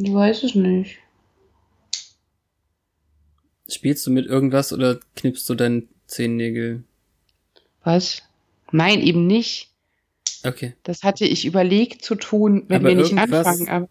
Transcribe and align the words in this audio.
Ich 0.00 0.14
weiß 0.14 0.44
es 0.44 0.54
nicht. 0.54 0.98
Spielst 3.68 4.06
du 4.06 4.12
mit 4.12 4.26
irgendwas 4.26 4.72
oder 4.72 5.00
knippst 5.16 5.48
du 5.50 5.56
deinen 5.56 5.88
Zehennägel? 6.06 6.84
Was? 7.82 8.22
Nein, 8.70 9.00
eben 9.00 9.26
nicht. 9.26 9.70
Okay. 10.44 10.74
Das 10.84 11.02
hatte 11.02 11.24
ich 11.24 11.44
überlegt 11.44 12.04
zu 12.04 12.14
tun, 12.14 12.64
wenn 12.68 12.86
Aber 12.86 12.90
wir 12.90 12.96
nicht 12.96 13.18
anfangen. 13.18 13.68
Aber 13.68 13.88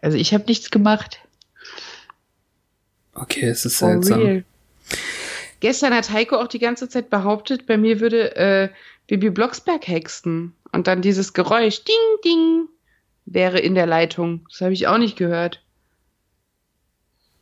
also 0.00 0.16
ich 0.16 0.32
habe 0.34 0.44
nichts 0.46 0.70
gemacht. 0.70 1.18
Okay, 3.14 3.46
es 3.46 3.64
ist 3.64 3.78
For 3.78 3.88
seltsam. 3.88 4.20
real. 4.22 4.44
Gestern 5.58 5.92
hat 5.92 6.10
Heiko 6.10 6.36
auch 6.36 6.48
die 6.48 6.60
ganze 6.60 6.88
Zeit 6.88 7.10
behauptet, 7.10 7.66
bei 7.66 7.76
mir 7.76 7.98
würde 7.98 8.36
äh, 8.36 8.68
Bibi 9.08 9.30
Blocksberg 9.30 9.88
hexen. 9.88 10.54
Und 10.70 10.86
dann 10.86 11.02
dieses 11.02 11.32
Geräusch, 11.32 11.82
ding, 11.82 11.96
ding, 12.24 12.68
wäre 13.30 13.58
in 13.58 13.74
der 13.74 13.86
Leitung. 13.86 14.44
Das 14.50 14.60
habe 14.60 14.72
ich 14.74 14.86
auch 14.86 14.98
nicht 14.98 15.16
gehört. 15.16 15.62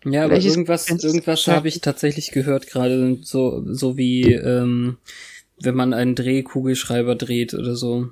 Ja, 0.05 0.25
aber 0.27 0.39
irgendwas, 0.39 0.89
irgendwas 0.89 1.47
habe 1.49 1.67
ich 1.67 1.81
tatsächlich 1.81 2.31
gehört, 2.31 2.69
gerade 2.69 3.19
so, 3.23 3.65
so 3.67 3.97
wie 3.97 4.33
ähm, 4.33 4.99
wenn 5.61 5.75
man 5.75 5.93
einen 5.93 6.15
Drehkugelschreiber 6.15 7.17
dreht 7.17 7.53
oder 7.55 7.75
so. 7.75 8.11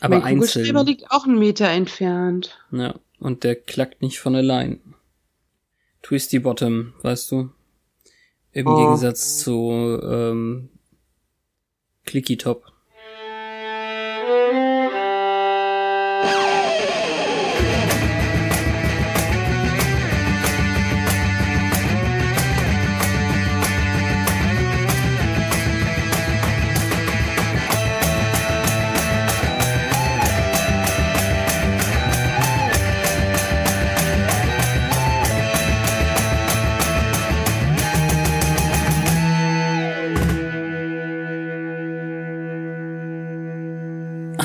Aber 0.00 0.18
mein 0.18 0.34
Kugelschreiber 0.34 0.80
einzeln. 0.80 0.86
liegt 0.86 1.10
auch 1.10 1.24
einen 1.24 1.38
Meter 1.38 1.68
entfernt. 1.68 2.58
Ja, 2.72 2.94
und 3.20 3.44
der 3.44 3.54
klackt 3.56 4.02
nicht 4.02 4.18
von 4.18 4.34
allein. 4.36 4.80
Twisty 6.02 6.40
Bottom, 6.40 6.92
weißt 7.02 7.30
du? 7.30 7.50
Im 8.52 8.66
Oh. 8.66 8.76
Gegensatz 8.76 9.38
zu 9.38 9.98
ähm, 10.02 10.68
Clicky 12.04 12.36
Top. 12.36 12.71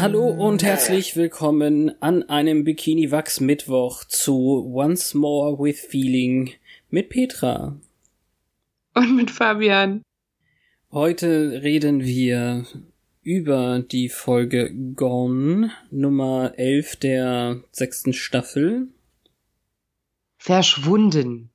Hallo 0.07 0.29
und 0.29 0.63
herzlich 0.63 1.17
willkommen 1.17 2.01
an 2.01 2.23
einem 2.29 2.63
Bikini 2.63 3.11
Wachs 3.11 3.41
Mittwoch 3.41 4.05
zu 4.05 4.65
Once 4.73 5.13
More 5.13 5.59
with 5.59 5.81
Feeling 5.81 6.53
mit 6.89 7.09
Petra. 7.09 7.77
Und 8.93 9.15
mit 9.17 9.29
Fabian. 9.29 10.01
Heute 10.93 11.61
reden 11.61 12.05
wir 12.05 12.65
über 13.21 13.79
die 13.79 14.07
Folge 14.07 14.73
Gone 14.95 15.71
Nummer 15.91 16.53
11 16.55 16.95
der 16.95 17.61
sechsten 17.73 18.13
Staffel. 18.13 18.87
Verschwunden. 20.37 21.49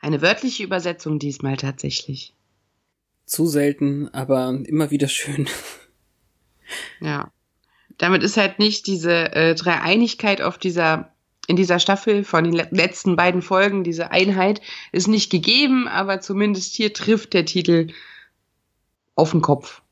Eine 0.00 0.22
wörtliche 0.22 0.64
Übersetzung 0.64 1.18
diesmal 1.18 1.58
tatsächlich. 1.58 2.32
Zu 3.26 3.44
selten, 3.44 4.08
aber 4.14 4.62
immer 4.64 4.90
wieder 4.90 5.08
schön. 5.08 5.46
Ja. 7.00 7.30
Damit 7.98 8.22
ist 8.22 8.36
halt 8.36 8.58
nicht 8.58 8.86
diese 8.86 9.32
äh, 9.34 9.54
Dreieinigkeit 9.54 10.42
auf 10.42 10.58
dieser, 10.58 11.12
in 11.46 11.56
dieser 11.56 11.78
Staffel 11.78 12.24
von 12.24 12.44
den 12.44 12.52
le 12.54 12.66
letzten 12.70 13.16
beiden 13.16 13.40
Folgen, 13.42 13.84
diese 13.84 14.10
Einheit 14.10 14.60
ist 14.92 15.06
nicht 15.08 15.30
gegeben, 15.30 15.86
aber 15.88 16.20
zumindest 16.20 16.74
hier 16.74 16.92
trifft 16.92 17.34
der 17.34 17.44
Titel 17.44 17.88
auf 19.14 19.30
den 19.30 19.42
Kopf. 19.42 19.82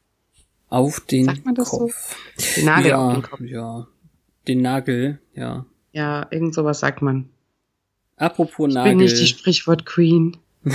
Auf 0.69 1.01
den 1.01 1.27
Sagt 1.27 1.45
man 1.45 1.55
das 1.55 1.71
so? 1.71 1.79
Kopf. 1.79 2.17
Den 2.57 2.65
Nagel 2.65 2.91
ja, 2.91 2.99
auf 2.99 3.13
den 3.15 3.23
Kopf. 3.23 3.41
ja. 3.43 3.87
Den 4.49 4.63
Nagel, 4.63 5.21
ja. 5.35 5.67
Ja, 5.93 6.27
irgend 6.31 6.55
sowas 6.55 6.81
sagt 6.81 7.03
man. 7.03 7.29
Apropos 8.17 8.69
Ich 8.69 8.75
Nagel. 8.75 8.93
bin 8.93 8.99
nicht 8.99 9.19
die 9.19 9.27
Sprichwort 9.27 9.85
Queen. 9.87 10.39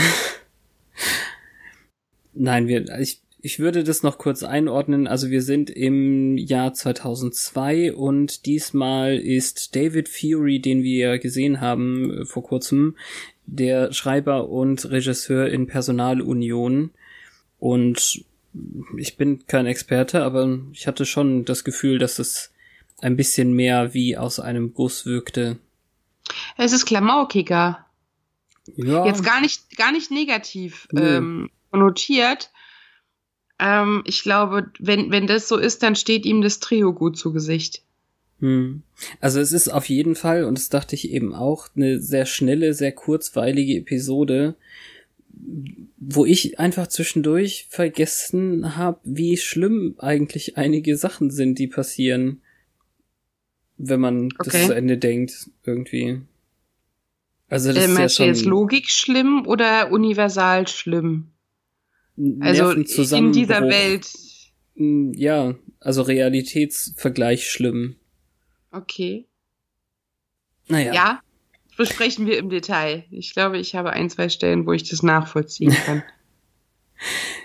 Nein, 2.34 2.68
wir, 2.68 2.88
ich, 3.00 3.20
ich 3.48 3.60
würde 3.60 3.86
das 3.86 4.04
noch 4.04 4.18
kurz 4.18 4.44
einordnen. 4.44 5.08
Also 5.08 5.30
wir 5.30 5.42
sind 5.42 5.70
im 5.70 6.38
Jahr 6.38 6.74
2002 6.74 7.94
und 7.94 8.46
diesmal 8.46 9.16
ist 9.16 9.74
David 9.74 10.10
Fury, 10.10 10.60
den 10.60 10.84
wir 10.84 11.18
gesehen 11.18 11.62
haben 11.62 12.12
äh, 12.12 12.26
vor 12.26 12.44
kurzem, 12.44 12.98
der 13.46 13.94
Schreiber 13.94 14.50
und 14.50 14.92
Regisseur 14.92 15.48
in 15.48 15.66
Personalunion. 15.66 16.92
Und 17.58 18.26
ich 18.98 19.16
bin 19.16 19.48
kein 19.48 19.66
Experte, 19.66 20.24
aber 20.24 20.60
ich 20.74 20.86
hatte 20.86 21.06
schon 21.06 21.46
das 21.46 21.64
Gefühl, 21.64 22.00
dass 22.00 22.20
es 22.20 22.52
ein 23.00 23.16
bisschen 23.16 23.54
mehr 23.54 23.94
wie 23.94 24.18
aus 24.18 24.42
einem 24.42 24.74
Guss 24.74 25.06
wirkte. 25.06 25.58
Es 26.58 26.74
ist 26.74 26.86
klamaukiger. 26.86 27.86
Ja, 28.76 29.06
Jetzt 29.06 29.24
gar 29.24 29.40
nicht, 29.40 29.78
gar 29.78 29.94
nicht 29.94 30.12
negativ 30.12 30.90
ähm, 30.94 31.50
konnotiert. 31.72 32.52
Ähm, 33.60 34.04
ich 34.06 34.22
glaube, 34.24 34.72
wenn, 34.80 35.12
wenn 35.12 35.28
das 35.28 35.48
so 35.48 35.58
ist, 35.58 35.84
dann 35.84 35.96
steht 35.96 36.26
ihm 36.26 36.42
das 36.42 36.60
Trio 36.60 36.94
gut 36.94 37.18
zu 37.18 37.34
Gesicht. 37.34 37.82
Hm. 38.40 38.84
Also 39.20 39.40
es 39.40 39.52
ist 39.52 39.68
auf 39.70 39.90
jeden 39.90 40.16
Fall, 40.16 40.44
und 40.44 40.58
das 40.58 40.70
dachte 40.70 40.96
ich 40.96 41.12
eben 41.12 41.34
auch, 41.34 41.70
eine 41.76 42.00
sehr 42.00 42.26
schnelle, 42.26 42.74
sehr 42.74 42.92
kurzweilige 42.92 43.78
Episode, 43.78 44.56
wo 45.98 46.26
ich 46.26 46.60
einfach 46.60 46.88
zwischendurch 46.88 47.68
vergessen 47.70 48.76
habe, 48.78 49.00
wie 49.04 49.38
schlimm 49.38 49.96
eigentlich 49.98 50.58
einige 50.58 50.98
Sachen 50.98 51.32
sind, 51.32 51.58
die 51.58 51.68
passieren, 51.68 52.42
wenn 53.78 54.00
man 54.00 54.30
das 54.38 54.48
Okay. 54.48 54.66
zu 54.68 54.76
Ende 54.76 54.98
denkt, 54.98 55.50
irgendwie. 55.64 56.22
Also 57.50 57.72
das 57.72 57.88
Äh, 57.88 57.92
ist 57.92 57.98
ja 57.98 58.10
schon 58.10 58.26
jetzt 58.28 58.46
Logik 58.46 58.90
schlimm 58.90 59.46
oder 59.48 59.92
universal 59.92 60.68
schlimm? 60.68 61.28
Also 62.18 62.64
in 62.64 62.68
Nervenzusammenbruch. 62.68 63.34
dieser 63.40 63.62
Welt. 63.62 64.08
Hm, 64.76 65.14
Ja, 65.14 65.56
also 65.80 66.02
Realitätsvergleich 66.02 67.50
schlimm. 67.50 67.96
Okay. 68.72 69.26
Naja. 70.68 70.94
Ja. 70.94 71.22
besprechen 71.78 72.26
wir 72.26 72.38
im 72.40 72.50
Detail. 72.50 73.06
Ich 73.12 73.34
glaube, 73.34 73.58
ich 73.60 73.76
habe 73.76 73.92
ein, 73.92 74.10
zwei 74.10 74.30
Stellen, 74.30 74.66
wo 74.66 74.74
ich 74.74 74.90
das 74.90 75.04
nachvollziehen 75.04 75.72
kann. 75.86 76.04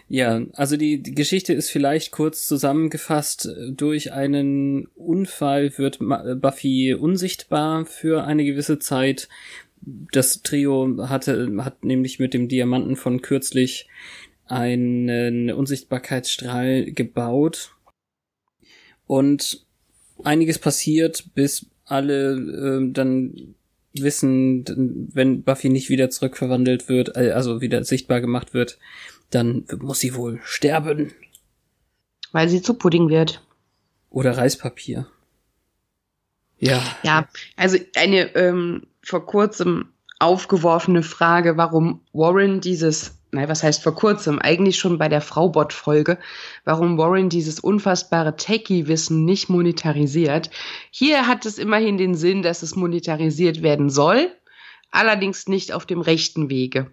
Ja, 0.09 0.41
also 0.55 0.77
die, 0.77 1.03
die 1.03 1.15
Geschichte 1.15 1.53
ist 1.53 1.71
vielleicht 1.71 2.11
kurz 2.11 2.47
zusammengefasst. 2.47 3.49
Durch 3.71 4.13
einen 4.13 4.87
Unfall 4.95 5.77
wird 5.79 5.99
Buffy 6.41 6.95
unsichtbar 6.95 7.85
für 7.87 8.25
eine 8.25 8.45
gewisse 8.45 8.79
Zeit. 8.79 9.29
Das 9.83 10.43
Trio 10.43 11.09
hatte, 11.09 11.51
hat 11.59 11.85
nämlich 11.85 12.19
mit 12.19 12.35
dem 12.35 12.49
Diamanten 12.49 12.97
von 12.97 13.21
kürzlich 13.21 13.89
einen 14.47 15.51
Unsichtbarkeitsstrahl 15.51 16.93
gebaut. 16.93 17.75
Und 19.07 19.67
einiges 20.25 20.59
passiert, 20.59 21.35
bis 21.35 21.67
alle 21.85 22.33
ähm, 22.33 22.93
dann 22.93 23.55
wissen, 23.95 24.65
wenn 25.13 25.43
Buffy 25.43 25.69
nicht 25.69 25.91
wieder 25.91 26.11
zurückverwandelt 26.11 26.89
wird, 26.89 27.17
äh, 27.17 27.33
also 27.33 27.61
wieder 27.61 27.85
sichtbar 27.85 28.21
gemacht 28.21 28.55
wird, 28.55 28.79
dann 29.31 29.67
muss 29.79 30.01
sie 30.01 30.15
wohl 30.15 30.41
sterben. 30.45 31.13
Weil 32.33 32.49
sie 32.49 32.63
zu 32.63 32.75
Pudding 32.75 33.09
wird. 33.09 33.43
Oder 34.11 34.37
Reispapier. 34.37 35.07
Ja. 36.59 36.83
Ja, 37.03 37.29
also 37.57 37.77
eine 37.97 38.35
ähm, 38.37 38.87
vor 39.03 39.27
kurzem 39.27 39.89
aufgeworfene 40.19 41.03
Frage, 41.03 41.57
warum 41.57 42.01
Warren 42.13 42.61
dieses 42.61 43.19
nein, 43.33 43.49
was 43.49 43.63
heißt 43.63 43.83
vor 43.83 43.95
kurzem, 43.95 44.39
eigentlich 44.39 44.79
schon 44.79 44.99
bei 44.99 45.09
der 45.09 45.21
Fraubot-Folge, 45.21 46.19
warum 46.65 46.99
Warren 46.99 47.29
dieses 47.29 47.59
unfassbare 47.59 48.37
Techie-Wissen 48.37 49.25
nicht 49.25 49.49
monetarisiert. 49.49 50.51
Hier 50.91 51.27
hat 51.27 51.47
es 51.47 51.59
immerhin 51.59 51.97
den 51.99 52.15
Sinn, 52.15 52.43
dass 52.43 52.63
es 52.63 52.77
monetarisiert 52.77 53.63
werden 53.63 53.91
soll, 53.91 54.31
allerdings 54.91 55.49
nicht 55.49 55.73
auf 55.73 55.87
dem 55.87 56.01
rechten 56.01 56.51
Wege. 56.51 56.91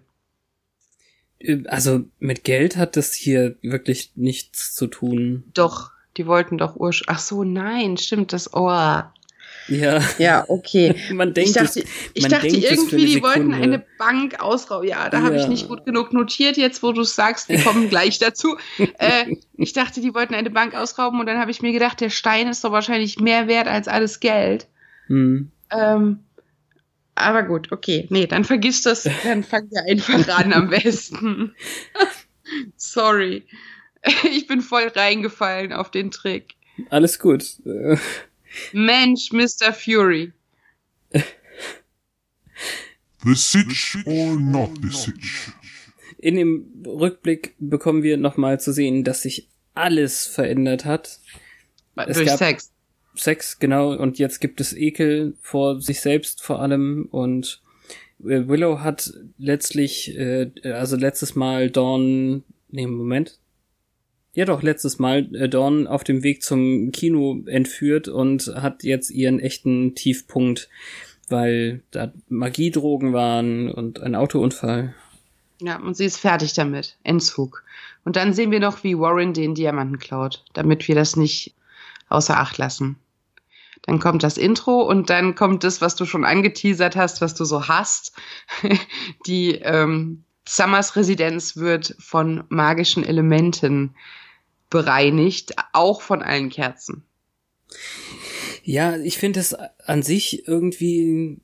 Äh, 1.38 1.64
also 1.66 2.04
mit 2.18 2.44
Geld 2.44 2.76
hat 2.76 2.96
das 2.96 3.14
hier 3.14 3.56
wirklich 3.62 4.12
nichts 4.16 4.74
zu 4.74 4.86
tun. 4.86 5.44
Doch, 5.54 5.90
die 6.16 6.26
wollten 6.26 6.58
doch 6.58 6.76
ursch. 6.76 7.02
Ach 7.06 7.18
so, 7.18 7.44
nein, 7.44 7.96
stimmt 7.96 8.32
das. 8.32 8.52
Oh. 8.54 9.02
Ja. 9.70 10.02
Ja, 10.18 10.44
okay. 10.48 10.94
man 11.12 11.32
denkt 11.32 11.50
ich 11.50 11.56
dachte, 11.56 11.84
ich 12.14 12.28
dachte 12.28 12.48
irgendwie, 12.48 13.06
die 13.06 13.22
wollten 13.22 13.54
eine 13.54 13.82
Bank 13.98 14.40
ausrauben. 14.42 14.88
Ja, 14.88 15.08
da 15.08 15.22
habe 15.22 15.36
ich 15.36 15.42
Ja. 15.42 15.48
nicht 15.48 15.68
gut 15.68 15.86
genug 15.86 16.12
notiert, 16.12 16.56
jetzt 16.56 16.82
wo 16.82 16.92
du 16.92 17.02
es 17.02 17.14
sagst, 17.14 17.48
wir 17.48 17.60
kommen 17.60 17.88
gleich 17.88 18.18
dazu. 18.18 18.56
äh, 18.78 19.36
ich 19.56 19.72
dachte, 19.72 20.00
die 20.00 20.12
wollten 20.12 20.34
eine 20.34 20.50
Bank 20.50 20.74
ausrauben 20.74 21.20
und 21.20 21.26
dann 21.26 21.38
habe 21.38 21.50
ich 21.50 21.62
mir 21.62 21.72
gedacht, 21.72 22.00
der 22.00 22.10
Stein 22.10 22.48
ist 22.48 22.64
doch 22.64 22.72
wahrscheinlich 22.72 23.18
mehr 23.18 23.46
wert 23.46 23.68
als 23.68 23.88
alles 23.88 24.20
Geld. 24.20 24.66
Hm. 25.06 25.50
Ähm, 25.70 26.18
aber 27.14 27.42
gut, 27.42 27.70
okay. 27.70 28.06
Nee, 28.10 28.26
dann 28.26 28.44
vergiss 28.44 28.82
das. 28.82 29.08
Dann 29.24 29.44
fangen 29.44 29.70
wir 29.70 29.82
einfach 29.84 30.28
an 30.38 30.52
am 30.52 30.70
besten. 30.70 31.54
Sorry. 32.76 33.44
Ich 34.24 34.46
bin 34.46 34.62
voll 34.62 34.90
reingefallen 34.94 35.72
auf 35.72 35.90
den 35.90 36.10
Trick. 36.10 36.54
Alles 36.88 37.18
gut. 37.18 37.44
Mensch, 38.72 39.30
Mr. 39.32 39.72
Fury. 39.72 40.32
The 43.22 43.34
Sitch 43.34 43.98
or 44.06 44.36
not 44.40 44.70
the 44.82 44.88
Sitch? 44.90 45.52
In 46.18 46.36
dem 46.36 46.82
Rückblick 46.86 47.54
bekommen 47.58 48.02
wir 48.02 48.16
nochmal 48.16 48.60
zu 48.60 48.72
sehen, 48.72 49.04
dass 49.04 49.22
sich 49.22 49.48
alles 49.74 50.26
verändert 50.26 50.84
hat. 50.84 51.20
Es 51.96 52.16
Durch 52.16 52.28
gab- 52.28 52.38
Sex. 52.38 52.72
Sex, 53.16 53.58
genau, 53.58 53.92
und 53.94 54.18
jetzt 54.18 54.40
gibt 54.40 54.60
es 54.60 54.72
Ekel 54.72 55.36
vor 55.40 55.80
sich 55.82 56.00
selbst 56.00 56.42
vor 56.42 56.60
allem 56.60 57.06
und 57.10 57.60
äh, 58.20 58.46
Willow 58.46 58.80
hat 58.80 59.12
letztlich, 59.36 60.16
äh, 60.16 60.50
also 60.64 60.96
letztes 60.96 61.34
Mal 61.34 61.70
Dawn, 61.70 62.44
nee, 62.68 62.86
Moment. 62.86 63.38
Ja 64.40 64.46
doch, 64.46 64.62
letztes 64.62 64.98
Mal 64.98 65.28
äh, 65.34 65.50
Dawn 65.50 65.86
auf 65.86 66.02
dem 66.02 66.22
Weg 66.22 66.42
zum 66.42 66.92
Kino 66.92 67.42
entführt 67.44 68.08
und 68.08 68.46
hat 68.46 68.84
jetzt 68.84 69.10
ihren 69.10 69.38
echten 69.38 69.94
Tiefpunkt, 69.94 70.70
weil 71.28 71.82
da 71.90 72.10
Magiedrogen 72.30 73.12
waren 73.12 73.70
und 73.70 74.00
ein 74.00 74.14
Autounfall. 74.14 74.94
Ja, 75.60 75.78
und 75.78 75.94
sie 75.94 76.06
ist 76.06 76.16
fertig 76.16 76.54
damit. 76.54 76.96
Entzug. 77.02 77.64
Und 78.06 78.16
dann 78.16 78.32
sehen 78.32 78.50
wir 78.50 78.60
noch, 78.60 78.82
wie 78.82 78.98
Warren 78.98 79.34
den 79.34 79.54
Diamanten 79.54 79.98
klaut, 79.98 80.42
damit 80.54 80.88
wir 80.88 80.94
das 80.94 81.16
nicht 81.16 81.54
außer 82.08 82.38
Acht 82.38 82.56
lassen. 82.56 82.96
Dann 83.82 83.98
kommt 83.98 84.22
das 84.22 84.38
Intro 84.38 84.80
und 84.80 85.10
dann 85.10 85.34
kommt 85.34 85.64
das, 85.64 85.82
was 85.82 85.96
du 85.96 86.06
schon 86.06 86.24
angeteasert 86.24 86.96
hast, 86.96 87.20
was 87.20 87.34
du 87.34 87.44
so 87.44 87.68
hast. 87.68 88.14
Die 89.26 89.56
ähm, 89.56 90.24
Summers 90.48 90.96
Residenz 90.96 91.58
wird 91.58 91.94
von 91.98 92.44
magischen 92.48 93.04
Elementen 93.04 93.94
bereinigt, 94.70 95.54
auch 95.72 96.00
von 96.00 96.22
allen 96.22 96.48
Kerzen. 96.48 97.04
Ja, 98.62 98.96
ich 98.96 99.18
finde 99.18 99.40
es 99.40 99.54
an 99.54 100.02
sich 100.02 100.46
irgendwie, 100.46 101.38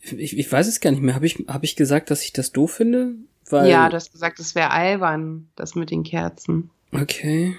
ich, 0.00 0.36
ich 0.38 0.50
weiß 0.50 0.66
es 0.66 0.80
gar 0.80 0.90
nicht 0.90 1.02
mehr. 1.02 1.14
Habe 1.14 1.26
ich, 1.26 1.44
hab 1.46 1.64
ich 1.64 1.76
gesagt, 1.76 2.10
dass 2.10 2.22
ich 2.22 2.32
das 2.32 2.52
doof 2.52 2.72
finde? 2.72 3.14
Weil, 3.48 3.68
ja, 3.68 3.88
du 3.88 3.96
hast 3.96 4.12
gesagt, 4.12 4.38
es 4.38 4.54
wäre 4.54 4.70
albern, 4.70 5.48
das 5.56 5.74
mit 5.74 5.90
den 5.90 6.04
Kerzen. 6.04 6.70
Okay. 6.92 7.56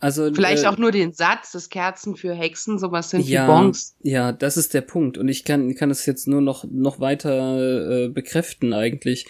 Also 0.00 0.32
Vielleicht 0.32 0.64
äh, 0.64 0.66
auch 0.68 0.78
nur 0.78 0.92
den 0.92 1.12
Satz, 1.12 1.52
dass 1.52 1.68
Kerzen 1.68 2.14
für 2.14 2.32
Hexen 2.32 2.78
sowas 2.78 3.10
sind 3.10 3.26
ja, 3.26 3.42
wie 3.42 3.46
Bongs. 3.46 3.96
Ja, 4.02 4.32
das 4.32 4.56
ist 4.56 4.74
der 4.74 4.82
Punkt. 4.82 5.18
Und 5.18 5.28
ich 5.28 5.44
kann, 5.44 5.74
kann 5.74 5.90
es 5.90 6.06
jetzt 6.06 6.28
nur 6.28 6.40
noch, 6.40 6.64
noch 6.70 7.00
weiter 7.00 8.04
äh, 8.04 8.08
bekräften 8.08 8.72
eigentlich. 8.72 9.26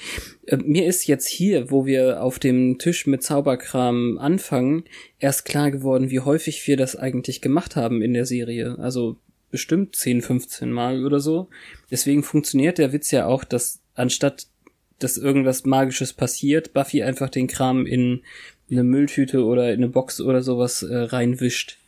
Äh, 0.46 0.58
mir 0.58 0.86
ist 0.86 1.06
jetzt 1.06 1.26
hier, 1.26 1.70
wo 1.70 1.86
wir 1.86 2.22
auf 2.22 2.38
dem 2.38 2.78
Tisch 2.78 3.06
mit 3.06 3.22
Zauberkram 3.22 4.18
anfangen, 4.18 4.84
erst 5.18 5.46
klar 5.46 5.70
geworden, 5.70 6.10
wie 6.10 6.20
häufig 6.20 6.66
wir 6.66 6.76
das 6.76 6.96
eigentlich 6.96 7.40
gemacht 7.40 7.76
haben 7.76 8.02
in 8.02 8.12
der 8.12 8.26
Serie. 8.26 8.76
Also 8.78 9.16
bestimmt 9.50 9.96
10, 9.96 10.20
15 10.20 10.70
Mal 10.70 11.06
oder 11.06 11.20
so. 11.20 11.48
Deswegen 11.90 12.22
funktioniert 12.22 12.76
der 12.76 12.92
Witz 12.92 13.10
ja 13.10 13.26
auch, 13.26 13.44
dass 13.44 13.80
anstatt 13.94 14.48
dass 14.98 15.16
irgendwas 15.16 15.64
Magisches 15.64 16.12
passiert, 16.12 16.72
Buffy 16.72 17.02
einfach 17.02 17.30
den 17.30 17.46
Kram 17.46 17.86
in 17.86 18.22
eine 18.70 18.84
Mülltüte 18.84 19.44
oder 19.44 19.72
in 19.72 19.78
eine 19.78 19.88
Box 19.88 20.20
oder 20.20 20.42
sowas 20.42 20.82
äh, 20.82 20.96
reinwischt. 20.96 21.78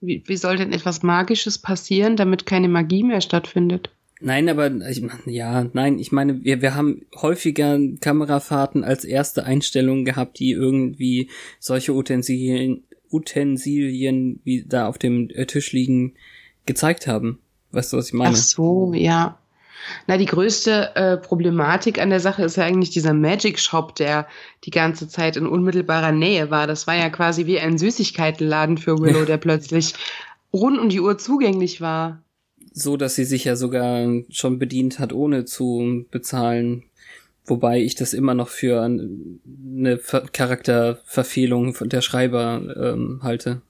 Wie, 0.00 0.22
wie 0.26 0.36
soll 0.36 0.56
denn 0.56 0.72
etwas 0.72 1.02
Magisches 1.02 1.58
passieren, 1.58 2.16
damit 2.16 2.46
keine 2.46 2.68
Magie 2.68 3.02
mehr 3.02 3.20
stattfindet? 3.20 3.90
Nein, 4.20 4.48
aber 4.48 4.70
ich, 4.88 5.02
ja, 5.26 5.66
nein, 5.72 5.98
ich 5.98 6.10
meine, 6.10 6.42
wir, 6.42 6.62
wir 6.62 6.74
haben 6.74 7.02
häufiger 7.16 7.78
Kamerafahrten 8.00 8.82
als 8.82 9.04
erste 9.04 9.44
Einstellung 9.44 10.04
gehabt, 10.04 10.38
die 10.38 10.52
irgendwie 10.52 11.28
solche 11.60 11.92
Utensilien, 11.92 12.84
Utensilien 13.10 14.40
wie 14.44 14.64
da 14.66 14.88
auf 14.88 14.98
dem 14.98 15.28
äh, 15.30 15.44
Tisch 15.46 15.72
liegen, 15.72 16.14
gezeigt 16.64 17.06
haben. 17.06 17.40
Weißt 17.72 17.92
du, 17.92 17.98
was 17.98 18.08
ich 18.08 18.14
meine? 18.14 18.30
Ach 18.30 18.36
so, 18.36 18.92
ja. 18.94 19.38
Na, 20.06 20.16
die 20.16 20.26
größte 20.26 20.94
äh, 20.96 21.16
Problematik 21.16 22.00
an 22.00 22.10
der 22.10 22.20
Sache 22.20 22.44
ist 22.44 22.56
ja 22.56 22.64
eigentlich 22.64 22.90
dieser 22.90 23.14
Magic 23.14 23.58
Shop, 23.58 23.94
der 23.94 24.26
die 24.64 24.70
ganze 24.70 25.08
Zeit 25.08 25.36
in 25.36 25.46
unmittelbarer 25.46 26.12
Nähe 26.12 26.50
war. 26.50 26.66
Das 26.66 26.86
war 26.86 26.94
ja 26.94 27.10
quasi 27.10 27.46
wie 27.46 27.60
ein 27.60 27.78
Süßigkeitenladen 27.78 28.78
für 28.78 28.98
Willow, 28.98 29.24
der 29.26 29.38
plötzlich 29.38 29.94
rund 30.52 30.78
um 30.78 30.88
die 30.88 31.00
Uhr 31.00 31.18
zugänglich 31.18 31.80
war. 31.80 32.22
So, 32.72 32.96
dass 32.96 33.14
sie 33.14 33.24
sich 33.24 33.44
ja 33.44 33.56
sogar 33.56 34.06
schon 34.30 34.58
bedient 34.58 34.98
hat, 34.98 35.12
ohne 35.12 35.44
zu 35.44 36.04
bezahlen. 36.10 36.84
Wobei 37.46 37.80
ich 37.80 37.94
das 37.94 38.12
immer 38.12 38.34
noch 38.34 38.48
für 38.48 38.82
eine 38.82 39.98
Ver 39.98 40.22
Charakterverfehlung 40.32 41.76
der 41.82 42.00
Schreiber 42.00 42.60
ähm, 42.76 43.20
halte. 43.22 43.62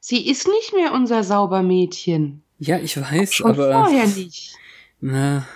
Sie 0.00 0.26
ist 0.26 0.48
nicht 0.48 0.72
mehr 0.72 0.94
unser 0.94 1.22
Saubermädchen. 1.22 2.42
Ja, 2.60 2.78
ich 2.78 2.96
weiß, 3.00 3.32
Schon 3.34 3.50
aber 3.52 3.72
vorher 3.72 4.06
nicht. 4.06 4.52
na, 5.00 5.46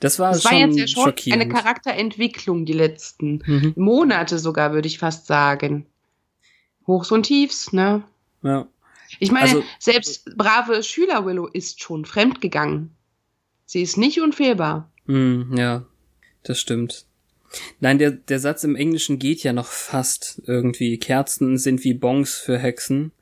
das 0.00 0.18
war 0.18 0.32
Das 0.32 0.44
war 0.44 0.52
schon 0.52 0.60
jetzt 0.60 0.78
ja 0.78 0.86
schon 0.88 1.04
schockierend. 1.04 1.42
eine 1.42 1.52
Charakterentwicklung, 1.52 2.64
die 2.64 2.72
letzten 2.72 3.42
Mhm. 3.46 3.72
Monate 3.76 4.38
sogar, 4.38 4.72
würde 4.72 4.88
ich 4.88 4.98
fast 4.98 5.26
sagen. 5.26 5.86
Hochs 6.86 7.10
und 7.12 7.24
Tiefs, 7.24 7.72
ne? 7.72 8.02
Ja. 8.42 8.66
Ich 9.20 9.30
meine, 9.30 9.48
Also- 9.50 9.62
selbst 9.78 10.36
brave 10.36 10.82
Schüler 10.82 11.24
Willow 11.26 11.46
ist 11.46 11.80
schon 11.82 12.04
fremdgegangen. 12.04 12.90
Sie 13.66 13.82
ist 13.82 13.96
nicht 13.96 14.20
unfehlbar. 14.20 14.90
Hm, 15.06 15.54
ja, 15.56 15.84
das 16.44 16.58
stimmt. 16.60 17.04
Nein, 17.80 17.98
der, 17.98 18.10
der 18.10 18.40
Satz 18.40 18.64
im 18.64 18.74
Englischen 18.76 19.18
geht 19.18 19.42
ja 19.42 19.52
noch 19.52 19.66
fast 19.68 20.42
irgendwie. 20.46 20.98
Kerzen 20.98 21.58
sind 21.58 21.84
wie 21.84 21.94
Bongs 21.94 22.34
für 22.38 22.58
Hexen. 22.58 23.12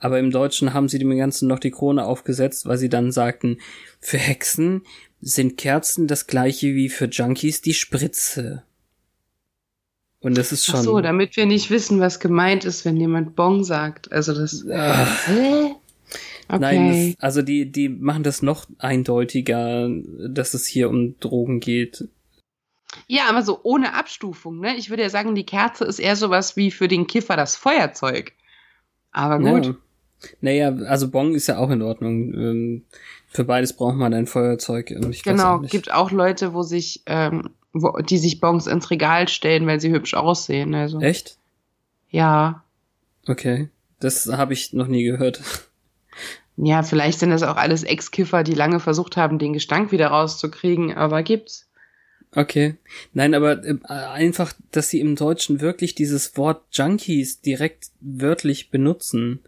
Aber 0.00 0.18
im 0.18 0.30
Deutschen 0.30 0.74
haben 0.74 0.88
sie 0.88 0.98
dem 0.98 1.16
Ganzen 1.16 1.46
noch 1.46 1.58
die 1.58 1.70
Krone 1.70 2.04
aufgesetzt, 2.06 2.66
weil 2.66 2.78
sie 2.78 2.88
dann 2.88 3.12
sagten, 3.12 3.58
für 4.00 4.18
Hexen 4.18 4.82
sind 5.20 5.58
Kerzen 5.58 6.06
das 6.06 6.26
gleiche 6.26 6.74
wie 6.74 6.88
für 6.88 7.04
Junkies 7.04 7.60
die 7.60 7.74
Spritze. 7.74 8.64
Und 10.20 10.36
das 10.36 10.52
ist 10.52 10.66
schon. 10.66 10.80
Ach 10.80 10.84
so, 10.84 11.00
damit 11.00 11.36
wir 11.36 11.46
nicht 11.46 11.70
wissen, 11.70 12.00
was 12.00 12.20
gemeint 12.20 12.64
ist, 12.64 12.84
wenn 12.84 12.96
jemand 12.96 13.36
Bong 13.36 13.64
sagt. 13.64 14.10
Also 14.12 14.34
das. 14.34 14.64
Hä? 14.66 15.74
Okay. 16.48 16.58
Nein, 16.58 17.12
das, 17.12 17.22
also 17.22 17.42
die, 17.42 17.70
die 17.70 17.88
machen 17.88 18.24
das 18.24 18.42
noch 18.42 18.66
eindeutiger, 18.78 19.88
dass 20.28 20.54
es 20.54 20.66
hier 20.66 20.90
um 20.90 21.18
Drogen 21.20 21.60
geht. 21.60 22.08
ja, 23.06 23.28
aber 23.28 23.42
so 23.42 23.60
ohne 23.62 23.94
Abstufung, 23.94 24.58
ne? 24.58 24.76
Ich 24.76 24.90
würde 24.90 25.02
ja 25.02 25.10
sagen, 25.10 25.36
die 25.36 25.46
Kerze 25.46 25.84
ist 25.84 26.00
eher 26.00 26.16
sowas 26.16 26.56
wie 26.56 26.72
für 26.72 26.88
den 26.88 27.06
Kiffer 27.06 27.36
das 27.36 27.54
Feuerzeug. 27.54 28.32
Aber 29.12 29.38
gut. 29.38 29.66
Ja. 29.66 29.74
Naja, 30.40 30.74
also 30.86 31.10
Bong 31.10 31.34
ist 31.34 31.46
ja 31.46 31.58
auch 31.58 31.70
in 31.70 31.82
Ordnung. 31.82 32.34
Ähm, 32.34 32.84
für 33.28 33.44
beides 33.44 33.72
braucht 33.72 33.96
man 33.96 34.12
ein 34.12 34.26
Feuerzeug. 34.26 34.90
Ich 34.90 35.22
genau, 35.22 35.56
auch 35.56 35.62
gibt 35.62 35.92
auch 35.92 36.10
Leute, 36.10 36.52
wo 36.52 36.62
sich, 36.62 37.02
ähm, 37.06 37.50
wo, 37.72 37.98
die 37.98 38.18
sich 38.18 38.40
Bongs 38.40 38.66
ins 38.66 38.90
Regal 38.90 39.28
stellen, 39.28 39.66
weil 39.66 39.80
sie 39.80 39.92
hübsch 39.92 40.14
aussehen. 40.14 40.74
Also 40.74 41.00
Echt? 41.00 41.36
ja. 42.10 42.64
Okay. 43.26 43.68
Das 44.00 44.26
habe 44.26 44.54
ich 44.54 44.72
noch 44.72 44.86
nie 44.86 45.04
gehört. 45.04 45.40
Ja, 46.62 46.82
vielleicht 46.82 47.20
sind 47.20 47.30
das 47.30 47.42
auch 47.42 47.56
alles 47.56 47.84
Ex-Kiffer, 47.84 48.42
die 48.42 48.54
lange 48.54 48.80
versucht 48.80 49.16
haben, 49.16 49.38
den 49.38 49.54
Gestank 49.54 49.92
wieder 49.92 50.08
rauszukriegen, 50.08 50.94
aber 50.94 51.22
gibt's. 51.22 51.70
Okay. 52.34 52.76
Nein, 53.12 53.34
aber 53.34 53.64
äh, 53.64 53.78
einfach, 53.88 54.52
dass 54.70 54.90
sie 54.90 55.00
im 55.00 55.16
Deutschen 55.16 55.60
wirklich 55.60 55.94
dieses 55.94 56.36
Wort 56.36 56.62
Junkies 56.72 57.40
direkt 57.40 57.90
wörtlich 58.00 58.70
benutzen, 58.70 59.40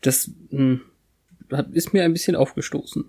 das 0.00 0.30
hm, 0.50 0.80
hat, 1.52 1.72
ist 1.72 1.92
mir 1.92 2.04
ein 2.04 2.12
bisschen 2.12 2.36
aufgestoßen. 2.36 3.04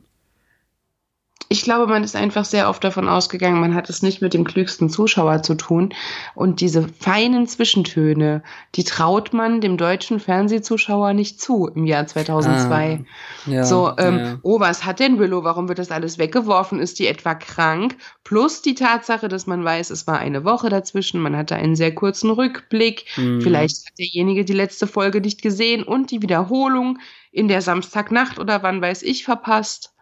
Ich 1.52 1.64
glaube, 1.64 1.88
man 1.88 2.04
ist 2.04 2.16
einfach 2.16 2.46
sehr 2.46 2.70
oft 2.70 2.84
davon 2.84 3.10
ausgegangen, 3.10 3.60
man 3.60 3.74
hat 3.74 3.90
es 3.90 4.04
nicht 4.04 4.22
mit 4.22 4.36
dem 4.36 4.44
klügsten 4.44 4.88
Zuschauer 4.88 5.42
zu 5.42 5.56
tun. 5.56 5.96
Und 6.36 6.62
diese 6.62 6.88
feinen 6.88 7.48
Zwischentöne, 7.48 8.44
die 8.76 8.84
traut 8.84 9.34
man 9.34 9.60
dem 9.60 9.76
deutschen 9.76 10.20
Fernsehzuschauer 10.20 11.14
nicht 11.14 11.42
zu 11.42 11.68
im 11.68 11.86
Jahr 11.86 12.06
2002. 12.06 13.00
Ah, 13.02 13.50
ja, 13.50 13.64
so, 13.64 13.92
ähm, 13.98 14.20
ja. 14.20 14.38
oh, 14.44 14.60
was 14.60 14.86
hat 14.86 15.00
denn 15.00 15.18
Willow? 15.18 15.44
Warum 15.44 15.70
wird 15.70 15.80
das 15.80 15.90
alles 15.90 16.20
weggeworfen? 16.20 16.80
Ist 16.80 17.00
die 17.00 17.08
etwa 17.08 17.34
krank? 17.34 17.98
Plus 18.24 18.62
die 18.62 18.76
Tatsache, 18.76 19.28
dass 19.28 19.48
man 19.48 19.66
weiß, 19.66 19.90
es 19.90 20.06
war 20.06 20.20
eine 20.20 20.44
Woche 20.44 20.70
dazwischen, 20.70 21.20
man 21.20 21.36
hatte 21.36 21.56
einen 21.56 21.76
sehr 21.76 21.96
kurzen 21.96 22.30
Rückblick. 22.30 23.06
Mhm. 23.18 23.42
Vielleicht 23.42 23.88
hat 23.88 23.98
derjenige 23.98 24.46
die 24.46 24.54
letzte 24.54 24.86
Folge 24.86 25.20
nicht 25.20 25.42
gesehen 25.42 25.82
und 25.82 26.12
die 26.12 26.22
Wiederholung 26.22 27.00
in 27.32 27.48
der 27.48 27.64
Samstagnacht 27.64 28.38
oder 28.38 28.62
wann 28.62 28.84
weiß 28.84 29.02
ich 29.02 29.24
verpasst. 29.24 29.96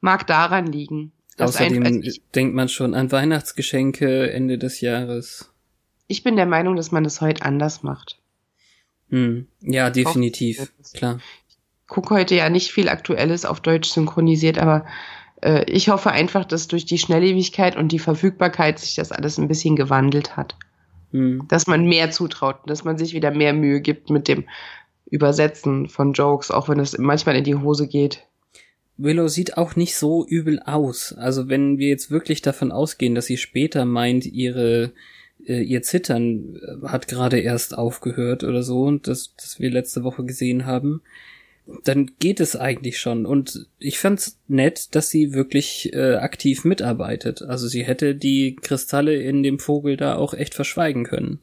Mag 0.00 0.26
daran 0.26 0.66
liegen. 0.66 1.12
Außerdem 1.38 1.82
ein, 1.82 2.02
also 2.02 2.20
denkt 2.34 2.54
man 2.54 2.68
schon 2.68 2.94
an 2.94 3.12
Weihnachtsgeschenke 3.12 4.30
Ende 4.30 4.58
des 4.58 4.80
Jahres. 4.80 5.52
Ich 6.06 6.22
bin 6.22 6.36
der 6.36 6.46
Meinung, 6.46 6.76
dass 6.76 6.92
man 6.92 7.04
das 7.04 7.20
heute 7.20 7.44
anders 7.44 7.82
macht. 7.82 8.18
Hm. 9.10 9.46
Ja, 9.60 9.90
definitiv, 9.90 10.72
klar. 10.94 11.18
Ich 11.48 11.56
gucke 11.88 12.14
heute 12.14 12.34
ja 12.34 12.48
nicht 12.48 12.72
viel 12.72 12.88
Aktuelles 12.88 13.44
auf 13.44 13.60
Deutsch 13.60 13.88
synchronisiert, 13.88 14.58
aber 14.58 14.86
äh, 15.42 15.64
ich 15.70 15.88
hoffe 15.88 16.10
einfach, 16.10 16.44
dass 16.44 16.68
durch 16.68 16.86
die 16.86 16.98
Schnelllebigkeit 16.98 17.76
und 17.76 17.92
die 17.92 17.98
Verfügbarkeit 17.98 18.78
sich 18.78 18.94
das 18.94 19.12
alles 19.12 19.38
ein 19.38 19.48
bisschen 19.48 19.76
gewandelt 19.76 20.36
hat. 20.36 20.56
Hm. 21.12 21.46
Dass 21.48 21.66
man 21.66 21.86
mehr 21.86 22.10
zutraut, 22.10 22.58
dass 22.66 22.84
man 22.84 22.98
sich 22.98 23.14
wieder 23.14 23.30
mehr 23.30 23.52
Mühe 23.52 23.80
gibt 23.80 24.10
mit 24.10 24.26
dem 24.26 24.44
Übersetzen 25.08 25.88
von 25.88 26.14
Jokes, 26.14 26.50
auch 26.50 26.68
wenn 26.68 26.80
es 26.80 26.98
manchmal 26.98 27.36
in 27.36 27.44
die 27.44 27.54
Hose 27.54 27.86
geht. 27.86 28.26
Willow 28.98 29.28
sieht 29.28 29.56
auch 29.56 29.76
nicht 29.76 29.96
so 29.96 30.26
übel 30.26 30.60
aus. 30.60 31.12
Also 31.12 31.48
wenn 31.48 31.78
wir 31.78 31.88
jetzt 31.88 32.10
wirklich 32.10 32.42
davon 32.42 32.72
ausgehen, 32.72 33.14
dass 33.14 33.26
sie 33.26 33.36
später 33.36 33.84
meint, 33.84 34.26
ihre 34.26 34.92
äh, 35.46 35.62
ihr 35.62 35.82
Zittern 35.82 36.56
äh, 36.56 36.86
hat 36.88 37.08
gerade 37.08 37.38
erst 37.38 37.76
aufgehört 37.76 38.44
oder 38.44 38.62
so, 38.62 38.84
und 38.84 39.06
das, 39.06 39.34
das 39.36 39.60
wir 39.60 39.70
letzte 39.70 40.04
Woche 40.04 40.24
gesehen 40.24 40.66
haben, 40.66 41.02
dann 41.84 42.12
geht 42.20 42.40
es 42.40 42.56
eigentlich 42.56 42.98
schon. 42.98 43.26
Und 43.26 43.66
ich 43.78 43.98
fand's 43.98 44.38
nett, 44.48 44.94
dass 44.94 45.10
sie 45.10 45.32
wirklich 45.32 45.92
äh, 45.92 46.14
aktiv 46.14 46.64
mitarbeitet. 46.64 47.42
Also 47.42 47.66
sie 47.66 47.84
hätte 47.84 48.14
die 48.14 48.56
Kristalle 48.56 49.16
in 49.16 49.42
dem 49.42 49.58
Vogel 49.58 49.96
da 49.96 50.16
auch 50.16 50.32
echt 50.32 50.54
verschweigen 50.54 51.04
können. 51.04 51.40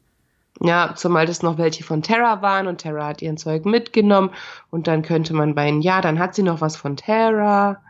Ja, 0.60 0.94
zumal 0.96 1.26
das 1.26 1.42
noch 1.42 1.58
welche 1.58 1.82
von 1.82 2.02
Terra 2.02 2.40
waren 2.40 2.68
und 2.68 2.78
Terra 2.78 3.08
hat 3.08 3.22
ihren 3.22 3.36
Zeug 3.36 3.64
mitgenommen 3.64 4.30
und 4.70 4.86
dann 4.86 5.02
könnte 5.02 5.34
man 5.34 5.54
bei 5.54 5.68
ihnen, 5.68 5.82
ja, 5.82 6.00
dann 6.00 6.18
hat 6.18 6.34
sie 6.34 6.42
noch 6.42 6.60
was 6.60 6.76
von 6.76 6.96
Terra. 6.96 7.82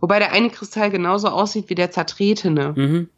Wobei 0.00 0.18
der 0.18 0.32
eine 0.32 0.50
Kristall 0.50 0.90
genauso 0.90 1.28
aussieht 1.28 1.70
wie 1.70 1.76
der 1.76 1.90
zertretene. 1.90 2.74
Mhm. 2.76 3.08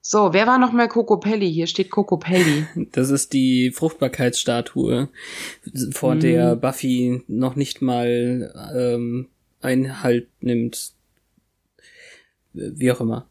So, 0.00 0.32
wer 0.32 0.46
war 0.46 0.58
noch 0.58 0.72
mal 0.72 0.88
Pelli? 1.20 1.52
Hier 1.52 1.66
steht 1.66 1.90
Pelli. 2.18 2.66
Das 2.92 3.10
ist 3.10 3.34
die 3.34 3.72
Fruchtbarkeitsstatue, 3.72 5.08
vor 5.92 6.14
mhm. 6.14 6.20
der 6.20 6.56
Buffy 6.56 7.22
noch 7.28 7.56
nicht 7.56 7.82
mal 7.82 8.72
ähm, 8.74 9.28
Einhalt 9.60 10.28
nimmt. 10.40 10.92
Wie 12.54 12.90
auch 12.90 13.02
immer. 13.02 13.26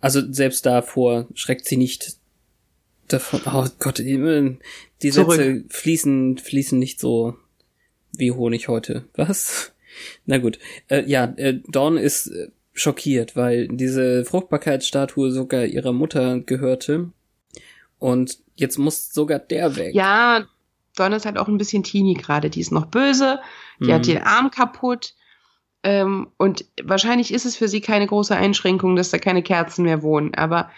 Also 0.00 0.20
selbst 0.32 0.66
davor 0.66 1.26
schreckt 1.34 1.66
sie 1.66 1.76
nicht 1.76 2.15
davon, 3.08 3.40
oh 3.46 3.66
Gott, 3.78 3.98
die 3.98 4.16
Zurück. 5.10 5.32
Sätze 5.32 5.64
fließen, 5.68 6.38
fließen 6.38 6.78
nicht 6.78 7.00
so 7.00 7.36
wie 8.12 8.32
Honig 8.32 8.68
heute. 8.68 9.04
Was? 9.14 9.72
Na 10.24 10.38
gut. 10.38 10.58
Äh, 10.88 11.04
ja, 11.06 11.24
äh, 11.36 11.60
Dawn 11.68 11.96
ist 11.96 12.28
äh, 12.28 12.48
schockiert, 12.72 13.36
weil 13.36 13.68
diese 13.68 14.24
Fruchtbarkeitsstatue 14.24 15.30
sogar 15.30 15.64
ihrer 15.64 15.92
Mutter 15.92 16.40
gehörte. 16.40 17.10
Und 17.98 18.38
jetzt 18.56 18.78
muss 18.78 19.12
sogar 19.12 19.38
der 19.38 19.76
weg. 19.76 19.94
Ja, 19.94 20.46
Dawn 20.94 21.12
ist 21.12 21.26
halt 21.26 21.38
auch 21.38 21.48
ein 21.48 21.58
bisschen 21.58 21.82
teeny 21.82 22.14
gerade. 22.14 22.50
Die 22.50 22.60
ist 22.60 22.72
noch 22.72 22.86
böse, 22.86 23.40
die 23.80 23.86
mhm. 23.86 23.92
hat 23.92 24.06
den 24.06 24.22
Arm 24.22 24.50
kaputt. 24.50 25.14
Ähm, 25.82 26.28
und 26.36 26.64
wahrscheinlich 26.82 27.32
ist 27.32 27.46
es 27.46 27.56
für 27.56 27.68
sie 27.68 27.80
keine 27.80 28.06
große 28.06 28.34
Einschränkung, 28.34 28.96
dass 28.96 29.10
da 29.10 29.18
keine 29.18 29.42
Kerzen 29.42 29.84
mehr 29.84 30.02
wohnen. 30.02 30.34
Aber 30.34 30.70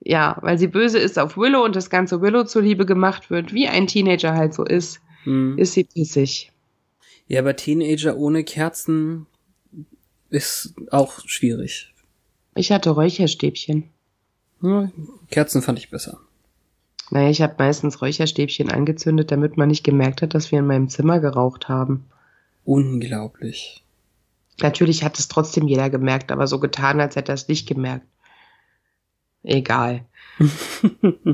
ja, 0.00 0.36
weil 0.40 0.58
sie 0.58 0.68
böse 0.68 0.98
ist 0.98 1.18
auf 1.18 1.36
Willow 1.36 1.64
und 1.64 1.76
das 1.76 1.90
ganze 1.90 2.20
Willow 2.20 2.44
zuliebe 2.44 2.86
gemacht 2.86 3.30
wird, 3.30 3.52
wie 3.52 3.68
ein 3.68 3.86
Teenager 3.86 4.34
halt 4.34 4.54
so 4.54 4.64
ist, 4.64 5.00
hm. 5.24 5.58
ist 5.58 5.72
sie 5.72 5.84
pissig. 5.84 6.52
Ja, 7.26 7.40
aber 7.40 7.56
Teenager 7.56 8.16
ohne 8.16 8.44
Kerzen 8.44 9.26
ist 10.28 10.74
auch 10.90 11.20
schwierig. 11.26 11.94
Ich 12.54 12.70
hatte 12.70 12.90
Räucherstäbchen. 12.90 13.90
Ja, 14.62 14.90
Kerzen 15.30 15.62
fand 15.62 15.78
ich 15.78 15.90
besser. 15.90 16.20
Naja, 17.10 17.30
ich 17.30 17.42
habe 17.42 17.54
meistens 17.58 18.00
Räucherstäbchen 18.00 18.70
angezündet, 18.70 19.30
damit 19.30 19.56
man 19.56 19.68
nicht 19.68 19.84
gemerkt 19.84 20.22
hat, 20.22 20.34
dass 20.34 20.50
wir 20.50 20.58
in 20.58 20.66
meinem 20.66 20.88
Zimmer 20.88 21.20
geraucht 21.20 21.68
haben. 21.68 22.06
Unglaublich. 22.64 23.84
Natürlich 24.60 25.04
hat 25.04 25.18
es 25.18 25.28
trotzdem 25.28 25.66
jeder 25.66 25.90
gemerkt, 25.90 26.30
aber 26.32 26.46
so 26.46 26.60
getan, 26.60 27.00
als 27.00 27.16
hätte 27.16 27.32
er 27.32 27.34
es 27.34 27.48
nicht 27.48 27.68
gemerkt. 27.68 28.06
Egal. 29.44 30.04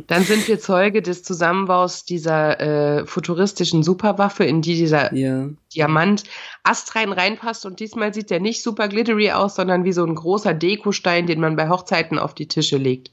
Dann 0.07 0.25
sind 0.25 0.47
wir 0.47 0.59
Zeuge 0.61 1.00
des 1.00 1.23
Zusammenbaus 1.23 2.05
dieser 2.05 2.61
äh, 2.61 3.07
futuristischen 3.07 3.83
Superwaffe, 3.83 4.45
in 4.45 4.61
die 4.61 4.75
dieser 4.75 5.14
ja. 5.14 5.49
Diamant 5.75 6.25
astrein 6.64 7.12
reinpasst. 7.12 7.64
Und 7.64 7.81
diesmal 7.81 8.12
sieht 8.12 8.31
der 8.31 8.40
nicht 8.40 8.62
super 8.62 8.88
glittery 8.88 9.31
aus, 9.31 9.55
sondern 9.55 9.85
wie 9.85 9.93
so 9.93 10.05
ein 10.05 10.14
großer 10.14 10.52
Dekostein, 10.52 11.26
den 11.26 11.40
man 11.40 11.57
bei 11.57 11.69
Hochzeiten 11.69 12.19
auf 12.19 12.35
die 12.35 12.47
Tische 12.47 12.76
legt. 12.76 13.11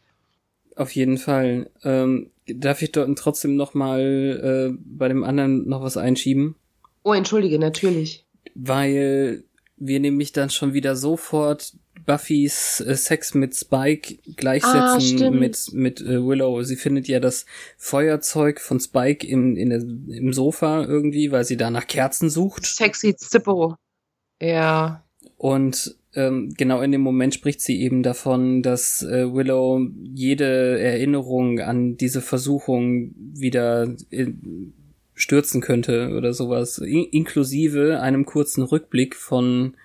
Auf 0.75 0.92
jeden 0.92 1.18
Fall. 1.18 1.70
Ähm, 1.84 2.32
darf 2.48 2.82
ich 2.82 2.92
dort 2.92 3.18
trotzdem 3.18 3.56
noch 3.56 3.74
mal 3.74 4.72
äh, 4.72 4.77
bei 4.84 5.08
dem 5.08 5.24
anderen 5.24 5.70
noch 5.70 5.82
was 5.82 5.96
einschieben? 5.96 6.56
Oh, 7.04 7.13
entschuldige, 7.13 7.60
natürlich. 7.60 8.25
Weil 8.56 9.44
wir 9.77 10.00
nämlich 10.00 10.34
dann 10.34 10.50
schon 10.50 10.74
wieder 10.74 10.96
sofort 10.96 11.74
Buffys 12.07 12.79
äh, 12.79 12.95
Sex 12.95 13.35
mit 13.35 13.53
Spike 13.53 14.17
gleichsetzen 14.35 15.23
ah, 15.23 15.29
mit 15.29 15.69
mit 15.73 16.01
äh, 16.01 16.25
Willow. 16.25 16.63
Sie 16.63 16.77
findet 16.77 17.07
ja 17.07 17.19
das 17.19 17.45
Feuerzeug 17.77 18.59
von 18.59 18.79
Spike 18.79 19.27
im 19.27 19.55
in 19.55 19.69
der, 19.69 19.81
im 19.81 20.33
Sofa 20.33 20.83
irgendwie, 20.85 21.31
weil 21.31 21.43
sie 21.43 21.57
da 21.57 21.69
nach 21.69 21.85
Kerzen 21.85 22.31
sucht. 22.31 22.65
Sexy 22.65 23.15
Zippo. 23.15 23.75
Ja. 24.41 25.03
Und 25.35 25.97
ähm, 26.15 26.53
genau 26.57 26.81
in 26.81 26.91
dem 26.91 27.01
Moment 27.01 27.35
spricht 27.35 27.61
sie 27.61 27.79
eben 27.81 28.01
davon, 28.01 28.63
dass 28.63 29.03
äh, 29.03 29.31
Willow 29.31 29.85
jede 30.01 30.79
Erinnerung 30.79 31.59
an 31.59 31.97
diese 31.97 32.21
Versuchung 32.21 33.13
wieder 33.15 33.95
in, 34.09 34.73
äh, 34.73 34.77
stürzen 35.13 35.61
könnte 35.61 36.13
oder 36.15 36.33
sowas, 36.33 36.77
in 36.77 37.03
inklusive 37.03 37.99
einem 37.99 38.25
kurzen 38.25 38.63
Rückblick 38.63 39.15
von 39.15 39.75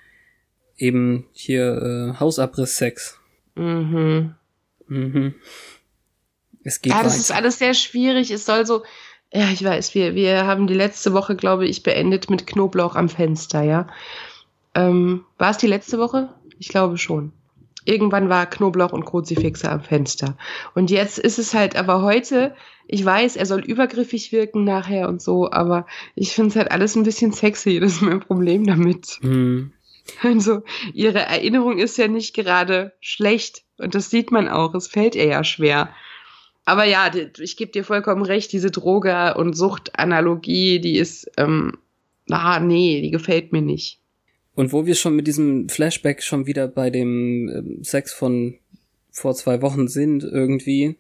eben 0.83 1.27
hier 1.33 2.15
äh, 2.17 2.21
Hausabriss-Sex. 2.21 3.19
Mhm. 3.55 4.35
Mhm. 4.89 5.35
Es 6.65 6.83
geht 6.83 6.93
Ja, 6.93 7.03
das 7.03 7.17
ist 7.17 7.33
alles 7.33 7.59
sehr 7.59 7.75
schwierig. 7.75 8.31
Es 8.31 8.45
soll 8.45 8.67
so, 8.67 8.83
ja, 9.33 9.51
ich 9.51 9.65
weiß, 9.65 9.95
wir, 9.95 10.15
wir 10.15 10.47
haben 10.47 10.67
die 10.67 10.75
letzte 10.75 11.13
Woche, 11.13 11.37
glaube 11.37 11.67
ich, 11.67 11.83
beendet 11.83 12.29
mit 12.29 12.47
Knoblauch 12.47 12.97
am 12.97 13.09
Fenster, 13.09 13.63
ja. 13.63 13.87
Ähm, 14.75 15.25
war 15.39 15.51
es 15.51 15.59
die 15.59 15.67
letzte 15.67 15.99
Woche? 15.99 16.29
Ich 16.59 16.69
glaube 16.69 16.99
schon. 16.99 17.33
Irgendwann 17.85 18.29
war 18.29 18.47
Knoblauch 18.47 18.93
und 18.93 19.05
Kruzifixe 19.05 19.71
am 19.71 19.83
Fenster. 19.83 20.37
Und 20.75 20.91
jetzt 20.91 21.19
ist 21.19 21.39
es 21.39 21.53
halt 21.53 21.75
aber 21.75 22.03
heute, 22.03 22.55
ich 22.87 23.05
weiß, 23.05 23.37
er 23.37 23.47
soll 23.47 23.61
übergriffig 23.61 24.31
wirken 24.31 24.65
nachher 24.65 25.09
und 25.09 25.21
so, 25.21 25.51
aber 25.51 25.87
ich 26.15 26.33
finde 26.33 26.51
es 26.51 26.57
halt 26.57 26.71
alles 26.71 26.95
ein 26.95 27.03
bisschen 27.03 27.33
sexy. 27.33 27.81
Das 27.81 27.95
ist 27.95 28.03
mein 28.03 28.21
Problem 28.21 28.67
damit. 28.67 29.19
Mhm. 29.23 29.73
Also, 30.23 30.63
ihre 30.95 31.21
Erinnerung 31.21 31.79
ist 31.79 31.97
ja 31.97 32.09
nicht 32.09 32.35
gerade 32.35 32.93
schlecht. 33.01 33.63
Und 33.79 33.95
das 33.95 34.11
sieht 34.11 34.31
man 34.31 34.49
auch. 34.49 34.75
Es 34.75 34.89
fällt 34.89 35.15
ihr 35.15 35.27
ja 35.27 35.45
schwer. 35.45 35.91
Aber 36.65 36.85
ja, 36.85 37.11
ich 37.39 37.57
gebe 37.57 37.73
dir 37.73 37.85
vollkommen 37.85 38.23
recht, 38.23 38.53
diese 38.53 38.71
Droge- 38.71 39.35
und 39.35 39.55
Suchtanalogie, 39.55 40.81
die 40.81 40.97
ist, 40.97 41.31
ähm, 41.37 41.79
ah, 42.31 42.61
nee, 42.61 43.01
die 43.01 43.11
gefällt 43.11 43.53
mir 43.53 43.63
nicht. 43.63 43.99
Und 44.55 44.73
wo 44.73 44.87
wir 44.87 44.95
schon 44.95 45.17
mit 45.17 45.27
diesem 45.27 45.69
Flashback 45.69 46.23
schon 46.23 46.47
wieder 46.47 46.69
bei 46.69 46.91
dem 46.91 47.49
ähm, 47.49 47.85
Sex 47.85 48.13
von 48.13 48.59
vor 49.11 49.35
zwei 49.35 49.61
Wochen 49.61 49.89
sind, 49.89 50.25
irgendwie. 50.25 50.97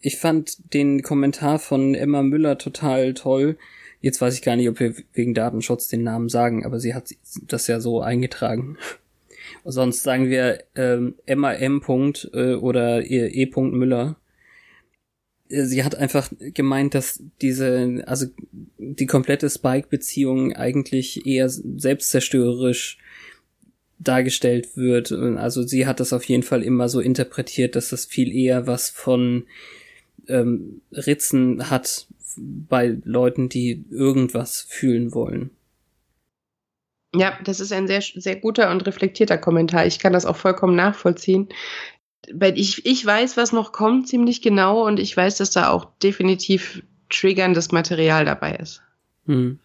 Ich 0.00 0.16
fand 0.18 0.72
den 0.74 1.02
Kommentar 1.02 1.58
von 1.58 1.94
Emma 1.94 2.22
Müller 2.22 2.56
total 2.56 3.14
toll, 3.14 3.58
Jetzt 4.00 4.20
weiß 4.20 4.34
ich 4.34 4.42
gar 4.42 4.56
nicht, 4.56 4.68
ob 4.68 4.78
wir 4.78 4.94
wegen 5.12 5.34
Datenschutz 5.34 5.88
den 5.88 6.04
Namen 6.04 6.28
sagen, 6.28 6.64
aber 6.64 6.78
sie 6.78 6.94
hat 6.94 7.10
das 7.46 7.66
ja 7.66 7.80
so 7.80 8.00
eingetragen. 8.00 8.76
Sonst 9.64 10.02
sagen 10.02 10.28
wir 10.28 10.62
ähm, 10.74 11.14
Emma 11.26 11.52
M. 11.52 11.80
Punkt, 11.80 12.30
äh, 12.32 12.54
oder 12.54 13.04
E. 13.04 13.26
e 13.26 13.50
Müller. 13.56 14.16
Äh, 15.48 15.64
sie 15.64 15.84
hat 15.84 15.96
einfach 15.96 16.30
gemeint, 16.38 16.94
dass 16.94 17.22
diese, 17.40 18.04
also 18.06 18.26
die 18.78 19.06
komplette 19.06 19.50
Spike-Beziehung 19.50 20.52
eigentlich 20.54 21.26
eher 21.26 21.48
selbstzerstörerisch 21.48 22.98
dargestellt 23.98 24.76
wird. 24.76 25.10
Also 25.10 25.62
sie 25.62 25.86
hat 25.86 25.98
das 25.98 26.12
auf 26.12 26.24
jeden 26.24 26.44
Fall 26.44 26.62
immer 26.62 26.88
so 26.88 27.00
interpretiert, 27.00 27.74
dass 27.74 27.90
das 27.90 28.04
viel 28.04 28.32
eher 28.32 28.66
was 28.68 28.90
von 28.90 29.44
ähm, 30.28 30.82
Ritzen 30.92 31.68
hat 31.70 32.06
bei 32.40 32.98
Leuten, 33.04 33.48
die 33.48 33.84
irgendwas 33.90 34.66
fühlen 34.68 35.14
wollen. 35.14 35.50
Ja, 37.14 37.38
das 37.42 37.60
ist 37.60 37.72
ein 37.72 37.86
sehr, 37.86 38.02
sehr 38.02 38.36
guter 38.36 38.70
und 38.70 38.86
reflektierter 38.86 39.38
Kommentar. 39.38 39.86
Ich 39.86 39.98
kann 39.98 40.12
das 40.12 40.26
auch 40.26 40.36
vollkommen 40.36 40.76
nachvollziehen. 40.76 41.48
Weil 42.32 42.58
ich, 42.58 42.84
ich 42.84 43.04
weiß, 43.04 43.36
was 43.36 43.52
noch 43.52 43.72
kommt, 43.72 44.08
ziemlich 44.08 44.42
genau, 44.42 44.86
und 44.86 44.98
ich 44.98 45.16
weiß, 45.16 45.38
dass 45.38 45.50
da 45.50 45.70
auch 45.70 45.86
definitiv 46.02 46.82
triggerndes 47.08 47.72
Material 47.72 48.24
dabei 48.24 48.56
ist. 48.56 48.82
Hm. 49.26 49.58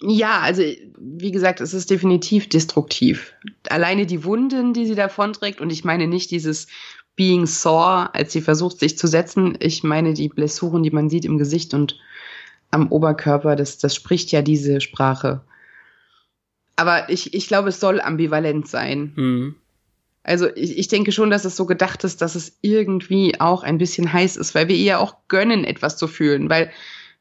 Ja, 0.00 0.40
also 0.40 0.62
wie 0.62 1.32
gesagt, 1.32 1.60
es 1.60 1.74
ist 1.74 1.90
definitiv 1.90 2.48
destruktiv. 2.48 3.34
Alleine 3.68 4.06
die 4.06 4.22
Wunden, 4.22 4.72
die 4.72 4.86
sie 4.86 4.94
davonträgt, 4.94 5.60
und 5.60 5.70
ich 5.70 5.84
meine 5.84 6.06
nicht 6.06 6.30
dieses 6.30 6.68
Being 7.18 7.46
Sore, 7.46 8.14
als 8.14 8.32
sie 8.32 8.40
versucht, 8.40 8.78
sich 8.78 8.96
zu 8.96 9.08
setzen. 9.08 9.56
Ich 9.58 9.82
meine 9.82 10.14
die 10.14 10.28
Blessuren, 10.28 10.84
die 10.84 10.92
man 10.92 11.10
sieht 11.10 11.24
im 11.24 11.36
Gesicht 11.36 11.74
und 11.74 11.98
am 12.70 12.92
Oberkörper. 12.92 13.56
Das, 13.56 13.76
das 13.78 13.96
spricht 13.96 14.30
ja 14.30 14.40
diese 14.40 14.80
Sprache. 14.80 15.40
Aber 16.76 17.10
ich, 17.10 17.34
ich 17.34 17.48
glaube, 17.48 17.70
es 17.70 17.80
soll 17.80 18.00
ambivalent 18.00 18.68
sein. 18.68 19.12
Mhm. 19.16 19.56
Also 20.22 20.46
ich, 20.54 20.78
ich 20.78 20.86
denke 20.86 21.10
schon, 21.10 21.28
dass 21.28 21.44
es 21.44 21.56
so 21.56 21.66
gedacht 21.66 22.04
ist, 22.04 22.22
dass 22.22 22.36
es 22.36 22.56
irgendwie 22.60 23.40
auch 23.40 23.64
ein 23.64 23.78
bisschen 23.78 24.12
heiß 24.12 24.36
ist, 24.36 24.54
weil 24.54 24.68
wir 24.68 24.76
ihr 24.76 25.00
auch 25.00 25.16
gönnen, 25.26 25.64
etwas 25.64 25.96
zu 25.96 26.06
fühlen, 26.06 26.48
weil 26.48 26.70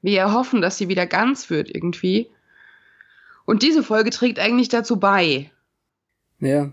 wir 0.03 0.11
ja 0.11 0.31
hoffen, 0.31 0.61
dass 0.61 0.77
sie 0.77 0.89
wieder 0.89 1.07
ganz 1.07 1.49
wird 1.49 1.73
irgendwie. 1.73 2.29
Und 3.45 3.63
diese 3.63 3.81
Folge 3.81 4.11
trägt 4.11 4.37
eigentlich 4.37 4.69
dazu 4.69 4.97
bei. 4.99 5.49
Ja, 6.39 6.71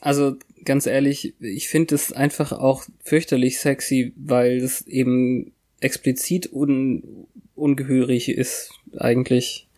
also 0.00 0.36
ganz 0.64 0.86
ehrlich, 0.86 1.34
ich 1.40 1.68
finde 1.68 1.94
es 1.94 2.12
einfach 2.12 2.52
auch 2.52 2.84
fürchterlich 3.02 3.60
sexy, 3.60 4.12
weil 4.16 4.58
es 4.58 4.86
eben 4.86 5.52
explizit 5.80 6.52
un 6.52 7.26
ungehörig 7.54 8.28
ist, 8.30 8.72
eigentlich. 8.96 9.68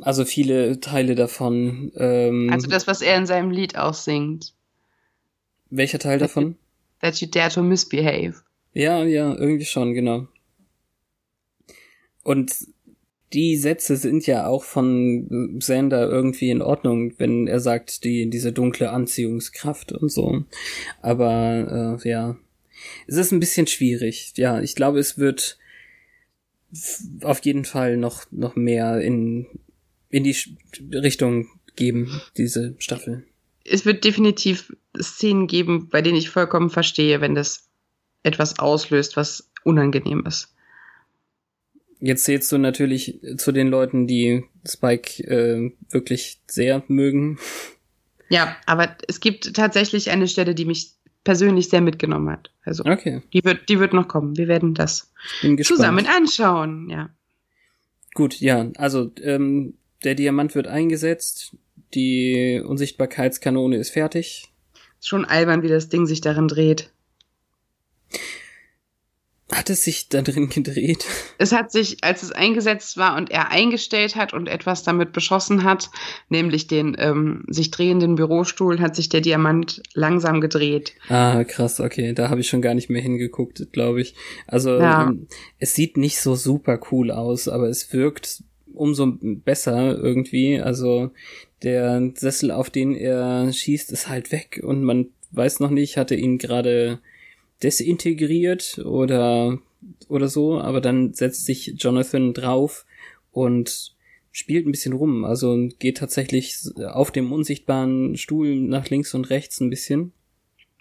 Also 0.00 0.24
viele 0.24 0.78
Teile 0.80 1.16
davon. 1.16 1.90
Ähm, 1.96 2.50
also 2.52 2.68
das, 2.68 2.86
was 2.86 3.02
er 3.02 3.16
in 3.16 3.26
seinem 3.26 3.50
Lied 3.50 3.76
aussingt. 3.76 4.54
Welcher 5.70 5.98
Teil 5.98 6.18
davon? 6.18 6.56
That 7.00 7.16
you 7.20 7.28
dare 7.28 7.50
to 7.50 7.62
misbehave. 7.62 8.34
Ja, 8.74 9.02
ja, 9.04 9.34
irgendwie 9.34 9.64
schon, 9.64 9.92
genau. 9.92 10.28
Und 12.22 12.52
die 13.32 13.56
Sätze 13.56 13.96
sind 13.96 14.26
ja 14.26 14.46
auch 14.46 14.64
von 14.64 15.58
Sander 15.60 16.08
irgendwie 16.08 16.50
in 16.50 16.62
Ordnung, 16.62 17.14
wenn 17.18 17.46
er 17.46 17.60
sagt, 17.60 18.04
die, 18.04 18.28
diese 18.28 18.52
dunkle 18.52 18.90
Anziehungskraft 18.90 19.92
und 19.92 20.10
so. 20.10 20.44
Aber 21.00 21.98
äh, 22.02 22.08
ja, 22.08 22.36
es 23.06 23.16
ist 23.16 23.32
ein 23.32 23.40
bisschen 23.40 23.66
schwierig. 23.66 24.32
Ja, 24.36 24.60
ich 24.60 24.74
glaube, 24.74 24.98
es 24.98 25.18
wird 25.18 25.58
auf 27.22 27.40
jeden 27.44 27.64
Fall 27.64 27.96
noch, 27.96 28.24
noch 28.30 28.56
mehr 28.56 29.00
in, 29.00 29.46
in 30.10 30.24
die 30.24 30.36
Richtung 30.92 31.48
geben, 31.76 32.20
diese 32.36 32.74
Staffel. 32.78 33.24
Es 33.64 33.84
wird 33.84 34.04
definitiv 34.04 34.74
Szenen 35.00 35.46
geben, 35.46 35.88
bei 35.88 36.02
denen 36.02 36.16
ich 36.16 36.30
vollkommen 36.30 36.70
verstehe, 36.70 37.20
wenn 37.20 37.34
das 37.34 37.68
etwas 38.22 38.58
auslöst, 38.58 39.16
was 39.16 39.50
unangenehm 39.64 40.24
ist. 40.26 40.54
Jetzt 42.04 42.24
zählst 42.24 42.50
du 42.50 42.58
natürlich 42.58 43.20
zu 43.36 43.52
den 43.52 43.68
Leuten, 43.68 44.08
die 44.08 44.42
Spike 44.66 45.22
äh, 45.22 45.72
wirklich 45.88 46.40
sehr 46.48 46.82
mögen. 46.88 47.38
Ja, 48.28 48.56
aber 48.66 48.96
es 49.06 49.20
gibt 49.20 49.54
tatsächlich 49.54 50.10
eine 50.10 50.26
Stelle, 50.26 50.56
die 50.56 50.64
mich 50.64 50.94
persönlich 51.22 51.68
sehr 51.68 51.80
mitgenommen 51.80 52.28
hat. 52.28 52.50
Also 52.64 52.84
okay. 52.84 53.22
die 53.32 53.44
wird, 53.44 53.68
die 53.68 53.78
wird 53.78 53.92
noch 53.92 54.08
kommen. 54.08 54.36
Wir 54.36 54.48
werden 54.48 54.74
das 54.74 55.12
zusammen 55.62 56.06
anschauen, 56.06 56.90
ja. 56.90 57.10
Gut, 58.14 58.40
ja, 58.40 58.68
also 58.76 59.12
ähm, 59.22 59.74
der 60.02 60.16
Diamant 60.16 60.56
wird 60.56 60.66
eingesetzt, 60.66 61.56
die 61.94 62.60
Unsichtbarkeitskanone 62.66 63.76
ist 63.76 63.90
fertig. 63.90 64.52
Ist 64.98 65.06
schon 65.06 65.24
albern, 65.24 65.62
wie 65.62 65.68
das 65.68 65.88
Ding 65.88 66.06
sich 66.06 66.20
darin 66.20 66.48
dreht. 66.48 66.90
Hat 69.52 69.68
es 69.68 69.84
sich 69.84 70.08
da 70.08 70.22
drin 70.22 70.48
gedreht? 70.48 71.04
Es 71.36 71.52
hat 71.52 71.70
sich, 71.70 72.02
als 72.02 72.22
es 72.22 72.32
eingesetzt 72.32 72.96
war 72.96 73.16
und 73.16 73.30
er 73.30 73.50
eingestellt 73.50 74.16
hat 74.16 74.32
und 74.32 74.48
etwas 74.48 74.82
damit 74.82 75.12
beschossen 75.12 75.62
hat, 75.62 75.90
nämlich 76.30 76.68
den 76.68 76.96
ähm, 76.98 77.44
sich 77.48 77.70
drehenden 77.70 78.14
Bürostuhl, 78.14 78.80
hat 78.80 78.96
sich 78.96 79.10
der 79.10 79.20
Diamant 79.20 79.82
langsam 79.92 80.40
gedreht. 80.40 80.94
Ah, 81.08 81.44
krass, 81.44 81.80
okay. 81.80 82.14
Da 82.14 82.30
habe 82.30 82.40
ich 82.40 82.48
schon 82.48 82.62
gar 82.62 82.72
nicht 82.72 82.88
mehr 82.88 83.02
hingeguckt, 83.02 83.72
glaube 83.72 84.00
ich. 84.00 84.14
Also 84.46 84.78
ja. 84.78 85.08
ähm, 85.08 85.26
es 85.58 85.74
sieht 85.74 85.98
nicht 85.98 86.18
so 86.18 86.34
super 86.34 86.80
cool 86.90 87.10
aus, 87.10 87.46
aber 87.46 87.68
es 87.68 87.92
wirkt 87.92 88.42
umso 88.72 89.18
besser 89.20 89.98
irgendwie. 89.98 90.60
Also 90.60 91.10
der 91.62 92.10
Sessel, 92.14 92.50
auf 92.50 92.70
den 92.70 92.94
er 92.94 93.52
schießt, 93.52 93.92
ist 93.92 94.08
halt 94.08 94.32
weg 94.32 94.62
und 94.64 94.82
man 94.82 95.08
weiß 95.32 95.60
noch 95.60 95.70
nicht, 95.70 95.98
hatte 95.98 96.14
ihn 96.14 96.38
gerade 96.38 97.00
desintegriert 97.62 98.78
oder, 98.84 99.58
oder 100.08 100.28
so, 100.28 100.60
aber 100.60 100.80
dann 100.80 101.14
setzt 101.14 101.46
sich 101.46 101.74
Jonathan 101.78 102.34
drauf 102.34 102.84
und 103.30 103.94
spielt 104.30 104.66
ein 104.66 104.72
bisschen 104.72 104.94
rum, 104.94 105.24
also 105.24 105.68
geht 105.78 105.98
tatsächlich 105.98 106.56
auf 106.86 107.10
dem 107.10 107.32
unsichtbaren 107.32 108.16
Stuhl 108.16 108.56
nach 108.56 108.88
links 108.88 109.14
und 109.14 109.30
rechts 109.30 109.60
ein 109.60 109.70
bisschen. 109.70 110.12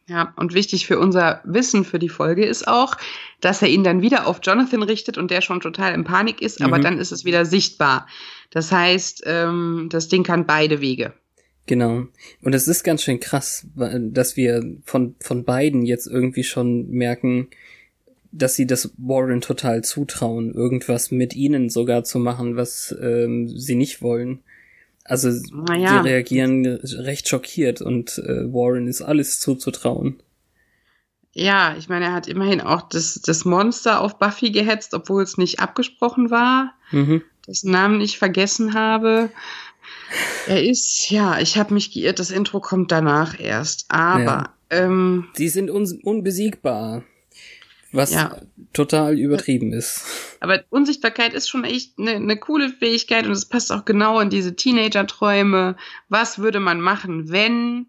Ja, 0.07 0.33
und 0.35 0.53
wichtig 0.53 0.87
für 0.87 0.99
unser 0.99 1.41
Wissen 1.45 1.85
für 1.85 1.99
die 1.99 2.09
Folge 2.09 2.45
ist 2.45 2.67
auch, 2.67 2.97
dass 3.39 3.61
er 3.61 3.69
ihn 3.69 3.83
dann 3.83 4.01
wieder 4.01 4.27
auf 4.27 4.39
Jonathan 4.43 4.83
richtet 4.83 5.17
und 5.17 5.31
der 5.31 5.41
schon 5.41 5.61
total 5.61 5.93
in 5.93 6.03
Panik 6.03 6.41
ist, 6.41 6.61
aber 6.61 6.79
mhm. 6.79 6.81
dann 6.81 6.97
ist 6.97 7.11
es 7.11 7.23
wieder 7.23 7.45
sichtbar. 7.45 8.07
Das 8.49 8.71
heißt, 8.71 9.23
ähm, 9.25 9.87
das 9.89 10.09
Ding 10.09 10.23
kann 10.23 10.45
beide 10.45 10.81
Wege. 10.81 11.13
Genau. 11.67 12.05
Und 12.41 12.55
es 12.55 12.67
ist 12.67 12.83
ganz 12.83 13.03
schön 13.03 13.19
krass, 13.19 13.67
dass 13.75 14.35
wir 14.35 14.77
von, 14.83 15.15
von 15.19 15.43
beiden 15.43 15.83
jetzt 15.83 16.07
irgendwie 16.07 16.43
schon 16.43 16.89
merken, 16.89 17.49
dass 18.31 18.55
sie 18.55 18.65
das 18.65 18.93
Warren 18.97 19.41
total 19.41 19.83
zutrauen, 19.83 20.53
irgendwas 20.53 21.11
mit 21.11 21.35
ihnen 21.35 21.69
sogar 21.69 22.03
zu 22.03 22.17
machen, 22.19 22.55
was 22.55 22.95
ähm, 23.01 23.47
sie 23.47 23.75
nicht 23.75 24.01
wollen. 24.01 24.39
Also 25.03 25.29
naja. 25.67 26.01
sie 26.03 26.09
reagieren 26.09 26.65
recht 26.65 27.27
schockiert 27.27 27.81
und 27.81 28.17
äh, 28.19 28.51
Warren 28.53 28.87
ist 28.87 29.01
alles 29.01 29.39
zuzutrauen. 29.39 30.21
Ja, 31.33 31.75
ich 31.77 31.87
meine, 31.87 32.05
er 32.05 32.13
hat 32.13 32.27
immerhin 32.27 32.61
auch 32.61 32.89
das, 32.89 33.21
das 33.21 33.45
Monster 33.45 34.01
auf 34.01 34.19
Buffy 34.19 34.51
gehetzt, 34.51 34.93
obwohl 34.93 35.23
es 35.23 35.37
nicht 35.37 35.59
abgesprochen 35.59 36.29
war, 36.29 36.73
mhm. 36.91 37.21
dessen 37.47 37.71
Namen 37.71 38.01
ich 38.01 38.17
vergessen 38.17 38.73
habe. 38.73 39.29
Er 40.47 40.63
ist, 40.63 41.09
ja, 41.09 41.39
ich 41.39 41.57
habe 41.57 41.73
mich 41.73 41.91
geirrt, 41.91 42.19
das 42.19 42.31
Intro 42.31 42.59
kommt 42.59 42.91
danach 42.91 43.39
erst. 43.39 43.85
Aber 43.89 44.21
ja. 44.21 44.53
ähm, 44.69 45.27
sie 45.33 45.49
sind 45.49 45.69
un 45.69 45.99
unbesiegbar. 46.03 47.03
Was 47.93 48.13
ja. 48.13 48.37
total 48.71 49.19
übertrieben 49.19 49.73
ist. 49.73 50.05
Aber 50.39 50.63
Unsichtbarkeit 50.69 51.33
ist 51.33 51.49
schon 51.49 51.65
echt 51.65 51.99
eine 51.99 52.21
ne 52.21 52.37
coole 52.37 52.69
Fähigkeit 52.69 53.25
und 53.25 53.33
es 53.33 53.45
passt 53.45 53.69
auch 53.71 53.83
genau 53.83 54.21
in 54.21 54.29
diese 54.29 54.55
Teenager-Träume. 54.55 55.75
Was 56.07 56.39
würde 56.39 56.61
man 56.61 56.79
machen, 56.79 57.31
wenn? 57.31 57.87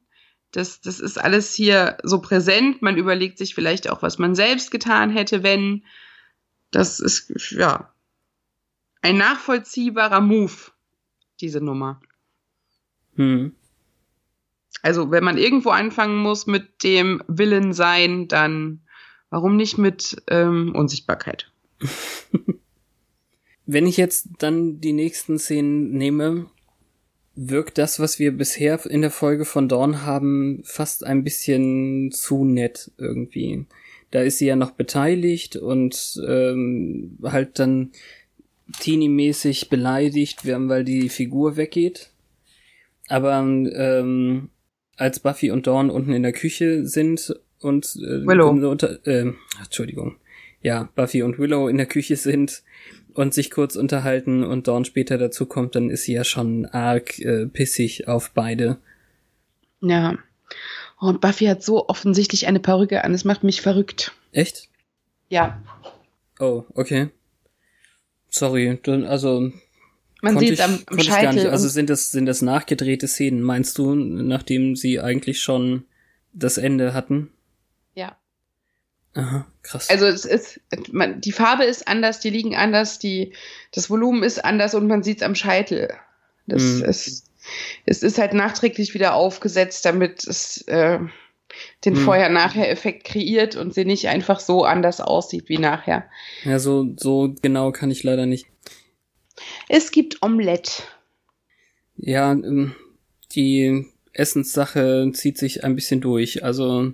Das, 0.51 0.81
das 0.81 0.99
ist 0.99 1.19
alles 1.19 1.55
hier 1.55 1.99
so 2.03 2.21
präsent. 2.21 2.83
Man 2.83 2.97
überlegt 2.97 3.39
sich 3.39 3.55
vielleicht 3.55 3.89
auch, 3.89 4.03
was 4.03 4.19
man 4.19 4.35
selbst 4.35 4.73
getan 4.73 5.11
hätte, 5.11 5.45
wenn. 5.45 5.85
Das 6.73 6.99
ist, 6.99 7.53
ja, 7.53 7.93
ein 9.03 9.19
nachvollziehbarer 9.19 10.21
Move, 10.21 10.53
diese 11.43 11.61
Nummer. 11.61 12.01
Hm. 13.17 13.53
Also, 14.81 15.11
wenn 15.11 15.25
man 15.25 15.37
irgendwo 15.37 15.71
anfangen 15.71 16.17
muss 16.17 16.47
mit 16.47 16.83
dem 16.83 17.23
Willen 17.29 17.73
sein, 17.73 18.29
dann 18.29 18.81
warum 19.31 19.57
nicht 19.57 19.79
mit 19.79 20.23
ähm, 20.29 20.75
Unsichtbarkeit? 20.75 21.51
wenn 23.67 23.87
ich 23.87 23.97
jetzt 23.97 24.29
dann 24.39 24.81
die 24.81 24.93
nächsten 24.93 25.39
Szenen 25.39 25.93
nehme, 25.93 26.47
wirkt 27.35 27.79
das, 27.79 27.99
was 27.99 28.19
wir 28.19 28.37
bisher 28.37 28.85
in 28.87 29.01
der 29.01 29.11
Folge 29.11 29.45
von 29.45 29.69
Dawn 29.69 30.05
haben, 30.05 30.63
fast 30.65 31.05
ein 31.05 31.25
bisschen 31.25 32.11
zu 32.13 32.45
nett 32.45 32.91
irgendwie. 32.99 33.67
Da 34.11 34.21
ist 34.21 34.39
sie 34.39 34.47
ja 34.47 34.57
noch 34.57 34.73
beteiligt 34.73 35.57
und 35.57 36.21
ähm, 36.29 37.19
halt 37.23 37.59
dann 37.59 37.93
teenie-mäßig 38.81 39.69
beleidigt, 39.69 40.47
weil 40.47 40.85
die 40.85 41.09
Figur 41.09 41.57
weggeht. 41.57 42.11
Aber 43.09 43.39
ähm, 43.39 44.51
als 44.97 45.21
Buffy 45.21 45.51
und 45.51 45.67
Dawn 45.67 45.91
unten 45.91 46.13
in 46.13 46.23
der 46.23 46.33
Küche 46.33 46.87
sind 46.87 47.35
und 47.61 47.85
äh, 47.97 48.27
Willow. 48.27 48.49
Unter, 48.49 49.07
äh, 49.07 49.33
Entschuldigung. 49.63 50.17
Ja, 50.63 50.89
Buffy 50.95 51.23
und 51.23 51.39
Willow 51.39 51.69
in 51.69 51.77
der 51.77 51.87
Küche 51.87 52.17
sind 52.17 52.63
und 53.15 53.35
sich 53.35 53.51
kurz 53.51 53.77
unterhalten 53.77 54.45
und 54.45 54.69
Dawn 54.69 54.85
später 54.85 55.19
dazu 55.19 55.47
kommt, 55.47 55.75
dann 55.75 55.91
ist 55.91 56.05
sie 56.05 56.15
ja 56.15 56.25
schon 56.25 56.67
arg 56.67 57.19
äh, 57.19 57.47
pissig 57.47 58.09
auf 58.09 58.31
beide. 58.31 58.79
Ja. 59.81 60.19
Und 60.99 61.21
Buffy 61.21 61.47
hat 61.47 61.63
so 61.63 61.89
offensichtlich 61.89 62.47
eine 62.47 62.61
Perücke 62.61 63.03
an, 63.05 63.13
es 63.13 63.25
macht 63.25 63.43
mich 63.43 63.61
verrückt. 63.61 64.13
Echt? 64.31 64.69
Ja. 65.29 65.61
Oh, 66.39 66.65
okay. 66.75 67.09
Sorry, 68.35 68.79
dann, 68.83 69.05
also 69.05 69.53
Man 70.23 70.39
sieht 70.39 70.61
am, 70.61 70.81
am 70.87 70.99
Scheitel. 71.01 71.35
nicht. 71.35 71.47
Also 71.47 71.69
sind 71.69 71.91
das 71.91 72.11
sind 72.11 72.25
das 72.27 72.41
nachgedrehte 72.43 73.07
Szenen, 73.07 73.43
meinst 73.43 73.77
du, 73.79 73.95
nachdem 73.95 74.75
sie 74.75 75.01
eigentlich 75.01 75.41
schon 75.43 75.85
das 76.33 76.57
Ende 76.59 76.95
hatten? 76.95 77.31
ja. 77.95 78.17
Aha, 79.15 79.47
krass. 79.63 79.91
Also 79.91 80.07
es 80.07 80.25
ist, 80.25 80.59
man, 80.91 81.21
die 81.21 81.33
Farbe 81.33 81.65
ist 81.65 81.87
anders, 81.87 82.21
die 82.21 82.31
liegen 82.31 82.57
anders, 82.57 82.99
die, 82.99 83.35
das 83.71 83.91
Volumen 83.91 84.23
ist 84.23 84.43
anders 84.43 84.75
und 84.75 84.87
man 84.87 85.03
sieht 85.03 85.19
es 85.19 85.23
am 85.23 85.35
Scheitel. 85.35 85.93
Das 86.47 86.63
Mhm. 86.63 86.85
ist, 86.87 87.27
es 87.85 88.03
ist 88.03 88.17
halt 88.17 88.33
nachträglich 88.33 88.95
wieder 88.95 89.13
aufgesetzt, 89.13 89.85
damit 89.85 90.27
es 90.27 90.63
äh, 90.67 90.99
den 91.85 91.95
Mhm. 91.95 91.99
Vorher-Nachher-Effekt 91.99 93.05
kreiert 93.05 93.57
und 93.57 93.75
sie 93.75 93.85
nicht 93.85 94.09
einfach 94.09 94.41
so 94.41 94.65
anders 94.65 95.01
aussieht 95.01 95.49
wie 95.49 95.59
nachher. 95.59 96.05
ja, 96.45 96.59
so 96.59 96.93
so 96.97 97.35
genau 97.43 97.73
kann 97.73 97.91
ich 97.91 98.03
leider 98.03 98.27
nicht. 98.27 98.47
Es 99.69 99.91
gibt 99.91 100.23
Omelette. 100.23 100.83
Ja, 101.97 102.33
ähm, 102.33 102.75
die 103.35 103.87
Essenssache 104.13 105.11
zieht 105.15 105.39
sich 105.39 105.65
ein 105.65 105.75
bisschen 105.75 106.01
durch. 106.01 106.45
Also 106.45 106.93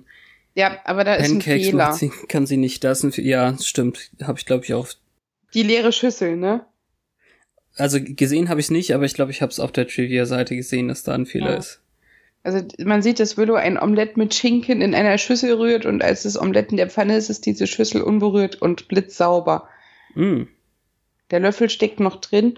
Ja, 0.55 0.79
aber 0.85 1.03
da 1.03 1.15
ist 1.15 1.29
ein 1.29 1.39
Pancakes 1.39 1.67
Fehler. 1.67 1.93
sie, 1.93 2.11
kann 2.27 2.45
sie 2.45 2.57
nicht. 2.57 2.83
Das 2.83 2.99
ist 2.99 3.03
ein, 3.03 3.11
Fe- 3.11 3.21
ja, 3.21 3.57
stimmt. 3.61 4.11
Habe 4.23 4.39
ich 4.39 4.45
glaube 4.45 4.65
ich 4.65 4.73
auch. 4.73 4.87
Die 5.53 5.63
leere 5.63 5.91
Schüssel, 5.91 6.37
ne? 6.37 6.65
Also 7.75 7.99
gesehen 8.01 8.49
habe 8.49 8.59
ich 8.59 8.67
es 8.67 8.71
nicht, 8.71 8.93
aber 8.93 9.05
ich 9.05 9.13
glaube, 9.13 9.31
ich 9.31 9.41
habe 9.41 9.51
es 9.51 9.59
auf 9.59 9.71
der 9.71 9.87
Trivia-Seite 9.87 10.55
gesehen, 10.55 10.89
dass 10.89 11.03
da 11.03 11.13
ein 11.13 11.25
Fehler 11.25 11.51
Ja. 11.51 11.57
ist. 11.57 11.81
Also 12.43 12.65
man 12.79 13.01
sieht, 13.01 13.19
dass 13.19 13.37
Willow 13.37 13.55
ein 13.55 13.77
Omelett 13.77 14.15
mit 14.15 14.33
Schinken 14.33 14.81
in 14.81 14.95
einer 14.95 15.17
Schüssel 15.17 15.53
rührt 15.53 15.85
und 15.85 16.01
als 16.01 16.23
das 16.23 16.39
Omelett 16.39 16.71
in 16.71 16.77
der 16.77 16.89
Pfanne 16.89 17.17
ist, 17.17 17.29
ist 17.29 17.45
diese 17.45 17.67
Schüssel 17.67 18.01
unberührt 18.01 18.61
und 18.61 18.87
blitzsauber. 18.87 19.67
Mm. 20.15 20.43
Der 21.31 21.39
Löffel 21.39 21.69
steckt 21.69 21.99
noch 21.99 22.21
drin, 22.21 22.57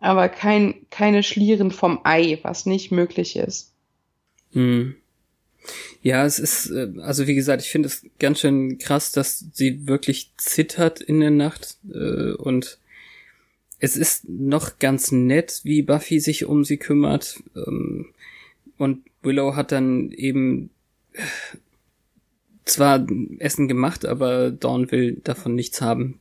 aber 0.00 0.28
kein, 0.28 0.86
keine 0.90 1.22
Schlieren 1.22 1.70
vom 1.70 2.00
Ei, 2.04 2.38
was 2.42 2.66
nicht 2.66 2.90
möglich 2.90 3.36
ist. 3.36 3.72
Hm. 4.52 4.96
Ja, 6.02 6.24
es 6.24 6.38
ist, 6.38 6.70
äh, 6.70 6.88
also 7.00 7.26
wie 7.26 7.34
gesagt, 7.34 7.62
ich 7.62 7.68
finde 7.68 7.88
es 7.88 8.06
ganz 8.18 8.40
schön 8.40 8.78
krass, 8.78 9.12
dass 9.12 9.44
sie 9.52 9.86
wirklich 9.86 10.32
zittert 10.38 11.00
in 11.00 11.20
der 11.20 11.30
Nacht 11.30 11.76
äh, 11.92 12.32
und 12.32 12.78
es 13.80 13.96
ist 13.96 14.28
noch 14.28 14.78
ganz 14.78 15.12
nett, 15.12 15.60
wie 15.64 15.82
Buffy 15.82 16.18
sich 16.20 16.46
um 16.46 16.64
sie 16.64 16.78
kümmert 16.78 17.42
ähm, 17.54 18.06
und 18.76 19.02
Willow 19.28 19.54
hat 19.54 19.70
dann 19.72 20.10
eben 20.10 20.70
äh, 21.12 21.20
zwar 22.64 23.06
Essen 23.38 23.68
gemacht, 23.68 24.04
aber 24.04 24.50
Dawn 24.50 24.90
will 24.90 25.20
davon 25.22 25.54
nichts 25.54 25.80
haben. 25.80 26.20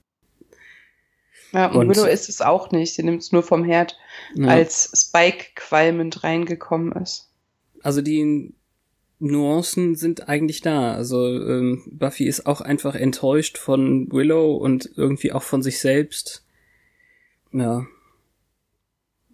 Ja, 1.54 1.68
und, 1.68 1.78
Und- 1.78 1.90
Willow 1.96 2.06
ist 2.06 2.30
es 2.30 2.42
auch 2.42 2.72
nicht. 2.72 2.94
Sie 2.94 3.04
nimmt 3.04 3.22
es 3.22 3.32
nur 3.32 3.42
vom 3.44 3.64
Herd, 3.64 3.98
Ja. 4.36 4.48
als 4.50 4.92
Spike 4.94 5.46
qualmend 5.56 6.24
reingekommen 6.24 6.92
ist. 7.02 7.30
Also 7.82 8.02
die 8.02 8.54
Nuancen 9.20 9.96
sind 9.96 10.28
eigentlich 10.30 10.62
da. 10.62 10.94
Also 10.94 11.26
ähm, 11.28 11.84
Buffy 11.92 12.26
ist 12.28 12.46
auch 12.46 12.62
einfach 12.62 12.96
enttäuscht 12.96 13.58
von 13.58 14.12
Willow 14.12 14.56
und 14.58 14.92
irgendwie 14.96 15.32
auch 15.32 15.44
von 15.44 15.64
sich 15.64 15.80
selbst. 15.80 16.46
Ja. 17.52 17.86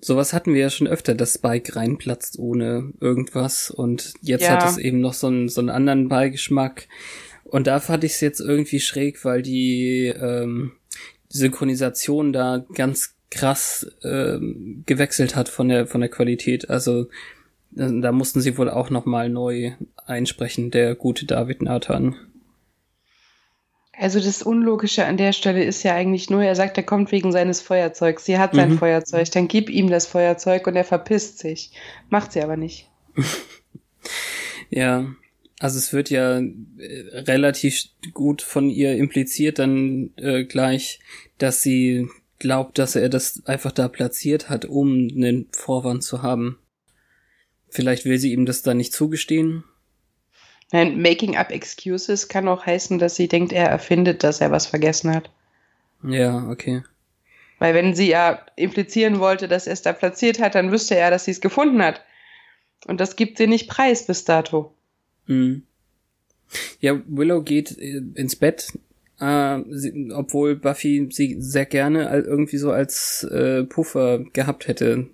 Sowas 0.04 0.34
hatten 0.34 0.54
wir 0.54 0.60
ja 0.62 0.70
schon 0.70 0.88
öfter, 0.88 1.16
dass 1.16 1.36
Spike 1.36 1.76
reinplatzt 1.78 2.38
ohne 2.38 2.92
irgendwas 3.00 3.72
und 3.72 4.14
jetzt 4.22 4.42
Ja. 4.42 4.52
hat 4.52 4.70
es 4.70 4.78
eben 4.78 5.00
noch 5.00 5.14
so 5.14 5.28
einen, 5.28 5.48
so 5.48 5.62
einen 5.62 5.70
anderen 5.70 6.10
Beigeschmack. 6.10 6.88
Und 7.46 7.68
da 7.68 7.80
fand 7.80 8.04
ich 8.04 8.14
es 8.14 8.22
jetzt 8.22 8.42
irgendwie 8.42 8.82
schräg, 8.82 9.24
weil 9.24 9.42
die 9.42 10.08
ähm, 10.08 10.74
Synchronisation 11.30 12.34
da 12.34 12.66
ganz 12.74 13.16
krass 13.32 13.88
ähm, 14.04 14.84
gewechselt 14.86 15.36
hat 15.36 15.50
von 15.50 15.70
der 15.70 15.88
von 15.88 16.02
der 16.02 16.10
Qualität. 16.10 16.70
Also 16.70 17.04
äh, 17.76 18.02
da 18.02 18.12
mussten 18.12 18.42
sie 18.42 18.58
wohl 18.58 18.70
auch 18.70 18.90
noch 18.90 19.06
mal 19.06 19.30
neu 19.30 19.72
einsprechen, 20.06 20.70
der 20.70 20.96
gute 20.96 21.26
David 21.26 21.62
Nathan. 21.62 22.16
Also 23.96 24.20
das 24.20 24.42
Unlogische 24.42 25.06
an 25.06 25.18
der 25.18 25.34
Stelle 25.34 25.64
ist 25.64 25.84
ja 25.84 25.94
eigentlich 25.94 26.30
nur, 26.30 26.44
er 26.44 26.56
sagt, 26.56 26.78
er 26.78 26.84
kommt 26.84 27.12
wegen 27.12 27.32
seines 27.32 27.62
Feuerzeugs. 27.62 28.26
Sie 28.26 28.40
hat 28.40 28.56
sein 28.56 28.72
Mhm. 28.72 28.78
Feuerzeug, 28.80 29.30
dann 29.32 29.48
gib 29.48 29.70
ihm 29.70 29.90
das 29.90 30.08
Feuerzeug 30.08 30.66
und 30.66 30.76
er 30.76 30.84
verpisst 30.84 31.38
sich. 31.40 31.72
Macht 32.10 32.32
sie 32.32 32.42
aber 32.42 32.58
nicht. 32.58 32.90
Ja, 34.70 35.06
also 35.60 35.78
es 35.78 35.94
wird 35.94 36.10
ja 36.10 36.40
äh, 36.40 36.50
relativ 37.14 37.84
gut 38.12 38.42
von 38.42 38.72
ihr 38.72 38.96
impliziert 38.96 39.60
dann 39.60 40.10
äh, 40.16 40.46
gleich, 40.46 41.00
dass 41.38 41.62
sie 41.62 42.08
glaubt, 42.40 42.80
dass 42.80 42.96
er 42.96 43.10
das 43.10 43.44
einfach 43.46 43.72
da 43.72 43.88
platziert 43.88 44.50
hat, 44.50 44.66
um 44.66 45.10
einen 45.16 45.48
Vorwand 45.52 46.04
zu 46.04 46.24
haben. 46.24 46.58
Vielleicht 47.70 48.06
will 48.06 48.18
sie 48.18 48.34
ihm 48.34 48.48
das 48.48 48.64
dann 48.64 48.78
nicht 48.78 48.94
zugestehen. 48.94 49.64
Nein, 50.74 51.00
making 51.00 51.38
up 51.38 51.52
excuses 51.52 52.28
kann 52.28 52.48
auch 52.48 52.66
heißen, 52.66 52.98
dass 52.98 53.16
sie 53.16 53.28
denkt, 53.28 53.54
er 53.54 53.68
erfindet, 53.68 54.24
dass 54.24 54.42
er 54.42 54.50
was 54.50 54.66
vergessen 54.66 55.14
hat. 55.14 55.30
Ja, 56.04 56.50
okay. 56.50 56.82
Weil 57.60 57.76
wenn 57.76 57.94
sie 57.94 58.10
ja 58.10 58.44
implizieren 58.56 59.20
wollte, 59.20 59.48
dass 59.48 59.68
er 59.68 59.74
es 59.74 59.84
da 59.84 59.94
platziert 59.94 60.42
hat, 60.42 60.56
dann 60.56 60.72
wüsste 60.72 60.96
er, 60.96 61.12
dass 61.12 61.26
sie 61.26 61.32
es 61.32 61.42
gefunden 61.42 61.84
hat. 61.84 62.02
Und 62.88 63.00
das 63.00 63.16
gibt 63.16 63.38
sie 63.38 63.46
nicht 63.46 63.70
preis 63.70 64.08
bis 64.08 64.26
dato. 64.26 64.74
Mhm. 65.28 65.62
Ja, 66.80 67.00
Willow 67.06 67.44
geht 67.44 67.78
äh, 67.78 68.02
ins 68.16 68.36
Bett, 68.36 68.74
äh, 69.20 69.60
sie, 69.70 70.12
obwohl 70.12 70.56
Buffy 70.56 71.08
sie 71.12 71.36
sehr 71.40 71.68
gerne 71.68 72.10
irgendwie 72.26 72.58
so 72.58 72.72
als 72.72 73.24
äh, 73.26 73.64
Puffer 73.64 74.24
gehabt 74.34 74.68
hätte. 74.68 75.08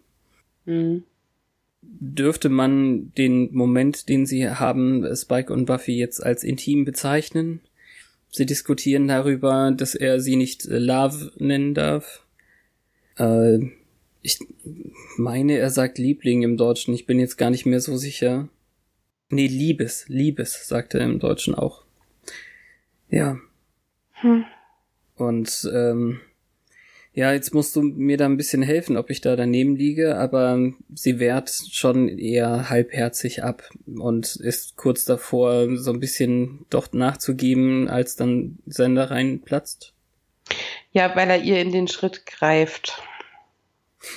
Mhm. 0.64 1.04
Dürfte 1.82 2.50
man 2.50 3.14
den 3.16 3.54
Moment, 3.54 4.10
den 4.10 4.26
sie 4.26 4.50
haben, 4.50 5.06
Spike 5.16 5.52
und 5.52 5.66
Buffy 5.66 5.98
jetzt 5.98 6.24
als 6.24 6.44
intim 6.44 6.86
bezeichnen? 6.86 7.62
Sie 8.32 8.46
diskutieren 8.46 9.08
darüber, 9.08 9.72
dass 9.72 9.96
er 9.96 10.20
sie 10.20 10.36
nicht 10.36 10.66
äh, 10.66 10.78
Love 10.78 11.32
nennen 11.38 11.74
darf. 11.74 12.24
Äh, 13.18 13.60
ich 14.22 14.40
meine, 15.18 15.58
er 15.58 15.70
sagt 15.70 15.98
Liebling 15.98 16.44
im 16.44 16.58
Deutschen. 16.58 16.94
Ich 16.94 17.06
bin 17.06 17.20
jetzt 17.20 17.38
gar 17.38 17.50
nicht 17.50 17.66
mehr 17.66 17.80
so 17.80 17.98
sicher. 17.98 18.50
Nee, 19.30 19.48
Liebes, 19.48 20.08
Liebes, 20.10 20.68
sagt 20.68 20.94
er 20.94 21.02
im 21.02 21.20
Deutschen 21.20 21.56
auch. 21.56 21.84
Ja. 23.10 23.40
Hm. 24.14 24.46
Und 25.16 25.70
ähm, 25.74 26.20
ja, 27.20 27.34
jetzt 27.34 27.54
musst 27.54 27.76
du 27.76 27.82
mir 27.82 28.16
da 28.16 28.24
ein 28.26 28.38
bisschen 28.38 28.62
helfen, 28.62 28.96
ob 28.96 29.10
ich 29.10 29.20
da 29.20 29.36
daneben 29.36 29.76
liege, 29.76 30.16
aber 30.18 30.72
sie 30.96 31.20
wehrt 31.20 31.52
schon 31.70 32.08
eher 32.08 32.70
halbherzig 32.70 33.44
ab 33.44 33.70
und 33.86 34.38
ist 34.38 34.78
kurz 34.78 35.04
davor, 35.04 35.68
so 35.78 35.92
ein 35.92 36.00
bisschen 36.00 36.66
doch 36.70 36.94
nachzugeben, 36.94 37.90
als 37.90 38.16
dann 38.16 38.60
Sender 38.68 39.12
reinplatzt. 39.12 39.92
Ja, 40.94 41.14
weil 41.18 41.30
er 41.30 41.42
ihr 41.42 41.60
in 41.60 41.74
den 41.74 41.90
Schritt 41.90 42.26
greift. 42.26 43.04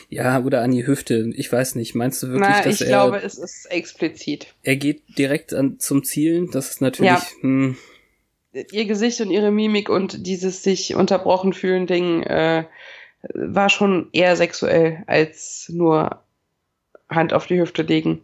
Ja, 0.08 0.40
oder 0.44 0.62
an 0.62 0.70
die 0.70 0.86
Hüfte. 0.86 1.28
Ich 1.34 1.50
weiß 1.50 1.74
nicht. 1.74 1.96
Meinst 1.96 2.22
du 2.22 2.28
wirklich, 2.28 2.48
Na, 2.48 2.62
dass 2.62 2.74
ich 2.80 2.82
er, 2.82 2.86
glaube, 2.86 3.16
es 3.20 3.36
ist 3.36 3.66
explizit. 3.68 4.46
er 4.62 4.76
geht 4.76 5.02
direkt 5.18 5.52
an, 5.52 5.80
zum 5.80 6.04
Ziel? 6.04 6.48
Das 6.52 6.70
ist 6.70 6.80
natürlich, 6.80 7.10
Ja. 7.10 7.22
hm, 7.40 7.76
Ihr 8.52 8.84
Gesicht 8.84 9.20
und 9.20 9.30
ihre 9.30 9.50
Mimik 9.50 9.88
und 9.88 10.26
dieses 10.26 10.62
sich 10.62 10.94
unterbrochen 10.94 11.52
fühlen 11.52 11.86
Ding 11.86 12.22
äh, 12.22 12.64
war 13.34 13.70
schon 13.70 14.08
eher 14.12 14.36
sexuell 14.36 15.04
als 15.06 15.70
nur 15.72 16.22
Hand 17.08 17.32
auf 17.32 17.46
die 17.46 17.58
Hüfte 17.60 17.82
legen. 17.82 18.22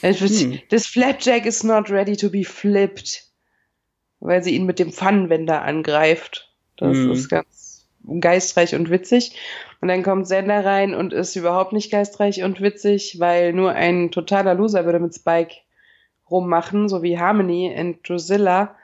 Wird- 0.00 0.18
Hm. 0.52 0.60
Das 0.70 0.86
Flapjack 0.86 1.46
is 1.46 1.62
not 1.62 1.90
ready 1.90 2.16
to 2.16 2.28
be 2.30 2.44
flipped, 2.44 3.24
weil 4.20 4.42
sie 4.42 4.54
ihn 4.56 4.66
mit 4.66 4.78
dem 4.78 4.92
Pfannenwender 4.92 5.62
angreift. 5.62 6.52
Das 6.76 6.96
Hm. 6.96 7.12
ist 7.12 7.28
ganz 7.28 7.86
geistreich 8.20 8.74
und 8.74 8.90
witzig. 8.90 9.36
Und 9.80 9.88
dann 9.88 10.02
kommt 10.02 10.26
Sender 10.26 10.64
rein 10.64 10.94
und 10.94 11.12
ist 11.12 11.36
überhaupt 11.36 11.72
nicht 11.72 11.90
geistreich 11.92 12.42
und 12.42 12.60
witzig, 12.60 13.20
weil 13.20 13.52
nur 13.52 13.72
ein 13.72 14.10
totaler 14.10 14.54
Loser 14.54 14.84
würde 14.84 14.98
mit 15.00 15.14
Spike 15.14 15.54
rummachen, 16.30 16.88
so 16.88 17.02
wie 17.02 17.18
Harmony 17.18 17.74
und 17.78 18.08
Drusilla. 18.08 18.76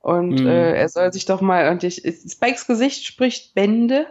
Und 0.00 0.40
Mhm. 0.40 0.46
äh, 0.46 0.72
er 0.74 0.88
soll 0.88 1.12
sich 1.12 1.26
doch 1.26 1.40
mal, 1.40 1.70
und 1.70 1.84
ich, 1.84 1.96
Spikes 1.96 2.66
Gesicht 2.66 3.04
spricht 3.04 3.54
Bände. 3.54 4.06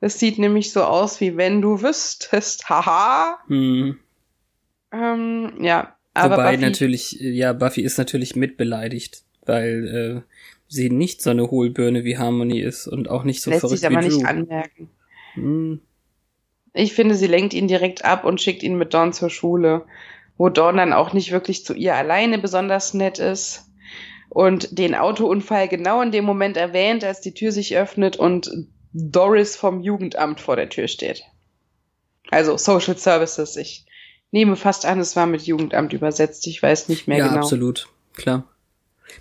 Das 0.00 0.18
sieht 0.18 0.38
nämlich 0.38 0.72
so 0.72 0.82
aus, 0.84 1.20
wie 1.20 1.36
wenn 1.36 1.60
du 1.62 1.82
wüsstest. 1.82 2.68
Haha. 2.70 3.38
hm. 3.48 3.98
Ähm, 4.92 5.52
ja, 5.60 5.96
aber 6.14 6.36
Wobei 6.36 6.52
Buffy, 6.52 6.64
natürlich, 6.64 7.12
ja, 7.20 7.52
Buffy 7.52 7.82
ist 7.82 7.98
natürlich 7.98 8.36
mitbeleidigt, 8.36 9.24
weil 9.44 10.24
äh, 10.26 10.32
sie 10.68 10.90
nicht 10.90 11.20
so 11.22 11.30
eine 11.30 11.50
Hohlbirne 11.50 12.04
wie 12.04 12.16
Harmony 12.18 12.60
ist 12.60 12.86
und 12.86 13.08
auch 13.10 13.24
nicht 13.24 13.42
so 13.42 13.50
lässt 13.50 13.60
verrückt 13.60 13.80
sich 13.80 13.86
aber 13.86 14.00
wie 14.00 14.06
nicht 14.06 14.22
Drew. 14.22 14.26
anmerken. 14.26 14.88
Hm. 15.34 15.80
Ich 16.72 16.92
finde, 16.94 17.14
sie 17.14 17.26
lenkt 17.26 17.54
ihn 17.54 17.68
direkt 17.68 18.04
ab 18.04 18.24
und 18.24 18.40
schickt 18.40 18.62
ihn 18.62 18.76
mit 18.78 18.94
Dawn 18.94 19.12
zur 19.12 19.30
Schule. 19.30 19.86
Wo 20.38 20.48
Dawn 20.48 20.76
dann 20.76 20.92
auch 20.92 21.12
nicht 21.12 21.32
wirklich 21.32 21.64
zu 21.64 21.74
ihr 21.74 21.94
alleine 21.94 22.38
besonders 22.38 22.94
nett 22.94 23.18
ist 23.18 23.66
und 24.28 24.78
den 24.78 24.94
Autounfall 24.94 25.68
genau 25.68 26.02
in 26.02 26.12
dem 26.12 26.24
Moment 26.24 26.56
erwähnt, 26.56 27.04
als 27.04 27.20
die 27.20 27.34
Tür 27.34 27.52
sich 27.52 27.76
öffnet 27.76 28.16
und 28.16 28.50
Doris 28.92 29.56
vom 29.56 29.80
Jugendamt 29.80 30.40
vor 30.40 30.56
der 30.56 30.68
Tür 30.68 30.88
steht. 30.88 31.22
Also 32.30 32.56
Social 32.56 32.96
Services. 32.96 33.56
Ich 33.56 33.86
nehme 34.30 34.56
fast 34.56 34.84
an, 34.84 34.98
es 35.00 35.16
war 35.16 35.26
mit 35.26 35.42
Jugendamt 35.42 35.92
übersetzt. 35.92 36.46
Ich 36.46 36.62
weiß 36.62 36.88
nicht 36.88 37.06
mehr 37.06 37.18
ja, 37.18 37.24
genau. 37.24 37.36
Ja, 37.36 37.42
absolut. 37.42 37.88
Klar. 38.14 38.44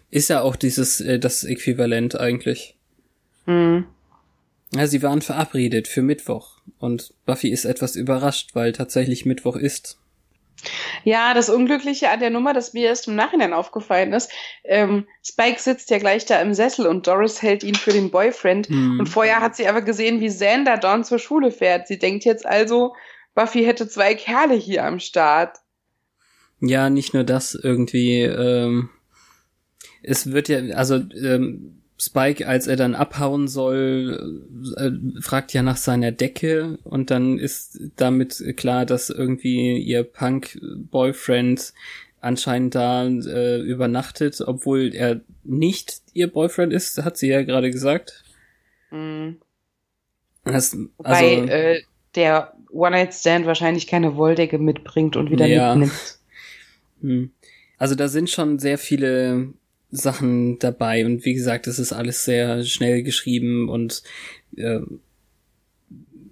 Ist 0.09 0.29
ja 0.29 0.41
auch 0.41 0.55
dieses, 0.55 1.01
äh, 1.01 1.19
das 1.19 1.43
Äquivalent 1.43 2.19
eigentlich. 2.19 2.75
Hm. 3.45 3.85
Ja, 4.73 4.87
sie 4.87 5.03
waren 5.03 5.21
verabredet 5.21 5.87
für 5.87 6.01
Mittwoch 6.01 6.57
und 6.79 7.13
Buffy 7.25 7.49
ist 7.49 7.65
etwas 7.65 7.95
überrascht, 7.95 8.55
weil 8.55 8.71
tatsächlich 8.71 9.25
Mittwoch 9.25 9.55
ist. 9.55 9.99
Ja, 11.03 11.33
das 11.33 11.49
Unglückliche 11.49 12.09
an 12.09 12.19
der 12.19 12.29
Nummer, 12.29 12.53
das 12.53 12.73
mir 12.73 12.87
erst 12.87 13.07
im 13.07 13.15
Nachhinein 13.15 13.53
aufgefallen 13.53 14.13
ist, 14.13 14.31
ähm, 14.63 15.07
Spike 15.23 15.59
sitzt 15.59 15.89
ja 15.89 15.99
gleich 15.99 16.25
da 16.25 16.41
im 16.41 16.53
Sessel 16.53 16.87
und 16.87 17.05
Doris 17.05 17.41
hält 17.41 17.63
ihn 17.63 17.75
für 17.75 17.91
den 17.91 18.09
Boyfriend. 18.09 18.67
Hm. 18.67 18.99
Und 18.99 19.07
vorher 19.07 19.41
hat 19.41 19.55
sie 19.55 19.67
aber 19.67 19.81
gesehen, 19.81 20.19
wie 20.19 20.27
Xander 20.27 20.77
Dawn 20.77 21.03
zur 21.03 21.19
Schule 21.19 21.51
fährt. 21.51 21.87
Sie 21.87 21.99
denkt 21.99 22.25
jetzt 22.25 22.45
also, 22.45 22.95
Buffy 23.35 23.65
hätte 23.65 23.87
zwei 23.87 24.15
Kerle 24.15 24.55
hier 24.55 24.85
am 24.85 24.99
Start. 24.99 25.57
Ja, 26.61 26.89
nicht 26.89 27.13
nur 27.13 27.23
das 27.23 27.53
irgendwie. 27.53 28.21
Ähm, 28.21 28.89
es 30.01 30.31
wird 30.31 30.49
ja, 30.49 30.59
also 30.75 30.95
ähm, 30.95 31.74
Spike, 31.97 32.45
als 32.45 32.67
er 32.67 32.75
dann 32.75 32.93
abhauen 32.93 33.47
soll, 33.47 34.43
äh, 34.77 35.21
fragt 35.21 35.53
ja 35.53 35.63
nach 35.63 35.77
seiner 35.77 36.11
Decke 36.11 36.77
und 36.83 37.09
dann 37.09 37.39
ist 37.39 37.79
damit 37.95 38.43
klar, 38.57 38.85
dass 38.85 39.09
irgendwie 39.09 39.77
ihr 39.77 40.03
Punk-Boyfriend 40.03 41.73
anscheinend 42.19 42.75
da 42.75 43.05
äh, 43.05 43.61
übernachtet, 43.61 44.41
obwohl 44.41 44.93
er 44.93 45.21
nicht 45.43 46.01
ihr 46.13 46.27
Boyfriend 46.27 46.73
ist, 46.73 47.03
hat 47.03 47.17
sie 47.17 47.27
ja 47.29 47.43
gerade 47.43 47.71
gesagt. 47.71 48.23
Mhm. 48.91 49.37
Das, 50.43 50.75
Wobei 50.97 51.39
also, 51.39 51.51
äh, 51.51 51.81
der 52.15 52.53
One-Night-Stand 52.71 53.45
wahrscheinlich 53.45 53.87
keine 53.87 54.15
Wolldecke 54.15 54.57
mitbringt 54.57 55.15
und 55.15 55.31
wieder 55.31 55.45
Ja. 55.45 55.75
mitnimmt. 55.75 56.19
hm. 57.01 57.31
also 57.77 57.95
da 57.95 58.07
sind 58.07 58.29
schon 58.29 58.59
sehr 58.59 58.77
viele 58.77 59.53
Sachen 59.91 60.59
dabei 60.59 61.05
und 61.05 61.25
wie 61.25 61.33
gesagt, 61.33 61.67
es 61.67 61.79
ist 61.79 61.93
alles 61.93 62.25
sehr 62.25 62.63
schnell 62.63 63.03
geschrieben 63.03 63.69
und 63.69 64.03
äh, 64.57 64.81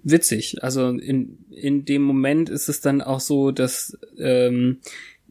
witzig. 0.02 0.62
Also 0.62 0.90
in, 0.90 1.38
in 1.50 1.84
dem 1.84 2.02
Moment 2.02 2.50
ist 2.50 2.68
es 2.68 2.80
dann 2.80 3.00
auch 3.00 3.20
so, 3.20 3.50
dass 3.50 3.98
ähm, 4.18 4.78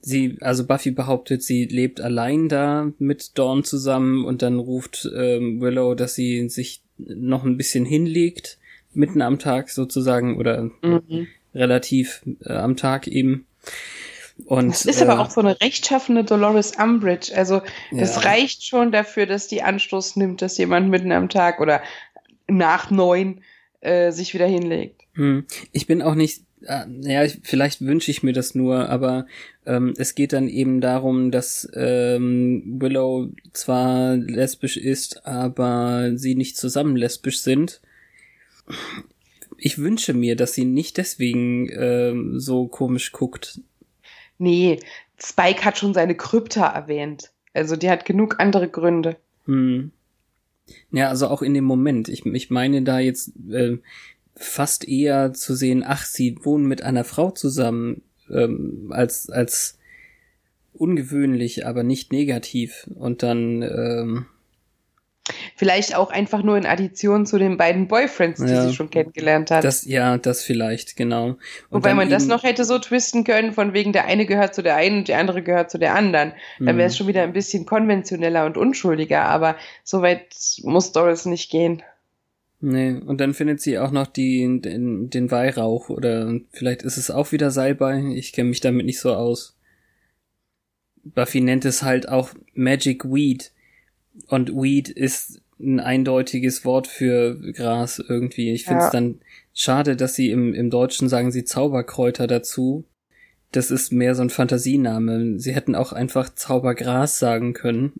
sie, 0.01 0.37
also 0.41 0.65
Buffy 0.65 0.91
behauptet, 0.91 1.43
sie 1.43 1.65
lebt 1.65 2.01
allein 2.01 2.49
da 2.49 2.91
mit 2.99 3.37
Dawn 3.37 3.63
zusammen 3.63 4.25
und 4.25 4.41
dann 4.41 4.57
ruft 4.59 5.09
ähm, 5.15 5.61
Willow, 5.61 5.95
dass 5.95 6.15
sie 6.15 6.49
sich 6.49 6.81
noch 6.97 7.43
ein 7.43 7.57
bisschen 7.57 7.85
hinlegt, 7.85 8.57
mitten 8.93 9.21
am 9.21 9.39
Tag 9.39 9.69
sozusagen 9.69 10.37
oder 10.37 10.71
Mhm. 10.81 11.27
relativ 11.53 12.21
äh, 12.41 12.53
am 12.53 12.75
Tag 12.75 13.07
eben. 13.07 13.45
Und, 14.45 14.69
Das 14.69 14.85
ist 14.85 15.01
äh, 15.01 15.05
aber 15.05 15.19
auch 15.21 15.29
so 15.29 15.41
eine 15.41 15.59
rechtschaffene 15.61 16.23
Dolores 16.23 16.73
Umbridge. 16.77 17.31
Also 17.35 17.61
das 17.91 18.15
Ja. 18.15 18.21
reicht 18.21 18.65
schon 18.65 18.91
dafür, 18.91 19.25
dass 19.25 19.47
die 19.47 19.61
Anstoß 19.63 20.15
nimmt, 20.17 20.41
dass 20.41 20.57
jemand 20.57 20.89
mitten 20.89 21.11
am 21.11 21.29
Tag 21.29 21.59
oder 21.61 21.81
nach 22.47 22.91
neun 22.91 23.41
äh, 23.81 24.11
sich 24.11 24.33
wieder 24.33 24.47
hinlegt. 24.47 25.01
Hm. 25.13 25.45
Ich 25.71 25.87
bin 25.87 26.01
auch 26.01 26.15
nicht, 26.15 26.43
äh, 26.61 26.85
ja, 27.01 27.23
ich- 27.23 27.39
vielleicht 27.43 27.81
wünsche 27.81 28.11
ich 28.11 28.23
mir 28.23 28.33
das 28.33 28.55
nur, 28.55 28.89
aber 28.89 29.27
ähm, 29.65 29.93
es 29.97 30.15
geht 30.15 30.33
dann 30.33 30.47
eben 30.49 30.81
darum, 30.81 31.31
dass 31.31 31.69
ähm, 31.75 32.63
Willow 32.79 33.29
zwar 33.53 34.15
lesbisch 34.15 34.77
ist, 34.77 35.25
aber 35.25 36.11
sie 36.15 36.35
nicht 36.35 36.57
zusammen 36.57 36.95
lesbisch 36.95 37.41
sind. 37.41 37.81
Ich 39.57 39.77
wünsche 39.77 40.13
mir, 40.13 40.35
dass 40.35 40.53
sie 40.53 40.65
nicht 40.65 40.97
deswegen 40.97 41.69
ähm, 41.71 42.39
so 42.39 42.67
komisch 42.67 43.11
guckt. 43.11 43.59
Nee, 44.37 44.79
Spike 45.17 45.63
hat 45.63 45.77
schon 45.77 45.93
seine 45.93 46.15
Krypta 46.15 46.67
erwähnt. 46.67 47.31
Also 47.53 47.75
die 47.75 47.89
hat 47.89 48.05
genug 48.05 48.39
andere 48.39 48.67
Gründe. 48.67 49.15
Hm. 49.45 49.91
Ja, 50.91 51.09
also 51.09 51.27
auch 51.27 51.41
in 51.41 51.53
dem 51.53 51.65
Moment. 51.65 52.09
Ich, 52.09 52.25
ich 52.25 52.49
meine 52.49 52.81
da 52.83 52.99
jetzt 52.99 53.31
äh, 53.49 53.77
fast 54.35 54.87
eher 54.87 55.33
zu 55.33 55.55
sehen, 55.55 55.83
ach, 55.85 56.05
sie 56.05 56.37
wohnen 56.43 56.65
mit 56.65 56.81
einer 56.81 57.03
Frau 57.03 57.31
zusammen, 57.31 58.01
ähm, 58.29 58.91
als, 58.91 59.29
als 59.29 59.77
ungewöhnlich, 60.73 61.67
aber 61.67 61.83
nicht 61.83 62.11
negativ. 62.11 62.89
Und 62.95 63.23
dann, 63.23 63.61
ähm, 63.61 64.25
Vielleicht 65.55 65.95
auch 65.95 66.11
einfach 66.11 66.43
nur 66.43 66.57
in 66.57 66.65
Addition 66.65 67.25
zu 67.25 67.37
den 67.37 67.55
beiden 67.55 67.87
Boyfriends, 67.87 68.41
die 68.41 68.51
Ja. 68.51 68.67
sie 68.67 68.73
schon 68.73 68.89
kennengelernt 68.89 69.51
hat. 69.51 69.63
das, 69.63 69.85
ja, 69.85 70.17
das 70.17 70.43
vielleicht, 70.43 70.97
genau. 70.97 71.27
Und 71.27 71.37
Wobei 71.69 71.93
man 71.93 72.09
das 72.09 72.27
noch 72.27 72.43
hätte 72.43 72.65
so 72.65 72.77
twisten 72.77 73.23
können, 73.23 73.53
von 73.53 73.73
wegen 73.73 73.93
der 73.93 74.05
eine 74.05 74.25
gehört 74.25 74.53
zu 74.53 74.61
der 74.61 74.75
einen 74.75 74.99
und 74.99 75.07
die 75.07 75.13
andere 75.13 75.41
gehört 75.41 75.71
zu 75.71 75.77
der 75.77 75.95
anderen. 75.95 76.33
Dann 76.59 76.77
wäre 76.77 76.87
es 76.87 76.97
schon 76.97 77.07
wieder 77.07 77.23
ein 77.23 77.31
bisschen 77.31 77.65
konventioneller 77.65 78.45
und 78.45 78.57
unschuldiger, 78.57 79.23
aber 79.23 79.55
so 79.85 80.01
weit 80.01 80.35
muss 80.63 80.91
Doris 80.91 81.25
nicht 81.25 81.49
gehen. 81.49 81.83
Nee, 82.59 82.91
und 82.93 83.19
dann 83.19 83.33
findet 83.33 83.61
sie 83.61 83.77
auch 83.79 83.91
noch 83.91 84.07
die, 84.07 84.59
den, 84.61 85.09
den 85.09 85.31
Weihrauch 85.31 85.89
oder 85.89 86.33
vielleicht 86.51 86.83
ist 86.83 86.97
es 86.97 87.11
auch 87.11 87.31
wieder 87.31 87.51
Salbei. 87.51 88.11
Ich 88.15 88.33
kenne 88.33 88.49
mich 88.49 88.61
damit 88.61 88.85
nicht 88.85 88.99
so 88.99 89.13
aus. 89.13 89.57
Buffy 91.03 91.41
nennt 91.41 91.65
es 91.65 91.83
halt 91.83 92.07
auch 92.07 92.29
Magic 92.53 93.05
Weed. 93.05 93.51
Und 94.27 94.49
Weed 94.53 94.89
ist 94.89 95.41
ein 95.59 95.79
eindeutiges 95.79 96.65
Wort 96.65 96.87
für 96.87 97.35
Gras 97.53 97.99
irgendwie. 97.99 98.51
Ich 98.51 98.65
finde 98.65 98.79
es 98.79 98.85
Ja. 98.85 98.91
dann 98.91 99.19
schade, 99.53 99.95
dass 99.95 100.15
sie 100.15 100.29
im, 100.31 100.53
im 100.53 100.69
Deutschen 100.69 101.09
sagen 101.09 101.31
sie 101.31 101.43
Zauberkräuter 101.45 102.27
dazu. 102.27 102.85
Das 103.51 103.69
ist 103.69 103.91
mehr 103.91 104.15
so 104.15 104.23
ein 104.23 104.29
Fantasiename. 104.31 105.39
Sie 105.39 105.53
hätten 105.53 105.75
auch 105.75 105.93
einfach 105.93 106.33
Zaubergras 106.33 107.19
sagen 107.19 107.53
können. 107.53 107.93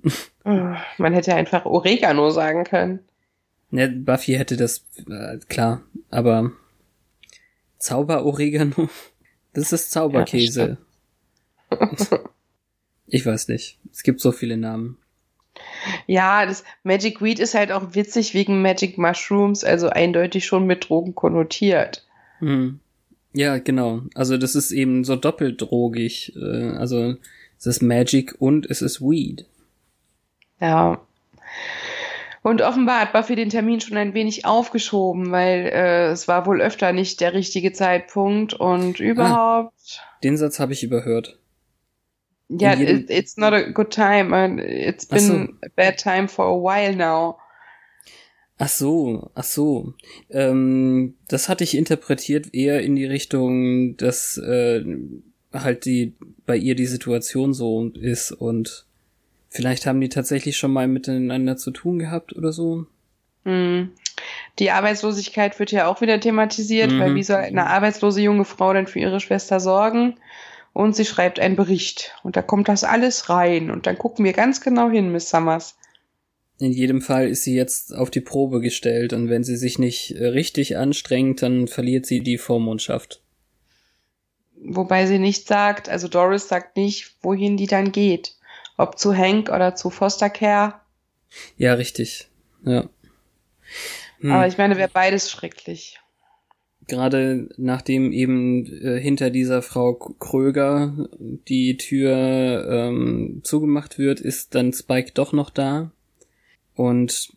Man 0.43 1.13
hätte 1.13 1.36
einfach 1.36 1.65
Oregano 1.65 2.32
sagen 2.32 2.63
können. 2.63 2.99
Ja, 3.71 3.88
Buffy 3.88 4.34
hätte 4.34 4.58
das, 4.58 4.86
äh, 5.10 5.38
klar, 5.49 5.82
aber 6.12 6.52
Zauber-Oregano, 7.80 8.89
das 9.54 9.71
ist 9.73 9.91
Zauberkäse. 9.91 10.78
ich 13.08 13.26
weiß 13.26 13.47
nicht. 13.47 13.80
Es 13.91 14.04
gibt 14.04 14.21
so 14.21 14.32
viele 14.32 14.58
Namen. 14.58 14.97
Ja, 16.08 16.46
das 16.46 16.63
Magic 16.84 17.22
Weed 17.22 17.39
ist 17.39 17.54
halt 17.54 17.72
auch 17.72 17.96
witzig 17.96 18.34
wegen 18.34 18.62
Magic 18.62 18.98
Mushrooms, 18.98 19.63
also 19.63 19.89
eindeutig 19.89 20.46
schon 20.46 20.65
mit 20.65 20.89
Drogen 20.89 21.15
konnotiert. 21.15 22.06
Hm. 22.39 22.80
Ja, 23.34 23.58
genau. 23.58 24.02
Also 24.13 24.38
das 24.38 24.56
ist 24.56 24.72
eben 24.72 25.04
so 25.04 25.15
doppelt 25.15 25.62
drogig. 25.62 26.34
Äh, 26.36 26.69
also 26.78 27.15
es 27.58 27.65
ist 27.65 27.82
Magic 27.82 28.36
und 28.39 28.69
es 28.69 28.82
ist 28.82 29.02
Weed. 29.02 29.46
Ja. 30.60 31.02
Und 32.43 32.62
offenbar 32.62 33.00
hat 33.00 33.13
Buffy 33.13 33.36
den 33.36 33.50
Termin 33.50 33.80
schon 33.80 33.98
ein 33.98 34.13
wenig 34.13 34.46
aufgeschoben, 34.46 35.32
weil 35.32 35.69
äh, 35.74 36.08
es 36.08 36.28
war 36.28 36.46
wohl 36.46 36.62
öfter 36.62 36.91
nicht 36.91 37.22
der 37.22 37.34
richtige 37.34 37.72
Zeitpunkt 37.72 38.54
und 38.54 39.00
überhaupt. 39.00 40.02
Den 40.24 40.38
Satz 40.38 40.60
habe 40.60 40.74
ich 40.74 40.84
überhört. 40.84 41.39
Ja, 42.59 42.73
it, 42.73 43.09
it's 43.09 43.37
not 43.37 43.53
a 43.53 43.71
good 43.71 43.91
time. 43.91 44.33
It's 44.61 45.07
Ach 45.11 45.19
so. 45.19 45.33
been 45.33 45.57
a 45.63 45.69
bad 45.75 45.97
time 45.97 46.27
for 46.27 46.45
a 46.45 46.55
while 46.57 46.95
now. 46.95 47.37
Ach 48.57 48.69
so, 48.69 49.31
ach 49.35 49.43
so. 49.43 49.93
Ähm, 50.29 51.15
das 51.27 51.49
hatte 51.49 51.63
ich 51.63 51.75
interpretiert 51.75 52.53
eher 52.53 52.81
in 52.81 52.95
die 52.95 53.05
Richtung, 53.05 53.97
dass 53.97 54.37
äh, 54.37 54.83
halt 55.53 55.85
die 55.85 56.13
bei 56.45 56.55
ihr 56.55 56.75
die 56.75 56.85
Situation 56.85 57.53
so 57.53 57.89
ist 57.95 58.31
und 58.31 58.85
vielleicht 59.49 59.85
haben 59.85 60.01
die 60.01 60.09
tatsächlich 60.09 60.57
schon 60.57 60.71
mal 60.71 60.87
miteinander 60.87 61.57
zu 61.57 61.71
tun 61.71 61.99
gehabt 61.99 62.35
oder 62.35 62.51
so. 62.53 62.85
Hm. 63.45 63.91
Die 64.59 64.71
Arbeitslosigkeit 64.71 65.59
wird 65.59 65.71
ja 65.71 65.87
auch 65.87 65.99
wieder 66.01 66.19
thematisiert, 66.19 66.91
Mhm. 66.91 66.99
weil 66.99 67.15
wie 67.15 67.23
soll 67.23 67.37
eine 67.37 67.67
arbeitslose 67.67 68.21
junge 68.21 68.45
Frau 68.45 68.71
denn 68.73 68.87
für 68.87 68.99
ihre 68.99 69.19
Schwester 69.19 69.59
sorgen? 69.59 70.15
Und 70.73 70.95
sie 70.95 71.05
schreibt 71.05 71.39
einen 71.39 71.55
Bericht. 71.55 72.15
Und 72.23 72.36
da 72.36 72.41
kommt 72.41 72.67
das 72.67 72.83
alles 72.83 73.29
rein. 73.29 73.69
Und 73.69 73.86
dann 73.86 73.97
gucken 73.97 74.25
wir 74.25 74.33
ganz 74.33 74.59
genau 74.59 74.89
hin, 74.89 75.12
Miss 75.12 75.29
Summers. 75.29 75.75
In 76.59 76.71
jedem 76.71 77.01
Fall 77.01 77.27
ist 77.27 77.43
sie 77.43 77.55
jetzt 77.55 77.95
auf 77.95 78.09
die 78.09 78.21
Probe 78.21 78.62
gestellt 78.62 79.12
und 79.12 79.27
wenn 79.29 79.43
sie 79.43 79.57
sich 79.57 79.79
nicht 79.79 80.12
äh, 80.12 80.27
richtig 80.27 80.77
anstrengt, 80.77 81.41
dann 81.41 81.67
verliert 81.67 82.05
sie 82.05 82.21
die 82.21 82.38
Vormundschaft. 82.38 83.21
Wobei 84.55 85.07
sie 85.07 85.19
nicht 85.19 85.47
sagt, 85.47 85.89
also 85.89 86.07
Doris 86.07 86.47
sagt 86.47 86.77
nicht, 86.77 87.15
wohin 87.21 87.57
die 87.57 87.67
dann 87.67 87.91
geht. 87.91 88.36
Ob 88.77 88.97
zu 88.97 89.15
Hank 89.15 89.49
oder 89.49 89.75
zu 89.75 89.89
Foster 89.89 90.29
Care. 90.29 90.75
Ja, 91.57 91.73
richtig. 91.73 92.29
Ja. 92.63 92.88
Hm. 94.19 94.31
Aber 94.31 94.47
ich 94.47 94.57
meine, 94.57 94.77
wäre 94.77 94.89
beides 94.89 95.29
schrecklich. 95.29 95.99
Gerade 96.88 97.50
nachdem 97.58 98.12
eben 98.12 98.65
äh, 98.65 99.00
hinter 99.00 99.30
dieser 99.30 99.62
Frau 99.62 99.93
Kröger 99.93 101.10
die 101.19 101.78
Tür 101.78 102.67
ähm, 102.69 103.41
zugemacht 103.43 103.98
wird, 103.98 104.19
ist 104.19 104.56
dann 104.56 104.74
Spike 104.74 105.12
doch 105.13 105.34
noch 105.34 105.50
da. 105.50 105.91
Und 106.76 107.34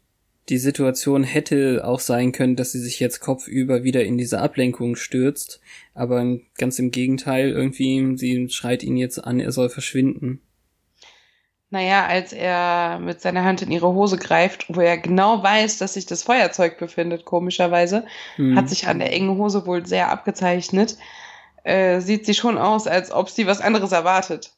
die 0.49 0.59
Situation 0.59 1.25
hätte 1.25 1.85
auch 1.85 2.01
sein 2.01 2.33
können, 2.33 2.57
dass 2.57 2.73
sie 2.73 2.79
sich 2.79 3.01
jetzt 3.01 3.21
kopfüber 3.21 3.83
wieder 3.83 4.05
in 4.05 4.17
diese 4.17 4.41
Ablenkung 4.41 4.95
stürzt, 4.95 5.61
aber 5.93 6.39
ganz 6.57 6.79
im 6.79 6.93
Gegenteil, 6.93 7.51
irgendwie, 7.51 8.17
sie 8.17 8.49
schreit 8.49 8.85
ihn 8.85 8.97
jetzt 8.97 9.19
an, 9.19 9.41
er 9.41 9.51
soll 9.51 9.69
verschwinden. 9.69 10.41
Naja, 11.70 12.07
als 12.07 12.33
er 12.33 13.00
mit 13.00 13.20
seiner 13.20 13.44
Hand 13.44 13.61
in 13.61 13.72
ihre 13.72 13.92
Hose 13.92 14.18
greift, 14.18 14.66
wo 14.68 14.81
er 14.81 14.98
genau 14.98 15.42
weiß, 15.42 15.79
dass 15.79 15.94
sich 15.94 16.07
das 16.07 16.22
Feuerzeug 16.22 16.79
befindet, 16.79 17.24
komischerweise, 17.24 18.07
hm. 18.37 18.57
hat 18.57 18.68
sich 18.68 18.87
an 18.87 19.00
der 19.00 19.12
engen 19.12 19.37
Hose 19.37 19.66
wohl 19.66 19.85
sehr 19.85 20.11
abgezeichnet, 20.11 20.96
äh, 21.64 22.00
sieht 22.00 22.24
sie 22.24 22.35
schon 22.35 22.57
aus, 22.57 22.87
als 22.87 23.11
ob 23.11 23.31
sie 23.31 23.48
was 23.48 23.61
anderes 23.61 23.90
erwartet. 23.90 24.52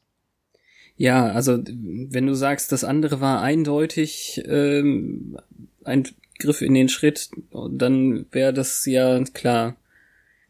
Ja, 0.97 1.27
also 1.27 1.57
wenn 1.65 2.27
du 2.27 2.35
sagst, 2.35 2.71
das 2.71 2.83
andere 2.83 3.21
war 3.21 3.41
eindeutig 3.41 4.43
ähm, 4.45 5.37
ein 5.85 6.07
Griff 6.37 6.61
in 6.61 6.73
den 6.73 6.89
Schritt, 6.89 7.29
dann 7.51 8.25
wäre 8.31 8.53
das 8.53 8.85
ja 8.85 9.23
klar, 9.33 9.77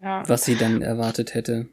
ja. 0.02 0.28
was 0.28 0.44
sie 0.44 0.56
dann 0.56 0.82
erwartet 0.82 1.36
hätte. 1.36 1.68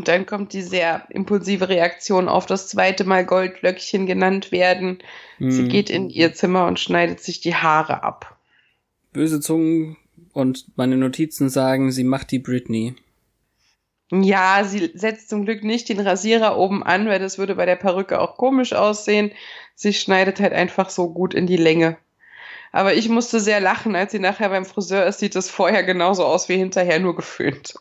Und 0.00 0.08
dann 0.08 0.24
kommt 0.24 0.54
die 0.54 0.62
sehr 0.62 1.04
impulsive 1.10 1.68
Reaktion 1.68 2.26
auf 2.26 2.46
das 2.46 2.68
zweite 2.68 3.04
Mal 3.04 3.26
Goldlöckchen 3.26 4.06
genannt 4.06 4.50
werden. 4.50 5.02
Hm. 5.36 5.50
Sie 5.50 5.68
geht 5.68 5.90
in 5.90 6.08
ihr 6.08 6.32
Zimmer 6.32 6.66
und 6.66 6.80
schneidet 6.80 7.20
sich 7.20 7.42
die 7.42 7.54
Haare 7.54 8.02
ab. 8.02 8.38
Böse 9.12 9.40
Zungen 9.40 9.98
und 10.32 10.64
meine 10.74 10.96
Notizen 10.96 11.50
sagen, 11.50 11.92
sie 11.92 12.04
macht 12.04 12.30
die 12.30 12.38
Britney. 12.38 12.94
Ja, 14.10 14.64
sie 14.64 14.90
setzt 14.94 15.28
zum 15.28 15.44
Glück 15.44 15.64
nicht 15.64 15.90
den 15.90 16.00
Rasierer 16.00 16.56
oben 16.56 16.82
an, 16.82 17.06
weil 17.06 17.18
das 17.18 17.36
würde 17.36 17.56
bei 17.56 17.66
der 17.66 17.76
Perücke 17.76 18.22
auch 18.22 18.38
komisch 18.38 18.72
aussehen. 18.72 19.32
Sie 19.74 19.92
schneidet 19.92 20.40
halt 20.40 20.54
einfach 20.54 20.88
so 20.88 21.10
gut 21.12 21.34
in 21.34 21.46
die 21.46 21.58
Länge. 21.58 21.98
Aber 22.72 22.94
ich 22.94 23.10
musste 23.10 23.38
sehr 23.38 23.60
lachen, 23.60 23.94
als 23.94 24.12
sie 24.12 24.18
nachher 24.18 24.48
beim 24.48 24.64
Friseur 24.64 25.04
ist, 25.04 25.18
sieht 25.18 25.36
es 25.36 25.50
vorher 25.50 25.84
genauso 25.84 26.24
aus 26.24 26.48
wie 26.48 26.56
hinterher, 26.56 27.00
nur 27.00 27.14
geföhnt. 27.14 27.74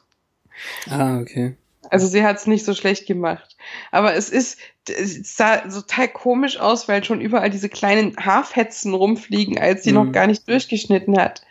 Ah, 0.90 1.20
okay. 1.22 1.56
Also 1.90 2.08
sie 2.08 2.24
hat 2.24 2.38
es 2.38 2.48
nicht 2.48 2.66
so 2.66 2.74
schlecht 2.74 3.08
gemacht. 3.08 3.56
Aber 3.92 4.14
es 4.14 4.30
ist, 4.30 4.60
es 4.90 5.36
sah 5.36 5.70
so 5.70 5.82
total 5.82 6.10
komisch 6.10 6.60
aus, 6.60 6.88
weil 6.88 7.04
schon 7.04 7.22
überall 7.22 7.50
diese 7.50 7.70
kleinen 7.70 8.16
Haarfetzen 8.18 8.94
rumfliegen, 8.94 9.58
als 9.58 9.84
sie 9.84 9.92
mhm. 9.92 9.96
noch 9.96 10.12
gar 10.12 10.28
nicht 10.28 10.48
durchgeschnitten 10.48 11.18
hat. 11.18 11.42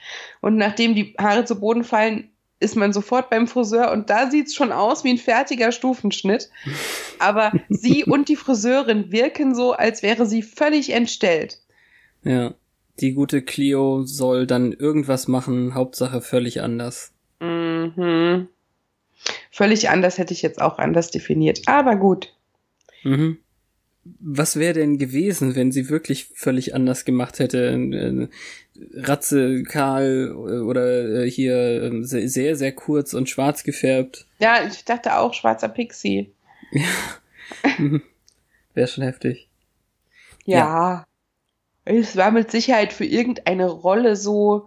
Und 0.40 0.56
nachdem 0.56 0.94
die 0.94 1.14
Haare 1.18 1.44
zu 1.44 1.58
Boden 1.58 1.84
fallen, 1.84 2.30
ist 2.60 2.76
man 2.76 2.92
sofort 2.92 3.30
beim 3.30 3.46
Friseur 3.46 3.92
und 3.92 4.10
da 4.10 4.30
sieht's 4.30 4.54
schon 4.54 4.72
aus 4.72 5.04
wie 5.04 5.10
ein 5.10 5.18
fertiger 5.18 5.72
Stufenschnitt. 5.72 6.50
Aber 7.18 7.52
sie 7.68 8.04
und 8.04 8.28
die 8.28 8.36
Friseurin 8.36 9.12
wirken 9.12 9.54
so, 9.54 9.72
als 9.72 10.02
wäre 10.02 10.26
sie 10.26 10.42
völlig 10.42 10.92
entstellt. 10.92 11.58
Ja, 12.24 12.54
die 13.00 13.12
gute 13.12 13.42
Clio 13.42 14.02
soll 14.02 14.46
dann 14.46 14.72
irgendwas 14.72 15.28
machen, 15.28 15.74
Hauptsache 15.74 16.20
völlig 16.20 16.60
anders. 16.60 17.12
Mhm. 17.40 18.48
Völlig 19.50 19.88
anders 19.90 20.18
hätte 20.18 20.32
ich 20.32 20.42
jetzt 20.42 20.60
auch 20.60 20.78
anders 20.78 21.10
definiert. 21.10 21.62
Aber 21.66 21.96
gut. 21.96 22.34
Mhm. 23.02 23.38
Was 24.20 24.58
wäre 24.58 24.74
denn 24.74 24.96
gewesen, 24.96 25.54
wenn 25.54 25.70
sie 25.70 25.90
wirklich 25.90 26.30
völlig 26.34 26.74
anders 26.74 27.04
gemacht 27.04 27.38
hätte? 27.38 27.72
Äh, 27.72 28.28
Ratze, 28.94 29.64
kahl 29.64 30.32
oder 30.32 31.24
äh, 31.24 31.30
hier 31.30 31.82
ähm, 31.82 32.04
sehr, 32.04 32.56
sehr 32.56 32.72
kurz 32.72 33.12
und 33.12 33.28
schwarz 33.28 33.64
gefärbt. 33.64 34.26
Ja, 34.38 34.66
ich 34.66 34.84
dachte 34.84 35.18
auch 35.18 35.34
schwarzer 35.34 35.68
Pixie. 35.68 36.32
Ja. 36.72 36.84
Mhm. 37.78 38.02
wäre 38.74 38.88
schon 38.88 39.04
heftig. 39.04 39.48
Ja. 40.44 40.58
ja. 40.58 41.06
Es 41.86 42.14
war 42.14 42.30
mit 42.30 42.50
Sicherheit 42.50 42.92
für 42.92 43.06
irgendeine 43.06 43.70
Rolle 43.70 44.16
so 44.16 44.66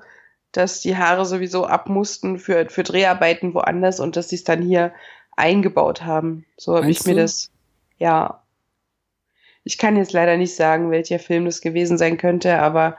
dass 0.52 0.82
die 0.82 0.98
Haare 0.98 1.26
sowieso 1.26 1.66
ab 1.66 1.90
mussten 1.90 2.40
für, 2.40 2.70
für 2.70 2.84
Dreharbeiten 2.84 3.54
woanders 3.54 4.00
und 4.00 4.16
dass 4.16 4.30
sie 4.30 4.36
es 4.36 4.44
dann 4.44 4.62
hier 4.62 4.94
eingebaut 5.36 6.04
haben. 6.04 6.46
So 6.58 6.76
habe 6.76 6.90
ich 6.90 7.06
mir 7.06 7.16
du? 7.16 7.22
das, 7.22 7.52
ja. 7.98 8.42
Ich 9.64 9.78
kann 9.78 9.96
jetzt 9.96 10.14
leider 10.14 10.38
nicht 10.38 10.56
sagen, 10.56 10.92
welcher 10.92 11.20
Film 11.20 11.46
das 11.46 11.62
gewesen 11.62 11.98
sein 11.98 12.18
könnte, 12.18 12.58
aber 12.60 12.98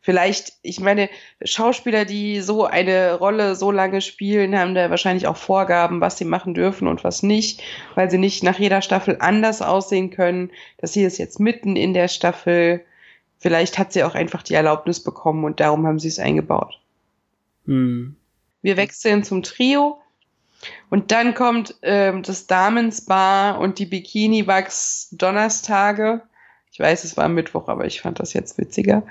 vielleicht, 0.00 0.52
ich 0.62 0.80
meine, 0.80 1.08
Schauspieler, 1.42 2.04
die 2.04 2.40
so 2.40 2.64
eine 2.64 3.14
Rolle 3.14 3.56
so 3.56 3.70
lange 3.70 4.00
spielen, 4.00 4.56
haben 4.56 4.74
da 4.74 4.90
wahrscheinlich 4.90 5.26
auch 5.26 5.36
Vorgaben, 5.36 6.00
was 6.00 6.16
sie 6.16 6.24
machen 6.24 6.54
dürfen 6.54 6.86
und 6.86 7.02
was 7.04 7.22
nicht, 7.22 7.62
weil 7.94 8.10
sie 8.10 8.18
nicht 8.18 8.42
nach 8.44 8.58
jeder 8.58 8.80
Staffel 8.80 9.16
anders 9.18 9.60
aussehen 9.60 10.10
können. 10.10 10.50
Das 10.78 10.92
hier 10.94 11.06
ist 11.06 11.18
jetzt 11.18 11.40
mitten 11.40 11.74
in 11.74 11.94
der 11.94 12.08
Staffel. 12.08 12.84
Vielleicht 13.38 13.78
hat 13.78 13.92
sie 13.92 14.04
auch 14.04 14.14
einfach 14.14 14.42
die 14.42 14.54
Erlaubnis 14.54 15.02
bekommen 15.02 15.44
und 15.44 15.58
darum 15.58 15.86
haben 15.86 15.98
sie 15.98 16.08
es 16.08 16.18
eingebaut. 16.18 16.78
Hm. 17.66 18.14
Wir 18.62 18.76
wechseln 18.76 19.24
zum 19.24 19.42
Trio. 19.42 20.00
Und 20.90 21.10
dann 21.12 21.34
kommt 21.34 21.74
ähm, 21.82 22.22
das 22.22 22.46
Damenspa 22.46 23.52
und 23.52 23.78
die 23.78 23.86
Bikini-Wachs-Donnerstage. 23.86 26.22
Ich 26.72 26.80
weiß, 26.80 27.04
es 27.04 27.16
war 27.16 27.28
Mittwoch, 27.28 27.68
aber 27.68 27.86
ich 27.86 28.00
fand 28.00 28.18
das 28.20 28.32
jetzt 28.32 28.58
witziger. 28.58 29.04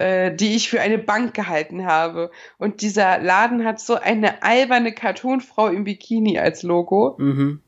Äh, 0.00 0.34
die 0.34 0.56
ich 0.56 0.70
für 0.70 0.80
eine 0.80 0.96
Bank 0.96 1.34
gehalten 1.34 1.84
habe. 1.84 2.30
Und 2.56 2.80
dieser 2.80 3.18
Laden 3.18 3.66
hat 3.66 3.80
so 3.80 3.96
eine 3.96 4.42
alberne 4.42 4.92
Cartoonfrau 4.92 5.68
im 5.68 5.84
Bikini 5.84 6.38
als 6.38 6.62
Logo. 6.62 7.16
Mhm. 7.18 7.60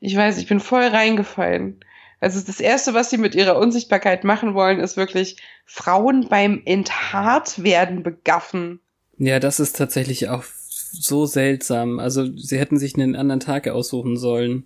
Ich 0.00 0.16
weiß, 0.16 0.38
ich 0.38 0.46
bin 0.46 0.60
voll 0.60 0.84
reingefallen. 0.84 1.78
Also 2.20 2.40
das 2.40 2.58
Erste, 2.58 2.94
was 2.94 3.10
sie 3.10 3.18
mit 3.18 3.34
ihrer 3.34 3.58
Unsichtbarkeit 3.58 4.24
machen 4.24 4.54
wollen, 4.54 4.80
ist 4.80 4.96
wirklich 4.96 5.36
Frauen 5.66 6.30
beim 6.30 6.62
Enthaartwerden 6.64 8.02
begaffen. 8.02 8.80
Ja, 9.18 9.40
das 9.40 9.60
ist 9.60 9.76
tatsächlich 9.76 10.28
auch 10.28 10.44
so 10.44 11.26
seltsam. 11.26 11.98
Also 11.98 12.36
sie 12.36 12.58
hätten 12.58 12.78
sich 12.78 12.94
einen 12.94 13.16
anderen 13.16 13.40
Tag 13.40 13.68
aussuchen 13.68 14.16
sollen. 14.16 14.64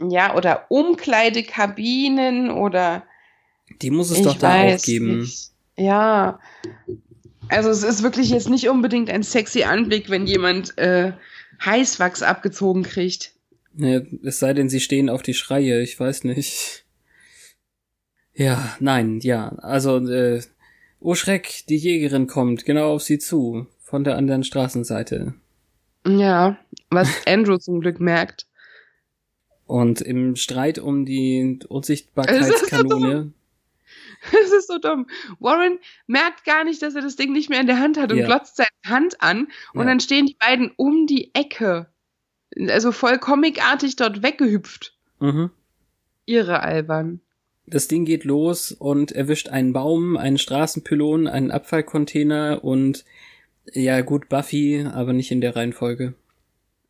Ja, 0.00 0.34
oder 0.34 0.66
Umkleidekabinen 0.70 2.50
oder. 2.50 3.04
Die 3.82 3.90
muss 3.90 4.10
es 4.10 4.22
doch 4.22 4.36
da 4.36 4.64
auch 4.64 4.82
geben. 4.82 5.20
Nicht. 5.20 5.50
Ja. 5.76 6.40
Also 7.48 7.70
es 7.70 7.82
ist 7.82 8.02
wirklich 8.02 8.30
jetzt 8.30 8.48
nicht 8.48 8.68
unbedingt 8.68 9.10
ein 9.10 9.22
sexy 9.22 9.64
Anblick, 9.64 10.10
wenn 10.10 10.26
jemand 10.26 10.76
äh, 10.78 11.12
Heißwachs 11.64 12.22
abgezogen 12.22 12.82
kriegt. 12.82 13.32
Ja, 13.76 14.00
es 14.22 14.38
sei 14.38 14.54
denn, 14.54 14.68
sie 14.68 14.80
stehen 14.80 15.10
auf 15.10 15.22
die 15.22 15.34
Schreie, 15.34 15.82
ich 15.82 15.98
weiß 15.98 16.24
nicht. 16.24 16.84
Ja, 18.34 18.76
nein, 18.80 19.20
ja. 19.20 19.48
Also 19.58 19.98
äh, 20.08 20.42
Oh 21.06 21.14
Schreck, 21.14 21.64
die 21.68 21.76
Jägerin 21.76 22.26
kommt 22.26 22.64
genau 22.64 22.94
auf 22.94 23.02
sie 23.02 23.18
zu, 23.18 23.66
von 23.82 24.04
der 24.04 24.16
anderen 24.16 24.42
Straßenseite. 24.42 25.34
Ja, 26.06 26.56
was 26.88 27.26
Andrew 27.26 27.58
zum 27.58 27.80
Glück 27.80 28.00
merkt. 28.00 28.46
Und 29.66 30.00
im 30.00 30.34
Streit 30.34 30.78
um 30.78 31.04
die 31.04 31.60
Unsichtbarkeitskanone. 31.68 33.32
Es 34.32 34.52
ist 34.52 34.68
so 34.68 34.78
dumm. 34.78 35.06
Warren 35.38 35.78
merkt 36.06 36.46
gar 36.46 36.64
nicht, 36.64 36.80
dass 36.80 36.94
er 36.94 37.02
das 37.02 37.16
Ding 37.16 37.32
nicht 37.32 37.50
mehr 37.50 37.60
in 37.60 37.66
der 37.66 37.78
Hand 37.78 37.98
hat 37.98 38.10
und 38.10 38.16
ja. 38.16 38.24
glotzt 38.24 38.56
seine 38.56 38.68
Hand 38.86 39.20
an 39.20 39.48
und 39.74 39.82
ja. 39.82 39.84
dann 39.84 40.00
stehen 40.00 40.24
die 40.24 40.36
beiden 40.40 40.72
um 40.76 41.06
die 41.06 41.34
Ecke. 41.34 41.92
Also 42.68 42.92
voll 42.92 43.18
comicartig 43.18 43.96
dort 43.96 44.22
weggehüpft. 44.22 44.96
Mhm. 45.20 45.50
Ihre 46.24 46.62
albern. 46.62 47.20
Das 47.66 47.88
Ding 47.88 48.04
geht 48.04 48.24
los 48.24 48.72
und 48.72 49.12
erwischt 49.12 49.48
einen 49.48 49.72
Baum, 49.72 50.16
einen 50.16 50.38
Straßenpylon, 50.38 51.26
einen 51.26 51.50
Abfallcontainer 51.50 52.62
und 52.62 53.04
ja 53.72 54.02
gut 54.02 54.28
Buffy, 54.28 54.84
aber 54.84 55.12
nicht 55.12 55.30
in 55.30 55.40
der 55.40 55.56
Reihenfolge. 55.56 56.14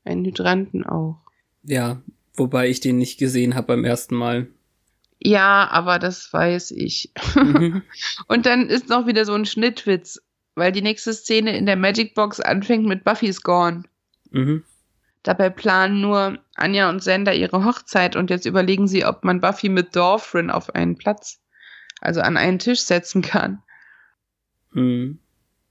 Einen 0.04 0.24
Hydranten 0.24 0.84
auch. 0.84 1.18
Ja, 1.62 2.02
wobei 2.34 2.68
ich 2.68 2.80
den 2.80 2.98
nicht 2.98 3.18
gesehen 3.18 3.54
habe 3.54 3.68
beim 3.68 3.84
ersten 3.84 4.16
Mal. 4.16 4.48
Ja, 5.20 5.68
aber 5.70 5.98
das 5.98 6.30
weiß 6.32 6.72
ich. 6.72 7.12
Mhm. 7.36 7.82
und 8.26 8.44
dann 8.44 8.68
ist 8.68 8.88
noch 8.88 9.06
wieder 9.06 9.24
so 9.24 9.32
ein 9.32 9.46
Schnittwitz, 9.46 10.20
weil 10.54 10.72
die 10.72 10.82
nächste 10.82 11.14
Szene 11.14 11.56
in 11.56 11.66
der 11.66 11.76
Magic 11.76 12.14
Box 12.14 12.40
anfängt 12.40 12.84
mit 12.84 13.04
Buffy's 13.04 13.42
Gone. 13.42 13.84
Mhm. 14.30 14.64
Dabei 15.24 15.48
planen 15.48 16.02
nur 16.02 16.38
Anja 16.54 16.88
und 16.90 17.02
Sender 17.02 17.34
ihre 17.34 17.64
Hochzeit 17.64 18.14
und 18.14 18.28
jetzt 18.28 18.44
überlegen 18.44 18.86
sie, 18.86 19.06
ob 19.06 19.24
man 19.24 19.40
Buffy 19.40 19.70
mit 19.70 19.96
Dorfrin 19.96 20.50
auf 20.50 20.74
einen 20.74 20.96
Platz, 20.96 21.40
also 22.00 22.20
an 22.20 22.36
einen 22.36 22.58
Tisch 22.58 22.82
setzen 22.82 23.22
kann. 23.22 23.62
Hm. 24.72 25.18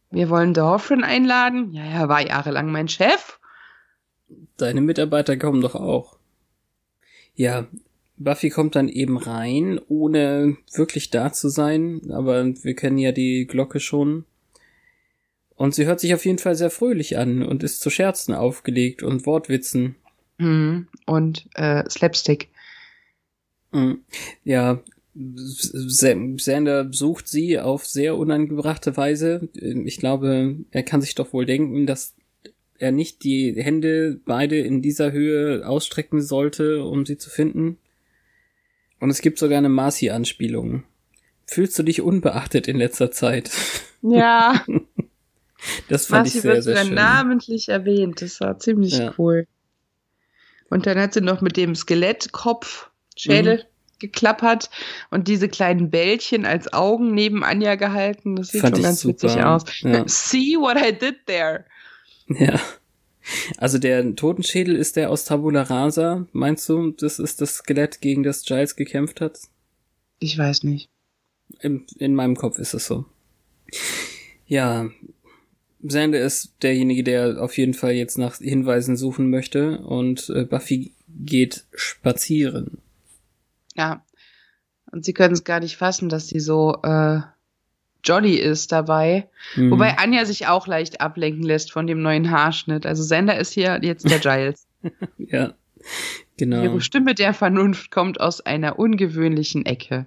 Wir 0.10 0.30
wollen 0.30 0.56
Dorfrin 0.56 1.04
einladen? 1.04 1.72
Ja, 1.72 1.84
er 1.84 2.10
war 2.10 2.26
jahrelang 2.26 2.72
mein 2.72 2.88
Chef. 2.88 3.39
Deine 4.58 4.82
Mitarbeiter 4.82 5.38
kommen 5.38 5.62
doch 5.62 5.76
auch. 5.76 6.18
Ja, 7.36 7.68
Buffy 8.18 8.49
kommt 8.49 8.76
dann 8.76 8.89
eben 8.89 9.18
rein, 9.18 9.80
ohne 9.88 10.58
wirklich 10.74 11.12
da 11.12 11.32
zu 11.32 11.49
sein, 11.49 12.01
aber 12.12 12.45
wir 12.45 12.76
kennen 12.76 12.97
ja 12.97 13.12
die 13.12 13.45
Glocke 13.45 13.80
schon. 13.80 14.26
Und 15.56 15.76
sie 15.76 15.86
hört 15.86 15.99
sich 15.99 16.14
auf 16.14 16.26
jeden 16.26 16.39
Fall 16.39 16.56
sehr 16.56 16.70
fröhlich 16.70 17.18
an 17.18 17.43
und 17.43 17.64
ist 17.64 17.82
zu 17.82 17.89
Scherzen 17.89 18.34
aufgelegt 18.34 19.04
und 19.04 19.26
Wortwitzen. 19.26 19.95
Mhm. 20.38 20.88
Und 21.06 21.47
äh, 21.56 21.88
Slapstick. 21.89 22.49
Mhm. 23.72 24.01
Ja, 24.43 24.82
Sander 25.16 26.91
sucht 26.91 27.28
sie 27.28 27.60
auf 27.60 27.86
sehr 27.86 28.18
unangebrachte 28.18 28.97
Weise. 28.97 29.47
Ich 29.54 29.97
glaube, 29.97 30.58
er 30.72 30.84
kann 30.84 31.01
sich 31.01 31.14
doch 31.14 31.34
wohl 31.34 31.45
denken, 31.45 31.86
dass 31.86 32.16
er 32.80 32.91
nicht 32.91 33.24
die 33.24 33.54
Hände 33.56 34.20
beide 34.26 34.58
in 34.58 34.82
dieser 34.82 35.12
Höhe 35.12 35.68
ausstrecken 35.68 36.22
sollte, 36.22 36.84
um 36.84 37.06
sie 37.06 37.18
zu 37.18 37.30
finden. 37.30 37.78
Und 38.99 39.10
es 39.10 39.22
gibt 39.22 39.38
sogar 39.38 39.60
eine 39.60 39.70
Marcy-Anspielung. 39.70 40.84
Fühlst 41.45 41.78
du 41.78 41.84
dich 41.84 42.01
unbeachtet 42.01 42.68
in 42.68 42.78
letzter 42.78 43.12
Zeit? 43.12 43.51
Ja. 44.01 44.66
das 45.89 46.07
fand 46.07 46.26
Marcy 46.26 46.38
ich 46.38 46.41
sehr, 46.41 46.61
sehr 46.61 46.86
schön. 46.86 46.93
namentlich 46.93 47.70
erwähnt. 47.70 48.22
Das 48.22 48.39
war 48.41 48.59
ziemlich 48.59 48.97
ja. 48.97 49.14
cool. 49.18 49.47
Und 50.70 50.86
dann 50.86 50.97
hat 50.99 51.14
sie 51.14 51.22
noch 51.22 51.41
mit 51.41 51.57
dem 51.57 51.76
Skelettkopf, 51.76 52.89
Schädel, 53.16 53.57
mhm 53.57 53.74
geklappert 54.03 54.70
und 55.11 55.30
diese 55.30 55.47
kleinen 55.47 55.89
Bällchen 55.89 56.45
als 56.45 56.74
Augen 56.74 57.14
neben 57.14 57.43
Anja 57.43 57.76
gehalten. 57.76 58.36
Das 58.36 58.49
sieht 58.49 58.59
Fand 58.61 58.76
schon 58.76 58.84
ganz 58.84 58.99
super. 58.99 59.24
witzig 59.24 59.43
aus. 59.43 59.64
Ja. 59.80 60.03
See 60.07 60.57
what 60.57 60.78
I 60.78 60.91
did 60.91 61.26
there. 61.26 61.64
Ja. 62.28 62.59
Also 63.57 63.78
der 63.80 64.16
Totenschädel 64.18 64.76
ist 64.76 64.97
der 64.97 65.09
aus 65.09 65.24
Tabula 65.24 65.61
Rasa, 65.61 66.28
meinst 66.34 66.68
du? 66.68 66.91
Das 66.91 67.20
ist 67.20 67.39
das 67.39 67.55
Skelett, 67.55 68.01
gegen 68.01 68.24
das 68.24 68.43
Giles 68.43 68.76
gekämpft 68.76 69.22
hat? 69.22 69.39
Ich 70.20 70.38
weiß 70.38 70.64
nicht. 70.64 70.89
In, 71.61 71.86
in 71.97 72.14
meinem 72.14 72.36
Kopf 72.36 72.59
ist 72.59 72.74
es 72.74 72.86
so. 72.86 73.05
Ja, 74.45 74.89
Sander 75.84 76.21
ist 76.21 76.53
derjenige, 76.61 77.03
der 77.03 77.41
auf 77.41 77.57
jeden 77.57 77.73
Fall 77.73 77.91
jetzt 77.91 78.17
nach 78.17 78.38
Hinweisen 78.38 78.95
suchen 78.95 79.29
möchte 79.29 79.79
und 79.79 80.29
äh, 80.29 80.45
Buffy 80.45 80.93
geht 81.07 81.65
spazieren. 81.73 82.79
Ja. 83.75 84.05
Und 84.91 85.03
sie 85.05 85.13
können 85.13 85.34
es 85.34 85.43
gar 85.43 85.59
nicht 85.59 85.77
fassen, 85.77 86.07
dass 86.07 86.27
sie 86.27 86.39
so 86.39 86.77
äh, 86.84 87.21
jolly 88.03 88.36
ist 88.36 88.71
dabei. 88.71 89.27
Mhm. 89.55 89.71
Wobei 89.71 89.97
Anja 89.97 90.25
sich 90.25 90.47
auch 90.47 90.67
leicht 90.67 91.01
ablenken 91.01 91.43
lässt 91.43 91.71
von 91.71 91.88
dem 91.88 92.01
neuen 92.01 92.31
Haarschnitt. 92.31 92.86
Also 92.86 93.03
Sender 93.03 93.38
ist 93.38 93.53
hier 93.53 93.79
jetzt 93.81 94.09
der 94.09 94.19
Giles. 94.19 94.67
ja, 95.17 95.53
genau. 96.38 96.63
Ihre 96.63 96.81
Stimme 96.81 97.15
der 97.15 97.34
Vernunft 97.34 97.91
kommt 97.91 98.21
aus 98.21 98.41
einer 98.41 98.77
ungewöhnlichen 98.79 99.65
Ecke. 99.65 100.05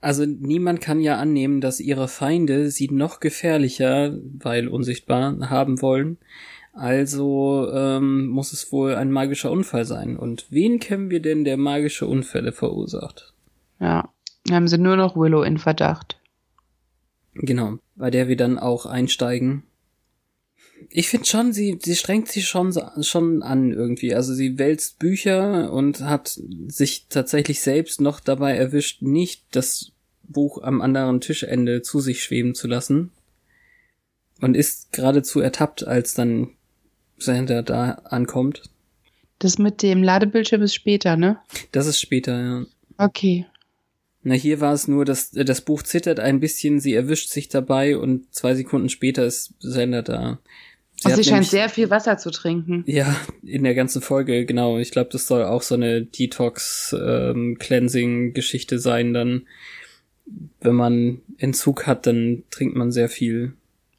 Also 0.00 0.24
niemand 0.24 0.80
kann 0.80 1.00
ja 1.00 1.18
annehmen, 1.18 1.60
dass 1.60 1.80
ihre 1.80 2.08
Feinde 2.08 2.70
sie 2.70 2.88
noch 2.88 3.20
gefährlicher, 3.20 4.16
weil 4.38 4.68
unsichtbar, 4.68 5.50
haben 5.50 5.82
wollen. 5.82 6.18
Also 6.72 7.70
ähm, 7.72 8.26
muss 8.28 8.52
es 8.52 8.72
wohl 8.72 8.94
ein 8.94 9.10
magischer 9.10 9.50
Unfall 9.50 9.84
sein. 9.84 10.16
Und 10.16 10.46
wen 10.50 10.78
kennen 10.78 11.10
wir 11.10 11.20
denn, 11.20 11.44
der 11.44 11.56
magische 11.56 12.06
Unfälle 12.06 12.52
verursacht? 12.52 13.34
Ja, 13.78 14.08
haben 14.50 14.68
sie 14.68 14.78
nur 14.78 14.96
noch 14.96 15.16
Willow 15.16 15.42
in 15.42 15.58
Verdacht. 15.58 16.18
Genau, 17.34 17.78
bei 17.96 18.10
der 18.10 18.28
wir 18.28 18.36
dann 18.36 18.58
auch 18.58 18.86
einsteigen. 18.86 19.64
Ich 20.88 21.08
finde 21.08 21.26
schon, 21.26 21.52
sie, 21.52 21.78
sie 21.82 21.94
strengt 21.94 22.28
sich 22.28 22.48
schon, 22.48 22.74
schon 23.02 23.42
an 23.42 23.72
irgendwie. 23.72 24.14
Also 24.14 24.34
sie 24.34 24.58
wälzt 24.58 24.98
Bücher 24.98 25.72
und 25.72 26.00
hat 26.00 26.40
sich 26.68 27.06
tatsächlich 27.08 27.60
selbst 27.60 28.00
noch 28.00 28.20
dabei 28.20 28.56
erwischt, 28.56 29.02
nicht 29.02 29.44
das 29.52 29.92
Buch 30.22 30.62
am 30.62 30.80
anderen 30.80 31.20
Tischende 31.20 31.82
zu 31.82 32.00
sich 32.00 32.22
schweben 32.22 32.54
zu 32.54 32.66
lassen. 32.66 33.10
Und 34.40 34.56
ist 34.56 34.92
geradezu 34.92 35.40
ertappt, 35.40 35.86
als 35.86 36.14
dann 36.14 36.48
Sander 37.18 37.62
da 37.62 37.90
ankommt. 38.04 38.62
Das 39.38 39.58
mit 39.58 39.82
dem 39.82 40.02
Ladebildschirm 40.02 40.62
ist 40.62 40.74
später, 40.74 41.16
ne? 41.16 41.38
Das 41.72 41.86
ist 41.86 42.00
später, 42.00 42.40
ja. 42.40 42.66
Okay. 42.96 43.46
Na, 44.22 44.34
hier 44.34 44.60
war 44.60 44.74
es 44.74 44.86
nur, 44.86 45.04
dass 45.04 45.34
äh, 45.34 45.44
das 45.44 45.62
Buch 45.62 45.82
zittert 45.82 46.20
ein 46.20 46.40
bisschen, 46.40 46.80
sie 46.80 46.94
erwischt 46.94 47.30
sich 47.30 47.48
dabei 47.48 47.96
und 47.96 48.32
zwei 48.34 48.54
Sekunden 48.54 48.90
später 48.90 49.24
ist 49.24 49.54
Sander 49.60 50.02
da. 50.02 50.38
Sie, 51.02 51.10
oh, 51.10 51.16
sie 51.16 51.24
scheint 51.24 51.36
nämlich, 51.36 51.48
sehr 51.48 51.70
viel 51.70 51.88
Wasser 51.88 52.18
zu 52.18 52.30
trinken. 52.30 52.84
Ja, 52.86 53.16
in 53.42 53.64
der 53.64 53.74
ganzen 53.74 54.02
Folge, 54.02 54.44
genau. 54.44 54.78
Ich 54.78 54.90
glaube, 54.90 55.08
das 55.10 55.26
soll 55.26 55.44
auch 55.44 55.62
so 55.62 55.74
eine 55.74 56.02
Detox-Cleansing-Geschichte 56.02 58.74
ähm, 58.74 58.80
sein. 58.80 59.14
Dann, 59.14 59.46
wenn 60.60 60.74
man 60.74 61.22
Entzug 61.38 61.86
hat, 61.86 62.06
dann 62.06 62.42
trinkt 62.50 62.76
man 62.76 62.92
sehr 62.92 63.08
viel. 63.08 63.54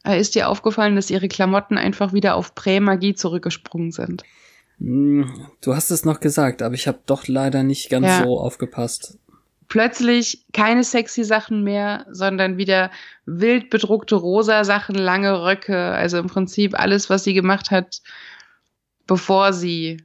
Äh, 0.06 0.22
ist 0.22 0.36
dir 0.36 0.48
aufgefallen, 0.48 0.96
dass 0.96 1.10
ihre 1.10 1.28
Klamotten 1.28 1.80
einfach 1.80 2.14
wieder 2.14 2.36
auf 2.36 2.54
Prä-Magie 2.54 3.16
zurückgesprungen 3.16 3.92
sind? 3.92 4.22
Hm, 4.78 5.26
du 5.62 5.76
hast 5.76 5.90
es 5.90 6.06
noch 6.06 6.20
gesagt, 6.20 6.62
aber 6.62 6.76
ich 6.76 6.88
habe 6.88 7.00
doch 7.08 7.28
leider 7.28 7.64
nicht 7.64 7.90
ganz 7.90 8.06
ja. 8.06 8.22
so 8.24 8.40
aufgepasst. 8.40 9.18
Plötzlich 9.72 10.46
keine 10.52 10.84
sexy 10.84 11.24
Sachen 11.24 11.64
mehr, 11.64 12.06
sondern 12.12 12.58
wieder 12.58 12.92
wild 13.26 13.70
bedruckte 13.70 14.16
rosa 14.16 14.66
Sachen, 14.66 14.96
lange 14.96 15.46
Röcke. 15.46 15.78
Also 15.78 16.18
im 16.18 16.28
Prinzip 16.28 16.78
alles, 16.78 17.10
was 17.10 17.24
sie 17.24 17.34
gemacht 17.34 17.72
hat, 17.72 18.02
bevor 19.08 19.54
sie 19.54 20.04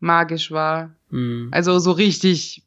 magisch 0.00 0.50
war. 0.50 0.96
Hm. 1.10 1.50
Also 1.52 1.78
so 1.80 1.92
richtig 1.92 2.62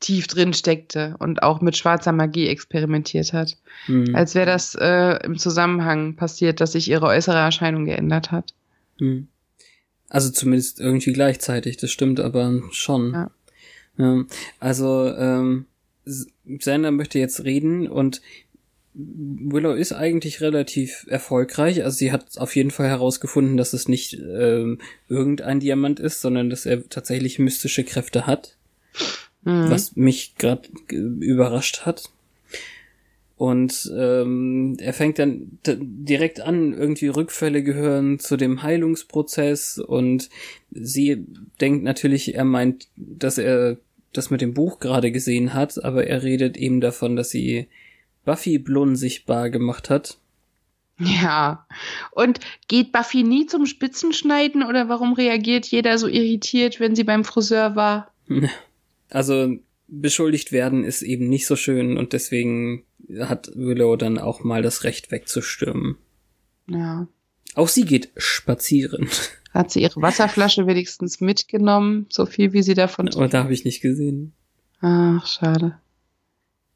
tief 0.00 0.26
drin 0.26 0.52
steckte 0.52 1.16
und 1.18 1.42
auch 1.42 1.62
mit 1.62 1.78
schwarzer 1.78 2.12
Magie 2.12 2.48
experimentiert 2.48 3.32
hat. 3.32 3.56
Mhm. 3.86 4.14
Als 4.14 4.34
wäre 4.34 4.44
das 4.44 4.74
äh, 4.74 5.24
im 5.24 5.38
Zusammenhang 5.38 6.14
passiert, 6.14 6.60
dass 6.60 6.72
sich 6.72 6.90
ihre 6.90 7.06
äußere 7.06 7.38
Erscheinung 7.38 7.86
geändert 7.86 8.30
hat. 8.30 8.52
Mhm. 9.00 9.28
Also 10.10 10.30
zumindest 10.30 10.78
irgendwie 10.78 11.14
gleichzeitig, 11.14 11.78
das 11.78 11.90
stimmt 11.90 12.20
aber 12.20 12.60
schon. 12.72 13.14
Ja. 13.14 13.30
Ja 13.96 14.24
also 14.60 15.08
ähm, 15.08 15.66
Sander 16.04 16.90
möchte 16.90 17.18
jetzt 17.18 17.44
reden 17.44 17.88
und 17.88 18.20
Willow 18.96 19.72
ist 19.72 19.92
eigentlich 19.92 20.40
relativ 20.40 21.04
erfolgreich. 21.08 21.82
Also 21.82 21.96
sie 21.96 22.12
hat 22.12 22.38
auf 22.38 22.54
jeden 22.54 22.70
Fall 22.70 22.86
herausgefunden, 22.86 23.56
dass 23.56 23.72
es 23.72 23.88
nicht 23.88 24.14
ähm, 24.14 24.78
irgendein 25.08 25.58
Diamant 25.58 25.98
ist, 25.98 26.20
sondern 26.20 26.48
dass 26.48 26.64
er 26.64 26.88
tatsächlich 26.88 27.40
mystische 27.40 27.82
Kräfte 27.82 28.28
hat 28.28 28.56
mhm. 29.44 29.70
was 29.70 29.96
mich 29.96 30.36
gerade 30.36 30.68
überrascht 30.90 31.82
hat. 31.84 32.10
Und 33.36 33.92
ähm, 33.96 34.76
er 34.78 34.92
fängt 34.92 35.18
dann 35.18 35.58
direkt 35.66 36.40
an, 36.40 36.72
irgendwie 36.72 37.08
Rückfälle 37.08 37.64
gehören 37.64 38.20
zu 38.20 38.36
dem 38.36 38.62
Heilungsprozess 38.62 39.78
und 39.78 40.30
sie 40.70 41.26
denkt 41.60 41.82
natürlich, 41.82 42.36
er 42.36 42.44
meint, 42.44 42.86
dass 42.96 43.38
er 43.38 43.78
das 44.16 44.30
mit 44.30 44.40
dem 44.40 44.54
Buch 44.54 44.78
gerade 44.78 45.12
gesehen 45.12 45.54
hat, 45.54 45.82
aber 45.84 46.06
er 46.06 46.22
redet 46.22 46.56
eben 46.56 46.80
davon, 46.80 47.16
dass 47.16 47.30
sie 47.30 47.68
Buffy 48.24 48.58
blun 48.58 48.96
sichtbar 48.96 49.50
gemacht 49.50 49.90
hat. 49.90 50.18
Ja. 50.98 51.66
Und 52.12 52.40
geht 52.68 52.92
Buffy 52.92 53.22
nie 53.22 53.46
zum 53.46 53.66
Spitzenschneiden 53.66 54.62
oder 54.62 54.88
warum 54.88 55.12
reagiert 55.12 55.66
jeder 55.66 55.98
so 55.98 56.06
irritiert, 56.06 56.80
wenn 56.80 56.94
sie 56.94 57.04
beim 57.04 57.24
Friseur 57.24 57.76
war? 57.76 58.12
Also 59.10 59.56
beschuldigt 59.88 60.52
werden 60.52 60.84
ist 60.84 61.02
eben 61.02 61.28
nicht 61.28 61.46
so 61.46 61.56
schön 61.56 61.98
und 61.98 62.12
deswegen 62.12 62.84
hat 63.18 63.50
Willow 63.54 63.96
dann 63.96 64.18
auch 64.18 64.44
mal 64.44 64.62
das 64.62 64.84
Recht 64.84 65.10
wegzustürmen. 65.10 65.96
Ja. 66.68 67.06
Auch 67.54 67.68
sie 67.68 67.84
geht 67.84 68.10
spazieren. 68.16 69.08
Hat 69.52 69.70
sie 69.70 69.82
ihre 69.82 70.02
Wasserflasche 70.02 70.66
wenigstens 70.66 71.20
mitgenommen, 71.20 72.06
so 72.10 72.26
viel 72.26 72.52
wie 72.52 72.62
sie 72.62 72.74
davon. 72.74 73.08
Aber 73.08 73.28
da 73.28 73.44
habe 73.44 73.54
ich 73.54 73.64
nicht 73.64 73.80
gesehen. 73.80 74.32
Ach, 74.80 75.26
schade. 75.26 75.78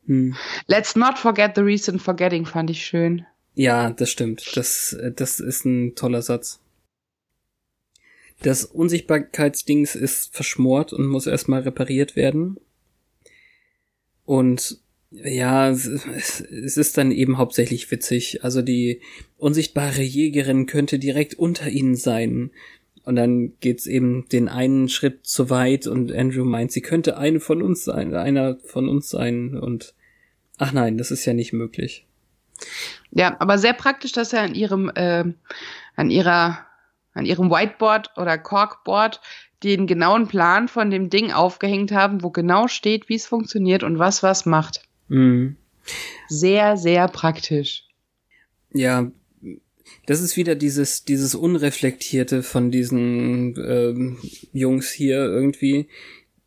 Hm. 0.07 0.37
Let's 0.67 0.97
not 0.97 1.19
forget 1.19 1.53
the 1.57 1.63
recent 1.63 2.01
forgetting 2.01 2.47
fand 2.47 2.71
ich 2.71 2.85
schön. 2.85 3.27
Ja, 3.55 3.91
das 3.91 4.11
stimmt. 4.11 4.57
Das, 4.57 4.97
das 5.17 5.41
ist 5.41 5.65
ein 5.65 5.97
toller 5.97 6.23
Satz. 6.23 6.61
Das 8.41 8.65
Unsichtbarkeitsdings 8.65 9.97
ist 9.97 10.33
verschmort 10.35 10.93
und 10.93 11.07
muss 11.07 11.27
erstmal 11.27 11.63
repariert 11.63 12.15
werden. 12.15 12.59
Und 14.25 14.79
ja, 15.11 15.71
es 15.71 16.41
ist 16.41 16.99
dann 16.99 17.11
eben 17.13 17.39
hauptsächlich 17.39 17.91
witzig. 17.91 18.45
Also 18.45 18.63
die 18.63 19.01
unsichtbare 19.39 20.03
Jägerin 20.03 20.67
könnte 20.67 20.99
direkt 20.99 21.35
unter 21.35 21.69
ihnen 21.69 21.97
sein. 21.97 22.51
Und 23.05 23.17
dann 23.17 23.59
geht's 23.61 23.87
eben 23.87 24.29
den 24.29 24.49
einen 24.49 24.91
Schritt 24.91 25.27
zu 25.27 25.49
weit 25.49 25.87
und 25.87 26.13
Andrew 26.13 26.45
meint, 26.45 26.73
sie 26.73 26.83
könnte 26.83 27.17
eine 27.17 27.41
von 27.41 27.63
uns 27.63 27.85
sein, 27.85 28.15
einer 28.15 28.59
von 28.67 28.87
uns 28.87 29.09
sein 29.09 29.57
und 29.57 29.95
ach 30.59 30.73
nein, 30.73 30.99
das 30.99 31.11
ist 31.11 31.25
ja 31.25 31.33
nicht 31.33 31.55
möglich. 31.55 32.07
Ja, 33.11 33.35
aber 33.39 33.57
sehr 33.57 33.73
praktisch, 33.73 34.13
dass 34.13 34.35
er 34.35 34.43
an 34.43 34.55
ihrem, 34.55 34.91
äh, 34.95 35.25
an 35.97 36.11
ihrer 36.11 36.67
an 37.15 37.25
ihrem 37.25 37.51
Whiteboard 37.51 38.11
oder 38.19 38.37
Corkboard 38.37 39.21
den 39.63 39.87
genauen 39.87 40.29
Plan 40.29 40.69
von 40.69 40.91
dem 40.91 41.09
Ding 41.09 41.33
aufgehängt 41.33 41.93
haben, 41.93 42.23
wo 42.23 42.31
genau 42.31 42.69
steht, 42.69 43.09
wie 43.09 43.17
es 43.17 43.27
funktioniert 43.27 43.83
und 43.83 43.99
was 43.99 44.23
was 44.23 44.45
macht. 44.45 44.88
Mhm. 45.09 45.57
Sehr, 46.29 46.77
sehr 46.77 47.09
praktisch. 47.09 47.85
Ja, 48.73 49.11
Das 50.07 50.21
ist 50.21 50.37
wieder 50.37 50.55
dieses, 50.55 51.05
dieses 51.05 51.35
Unreflektierte 51.35 52.43
von 52.43 52.71
diesen 52.71 53.57
ähm, 53.57 54.19
Jungs 54.53 54.91
hier 54.91 55.19
irgendwie. 55.19 55.89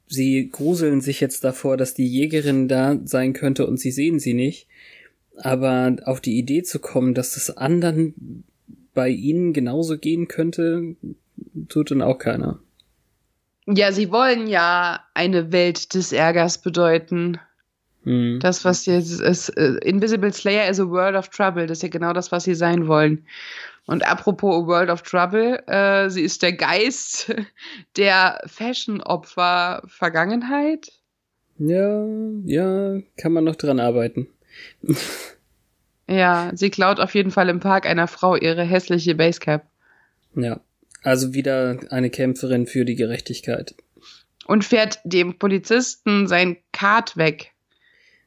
Sie 0.07 0.49
gruseln 0.49 1.01
sich 1.01 1.19
jetzt 1.21 1.43
davor, 1.43 1.77
dass 1.77 1.93
die 1.93 2.07
Jägerin 2.07 2.67
da 2.67 2.99
sein 3.05 3.33
könnte 3.33 3.65
und 3.67 3.79
sie 3.79 3.91
sehen 3.91 4.19
sie 4.19 4.33
nicht. 4.33 4.67
Aber 5.37 5.95
auf 6.05 6.21
die 6.21 6.37
Idee 6.37 6.63
zu 6.63 6.79
kommen, 6.79 7.13
dass 7.13 7.33
das 7.33 7.55
anderen 7.55 8.43
bei 8.93 9.09
ihnen 9.09 9.53
genauso 9.53 9.97
gehen 9.97 10.27
könnte, 10.27 10.95
tut 11.69 11.91
dann 11.91 12.01
auch 12.01 12.17
keiner. 12.17 12.59
Ja, 13.67 13.91
sie 13.91 14.11
wollen 14.11 14.47
ja 14.47 15.01
eine 15.13 15.51
Welt 15.51 15.93
des 15.93 16.11
Ärgers 16.11 16.57
bedeuten. 16.57 17.39
Hm. 18.03 18.39
Das, 18.41 18.65
was 18.65 18.85
jetzt 18.85 19.21
ist, 19.21 19.49
uh, 19.57 19.77
Invisible 19.83 20.33
Slayer 20.33 20.69
is 20.69 20.79
a 20.79 20.87
World 20.87 21.15
of 21.15 21.29
Trouble. 21.29 21.67
Das 21.67 21.79
ist 21.79 21.83
ja 21.83 21.89
genau 21.89 22.13
das, 22.13 22.31
was 22.31 22.43
sie 22.43 22.55
sein 22.55 22.87
wollen. 22.87 23.25
Und 23.85 24.07
apropos 24.07 24.63
a 24.63 24.67
World 24.67 24.89
of 24.89 25.01
Trouble, 25.03 25.61
äh, 25.67 26.09
sie 26.09 26.21
ist 26.21 26.41
der 26.41 26.53
Geist 26.53 27.33
der 27.97 28.41
Fashion-Opfer 28.45 29.83
Vergangenheit. 29.87 30.91
Ja, 31.57 32.05
ja, 32.45 33.01
kann 33.17 33.33
man 33.33 33.43
noch 33.43 33.55
dran 33.55 33.79
arbeiten. 33.79 34.27
ja, 36.07 36.51
sie 36.55 36.69
klaut 36.71 36.99
auf 36.99 37.13
jeden 37.13 37.31
Fall 37.31 37.49
im 37.49 37.59
Park 37.59 37.85
einer 37.85 38.07
Frau 38.07 38.35
ihre 38.35 38.63
hässliche 38.63 39.13
Basecap. 39.13 39.65
Ja, 40.35 40.59
also 41.03 41.33
wieder 41.33 41.79
eine 41.89 42.09
Kämpferin 42.09 42.65
für 42.65 42.85
die 42.85 42.95
Gerechtigkeit. 42.95 43.75
Und 44.47 44.65
fährt 44.65 44.99
dem 45.03 45.37
Polizisten 45.37 46.27
sein 46.27 46.57
Kart 46.71 47.15
weg. 47.15 47.50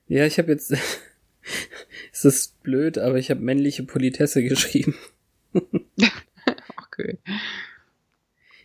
Ja, 0.08 0.26
ich 0.26 0.38
habe 0.38 0.52
jetzt. 0.52 0.72
es 2.12 2.24
ist 2.24 2.62
blöd, 2.62 2.98
aber 2.98 3.18
ich 3.18 3.30
habe 3.30 3.40
männliche 3.40 3.84
Politesse 3.84 4.42
geschrieben. 4.42 4.94
okay. 6.82 7.18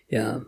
Ja. 0.08 0.46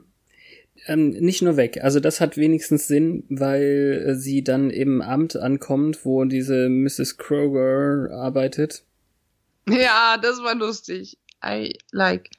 Ähm, 0.88 1.10
nicht 1.10 1.44
nur 1.44 1.58
weg. 1.58 1.84
Also 1.84 2.00
das 2.00 2.20
hat 2.22 2.38
wenigstens 2.38 2.88
Sinn, 2.88 3.24
weil 3.30 4.04
äh, 4.08 4.16
sie 4.16 4.44
dann 4.44 4.72
im 4.72 5.02
Amt 5.02 5.36
ankommt, 5.36 6.06
wo 6.06 6.26
diese 6.26 6.70
Mrs. 6.70 7.18
Kroger 7.18 8.10
arbeitet. 8.12 8.84
Ja, 9.70 10.18
das 10.20 10.42
war 10.42 10.56
lustig. 10.56 11.20
I 11.46 11.78
like. 11.92 12.30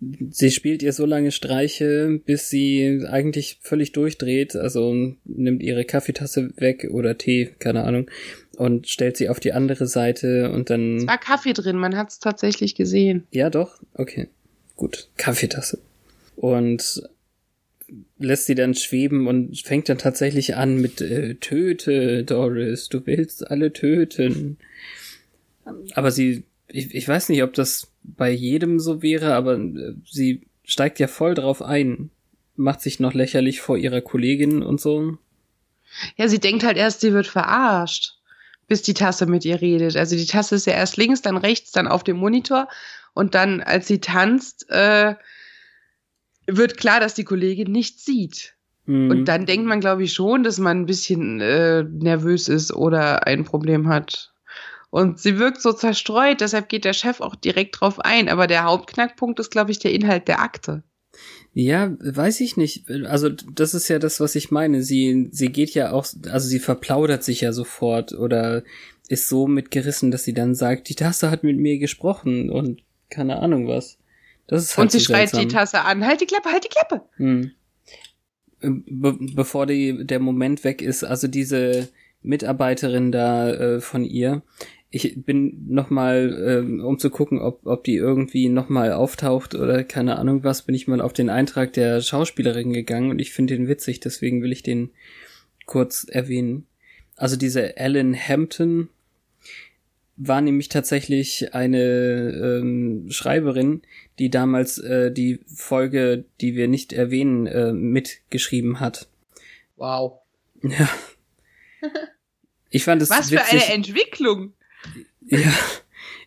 Sie 0.00 0.52
spielt 0.52 0.82
ihr 0.84 0.92
so 0.92 1.06
lange 1.06 1.32
Streiche, 1.32 2.20
bis 2.24 2.48
sie 2.48 3.04
eigentlich 3.08 3.58
völlig 3.62 3.90
durchdreht, 3.92 4.54
also 4.54 4.94
nimmt 5.24 5.62
ihre 5.62 5.84
Kaffeetasse 5.84 6.52
weg 6.56 6.88
oder 6.92 7.18
Tee, 7.18 7.50
keine 7.58 7.82
Ahnung, 7.82 8.08
und 8.56 8.88
stellt 8.88 9.16
sie 9.16 9.28
auf 9.28 9.40
die 9.40 9.52
andere 9.52 9.88
Seite 9.88 10.52
und 10.52 10.70
dann. 10.70 10.98
Es 10.98 11.06
war 11.08 11.18
Kaffee 11.18 11.52
drin, 11.52 11.76
man 11.76 11.96
hat 11.96 12.10
es 12.10 12.20
tatsächlich 12.20 12.76
gesehen. 12.76 13.26
Ja, 13.32 13.50
doch, 13.50 13.80
okay. 13.94 14.28
Gut, 14.76 15.08
Kaffeetasse. 15.16 15.80
Und 16.36 17.02
lässt 18.18 18.46
sie 18.46 18.54
dann 18.54 18.74
schweben 18.74 19.26
und 19.26 19.58
fängt 19.60 19.88
dann 19.88 19.98
tatsächlich 19.98 20.54
an 20.54 20.80
mit 20.80 21.00
äh, 21.00 21.34
Töte, 21.36 22.22
Doris, 22.22 22.88
du 22.88 23.04
willst 23.06 23.50
alle 23.50 23.72
töten. 23.72 24.58
Aber 25.94 26.12
sie, 26.12 26.44
ich, 26.68 26.94
ich 26.94 27.08
weiß 27.08 27.30
nicht, 27.30 27.42
ob 27.42 27.54
das 27.54 27.87
bei 28.02 28.30
jedem 28.30 28.80
so 28.80 29.02
wäre, 29.02 29.34
aber 29.34 29.54
äh, 29.58 29.94
sie 30.04 30.46
steigt 30.64 30.98
ja 30.98 31.08
voll 31.08 31.34
drauf 31.34 31.62
ein, 31.62 32.10
macht 32.56 32.80
sich 32.80 33.00
noch 33.00 33.14
lächerlich 33.14 33.60
vor 33.60 33.76
ihrer 33.76 34.00
Kollegin 34.00 34.62
und 34.62 34.80
so. 34.80 35.18
Ja, 36.16 36.28
sie 36.28 36.38
denkt 36.38 36.64
halt 36.64 36.76
erst, 36.76 37.00
sie 37.00 37.12
wird 37.12 37.26
verarscht, 37.26 38.14
bis 38.66 38.82
die 38.82 38.94
Tasse 38.94 39.26
mit 39.26 39.44
ihr 39.44 39.60
redet. 39.60 39.96
Also 39.96 40.16
die 40.16 40.26
Tasse 40.26 40.56
ist 40.56 40.66
ja 40.66 40.74
erst 40.74 40.96
links, 40.96 41.22
dann 41.22 41.36
rechts, 41.36 41.72
dann 41.72 41.88
auf 41.88 42.04
dem 42.04 42.18
Monitor 42.18 42.68
und 43.14 43.34
dann, 43.34 43.62
als 43.62 43.86
sie 43.88 44.00
tanzt, 44.00 44.68
äh, 44.70 45.14
wird 46.46 46.76
klar, 46.76 47.00
dass 47.00 47.14
die 47.14 47.24
Kollegin 47.24 47.70
nichts 47.70 48.04
sieht. 48.04 48.54
Mhm. 48.86 49.10
Und 49.10 49.24
dann 49.26 49.46
denkt 49.46 49.66
man, 49.66 49.80
glaube 49.80 50.04
ich, 50.04 50.12
schon, 50.12 50.42
dass 50.42 50.58
man 50.58 50.80
ein 50.80 50.86
bisschen 50.86 51.40
äh, 51.40 51.84
nervös 51.84 52.48
ist 52.48 52.72
oder 52.72 53.26
ein 53.26 53.44
Problem 53.44 53.88
hat. 53.88 54.32
Und 54.90 55.20
sie 55.20 55.38
wirkt 55.38 55.60
so 55.60 55.72
zerstreut, 55.72 56.40
deshalb 56.40 56.68
geht 56.68 56.84
der 56.84 56.94
Chef 56.94 57.20
auch 57.20 57.34
direkt 57.34 57.80
drauf 57.80 58.00
ein. 58.00 58.28
Aber 58.28 58.46
der 58.46 58.64
Hauptknackpunkt 58.64 59.38
ist, 59.38 59.50
glaube 59.50 59.70
ich, 59.70 59.78
der 59.78 59.92
Inhalt 59.92 60.28
der 60.28 60.40
Akte. 60.40 60.82
Ja, 61.52 61.96
weiß 62.00 62.40
ich 62.40 62.56
nicht. 62.56 62.88
Also 63.06 63.28
das 63.28 63.74
ist 63.74 63.88
ja 63.88 63.98
das, 63.98 64.20
was 64.20 64.34
ich 64.34 64.50
meine. 64.50 64.82
Sie, 64.82 65.28
sie 65.30 65.50
geht 65.50 65.74
ja 65.74 65.92
auch, 65.92 66.06
also 66.30 66.48
sie 66.48 66.60
verplaudert 66.60 67.24
sich 67.24 67.40
ja 67.40 67.52
sofort 67.52 68.12
oder 68.12 68.62
ist 69.08 69.28
so 69.28 69.46
mitgerissen, 69.46 70.10
dass 70.10 70.24
sie 70.24 70.34
dann 70.34 70.54
sagt, 70.54 70.88
die 70.88 70.94
Tasse 70.94 71.30
hat 71.30 71.44
mit 71.44 71.58
mir 71.58 71.78
gesprochen 71.78 72.50
und 72.50 72.82
keine 73.10 73.40
Ahnung 73.40 73.66
was. 73.66 73.98
Das 74.46 74.62
ist 74.62 74.76
halt 74.76 74.86
und 74.86 74.92
sie 74.92 74.98
so 74.98 75.06
schreit 75.06 75.36
die 75.36 75.48
Tasse 75.48 75.82
an, 75.82 76.06
halt 76.06 76.20
die 76.20 76.26
Klappe, 76.26 76.50
halt 76.50 76.64
die 76.64 76.68
Klappe. 76.68 77.02
Hm. 77.16 77.50
Be 78.60 79.16
bevor 79.34 79.66
die, 79.66 80.04
der 80.04 80.20
Moment 80.20 80.64
weg 80.64 80.82
ist, 80.82 81.04
also 81.04 81.28
diese 81.28 81.88
Mitarbeiterin 82.22 83.12
da 83.12 83.50
äh, 83.50 83.80
von 83.80 84.04
ihr, 84.04 84.42
ich 84.90 85.22
bin 85.24 85.66
noch 85.68 85.90
mal, 85.90 86.44
ähm, 86.46 86.84
um 86.84 86.98
zu 86.98 87.10
gucken, 87.10 87.40
ob, 87.40 87.66
ob 87.66 87.84
die 87.84 87.96
irgendwie 87.96 88.48
noch 88.48 88.68
mal 88.68 88.92
auftaucht 88.92 89.54
oder 89.54 89.84
keine 89.84 90.18
Ahnung 90.18 90.44
was, 90.44 90.62
bin 90.62 90.74
ich 90.74 90.88
mal 90.88 91.00
auf 91.02 91.12
den 91.12 91.28
Eintrag 91.28 91.74
der 91.74 92.00
Schauspielerin 92.00 92.72
gegangen 92.72 93.10
und 93.10 93.18
ich 93.18 93.32
finde 93.32 93.56
den 93.56 93.68
witzig, 93.68 94.00
deswegen 94.00 94.42
will 94.42 94.52
ich 94.52 94.62
den 94.62 94.90
kurz 95.66 96.04
erwähnen. 96.04 96.66
Also 97.16 97.36
diese 97.36 97.76
Ellen 97.76 98.16
Hampton 98.16 98.88
war 100.16 100.40
nämlich 100.40 100.68
tatsächlich 100.68 101.54
eine 101.54 102.60
ähm, 102.60 103.06
Schreiberin, 103.10 103.82
die 104.18 104.30
damals 104.30 104.78
äh, 104.78 105.12
die 105.12 105.40
Folge, 105.46 106.24
die 106.40 106.56
wir 106.56 106.66
nicht 106.66 106.92
erwähnen, 106.92 107.46
äh, 107.46 107.72
mitgeschrieben 107.72 108.80
hat. 108.80 109.08
Wow. 109.76 110.20
Ja. 110.62 110.88
Ich 112.70 112.84
fand 112.84 113.00
es 113.00 113.08
Was 113.08 113.30
witzig. 113.30 113.48
für 113.48 113.64
eine 113.64 113.74
Entwicklung. 113.74 114.52
Ja, 115.26 115.52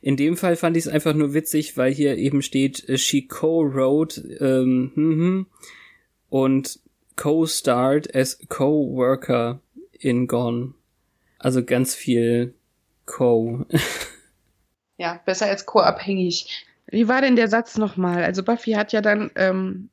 in 0.01 0.17
dem 0.17 0.37
Fall 0.37 0.55
fand 0.55 0.77
ich 0.77 0.85
es 0.85 0.91
einfach 0.91 1.13
nur 1.13 1.33
witzig, 1.33 1.77
weil 1.77 1.93
hier 1.93 2.17
eben 2.17 2.41
steht, 2.41 2.87
äh, 2.89 2.97
she 2.97 3.27
co-wrote 3.27 4.21
ähm, 4.39 4.91
hm, 4.95 5.19
hm, 5.19 5.45
und 6.29 6.79
co-starred 7.15 8.15
as 8.15 8.39
co-worker 8.49 9.61
in 9.91 10.27
Gone. 10.27 10.73
Also 11.39 11.63
ganz 11.63 11.95
viel 11.95 12.53
co. 13.05 13.65
ja, 14.97 15.19
besser 15.25 15.47
als 15.47 15.65
co-abhängig. 15.65 16.65
Wie 16.87 17.07
war 17.07 17.21
denn 17.21 17.35
der 17.35 17.47
Satz 17.47 17.77
nochmal? 17.77 18.23
Also 18.23 18.43
Buffy 18.43 18.73
hat 18.73 18.93
ja 18.93 19.01
dann 19.01 19.31
ähm, 19.35 19.89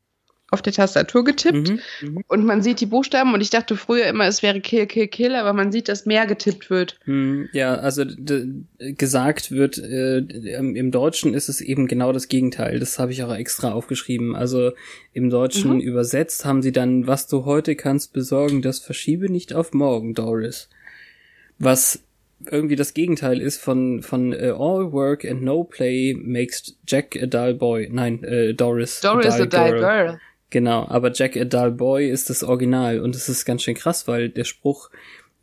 auf 0.51 0.63
der 0.63 0.73
Tastatur 0.73 1.25
getippt 1.25 1.69
mhm, 1.69 1.81
mhm, 2.01 2.25
und 2.27 2.45
man 2.45 2.63
sieht 2.63 2.81
die 2.81 2.87
Buchstaben 2.87 3.35
und 3.35 3.41
ich 3.43 3.51
dachte 3.51 3.77
früher 3.77 4.07
immer, 4.07 4.25
es 4.25 4.43
wäre 4.43 4.61
Kill, 4.61 4.87
Kill, 4.87 5.07
Kill, 5.09 5.35
aber 5.35 5.53
man 5.53 5.73
sieht, 5.73 5.89
dass 5.89 6.07
mehr 6.07 6.27
getippt 6.27 6.71
wird. 6.71 6.99
Mhm, 7.05 7.51
ja, 7.53 7.75
also 7.75 8.05
gesagt 8.79 9.51
wird, 9.51 9.77
äh, 9.77 10.19
im 10.19 10.91
Deutschen 10.91 11.35
ist 11.35 11.51
es 11.51 11.61
eben 11.61 11.87
genau 11.87 12.13
das 12.13 12.29
Gegenteil. 12.29 12.79
Das 12.79 12.99
habe 12.99 13.13
ich 13.13 13.23
auch 13.23 13.35
extra 13.35 13.73
aufgeschrieben. 13.73 14.35
Also 14.35 14.73
im 15.13 15.29
Deutschen 15.29 15.75
mhm. 15.75 15.81
übersetzt 15.81 16.47
haben 16.47 16.63
sie 16.63 16.73
dann, 16.73 17.07
was 17.07 17.27
du 17.27 17.45
heute 17.45 17.77
kannst 17.77 18.15
besorgen, 18.15 18.63
das 18.63 18.79
verschiebe 18.79 19.31
nicht 19.31 19.53
auf 19.53 19.75
morgen, 19.75 20.15
Doris. 20.15 20.71
Was 21.59 22.01
irgendwie 22.47 22.77
das 22.77 22.95
Gegenteil 22.95 23.41
ist 23.41 23.61
von 23.61 24.01
von 24.03 24.33
uh, 24.33 24.55
All 24.55 24.93
Work 24.93 25.25
and 25.25 25.43
No 25.43 25.65
Play 25.65 26.15
makes 26.15 26.77
Jack 26.87 27.19
a 27.21 27.27
dull 27.27 27.55
boy. 27.55 27.89
Nein, 27.91 28.23
äh, 28.23 28.55
Doris. 28.55 29.01
Doris 29.01 29.35
a 29.35 29.39
dull, 29.39 29.47
a 29.47 29.47
dull 29.47 29.71
girl. 29.71 29.81
girl. 29.81 30.21
Genau, 30.51 30.87
aber 30.89 31.13
Jack 31.13 31.37
a 31.37 31.45
Dull 31.45 31.73
Boy 31.73 32.09
ist 32.09 32.31
das 32.31 32.43
Original 32.43 33.01
und 33.01 33.15
es 33.15 33.29
ist 33.29 33.45
ganz 33.45 33.63
schön 33.63 33.75
krass, 33.75 34.09
weil 34.09 34.31
der 34.31 34.45
Spruch 34.45 34.91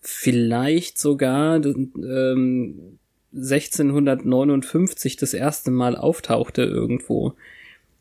vielleicht 0.01 0.97
sogar 0.97 1.64
ähm, 1.64 2.97
1659 3.36 5.18
das 5.18 5.34
erste 5.34 5.72
Mal 5.72 5.95
auftauchte 5.95 6.64
irgendwo. 6.64 7.34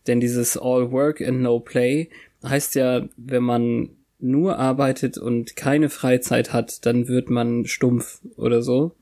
Denn 0.06 0.20
dieses 0.20 0.56
All 0.56 0.92
Work 0.92 1.20
and 1.20 1.40
No 1.40 1.60
Play 1.60 2.08
heißt 2.42 2.74
ja, 2.74 3.08
wenn 3.16 3.42
man 3.42 3.90
nur 4.18 4.58
arbeitet 4.58 5.18
und 5.18 5.56
keine 5.56 5.90
Freizeit 5.90 6.52
hat, 6.52 6.86
dann 6.86 7.08
wird 7.08 7.30
man 7.30 7.66
stumpf 7.66 8.20
oder 8.36 8.62
so. 8.62 8.92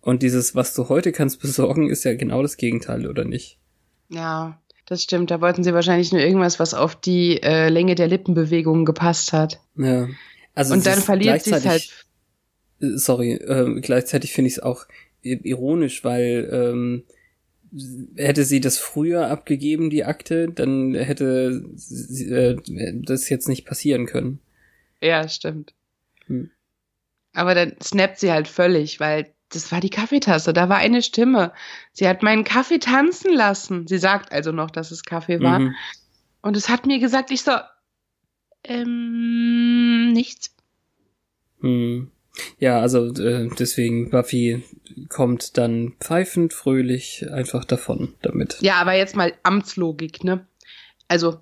Und 0.00 0.22
dieses, 0.22 0.54
was 0.54 0.74
du 0.74 0.88
heute 0.88 1.12
kannst 1.12 1.40
besorgen, 1.42 1.90
ist 1.90 2.04
ja 2.04 2.14
genau 2.14 2.40
das 2.42 2.56
Gegenteil, 2.56 3.06
oder 3.06 3.24
nicht? 3.24 3.58
Ja, 4.08 4.58
das 4.88 5.02
stimmt, 5.02 5.30
da 5.30 5.42
wollten 5.42 5.62
sie 5.62 5.74
wahrscheinlich 5.74 6.12
nur 6.12 6.22
irgendwas, 6.22 6.58
was 6.58 6.72
auf 6.72 6.96
die 6.96 7.42
äh, 7.42 7.68
Länge 7.68 7.94
der 7.94 8.08
Lippenbewegungen 8.08 8.86
gepasst 8.86 9.34
hat. 9.34 9.60
Ja. 9.76 10.08
Also 10.54 10.72
und 10.72 10.86
dann 10.86 11.00
verliert 11.00 11.42
sie 11.42 11.52
es 11.52 11.66
halt. 11.66 12.06
Äh, 12.80 12.96
sorry, 12.96 13.32
äh, 13.32 13.80
gleichzeitig 13.80 14.32
finde 14.32 14.48
ich 14.48 14.54
es 14.54 14.62
auch 14.62 14.86
ironisch, 15.22 16.04
weil 16.04 16.48
ähm, 16.50 17.04
hätte 18.16 18.44
sie 18.44 18.60
das 18.60 18.78
früher 18.78 19.28
abgegeben, 19.28 19.90
die 19.90 20.04
Akte, 20.04 20.48
dann 20.48 20.94
hätte 20.94 21.64
sie, 21.74 22.30
äh, 22.30 22.56
das 23.02 23.28
jetzt 23.28 23.48
nicht 23.48 23.66
passieren 23.66 24.06
können. 24.06 24.40
Ja, 25.02 25.28
stimmt. 25.28 25.74
Hm. 26.26 26.50
Aber 27.34 27.54
dann 27.54 27.74
snappt 27.82 28.20
sie 28.20 28.32
halt 28.32 28.48
völlig, 28.48 29.00
weil 29.00 29.34
das 29.50 29.72
war 29.72 29.80
die 29.80 29.90
Kaffeetasse, 29.90 30.52
da 30.52 30.68
war 30.68 30.76
eine 30.76 31.02
Stimme. 31.02 31.52
Sie 31.92 32.06
hat 32.06 32.22
meinen 32.22 32.44
Kaffee 32.44 32.78
tanzen 32.78 33.32
lassen. 33.32 33.86
Sie 33.86 33.98
sagt 33.98 34.32
also 34.32 34.52
noch, 34.52 34.70
dass 34.70 34.90
es 34.90 35.04
Kaffee 35.04 35.40
war. 35.40 35.58
Mhm. 35.60 35.74
Und 36.42 36.56
es 36.56 36.68
hat 36.68 36.86
mir 36.86 36.98
gesagt, 36.98 37.30
ich 37.30 37.42
so, 37.42 37.52
ähm, 38.64 40.12
nichts. 40.12 40.54
Hm. 41.60 42.10
Ja, 42.58 42.80
also 42.80 43.12
äh, 43.14 43.48
deswegen 43.58 44.10
Buffy 44.10 44.62
kommt 45.08 45.58
dann 45.58 45.94
pfeifend 46.00 46.52
fröhlich 46.52 47.26
einfach 47.30 47.64
davon 47.64 48.14
damit. 48.22 48.58
Ja, 48.60 48.76
aber 48.76 48.92
jetzt 48.94 49.16
mal 49.16 49.32
Amtslogik, 49.42 50.22
ne? 50.22 50.46
Also, 51.08 51.40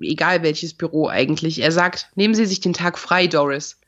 egal 0.00 0.42
welches 0.42 0.74
Büro 0.74 1.08
eigentlich. 1.08 1.60
Er 1.60 1.72
sagt, 1.72 2.10
nehmen 2.16 2.34
Sie 2.34 2.44
sich 2.44 2.60
den 2.60 2.74
Tag 2.74 2.98
frei, 2.98 3.28
Doris. 3.28 3.80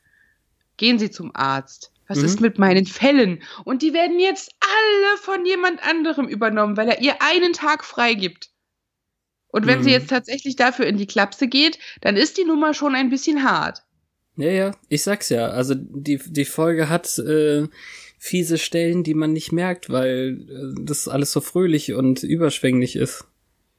Gehen 0.77 0.97
Sie 0.97 1.11
zum 1.11 1.35
Arzt. 1.35 1.91
Was 2.09 2.17
Mhm. 2.17 2.25
ist 2.25 2.41
mit 2.41 2.59
meinen 2.59 2.85
Fällen? 2.85 3.41
Und 3.63 3.81
die 3.81 3.93
werden 3.93 4.19
jetzt 4.19 4.51
alle 4.59 5.17
von 5.21 5.45
jemand 5.45 5.81
anderem 5.87 6.27
übernommen, 6.27 6.75
weil 6.75 6.89
er 6.89 7.01
ihr 7.01 7.21
einen 7.21 7.53
Tag 7.53 7.85
frei 7.85 8.15
gibt. 8.15 8.49
Und 9.51 9.65
wenn 9.67 9.81
sie 9.83 9.89
Mhm. 9.89 9.93
jetzt 9.95 10.09
tatsächlich 10.09 10.55
dafür 10.57 10.85
in 10.87 10.97
die 10.97 11.07
Klapse 11.07 11.47
geht, 11.47 11.79
dann 12.01 12.17
ist 12.17 12.37
die 12.37 12.43
Nummer 12.43 12.73
schon 12.73 12.93
ein 12.95 13.09
bisschen 13.09 13.43
hart. 13.43 13.83
Ja, 14.35 14.49
ja, 14.51 14.71
ich 14.89 15.03
sag's 15.03 15.29
ja. 15.29 15.47
Also 15.49 15.75
die, 15.77 16.17
die 16.17 16.45
Folge 16.45 16.89
hat 16.89 17.17
äh, 17.19 17.67
fiese 18.17 18.57
Stellen, 18.57 19.03
die 19.03 19.13
man 19.13 19.31
nicht 19.33 19.51
merkt, 19.51 19.89
weil 19.89 20.45
äh, 20.49 20.81
das 20.83 21.07
alles 21.07 21.31
so 21.31 21.41
fröhlich 21.41 21.93
und 21.93 22.23
überschwänglich 22.23 22.95
ist. 22.95 23.25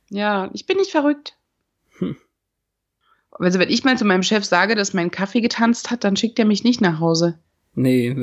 Ja, 0.09 0.51
ich 0.55 0.67
bin 0.67 0.77
nicht 0.79 0.91
verrückt. 0.91 1.37
Hm. 1.99 2.17
Also 3.33 3.59
wenn 3.59 3.71
ich 3.71 3.85
mal 3.85 3.97
zu 3.97 4.05
meinem 4.05 4.23
Chef 4.23 4.45
sage, 4.45 4.75
dass 4.75 4.93
mein 4.93 5.11
Kaffee 5.11 5.41
getanzt 5.41 5.91
hat, 5.91 6.05
dann 6.05 6.17
schickt 6.17 6.39
er 6.39 6.45
mich 6.45 6.63
nicht 6.65 6.81
nach 6.81 7.01
Hause. 7.01 7.39
Nee. 7.75 8.17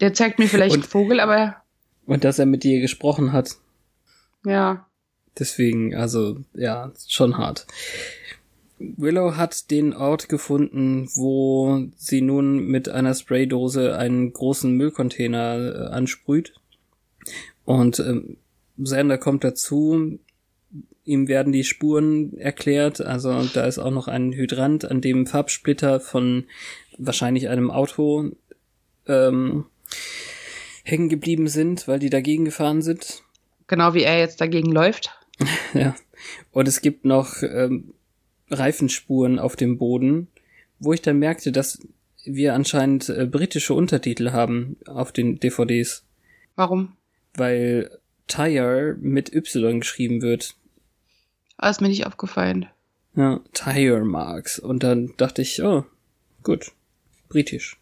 Der 0.00 0.12
zeigt 0.14 0.38
mir 0.38 0.48
vielleicht 0.48 0.74
Und- 0.76 0.82
einen 0.82 0.90
Vogel, 0.90 1.20
aber 1.20 1.56
Und 2.06 2.24
dass 2.24 2.38
er 2.38 2.46
mit 2.46 2.64
dir 2.64 2.80
gesprochen 2.80 3.32
hat. 3.32 3.56
ja. 4.44 4.86
Deswegen, 5.38 5.94
also, 5.94 6.40
ja, 6.52 6.92
schon 7.08 7.38
hart. 7.38 7.66
Willow 8.78 9.36
hat 9.36 9.70
den 9.70 9.94
Ort 9.94 10.28
gefunden, 10.28 11.08
wo 11.14 11.86
sie 11.96 12.20
nun 12.20 12.66
mit 12.66 12.90
einer 12.90 13.14
Spraydose 13.14 13.96
einen 13.96 14.34
großen 14.34 14.76
Müllcontainer 14.76 15.56
äh, 15.74 15.94
ansprüht. 15.94 16.52
Und 17.64 17.98
ähm, 18.00 18.36
Sander 18.76 19.16
kommt 19.16 19.42
dazu. 19.42 20.18
Ihm 21.04 21.28
werden 21.28 21.50
die 21.54 21.64
Spuren 21.64 22.36
erklärt. 22.36 23.00
Also 23.00 23.42
da 23.54 23.64
ist 23.64 23.78
auch 23.78 23.90
noch 23.90 24.06
ein 24.08 24.32
Hydrant, 24.32 24.84
an 24.84 25.00
dem 25.00 25.26
Farbsplitter 25.26 25.98
von 25.98 26.44
wahrscheinlich 26.98 27.48
einem 27.48 27.70
Auto 27.70 28.30
ähm, 29.06 29.66
hängen 30.84 31.08
geblieben 31.08 31.48
sind, 31.48 31.88
weil 31.88 31.98
die 31.98 32.10
dagegen 32.10 32.44
gefahren 32.44 32.82
sind. 32.82 33.22
Genau 33.66 33.94
wie 33.94 34.02
er 34.02 34.18
jetzt 34.18 34.40
dagegen 34.40 34.72
läuft. 34.72 35.10
Ja. 35.74 35.94
Und 36.52 36.68
es 36.68 36.82
gibt 36.82 37.04
noch 37.04 37.42
ähm, 37.42 37.94
Reifenspuren 38.48 39.40
auf 39.40 39.56
dem 39.56 39.76
Boden, 39.78 40.28
wo 40.78 40.92
ich 40.92 41.02
dann 41.02 41.18
merkte, 41.18 41.50
dass 41.50 41.80
wir 42.24 42.54
anscheinend 42.54 43.08
äh, 43.08 43.26
britische 43.26 43.74
Untertitel 43.74 44.30
haben 44.30 44.76
auf 44.86 45.10
den 45.10 45.40
DVDs, 45.40 46.04
Warum? 46.54 46.96
weil 47.34 47.98
Tire 48.28 48.96
mit 49.00 49.34
Y 49.34 49.80
geschrieben 49.80 50.22
wird. 50.22 50.54
Ah, 51.56 51.70
ist 51.70 51.80
mir 51.80 51.88
nicht 51.88 52.06
aufgefallen. 52.06 52.66
Ja, 53.14 53.40
Tire 53.52 54.04
Marks. 54.04 54.58
Und 54.58 54.82
dann 54.82 55.14
dachte 55.16 55.42
ich, 55.42 55.62
oh, 55.62 55.84
gut, 56.42 56.72
britisch. 57.32 57.76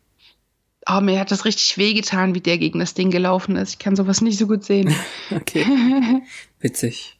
Oh, 0.88 1.00
mir 1.00 1.20
hat 1.20 1.30
das 1.30 1.44
richtig 1.44 1.76
wehgetan, 1.76 2.34
wie 2.34 2.40
der 2.40 2.56
gegen 2.58 2.78
das 2.78 2.94
Ding 2.94 3.10
gelaufen 3.10 3.56
ist. 3.56 3.72
Ich 3.72 3.78
kann 3.78 3.96
sowas 3.96 4.20
nicht 4.22 4.38
so 4.38 4.46
gut 4.46 4.64
sehen. 4.64 4.94
Okay, 5.30 5.64
witzig. 6.60 7.18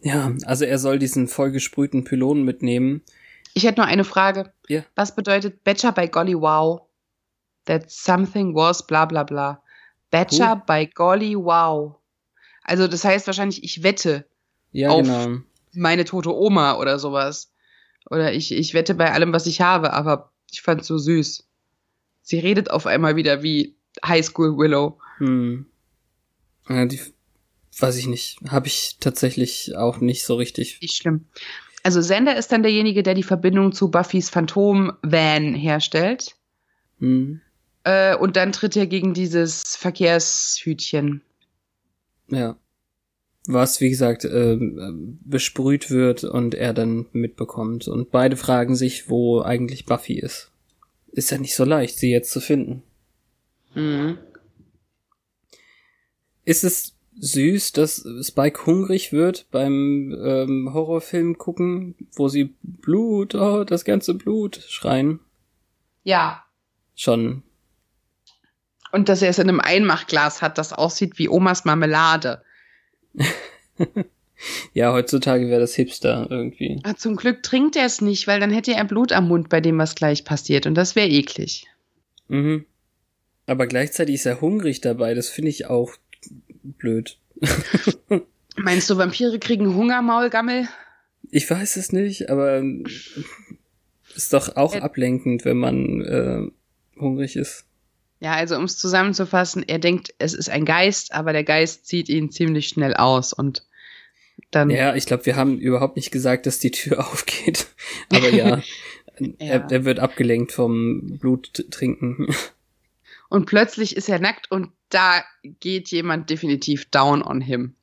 Ja, 0.00 0.32
also 0.46 0.64
er 0.64 0.78
soll 0.78 0.98
diesen 0.98 1.28
vollgesprühten 1.28 2.04
Pylon 2.04 2.42
mitnehmen. 2.44 3.02
Ich 3.54 3.64
hätte 3.64 3.80
nur 3.80 3.86
eine 3.86 4.04
Frage. 4.04 4.52
Ja. 4.68 4.82
Was 4.96 5.14
bedeutet 5.14 5.62
Betcha 5.62 5.90
by 5.90 6.08
Golly 6.08 6.34
Wow? 6.34 6.82
That 7.66 7.90
something 7.90 8.54
was 8.54 8.84
bla 8.86 9.04
bla 9.04 9.22
bla. 9.24 9.62
Betcha 10.10 10.54
by 10.56 10.86
Golly 10.92 11.36
Wow. 11.36 11.96
Also 12.64 12.88
das 12.88 13.04
heißt 13.04 13.26
wahrscheinlich, 13.26 13.62
ich 13.62 13.82
wette 13.82 14.26
Ja, 14.72 14.88
Auf- 14.90 15.02
genau. 15.02 15.38
meine 15.74 16.04
tote 16.04 16.34
Oma 16.34 16.78
oder 16.78 16.98
sowas. 16.98 17.52
Oder 18.10 18.32
ich, 18.32 18.50
ich 18.52 18.74
wette 18.74 18.94
bei 18.94 19.12
allem, 19.12 19.32
was 19.32 19.46
ich 19.46 19.60
habe, 19.60 19.92
aber 19.92 20.32
ich 20.50 20.62
fand's 20.62 20.88
so 20.88 20.98
süß. 20.98 21.46
Sie 22.22 22.38
redet 22.38 22.70
auf 22.70 22.86
einmal 22.86 23.16
wieder 23.16 23.42
wie 23.42 23.74
High 24.04 24.24
School 24.24 24.56
Willow. 24.56 24.98
Hm. 25.18 25.66
Ja, 26.68 26.86
die, 26.86 27.00
weiß 27.78 27.96
ich 27.96 28.06
nicht. 28.06 28.38
Habe 28.48 28.68
ich 28.68 28.96
tatsächlich 29.00 29.76
auch 29.76 29.98
nicht 29.98 30.24
so 30.24 30.36
richtig. 30.36 30.78
Nicht 30.80 30.96
schlimm. 30.96 31.26
Also 31.82 32.00
Sender 32.00 32.36
ist 32.36 32.52
dann 32.52 32.62
derjenige, 32.62 33.02
der 33.02 33.14
die 33.14 33.24
Verbindung 33.24 33.72
zu 33.72 33.90
Buffys 33.90 34.30
Phantom-Van 34.30 35.54
herstellt. 35.54 36.36
Hm. 37.00 37.40
Äh, 37.84 38.16
und 38.16 38.36
dann 38.36 38.52
tritt 38.52 38.76
er 38.76 38.86
gegen 38.86 39.14
dieses 39.14 39.76
Verkehrshütchen. 39.76 41.22
Ja. 42.28 42.56
Was, 43.46 43.80
wie 43.80 43.90
gesagt, 43.90 44.24
ähm, 44.24 45.18
besprüht 45.24 45.90
wird 45.90 46.22
und 46.22 46.54
er 46.54 46.72
dann 46.72 47.06
mitbekommt. 47.12 47.88
Und 47.88 48.12
beide 48.12 48.36
fragen 48.36 48.76
sich, 48.76 49.10
wo 49.10 49.40
eigentlich 49.40 49.84
Buffy 49.84 50.14
ist. 50.14 50.51
Ist 51.12 51.30
ja 51.30 51.38
nicht 51.38 51.54
so 51.54 51.64
leicht, 51.64 51.98
sie 51.98 52.10
jetzt 52.10 52.30
zu 52.30 52.40
finden. 52.40 52.82
Mhm. 53.74 54.18
Ist 56.44 56.64
es 56.64 56.96
süß, 57.20 57.72
dass 57.72 58.04
Spike 58.22 58.66
hungrig 58.66 59.12
wird 59.12 59.46
beim 59.50 60.16
ähm, 60.24 60.70
Horrorfilm 60.72 61.38
gucken, 61.38 61.94
wo 62.14 62.28
sie 62.28 62.54
Blut, 62.62 63.34
oh, 63.34 63.64
das 63.64 63.84
ganze 63.84 64.14
Blut 64.14 64.56
schreien? 64.68 65.20
Ja. 66.02 66.44
Schon. 66.96 67.42
Und 68.90 69.08
dass 69.08 69.22
er 69.22 69.30
es 69.30 69.38
in 69.38 69.48
einem 69.48 69.60
Einmachglas 69.60 70.42
hat, 70.42 70.58
das 70.58 70.72
aussieht 70.72 71.18
wie 71.18 71.28
Omas 71.28 71.64
Marmelade. 71.64 72.42
Ja, 74.72 74.92
heutzutage 74.92 75.48
wäre 75.48 75.60
das 75.60 75.74
Hipster 75.74 76.26
irgendwie. 76.30 76.80
Ah, 76.82 76.94
zum 76.96 77.16
Glück 77.16 77.42
trinkt 77.42 77.76
er 77.76 77.86
es 77.86 78.00
nicht, 78.00 78.26
weil 78.26 78.40
dann 78.40 78.50
hätte 78.50 78.72
er 78.72 78.84
Blut 78.84 79.12
am 79.12 79.28
Mund 79.28 79.48
bei 79.48 79.60
dem, 79.60 79.78
was 79.78 79.94
gleich 79.94 80.24
passiert. 80.24 80.66
Und 80.66 80.74
das 80.74 80.96
wäre 80.96 81.08
eklig. 81.08 81.66
Mhm. 82.28 82.64
Aber 83.46 83.66
gleichzeitig 83.66 84.16
ist 84.16 84.26
er 84.26 84.40
hungrig 84.40 84.80
dabei, 84.80 85.14
das 85.14 85.28
finde 85.28 85.50
ich 85.50 85.66
auch 85.66 85.92
blöd. 86.62 87.18
Meinst 88.56 88.88
du, 88.90 88.96
Vampire 88.96 89.38
kriegen 89.38 89.74
Hunger, 89.74 90.02
Maulgammel? 90.02 90.68
Ich 91.30 91.50
weiß 91.50 91.76
es 91.76 91.92
nicht, 91.92 92.30
aber 92.30 92.62
ist 94.14 94.32
doch 94.32 94.56
auch 94.56 94.74
Äh, 94.74 94.80
ablenkend, 94.80 95.44
wenn 95.44 95.56
man 95.56 96.00
äh, 96.02 97.00
hungrig 97.00 97.36
ist. 97.36 97.64
Ja, 98.20 98.34
also 98.34 98.56
um 98.56 98.64
es 98.64 98.78
zusammenzufassen, 98.78 99.64
er 99.66 99.78
denkt, 99.80 100.14
es 100.18 100.34
ist 100.34 100.48
ein 100.48 100.64
Geist, 100.64 101.12
aber 101.12 101.32
der 101.32 101.44
Geist 101.44 101.86
zieht 101.86 102.08
ihn 102.08 102.30
ziemlich 102.30 102.68
schnell 102.68 102.94
aus 102.94 103.32
und 103.32 103.64
dann. 104.50 104.70
Ja, 104.70 104.94
ich 104.94 105.06
glaube, 105.06 105.26
wir 105.26 105.36
haben 105.36 105.58
überhaupt 105.58 105.96
nicht 105.96 106.10
gesagt, 106.10 106.46
dass 106.46 106.58
die 106.58 106.70
Tür 106.70 106.98
aufgeht. 107.12 107.68
Aber 108.10 108.28
ja, 108.28 108.60
Er, 109.38 109.66
er 109.70 109.84
wird 109.84 109.98
abgelenkt 109.98 110.52
vom 110.52 111.18
Bluttrinken. 111.18 112.28
Und 113.28 113.46
plötzlich 113.46 113.96
ist 113.96 114.08
er 114.08 114.18
nackt 114.18 114.50
und 114.50 114.70
da 114.88 115.22
geht 115.60 115.88
jemand 115.88 116.30
definitiv 116.30 116.86
down 116.90 117.22
on 117.22 117.40
him. 117.40 117.74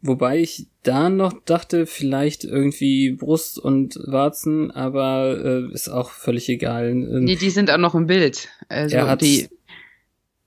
Wobei 0.00 0.40
ich 0.40 0.66
da 0.82 1.08
noch 1.08 1.32
dachte, 1.44 1.86
vielleicht 1.86 2.44
irgendwie 2.44 3.12
Brust 3.12 3.58
und 3.58 3.98
Warzen, 4.06 4.70
aber 4.70 5.38
äh, 5.42 5.72
ist 5.72 5.88
auch 5.88 6.10
völlig 6.10 6.48
egal. 6.50 6.94
Nee, 6.94 7.36
die 7.36 7.48
sind 7.48 7.70
auch 7.70 7.78
noch 7.78 7.94
im 7.94 8.06
Bild. 8.06 8.48
Also 8.68 8.96
er 8.96 9.08
hat 9.08 9.22
die, 9.22 9.48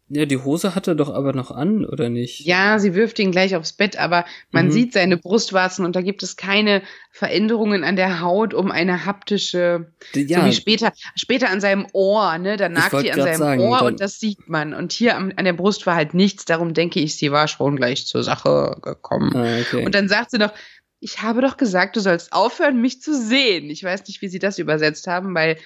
ja, 0.10 0.26
die 0.26 0.38
Hose 0.38 0.74
hat 0.76 0.88
er 0.88 0.96
doch 0.96 1.14
aber 1.14 1.34
noch 1.34 1.52
an, 1.52 1.86
oder 1.86 2.10
nicht? 2.10 2.40
ja, 2.42 2.80
sie 2.80 2.94
wirft 2.96 3.20
ihn 3.20 3.32
gleich 3.32 3.56
aufs 3.56 3.74
Bett, 3.74 3.98
aber 4.00 4.26
man 4.52 4.68
Mhm. 4.68 4.72
sieht 4.72 4.94
seine 4.94 5.18
Brustwarzen 5.18 5.84
und 5.86 5.96
da 5.96 6.02
gibt 6.02 6.24
es 6.24 6.36
keine 6.38 6.82
Veränderungen 7.12 7.84
an 7.84 7.96
der 7.96 8.22
Haut, 8.22 8.54
um 8.54 8.72
eine 8.72 9.06
haptische, 9.06 9.92
D- 10.16 10.28
so 10.28 10.46
wie 10.46 10.54
später, 10.54 10.94
später 11.16 11.50
an 11.50 11.60
seinem 11.62 11.88
Ohr, 11.94 12.38
ne, 12.38 12.58
da 12.58 12.70
nagt 12.70 13.02
die 13.04 13.12
an 13.12 13.20
seinem 13.22 13.38
sagen, 13.40 13.62
Ohr 13.62 13.82
und 13.84 14.00
das 14.00 14.20
sieht 14.20 14.48
man. 14.48 14.74
Und 14.74 14.92
hier 14.94 15.16
am, 15.18 15.34
an 15.36 15.46
der 15.46 15.54
Brust 15.54 15.86
war 15.86 15.96
halt 15.96 16.14
nichts, 16.14 16.46
darum 16.46 16.74
denke 16.74 17.00
ich, 17.00 17.16
sie 17.18 17.32
war 17.32 17.48
schon 17.48 17.76
gleich 17.76 18.06
zur 18.08 18.24
Sache 18.24 18.78
gekommen. 18.82 19.36
Ah, 19.36 19.60
okay. 19.60 19.84
Und 19.86 19.94
dann 19.96 20.08
sagt 20.08 20.32
sie 20.32 20.38
noch, 20.38 20.54
ich 21.00 21.22
habe 21.22 21.42
doch 21.42 21.58
gesagt, 21.58 21.96
du 21.96 22.00
sollst 22.00 22.34
aufhören, 22.34 22.82
mich 22.82 23.02
zu 23.02 23.14
sehen. 23.16 23.70
Ich 23.70 23.84
weiß 23.84 24.08
nicht, 24.08 24.22
wie 24.22 24.30
sie 24.30 24.40
das 24.40 24.58
übersetzt 24.58 25.06
haben, 25.08 25.36
weil 25.36 25.58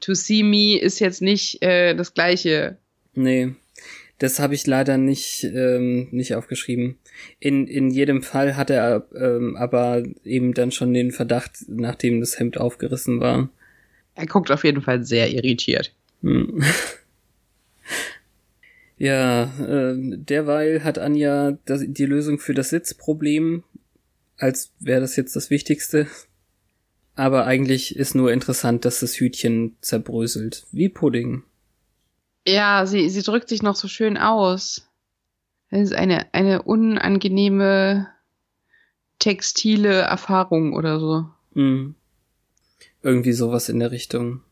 to 0.00 0.14
see 0.14 0.42
me 0.42 0.78
ist 0.78 0.98
jetzt 1.00 1.20
nicht 1.20 1.62
äh, 1.62 1.94
das 1.94 2.14
gleiche. 2.14 2.78
Nee, 3.14 3.54
das 4.18 4.40
habe 4.40 4.54
ich 4.54 4.66
leider 4.66 4.98
nicht, 4.98 5.44
ähm, 5.44 6.08
nicht 6.10 6.34
aufgeschrieben. 6.34 6.96
In, 7.38 7.66
in 7.66 7.90
jedem 7.90 8.22
Fall 8.22 8.56
hat 8.56 8.70
er 8.70 9.06
ähm, 9.14 9.56
aber 9.56 10.02
eben 10.24 10.54
dann 10.54 10.72
schon 10.72 10.92
den 10.92 11.12
Verdacht, 11.12 11.52
nachdem 11.68 12.20
das 12.20 12.38
Hemd 12.38 12.58
aufgerissen 12.58 13.20
war. 13.20 13.48
Er 14.14 14.26
guckt 14.26 14.50
auf 14.50 14.64
jeden 14.64 14.82
Fall 14.82 15.04
sehr 15.04 15.30
irritiert. 15.30 15.94
Hm. 16.22 16.62
Ja, 18.98 19.44
äh, 19.64 19.94
derweil 19.96 20.82
hat 20.82 20.98
Anja 20.98 21.56
das, 21.64 21.84
die 21.86 22.04
Lösung 22.04 22.40
für 22.40 22.52
das 22.52 22.70
Sitzproblem, 22.70 23.62
als 24.36 24.72
wäre 24.80 25.00
das 25.00 25.14
jetzt 25.14 25.36
das 25.36 25.50
Wichtigste. 25.50 26.08
Aber 27.14 27.46
eigentlich 27.46 27.96
ist 27.96 28.16
nur 28.16 28.32
interessant, 28.32 28.84
dass 28.84 29.00
das 29.00 29.14
Hütchen 29.14 29.76
zerbröselt. 29.80 30.66
Wie 30.72 30.88
Pudding. 30.88 31.44
Ja, 32.46 32.86
sie, 32.86 33.08
sie 33.10 33.22
drückt 33.22 33.48
sich 33.48 33.62
noch 33.62 33.76
so 33.76 33.88
schön 33.88 34.16
aus. 34.16 34.88
Das 35.70 35.80
ist 35.80 35.94
eine, 35.94 36.32
eine 36.32 36.62
unangenehme 36.62 38.08
textile 39.18 40.00
Erfahrung 40.00 40.72
oder 40.74 41.00
so. 41.00 41.28
Mhm. 41.54 41.94
Irgendwie 43.02 43.32
sowas 43.32 43.68
in 43.68 43.78
der 43.80 43.90
Richtung. 43.90 44.42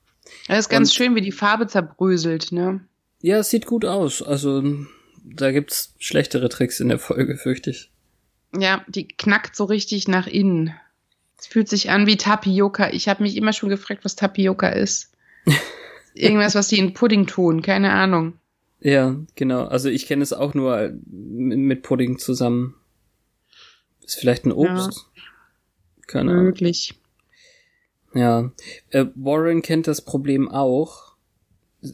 Das 0.49 0.59
ist 0.61 0.68
ganz 0.68 0.91
Und- 0.91 0.95
schön, 0.95 1.14
wie 1.14 1.20
die 1.20 1.32
Farbe 1.32 1.66
zerbröselt, 1.66 2.53
ne? 2.53 2.80
Ja, 3.22 3.39
es 3.39 3.51
sieht 3.51 3.66
gut 3.66 3.84
aus. 3.84 4.22
Also, 4.22 4.62
da 5.24 5.51
gibt's 5.53 5.95
schlechtere 5.99 6.49
Tricks 6.49 6.80
in 6.80 6.89
der 6.89 6.99
Folge, 6.99 7.37
fürchte 7.37 7.70
ich. 7.70 7.91
Ja, 8.57 8.84
die 8.89 9.09
knackt 9.09 9.57
so 9.57 9.64
richtig 9.64 10.07
nach 10.09 10.26
innen. 10.26 10.74
Es 11.39 11.47
fühlt 11.47 11.68
sich 11.68 11.91
an 11.91 12.07
wie 12.07 12.16
Tapioca. 12.16 12.91
Ich 12.91 13.09
habe 13.09 13.22
mich 13.22 13.37
immer 13.37 13.53
schon 13.53 13.68
gefragt, 13.68 14.05
was 14.05 14.16
Tapioca 14.16 14.68
ist. 14.68 15.12
Irgendwas, 16.16 16.54
was 16.54 16.68
die 16.68 16.78
in 16.78 16.94
Pudding 16.94 17.26
tun, 17.26 17.62
keine 17.62 17.92
Ahnung. 17.92 18.34
Ja, 18.80 19.16
genau. 19.34 19.64
Also 19.64 19.88
ich 19.88 20.06
kenne 20.06 20.22
es 20.22 20.32
auch 20.32 20.54
nur 20.54 20.92
mit 21.10 21.82
Pudding 21.82 22.18
zusammen. 22.18 22.74
Ist 24.04 24.18
vielleicht 24.18 24.44
ein 24.44 24.52
Obst? 24.52 25.06
Keine 26.06 26.32
Ahnung. 26.32 26.44
Möglich. 26.44 26.94
Ja. 28.14 28.52
Äh, 28.90 29.06
Warren 29.14 29.62
kennt 29.62 29.88
das 29.88 30.02
Problem 30.02 30.48
auch. 30.48 31.16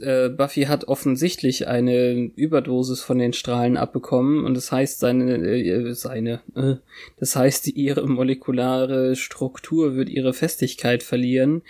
Äh, 0.00 0.28
Buffy 0.28 0.62
hat 0.62 0.84
offensichtlich 0.84 1.66
eine 1.66 2.12
Überdosis 2.12 3.00
von 3.02 3.18
den 3.18 3.32
Strahlen 3.32 3.76
abbekommen 3.76 4.44
und 4.44 4.54
das 4.54 4.70
heißt 4.70 5.00
seine 5.00 5.34
äh, 5.34 5.94
seine 5.94 6.40
äh, 6.54 6.76
das 7.18 7.34
heißt 7.36 7.68
ihre 7.68 8.06
molekulare 8.06 9.16
Struktur 9.16 9.96
wird 9.96 10.08
ihre 10.08 10.32
Festigkeit 10.32 11.02
verlieren 11.02 11.62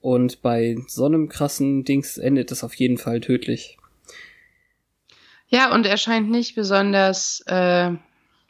und 0.00 0.42
bei 0.42 0.76
so 0.88 1.06
einem 1.06 1.28
krassen 1.28 1.84
Dings 1.84 2.16
endet 2.18 2.50
das 2.50 2.64
auf 2.64 2.74
jeden 2.74 2.98
Fall 2.98 3.20
tödlich. 3.20 3.76
Ja, 5.48 5.74
und 5.74 5.84
er 5.86 5.96
scheint 5.96 6.30
nicht 6.30 6.54
besonders 6.54 7.42
äh, 7.46 7.90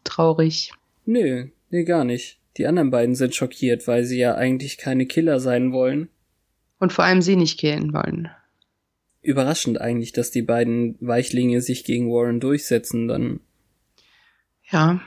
traurig. 0.05 0.73
Nö, 1.07 1.47
nee, 1.71 1.85
gar 1.85 2.05
nicht. 2.05 2.39
Die 2.57 2.67
anderen 2.67 2.91
beiden 2.91 3.15
sind 3.15 3.35
schockiert, 3.35 3.87
weil 3.89 4.05
sie 4.05 4.19
ja 4.19 4.35
eigentlich 4.35 4.77
keine 4.77 5.07
Killer 5.07 5.41
sein 5.41 5.73
wollen. 5.73 6.09
Und 6.79 6.93
vor 6.93 7.05
allem 7.05 7.23
sie 7.23 7.37
nicht 7.37 7.59
killen 7.59 7.93
wollen. 7.95 8.29
Überraschend 9.23 9.81
eigentlich, 9.81 10.13
dass 10.13 10.31
die 10.31 10.43
beiden 10.43 10.97
Weichlinge 11.01 11.61
sich 11.63 11.85
gegen 11.85 12.11
Warren 12.11 12.41
durchsetzen 12.41 13.07
dann 13.09 13.41
Ja, 14.71 15.01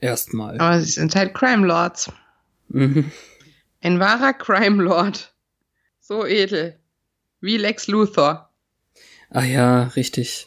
erstmal. 0.00 0.58
aber 0.60 0.80
sie 0.80 0.92
sind 0.92 1.14
halt 1.14 1.34
Crime 1.34 1.66
Lords. 1.66 2.12
Mhm. 2.68 3.10
Ein 3.84 3.98
wahrer 3.98 4.32
Crime 4.32 4.80
Lord. 4.80 5.34
So 5.98 6.24
edel. 6.24 6.78
Wie 7.40 7.56
Lex 7.56 7.88
Luthor. 7.88 8.48
Ah 9.28 9.44
ja, 9.44 9.84
richtig. 9.96 10.46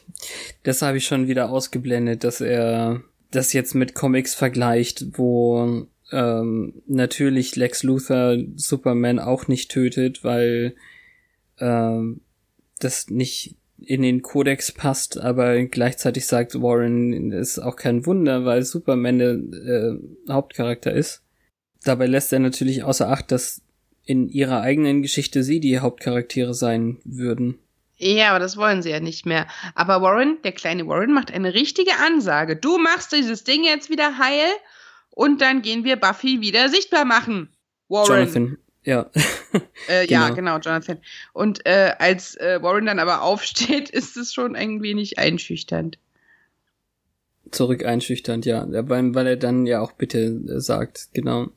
Das 0.62 0.80
habe 0.80 0.96
ich 0.96 1.06
schon 1.06 1.28
wieder 1.28 1.50
ausgeblendet, 1.50 2.24
dass 2.24 2.40
er 2.40 3.02
das 3.30 3.52
jetzt 3.52 3.74
mit 3.74 3.94
Comics 3.94 4.34
vergleicht, 4.34 5.18
wo 5.18 5.86
ähm, 6.12 6.82
natürlich 6.86 7.56
Lex 7.56 7.82
Luthor 7.82 8.38
Superman 8.54 9.18
auch 9.18 9.48
nicht 9.48 9.70
tötet, 9.70 10.24
weil 10.24 10.74
ähm, 11.58 12.22
das 12.78 13.10
nicht 13.10 13.56
in 13.78 14.00
den 14.00 14.22
Kodex 14.22 14.72
passt, 14.72 15.18
aber 15.20 15.62
gleichzeitig 15.64 16.24
sagt 16.24 16.54
Warren, 16.62 17.32
ist 17.32 17.58
auch 17.58 17.76
kein 17.76 18.06
Wunder, 18.06 18.46
weil 18.46 18.62
Superman 18.62 19.18
der 19.18 19.32
äh, 19.32 20.32
Hauptcharakter 20.32 20.94
ist. 20.94 21.25
Dabei 21.86 22.06
lässt 22.06 22.32
er 22.32 22.40
natürlich 22.40 22.82
außer 22.82 23.08
Acht, 23.08 23.30
dass 23.30 23.62
in 24.04 24.28
ihrer 24.28 24.60
eigenen 24.60 25.02
Geschichte 25.02 25.42
sie 25.42 25.60
die 25.60 25.78
Hauptcharaktere 25.78 26.52
sein 26.54 26.98
würden. 27.04 27.58
Ja, 27.98 28.30
aber 28.30 28.40
das 28.40 28.56
wollen 28.56 28.82
sie 28.82 28.90
ja 28.90 29.00
nicht 29.00 29.24
mehr. 29.24 29.46
Aber 29.74 30.02
Warren, 30.02 30.38
der 30.44 30.52
kleine 30.52 30.86
Warren, 30.86 31.12
macht 31.12 31.32
eine 31.32 31.54
richtige 31.54 31.92
Ansage. 32.04 32.56
Du 32.56 32.78
machst 32.78 33.12
dieses 33.12 33.44
Ding 33.44 33.64
jetzt 33.64 33.88
wieder 33.88 34.18
heil 34.18 34.48
und 35.10 35.40
dann 35.40 35.62
gehen 35.62 35.84
wir 35.84 35.96
Buffy 35.96 36.40
wieder 36.40 36.68
sichtbar 36.68 37.04
machen. 37.04 37.48
Warren. 37.88 38.18
Jonathan, 38.20 38.58
ja. 38.84 39.10
Äh, 39.88 40.06
Ja, 40.10 40.28
Genau. 40.28 40.34
genau, 40.34 40.58
Jonathan. 40.58 40.98
Und 41.32 41.64
äh, 41.66 41.92
als 41.98 42.34
äh, 42.36 42.60
Warren 42.62 42.86
dann 42.86 42.98
aber 42.98 43.22
aufsteht, 43.22 43.90
ist 43.90 44.16
es 44.16 44.34
schon 44.34 44.56
ein 44.56 44.82
wenig 44.82 45.18
einschüchternd. 45.18 45.98
Zurück 47.50 47.84
einschüchternd, 47.84 48.44
ja. 48.44 48.66
Weil, 48.68 49.14
weil 49.14 49.26
er 49.26 49.36
dann 49.36 49.66
ja 49.66 49.80
auch 49.80 49.92
bitte 49.92 50.18
äh, 50.18 50.60
sagt, 50.60 51.08
genau. 51.14 51.48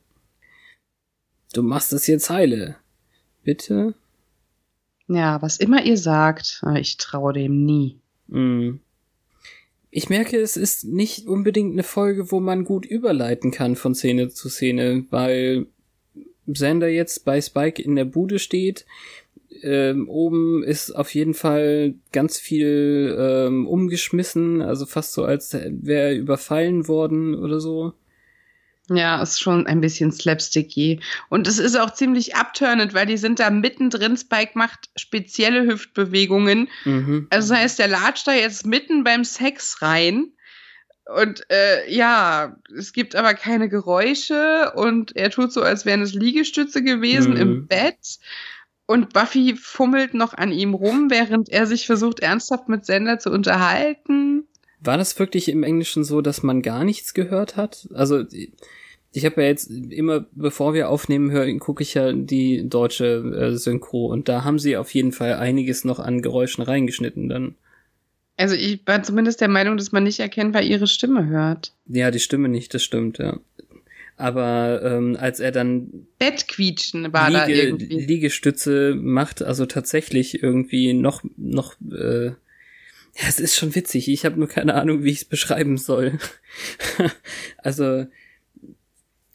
Du 1.53 1.63
machst 1.63 1.93
es 1.93 2.07
jetzt 2.07 2.29
heile. 2.29 2.75
Bitte? 3.43 3.95
Ja, 5.07 5.41
was 5.41 5.57
immer 5.57 5.83
ihr 5.83 5.97
sagt, 5.97 6.59
aber 6.61 6.79
ich 6.79 6.97
traue 6.97 7.33
dem 7.33 7.65
nie. 7.65 7.97
Hm. 8.29 8.79
Ich 9.91 10.09
merke, 10.09 10.37
es 10.37 10.55
ist 10.55 10.83
nicht 10.83 11.25
unbedingt 11.25 11.73
eine 11.73 11.83
Folge, 11.83 12.31
wo 12.31 12.39
man 12.39 12.63
gut 12.63 12.85
überleiten 12.85 13.49
kann 13.49 13.75
von 13.75 13.95
Szene 13.95 14.29
zu 14.29 14.49
Szene, 14.49 15.05
weil 15.09 15.65
Xander 16.51 16.87
jetzt 16.87 17.25
bei 17.25 17.41
Spike 17.41 17.81
in 17.81 17.95
der 17.95 18.05
Bude 18.05 18.37
steht. 18.37 18.85
Ähm, 19.63 20.07
oben 20.07 20.63
ist 20.63 20.91
auf 20.91 21.13
jeden 21.15 21.33
Fall 21.33 21.95
ganz 22.11 22.37
viel 22.37 23.17
ähm, 23.19 23.67
umgeschmissen, 23.67 24.61
also 24.61 24.85
fast 24.85 25.13
so, 25.13 25.23
als 25.23 25.53
wäre 25.53 26.09
er 26.09 26.15
überfallen 26.15 26.87
worden 26.87 27.33
oder 27.33 27.59
so. 27.59 27.93
Ja, 28.89 29.21
ist 29.21 29.39
schon 29.39 29.67
ein 29.67 29.81
bisschen 29.81 30.11
slapsticky. 30.11 30.99
Und 31.29 31.47
es 31.47 31.59
ist 31.59 31.79
auch 31.79 31.93
ziemlich 31.93 32.35
abturnend, 32.35 32.93
weil 32.93 33.05
die 33.05 33.17
sind 33.17 33.39
da 33.39 33.49
mittendrin. 33.49 34.17
Spike 34.17 34.51
macht 34.55 34.89
spezielle 34.95 35.65
Hüftbewegungen. 35.67 36.69
Mhm. 36.85 37.27
Also 37.29 37.53
das 37.53 37.59
heißt, 37.61 37.79
der 37.79 37.87
latscht 37.87 38.27
da 38.27 38.33
jetzt 38.33 38.65
mitten 38.65 39.03
beim 39.03 39.23
Sex 39.23 39.81
rein. 39.81 40.31
Und 41.05 41.43
äh, 41.49 41.91
ja, 41.91 42.55
es 42.77 42.93
gibt 42.93 43.15
aber 43.15 43.33
keine 43.33 43.67
Geräusche 43.67 44.71
und 44.75 45.15
er 45.15 45.31
tut 45.31 45.51
so, 45.51 45.63
als 45.63 45.85
wären 45.85 46.01
es 46.01 46.13
Liegestütze 46.13 46.83
gewesen 46.83 47.33
Mhm. 47.33 47.39
im 47.41 47.67
Bett. 47.67 48.19
Und 48.85 49.13
Buffy 49.13 49.55
fummelt 49.55 50.13
noch 50.15 50.33
an 50.33 50.51
ihm 50.51 50.73
rum, 50.73 51.09
während 51.09 51.49
er 51.49 51.67
sich 51.67 51.85
versucht, 51.85 52.21
ernsthaft 52.21 52.69
mit 52.69 52.85
Sender 52.85 53.19
zu 53.19 53.31
unterhalten. 53.31 54.47
War 54.81 54.97
das 54.97 55.17
wirklich 55.19 55.49
im 55.49 55.63
Englischen 55.63 56.03
so, 56.03 56.21
dass 56.21 56.43
man 56.43 56.61
gar 56.61 56.83
nichts 56.83 57.13
gehört 57.13 57.57
hat? 57.57 57.87
Also 57.93 58.23
ich 59.11 59.25
habe 59.25 59.41
ja 59.41 59.47
jetzt 59.47 59.69
immer, 59.69 60.25
bevor 60.31 60.73
wir 60.73 60.89
aufnehmen 60.89 61.31
hören, 61.31 61.59
gucke 61.59 61.83
ich 61.83 61.95
ja 61.95 62.13
die 62.13 62.67
deutsche 62.67 63.05
äh, 63.05 63.57
Synchro 63.57 64.05
und 64.05 64.29
da 64.29 64.43
haben 64.43 64.59
sie 64.59 64.77
auf 64.77 64.93
jeden 64.93 65.11
Fall 65.11 65.33
einiges 65.33 65.83
noch 65.83 65.99
an 65.99 66.21
Geräuschen 66.21 66.63
reingeschnitten 66.63 67.27
dann. 67.27 67.55
Also 68.37 68.55
ich 68.55 68.79
war 68.85 69.03
zumindest 69.03 69.41
der 69.41 69.49
Meinung, 69.49 69.77
dass 69.77 69.91
man 69.91 70.03
nicht 70.03 70.19
erkennbar 70.19 70.61
ihre 70.61 70.87
Stimme 70.87 71.27
hört. 71.27 71.73
Ja, 71.87 72.09
die 72.11 72.19
Stimme 72.19 72.47
nicht, 72.47 72.73
das 72.73 72.83
stimmt, 72.83 73.17
ja. 73.17 73.39
Aber 74.15 74.81
ähm, 74.83 75.17
als 75.19 75.39
er 75.39 75.51
dann 75.51 76.07
Bettquietschen 76.19 77.11
war 77.13 77.31
da 77.31 77.45
Liege, 77.45 77.61
irgendwie. 77.61 77.99
Liegestütze 77.99 78.93
macht, 78.95 79.41
also 79.41 79.65
tatsächlich 79.65 80.43
irgendwie 80.43 80.93
noch, 80.93 81.23
noch, 81.37 81.75
äh, 81.91 82.31
ja, 83.21 83.27
es 83.27 83.39
ist 83.39 83.55
schon 83.55 83.75
witzig. 83.75 84.07
Ich 84.07 84.25
habe 84.25 84.37
nur 84.37 84.47
keine 84.47 84.75
Ahnung, 84.75 85.03
wie 85.03 85.11
ich 85.11 85.19
es 85.19 85.25
beschreiben 85.25 85.77
soll. 85.77 86.17
also, 87.57 88.05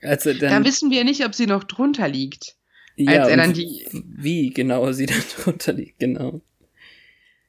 als 0.02 0.26
er 0.26 0.34
Da 0.34 0.48
dann, 0.50 0.64
wissen 0.64 0.90
wir 0.90 1.04
nicht, 1.04 1.24
ob 1.24 1.34
sie 1.34 1.46
noch 1.46 1.64
drunter 1.64 2.08
liegt. 2.08 2.56
ja, 2.96 3.20
als 3.22 3.28
er 3.30 3.36
dann 3.36 3.52
die- 3.52 3.86
wie 3.92 4.50
genau 4.50 4.92
sie 4.92 5.06
da 5.06 5.14
drunter 5.42 5.72
liegt, 5.72 5.98
genau. 5.98 6.40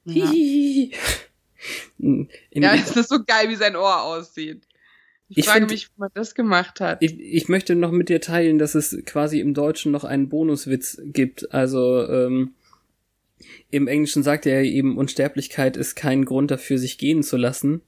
Ja, 0.04 0.30
Hihihi. 0.30 0.92
In, 1.98 2.28
ja 2.52 2.72
ist 2.74 2.94
so 3.08 3.24
geil, 3.24 3.48
wie 3.48 3.56
sein 3.56 3.74
Ohr 3.76 4.02
aussieht. 4.02 4.62
Ich, 5.28 5.38
Ich 5.38 5.44
frage 5.46 5.60
find- 5.60 5.70
mich, 5.72 5.88
wie 5.88 5.92
man 6.00 6.10
das 6.14 6.34
gemacht 6.36 6.80
hat. 6.80 7.02
Ich, 7.02 7.18
ich 7.18 7.48
möchte 7.48 7.74
noch 7.74 7.90
mit 7.90 8.08
dir 8.08 8.20
teilen, 8.20 8.58
dass 8.58 8.74
es 8.76 8.96
quasi 9.06 9.40
im 9.40 9.54
Deutschen 9.54 9.90
noch 9.90 10.04
einen 10.04 10.28
Bonuswitz 10.28 11.00
gibt. 11.02 11.52
Also 11.52 12.06
ähm, 12.08 12.54
im 13.70 13.88
Englischen 13.88 14.22
sagt 14.22 14.46
er 14.46 14.62
eben, 14.62 14.96
Unsterblichkeit 14.96 15.76
ist 15.76 15.94
kein 15.94 16.24
Grund 16.24 16.50
dafür, 16.50 16.78
sich 16.78 16.98
gehen 16.98 17.22
zu 17.22 17.36
lassen. 17.36 17.82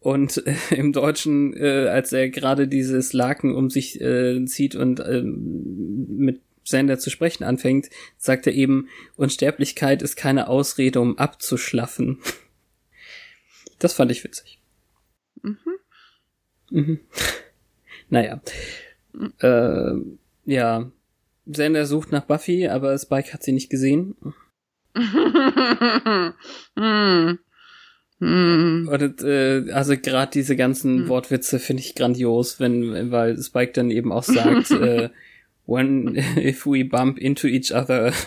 Und 0.00 0.46
äh, 0.46 0.54
im 0.74 0.92
Deutschen, 0.92 1.56
äh, 1.56 1.88
als 1.88 2.12
er 2.12 2.28
gerade 2.28 2.68
dieses 2.68 3.12
Laken 3.12 3.54
um 3.54 3.70
sich 3.70 4.00
äh, 4.00 4.44
zieht 4.46 4.74
und 4.74 5.00
ähm, 5.00 6.06
mit 6.16 6.40
Sander 6.64 6.98
zu 6.98 7.10
sprechen 7.10 7.44
anfängt, 7.44 7.88
sagt 8.18 8.46
er 8.46 8.52
eben, 8.52 8.88
Unsterblichkeit 9.16 10.02
ist 10.02 10.16
keine 10.16 10.48
Ausrede, 10.48 11.00
um 11.00 11.18
abzuschlaffen. 11.18 12.18
Das 13.80 13.92
fand 13.92 14.10
ich 14.10 14.24
witzig. 14.24 14.58
Mhm. 15.40 15.56
Mhm. 16.72 17.00
naja. 18.08 18.40
Äh, 19.38 19.92
ja. 20.46 20.90
Xander 21.48 21.86
sucht 21.86 22.10
nach 22.10 22.24
Buffy, 22.24 22.66
aber 22.66 22.98
Spike 22.98 23.32
hat 23.32 23.44
sie 23.44 23.52
nicht 23.52 23.70
gesehen. 23.70 24.16
Hm. 28.20 28.88
Und, 28.90 29.22
äh, 29.22 29.70
also 29.72 29.96
gerade 29.96 30.32
diese 30.32 30.56
ganzen 30.56 31.04
mm. 31.04 31.08
Wortwitze 31.08 31.60
finde 31.60 31.82
ich 31.82 31.94
grandios, 31.94 32.58
wenn, 32.58 33.12
weil 33.12 33.40
Spike 33.40 33.72
dann 33.72 33.92
eben 33.92 34.10
auch 34.10 34.24
sagt, 34.24 34.70
äh, 34.72 35.10
when 35.66 36.16
if 36.36 36.66
we 36.66 36.84
bump 36.84 37.18
into 37.18 37.46
each 37.46 37.72
other. 37.72 38.12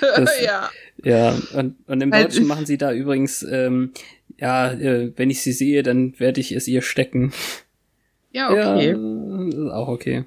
Das, 0.00 0.40
ja. 0.42 0.70
Ja, 1.04 1.38
und, 1.54 1.76
und 1.86 2.00
im 2.00 2.10
Deutschen 2.10 2.48
machen 2.48 2.66
sie 2.66 2.78
da 2.78 2.92
übrigens, 2.92 3.46
ähm, 3.48 3.92
ja, 4.36 4.72
äh, 4.72 5.12
wenn 5.14 5.30
ich 5.30 5.40
sie 5.40 5.52
sehe, 5.52 5.84
dann 5.84 6.18
werde 6.18 6.40
ich 6.40 6.50
es 6.50 6.66
ihr 6.66 6.82
stecken. 6.82 7.32
Ja, 8.32 8.50
okay. 8.50 8.90
Ja, 8.90 9.46
ist 9.46 9.72
auch 9.72 9.86
okay. 9.86 10.24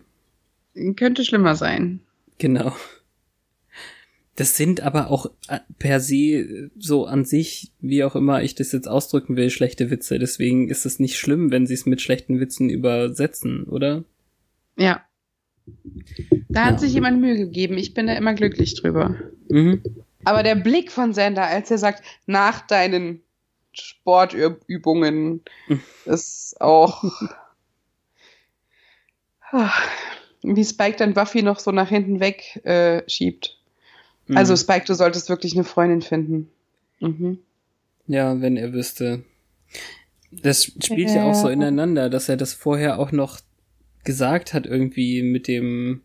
Könnte 0.95 1.25
schlimmer 1.25 1.55
sein. 1.55 1.99
Genau. 2.37 2.73
Das 4.35 4.55
sind 4.55 4.81
aber 4.81 5.11
auch 5.11 5.25
äh, 5.49 5.59
per 5.77 5.99
se 5.99 6.71
so 6.77 7.05
an 7.05 7.25
sich, 7.25 7.73
wie 7.79 8.03
auch 8.03 8.15
immer 8.15 8.41
ich 8.41 8.55
das 8.55 8.71
jetzt 8.71 8.87
ausdrücken 8.87 9.35
will, 9.35 9.49
schlechte 9.49 9.91
Witze. 9.91 10.19
Deswegen 10.19 10.69
ist 10.69 10.85
es 10.85 10.99
nicht 10.99 11.17
schlimm, 11.17 11.51
wenn 11.51 11.67
sie 11.67 11.73
es 11.73 11.85
mit 11.85 12.01
schlechten 12.01 12.39
Witzen 12.39 12.69
übersetzen, 12.69 13.65
oder? 13.65 14.05
Ja. 14.77 15.05
Da 16.49 16.65
hat 16.65 16.73
ja. 16.73 16.77
sich 16.79 16.93
jemand 16.93 17.19
Mühe 17.19 17.37
gegeben. 17.37 17.77
Ich 17.77 17.93
bin 17.93 18.07
da 18.07 18.13
immer 18.13 18.33
glücklich 18.33 18.75
drüber. 18.75 19.15
Mhm. 19.49 19.83
Aber 20.23 20.43
der 20.43 20.55
Blick 20.55 20.91
von 20.91 21.13
Sander, 21.13 21.43
als 21.43 21.69
er 21.71 21.77
sagt, 21.77 22.03
nach 22.25 22.65
deinen 22.65 23.21
Sportübungen, 23.73 25.41
ist 26.05 26.59
auch. 26.61 27.03
wie 30.41 30.65
Spike 30.65 30.97
dann 30.97 31.13
Buffy 31.13 31.41
noch 31.41 31.59
so 31.59 31.71
nach 31.71 31.89
hinten 31.89 32.21
weg 32.21 32.61
äh, 32.63 33.03
schiebt. 33.09 33.60
Mhm. 34.31 34.37
Also 34.37 34.55
Spike, 34.55 34.85
du 34.85 34.95
solltest 34.95 35.27
wirklich 35.27 35.53
eine 35.53 35.65
Freundin 35.65 36.01
finden. 36.01 36.49
Mhm. 37.01 37.39
Ja, 38.07 38.39
wenn 38.39 38.55
er 38.55 38.71
wüsste. 38.71 39.23
Das 40.31 40.63
spielt 40.63 41.09
ja. 41.09 41.17
ja 41.17 41.23
auch 41.25 41.35
so 41.35 41.49
ineinander, 41.49 42.09
dass 42.09 42.29
er 42.29 42.37
das 42.37 42.53
vorher 42.53 42.97
auch 42.97 43.11
noch 43.11 43.41
gesagt 44.05 44.53
hat, 44.53 44.65
irgendwie 44.65 45.21
mit 45.21 45.49
dem 45.49 46.01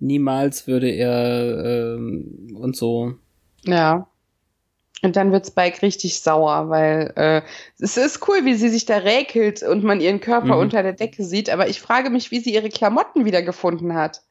niemals 0.00 0.66
würde 0.66 0.88
er 0.88 1.96
ähm, 1.96 2.56
und 2.58 2.76
so. 2.76 3.14
Ja. 3.64 4.08
Und 5.02 5.16
dann 5.16 5.30
wird 5.30 5.46
Spike 5.46 5.82
richtig 5.82 6.20
sauer, 6.20 6.70
weil 6.70 7.12
äh, 7.16 7.42
es 7.78 7.98
ist 7.98 8.26
cool, 8.26 8.46
wie 8.46 8.54
sie 8.54 8.70
sich 8.70 8.86
da 8.86 8.96
räkelt 8.96 9.62
und 9.62 9.84
man 9.84 10.00
ihren 10.00 10.20
Körper 10.20 10.54
mhm. 10.54 10.62
unter 10.62 10.82
der 10.82 10.94
Decke 10.94 11.22
sieht, 11.24 11.50
aber 11.50 11.68
ich 11.68 11.82
frage 11.82 12.08
mich, 12.08 12.30
wie 12.30 12.40
sie 12.40 12.54
ihre 12.54 12.70
Klamotten 12.70 13.26
wiedergefunden 13.26 13.92
hat. 13.92 14.22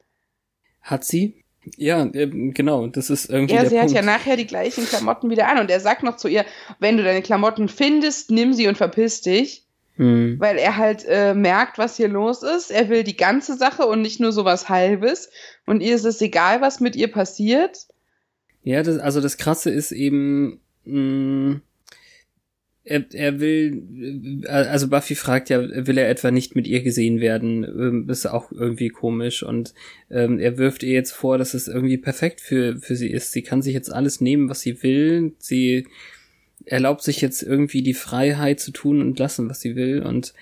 Hat 0.82 1.04
sie? 1.04 1.44
Ja, 1.76 2.04
genau, 2.12 2.86
das 2.86 3.10
ist 3.10 3.28
irgendwie. 3.28 3.54
Ja, 3.54 3.64
sie 3.64 3.76
Punkt. 3.76 3.82
hat 3.82 3.90
ja 3.92 4.02
nachher 4.02 4.36
die 4.36 4.46
gleichen 4.46 4.84
Klamotten 4.86 5.30
wieder 5.30 5.48
an 5.48 5.58
und 5.58 5.70
er 5.70 5.80
sagt 5.80 6.02
noch 6.02 6.16
zu 6.16 6.28
ihr, 6.28 6.44
wenn 6.78 6.96
du 6.96 7.02
deine 7.02 7.22
Klamotten 7.22 7.68
findest, 7.68 8.30
nimm 8.30 8.52
sie 8.52 8.68
und 8.68 8.76
verpiss 8.76 9.20
dich. 9.22 9.64
Hm. 9.96 10.36
Weil 10.38 10.58
er 10.58 10.76
halt 10.76 11.06
äh, 11.08 11.32
merkt, 11.34 11.78
was 11.78 11.96
hier 11.96 12.08
los 12.08 12.42
ist. 12.42 12.70
Er 12.70 12.90
will 12.90 13.02
die 13.02 13.16
ganze 13.16 13.56
Sache 13.56 13.86
und 13.86 14.02
nicht 14.02 14.20
nur 14.20 14.30
sowas 14.30 14.68
Halbes. 14.68 15.30
Und 15.64 15.80
ihr 15.80 15.94
ist 15.94 16.04
es 16.04 16.20
egal, 16.20 16.60
was 16.60 16.80
mit 16.80 16.96
ihr 16.96 17.10
passiert. 17.10 17.86
Ja, 18.62 18.82
das, 18.82 18.98
also 18.98 19.20
das 19.22 19.38
Krasse 19.38 19.70
ist 19.70 19.92
eben, 19.92 20.60
mh, 20.84 21.00
mm, 21.00 21.62
er, 22.86 23.04
er 23.12 23.40
will, 23.40 24.44
äh, 24.44 24.48
also 24.48 24.88
Buffy 24.88 25.16
fragt 25.16 25.50
ja, 25.50 25.60
will 25.60 25.98
er 25.98 26.08
etwa 26.08 26.30
nicht 26.30 26.54
mit 26.54 26.66
ihr 26.66 26.82
gesehen 26.82 27.20
werden? 27.20 27.64
Ähm, 27.64 28.08
ist 28.08 28.26
auch 28.26 28.52
irgendwie 28.52 28.88
komisch 28.88 29.42
und 29.42 29.74
ähm, 30.08 30.38
er 30.38 30.56
wirft 30.56 30.84
ihr 30.84 30.92
jetzt 30.92 31.12
vor, 31.12 31.36
dass 31.36 31.52
es 31.52 31.66
irgendwie 31.68 31.98
perfekt 31.98 32.40
für, 32.40 32.78
für 32.78 32.94
sie 32.94 33.10
ist. 33.10 33.32
Sie 33.32 33.42
kann 33.42 33.60
sich 33.60 33.74
jetzt 33.74 33.92
alles 33.92 34.20
nehmen, 34.20 34.48
was 34.48 34.60
sie 34.60 34.82
will. 34.82 35.32
Sie 35.38 35.88
erlaubt 36.64 37.02
sich 37.02 37.20
jetzt 37.20 37.42
irgendwie 37.42 37.82
die 37.82 37.94
Freiheit 37.94 38.60
zu 38.60 38.70
tun 38.70 39.00
und 39.00 39.18
lassen, 39.18 39.50
was 39.50 39.60
sie 39.60 39.76
will 39.76 40.02
und 40.02 40.32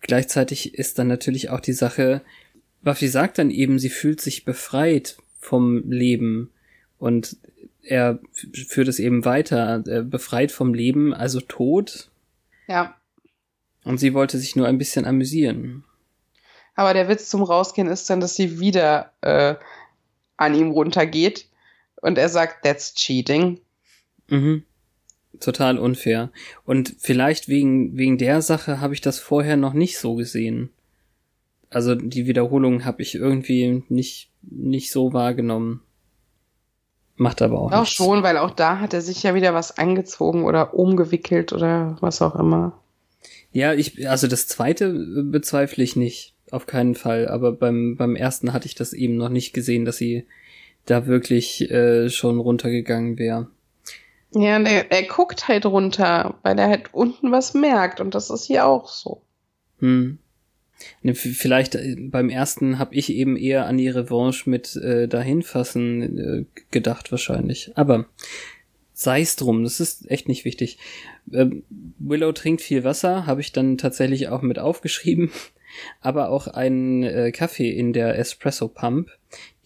gleichzeitig 0.00 0.74
ist 0.74 0.98
dann 0.98 1.06
natürlich 1.06 1.50
auch 1.50 1.60
die 1.60 1.72
Sache, 1.72 2.22
Buffy 2.82 3.06
sagt 3.06 3.38
dann 3.38 3.50
eben, 3.50 3.78
sie 3.78 3.90
fühlt 3.90 4.20
sich 4.20 4.44
befreit 4.44 5.16
vom 5.38 5.88
Leben 5.88 6.50
und 6.98 7.36
er 7.82 8.20
führt 8.68 8.88
es 8.88 8.98
eben 8.98 9.24
weiter, 9.24 9.82
äh, 9.86 10.02
befreit 10.02 10.52
vom 10.52 10.74
Leben, 10.74 11.12
also 11.14 11.40
tot. 11.40 12.10
Ja. 12.68 12.96
Und 13.84 13.98
sie 13.98 14.14
wollte 14.14 14.38
sich 14.38 14.56
nur 14.56 14.66
ein 14.68 14.78
bisschen 14.78 15.04
amüsieren. 15.04 15.84
Aber 16.74 16.94
der 16.94 17.08
Witz 17.08 17.28
zum 17.28 17.42
Rausgehen 17.42 17.88
ist 17.88 18.08
dann, 18.08 18.20
dass 18.20 18.36
sie 18.36 18.60
wieder 18.60 19.12
äh, 19.20 19.56
an 20.36 20.54
ihm 20.54 20.70
runtergeht 20.70 21.48
und 22.00 22.18
er 22.18 22.28
sagt, 22.28 22.64
that's 22.64 22.94
cheating. 22.94 23.60
Mhm. 24.28 24.64
Total 25.40 25.78
unfair. 25.78 26.30
Und 26.64 26.94
vielleicht 26.98 27.48
wegen, 27.48 27.96
wegen 27.96 28.18
der 28.18 28.42
Sache 28.42 28.80
habe 28.80 28.94
ich 28.94 29.00
das 29.00 29.18
vorher 29.18 29.56
noch 29.56 29.72
nicht 29.72 29.98
so 29.98 30.14
gesehen. 30.14 30.70
Also 31.68 31.94
die 31.94 32.26
Wiederholung 32.26 32.84
habe 32.84 33.02
ich 33.02 33.14
irgendwie 33.14 33.82
nicht, 33.88 34.30
nicht 34.42 34.92
so 34.92 35.12
wahrgenommen. 35.12 35.82
Macht 37.16 37.42
aber 37.42 37.60
auch 37.60 37.72
Auch 37.72 37.80
nichts. 37.80 37.94
schon, 37.94 38.22
weil 38.22 38.38
auch 38.38 38.50
da 38.50 38.78
hat 38.78 38.94
er 38.94 39.00
sich 39.00 39.22
ja 39.22 39.34
wieder 39.34 39.54
was 39.54 39.78
angezogen 39.78 40.44
oder 40.44 40.74
umgewickelt 40.74 41.52
oder 41.52 41.96
was 42.00 42.22
auch 42.22 42.34
immer. 42.36 42.78
Ja, 43.52 43.74
ich, 43.74 44.08
also 44.08 44.26
das 44.26 44.48
zweite 44.48 44.92
bezweifle 45.24 45.84
ich 45.84 45.96
nicht. 45.96 46.34
Auf 46.50 46.66
keinen 46.66 46.94
Fall. 46.94 47.28
Aber 47.28 47.52
beim, 47.52 47.96
beim 47.96 48.14
ersten 48.16 48.52
hatte 48.52 48.66
ich 48.66 48.74
das 48.74 48.92
eben 48.92 49.16
noch 49.16 49.28
nicht 49.30 49.52
gesehen, 49.54 49.84
dass 49.84 49.96
sie 49.96 50.26
da 50.84 51.06
wirklich 51.06 51.70
äh, 51.70 52.10
schon 52.10 52.40
runtergegangen 52.40 53.18
wäre. 53.18 53.48
Ja, 54.34 54.58
der, 54.58 54.90
er 54.90 55.02
guckt 55.04 55.48
halt 55.48 55.66
runter, 55.66 56.34
weil 56.42 56.58
er 56.58 56.68
halt 56.68 56.92
unten 56.92 57.30
was 57.32 57.54
merkt 57.54 58.00
und 58.00 58.14
das 58.14 58.30
ist 58.30 58.44
hier 58.44 58.66
auch 58.66 58.88
so. 58.88 59.22
Hm. 59.78 60.18
Ne, 61.02 61.14
vielleicht 61.14 61.74
äh, 61.74 61.96
beim 61.98 62.28
ersten 62.28 62.78
habe 62.78 62.94
ich 62.94 63.12
eben 63.12 63.36
eher 63.36 63.66
an 63.66 63.76
die 63.76 63.88
Revanche 63.88 64.48
mit 64.48 64.76
äh, 64.76 65.08
dahinfassen 65.08 66.18
äh, 66.18 66.44
gedacht 66.70 67.10
wahrscheinlich. 67.10 67.72
Aber 67.74 68.06
sei 68.92 69.20
es 69.20 69.36
drum, 69.36 69.64
das 69.64 69.80
ist 69.80 70.10
echt 70.10 70.28
nicht 70.28 70.44
wichtig. 70.44 70.78
Ähm, 71.32 71.64
Willow 71.98 72.32
trinkt 72.32 72.62
viel 72.62 72.84
Wasser, 72.84 73.26
habe 73.26 73.40
ich 73.40 73.52
dann 73.52 73.78
tatsächlich 73.78 74.28
auch 74.28 74.42
mit 74.42 74.58
aufgeschrieben. 74.58 75.30
Aber 76.02 76.28
auch 76.28 76.48
einen 76.48 77.02
äh, 77.02 77.32
Kaffee 77.32 77.70
in 77.70 77.94
der 77.94 78.18
Espresso 78.18 78.68
Pump, 78.68 79.08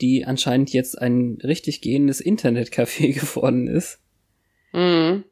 die 0.00 0.24
anscheinend 0.24 0.72
jetzt 0.72 0.96
ein 0.96 1.38
richtig 1.42 1.80
gehendes 1.80 2.24
Internetcafé 2.24 3.12
geworden 3.20 3.66
ist. 3.66 3.98
Mhm. 4.72 5.24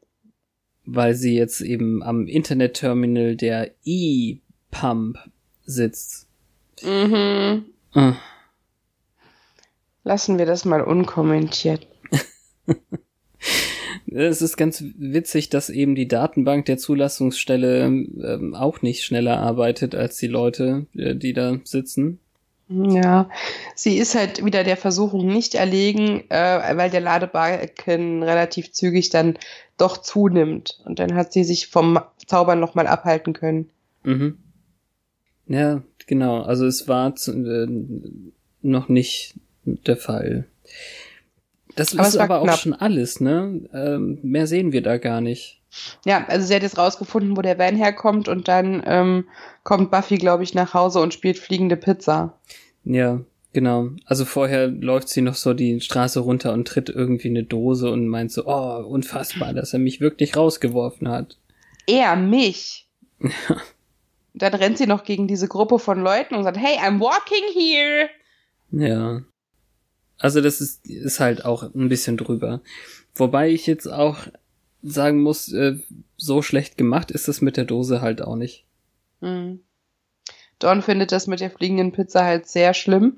Weil 0.83 1.15
sie 1.15 1.35
jetzt 1.35 1.61
eben 1.61 2.03
am 2.03 2.27
Internetterminal 2.27 3.37
der 3.37 3.71
E-Pump 3.85 5.17
sitzt. 5.65 6.27
Mhm. 6.83 7.65
Ah. 7.93 8.15
Lassen 10.03 10.37
wir 10.37 10.45
das 10.45 10.65
mal 10.65 10.81
unkommentiert. 10.81 11.87
es 14.07 14.41
ist 14.41 14.57
ganz 14.57 14.83
witzig, 14.97 15.49
dass 15.49 15.69
eben 15.69 15.95
die 15.95 16.07
Datenbank 16.07 16.65
der 16.65 16.77
Zulassungsstelle 16.77 17.85
ähm, 17.85 18.55
auch 18.55 18.81
nicht 18.81 19.03
schneller 19.03 19.39
arbeitet 19.39 19.95
als 19.95 20.17
die 20.17 20.27
Leute, 20.27 20.85
äh, 20.95 21.15
die 21.15 21.33
da 21.33 21.57
sitzen. 21.63 22.19
Ja, 22.67 23.29
sie 23.75 23.97
ist 23.97 24.15
halt 24.15 24.43
wieder 24.43 24.63
der 24.63 24.77
Versuchung 24.77 25.27
nicht 25.27 25.53
erlegen, 25.53 26.23
äh, 26.29 26.77
weil 26.77 26.89
der 26.89 27.01
Ladebalken 27.01 28.23
relativ 28.23 28.71
zügig 28.71 29.11
dann 29.11 29.37
doch 29.77 29.97
zunimmt. 29.97 30.79
Und 30.85 30.97
dann 30.97 31.13
hat 31.13 31.31
sie 31.31 31.43
sich 31.43 31.67
vom 31.67 31.99
Zaubern 32.25 32.59
nochmal 32.59 32.87
abhalten 32.87 33.33
können. 33.33 33.69
Mhm. 34.03 34.39
Ja, 35.47 35.81
genau. 36.07 36.41
Also 36.41 36.65
es 36.65 36.87
war 36.87 37.15
zu, 37.15 37.31
äh, 37.31 37.67
noch 38.61 38.89
nicht 38.89 39.35
der 39.63 39.97
Fall. 39.97 40.47
Das 41.75 41.93
aber 41.97 42.07
ist 42.07 42.17
aber 42.17 42.41
knapp. 42.41 42.55
auch 42.55 42.59
schon 42.59 42.73
alles, 42.73 43.19
ne? 43.19 43.61
Ähm, 43.73 44.19
mehr 44.23 44.47
sehen 44.47 44.71
wir 44.71 44.81
da 44.81 44.97
gar 44.97 45.21
nicht. 45.21 45.61
Ja, 46.05 46.25
also 46.27 46.47
sie 46.47 46.55
hat 46.55 46.63
jetzt 46.63 46.77
rausgefunden, 46.77 47.35
wo 47.35 47.41
der 47.41 47.59
Van 47.59 47.75
herkommt 47.75 48.29
und 48.29 48.47
dann 48.47 48.81
ähm, 48.85 49.25
kommt 49.63 49.91
Buffy, 49.91 50.17
glaube 50.17 50.43
ich, 50.43 50.53
nach 50.53 50.73
Hause 50.73 51.01
und 51.01 51.13
spielt 51.13 51.37
fliegende 51.37 51.75
Pizza. 51.75 52.39
Ja, 52.85 53.19
genau. 53.51 53.89
Also 54.05 54.23
vorher 54.23 54.67
läuft 54.67 55.09
sie 55.09 55.21
noch 55.21 55.35
so 55.35 55.53
die 55.53 55.81
Straße 55.81 56.21
runter 56.21 56.53
und 56.53 56.65
tritt 56.67 56.89
irgendwie 56.89 57.29
eine 57.29 57.43
Dose 57.43 57.91
und 57.91 58.07
meint 58.07 58.31
so, 58.31 58.45
oh, 58.45 58.85
unfassbar, 58.87 59.53
dass 59.53 59.73
er 59.73 59.79
mich 59.79 59.99
wirklich 59.99 60.37
rausgeworfen 60.37 61.09
hat. 61.09 61.37
Er 61.87 62.15
mich. 62.15 62.87
Ja. 64.35 64.49
dann 64.49 64.53
rennt 64.53 64.77
sie 64.77 64.87
noch 64.87 65.03
gegen 65.03 65.27
diese 65.27 65.47
Gruppe 65.47 65.79
von 65.79 66.01
Leuten 66.01 66.35
und 66.35 66.43
sagt, 66.43 66.57
hey, 66.57 66.77
I'm 66.77 66.99
walking 66.99 67.43
here. 67.53 68.09
Ja. 68.71 69.21
Also 70.17 70.41
das 70.41 70.61
ist, 70.61 70.85
ist 70.85 71.19
halt 71.19 71.45
auch 71.45 71.63
ein 71.63 71.89
bisschen 71.89 72.17
drüber. 72.17 72.61
Wobei 73.15 73.49
ich 73.49 73.67
jetzt 73.67 73.87
auch 73.87 74.27
sagen 74.81 75.21
muss, 75.21 75.51
äh, 75.51 75.77
so 76.17 76.41
schlecht 76.41 76.77
gemacht 76.77 77.11
ist 77.11 77.27
das 77.27 77.41
mit 77.41 77.57
der 77.57 77.65
Dose 77.65 78.01
halt 78.01 78.21
auch 78.21 78.35
nicht. 78.35 78.65
Mhm. 79.21 79.61
Dawn 80.59 80.81
findet 80.81 81.11
das 81.11 81.27
mit 81.27 81.39
der 81.39 81.51
fliegenden 81.51 81.91
Pizza 81.91 82.23
halt 82.23 82.47
sehr 82.47 82.73
schlimm. 82.73 83.17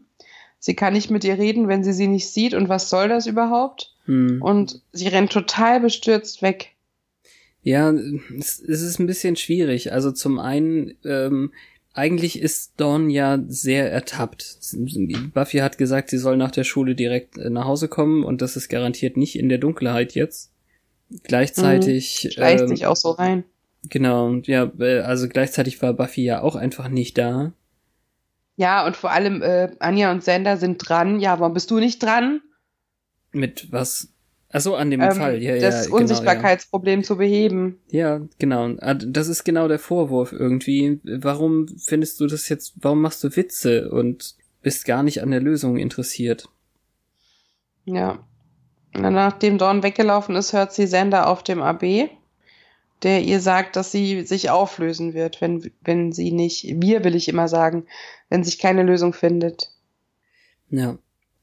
Sie 0.59 0.75
kann 0.75 0.93
nicht 0.93 1.11
mit 1.11 1.23
ihr 1.23 1.37
reden, 1.37 1.67
wenn 1.67 1.83
sie 1.83 1.93
sie 1.93 2.07
nicht 2.07 2.29
sieht 2.29 2.53
und 2.53 2.67
was 2.67 2.89
soll 2.89 3.09
das 3.09 3.27
überhaupt? 3.27 3.95
Mhm. 4.07 4.41
Und 4.41 4.81
sie 4.91 5.07
rennt 5.07 5.31
total 5.31 5.79
bestürzt 5.79 6.41
weg. 6.41 6.73
Ja, 7.67 7.91
es, 7.91 8.61
es 8.61 8.81
ist 8.81 8.97
ein 8.97 9.07
bisschen 9.07 9.35
schwierig. 9.35 9.91
Also 9.91 10.13
zum 10.13 10.39
einen, 10.39 10.93
ähm, 11.03 11.51
eigentlich 11.91 12.39
ist 12.39 12.79
Dawn 12.79 13.09
ja 13.09 13.39
sehr 13.49 13.91
ertappt. 13.91 14.57
Buffy 15.33 15.57
hat 15.57 15.77
gesagt, 15.77 16.09
sie 16.09 16.17
soll 16.17 16.37
nach 16.37 16.51
der 16.51 16.63
Schule 16.63 16.95
direkt 16.95 17.37
äh, 17.37 17.49
nach 17.49 17.65
Hause 17.65 17.89
kommen 17.89 18.23
und 18.23 18.41
das 18.41 18.55
ist 18.55 18.69
garantiert 18.69 19.17
nicht 19.17 19.37
in 19.37 19.49
der 19.49 19.57
Dunkelheit 19.57 20.15
jetzt. 20.15 20.53
Gleichzeitig. 21.23 22.21
Mhm. 22.23 22.29
Schleicht 22.29 22.61
ähm, 22.61 22.67
sich 22.69 22.85
auch 22.85 22.95
so 22.95 23.09
rein. 23.11 23.43
Genau, 23.89 24.35
ja, 24.45 24.71
äh, 24.79 24.99
also 24.99 25.27
gleichzeitig 25.27 25.81
war 25.81 25.91
Buffy 25.91 26.23
ja 26.23 26.43
auch 26.43 26.55
einfach 26.55 26.87
nicht 26.87 27.17
da. 27.17 27.51
Ja, 28.55 28.87
und 28.87 28.95
vor 28.95 29.11
allem 29.11 29.41
äh, 29.41 29.71
Anja 29.79 30.13
und 30.13 30.23
Sander 30.23 30.55
sind 30.55 30.77
dran. 30.77 31.19
Ja, 31.19 31.41
warum 31.41 31.53
bist 31.53 31.69
du 31.69 31.79
nicht 31.79 32.01
dran? 32.01 32.39
Mit 33.33 33.73
was? 33.73 34.07
Ach 34.49 34.61
so, 34.61 34.75
an 34.75 34.89
dem 34.89 35.01
ähm, 35.01 35.11
Fall, 35.11 35.41
ja, 35.43 35.55
das 35.55 35.61
ja. 35.61 35.69
Das 35.69 35.87
Unsichtbarkeitsproblem 35.87 37.01
genau, 37.01 37.03
ja. 37.03 37.07
zu 37.07 37.17
beheben. 37.17 37.79
Ja, 37.89 38.21
genau. 38.39 38.75
Ah, 38.79 38.93
das 38.93 39.27
ist 39.27 39.43
genau 39.43 39.67
der 39.67 39.79
Vorwurf 39.79 40.31
irgendwie. 40.31 40.99
Warum 41.03 41.67
findest 41.77 42.19
du 42.19 42.27
das 42.27 42.47
jetzt, 42.47 42.73
warum 42.77 43.01
machst 43.01 43.23
du 43.23 43.35
Witze 43.35 43.89
und 43.89 44.35
bist 44.61 44.85
gar 44.85 45.03
nicht 45.03 45.21
an 45.21 45.31
der 45.31 45.41
Lösung 45.41 45.77
interessiert? 45.77 46.47
Ja. 47.83 48.19
Nachdem 48.93 49.57
Dawn 49.57 49.83
weggelaufen 49.83 50.35
ist, 50.35 50.53
hört 50.53 50.73
sie 50.73 50.87
Sender 50.87 51.27
auf 51.27 51.43
dem 51.43 51.61
AB, 51.61 52.09
der 53.03 53.21
ihr 53.21 53.41
sagt, 53.41 53.75
dass 53.75 53.91
sie 53.91 54.23
sich 54.23 54.49
auflösen 54.49 55.13
wird, 55.13 55.41
wenn, 55.41 55.71
wenn 55.81 56.11
sie 56.13 56.31
nicht, 56.31 56.81
wir 56.81 57.03
will 57.03 57.15
ich 57.15 57.27
immer 57.27 57.47
sagen, 57.47 57.85
wenn 58.29 58.43
sich 58.43 58.59
keine 58.59 58.83
Lösung 58.83 59.13
findet. 59.13 59.71
Ja. 60.69 60.97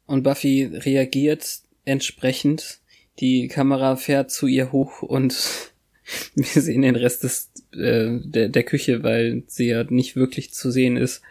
Und 0.06 0.22
Buffy 0.22 0.64
reagiert 0.64 1.60
entsprechend. 1.84 2.80
Die 3.20 3.48
Kamera 3.48 3.96
fährt 3.96 4.30
zu 4.30 4.46
ihr 4.46 4.72
hoch 4.72 5.02
und 5.02 5.72
wir 6.34 6.62
sehen 6.62 6.82
den 6.82 6.96
Rest 6.96 7.24
des, 7.24 7.50
äh, 7.72 8.18
der, 8.24 8.48
der 8.48 8.62
Küche, 8.64 9.02
weil 9.02 9.44
sie 9.46 9.68
ja 9.68 9.84
nicht 9.84 10.16
wirklich 10.16 10.52
zu 10.52 10.70
sehen 10.70 10.96
ist. 10.96 11.22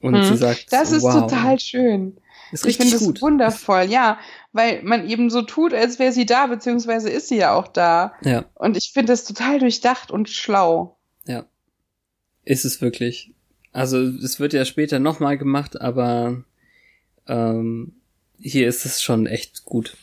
Und 0.00 0.14
hm. 0.14 0.24
sie 0.24 0.36
sagt, 0.36 0.72
das 0.72 0.92
ist 0.92 1.02
wow. 1.02 1.14
total 1.14 1.58
schön. 1.58 2.16
Ist 2.52 2.64
ich 2.64 2.78
finde 2.78 2.96
es 2.96 3.20
wundervoll, 3.20 3.84
ja, 3.90 4.18
weil 4.52 4.82
man 4.82 5.08
eben 5.08 5.28
so 5.28 5.42
tut, 5.42 5.74
als 5.74 5.98
wäre 5.98 6.12
sie 6.12 6.24
da, 6.24 6.46
beziehungsweise 6.46 7.10
ist 7.10 7.28
sie 7.28 7.36
ja 7.36 7.52
auch 7.52 7.68
da. 7.68 8.14
Ja. 8.22 8.46
Und 8.54 8.76
ich 8.76 8.92
finde 8.92 9.12
es 9.12 9.24
total 9.24 9.58
durchdacht 9.58 10.10
und 10.10 10.30
schlau. 10.30 10.96
Ja. 11.26 11.44
Ist 12.44 12.64
es 12.64 12.80
wirklich. 12.80 13.34
Also 13.72 13.98
es 13.98 14.40
wird 14.40 14.54
ja 14.54 14.64
später 14.64 14.98
nochmal 14.98 15.36
gemacht, 15.36 15.78
aber 15.80 16.42
ähm, 17.26 18.00
hier 18.40 18.66
ist 18.66 18.86
es 18.86 19.02
schon 19.02 19.26
echt 19.26 19.64
gut. 19.64 19.96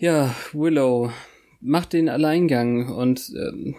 Ja, 0.00 0.34
Willow 0.54 1.12
macht 1.60 1.92
den 1.92 2.08
Alleingang 2.08 2.88
und 2.88 3.34
ähm, 3.36 3.76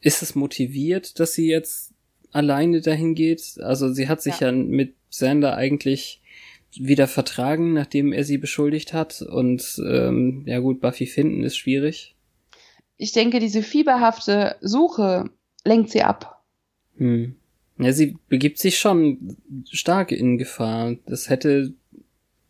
ist 0.00 0.22
es 0.22 0.34
motiviert, 0.34 1.18
dass 1.18 1.32
sie 1.32 1.48
jetzt 1.48 1.94
alleine 2.30 2.82
dahin 2.82 3.14
geht? 3.14 3.54
Also 3.58 3.90
sie 3.90 4.06
hat 4.06 4.20
sich 4.20 4.40
ja, 4.40 4.50
ja 4.50 4.52
mit 4.52 4.96
Sander 5.08 5.56
eigentlich 5.56 6.20
wieder 6.72 7.08
vertragen, 7.08 7.72
nachdem 7.72 8.12
er 8.12 8.22
sie 8.24 8.36
beschuldigt 8.36 8.92
hat. 8.92 9.22
Und 9.22 9.80
ähm, 9.82 10.42
ja 10.46 10.58
gut, 10.58 10.82
Buffy 10.82 11.06
finden 11.06 11.42
ist 11.42 11.56
schwierig. 11.56 12.14
Ich 12.98 13.12
denke, 13.12 13.40
diese 13.40 13.62
fieberhafte 13.62 14.56
Suche 14.60 15.30
lenkt 15.64 15.88
sie 15.88 16.02
ab. 16.02 16.44
Hm. 16.98 17.34
Ja, 17.78 17.92
sie 17.92 18.18
begibt 18.28 18.58
sich 18.58 18.78
schon 18.78 19.38
stark 19.70 20.12
in 20.12 20.36
Gefahr. 20.36 20.96
Das 21.06 21.30
hätte, 21.30 21.72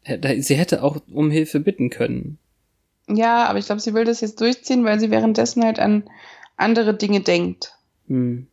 hätte 0.03 0.43
sie 0.43 0.57
hätte 0.57 0.83
auch 0.83 1.01
um 1.13 1.31
Hilfe 1.31 1.61
bitten 1.61 1.91
können. 1.91 2.39
Ja, 3.09 3.47
aber 3.47 3.59
ich 3.59 3.67
glaube, 3.67 3.81
sie 3.81 3.95
will 3.95 4.05
das 4.05 4.21
jetzt 4.21 4.41
durchziehen, 4.41 4.85
weil 4.85 5.01
sie 5.01 5.11
währenddessen 5.11 5.65
halt 5.65 5.79
an 5.79 6.05
andere 6.57 6.95
Dinge 6.95 7.21
denkt. 7.21 7.75
Hm. 8.07 8.49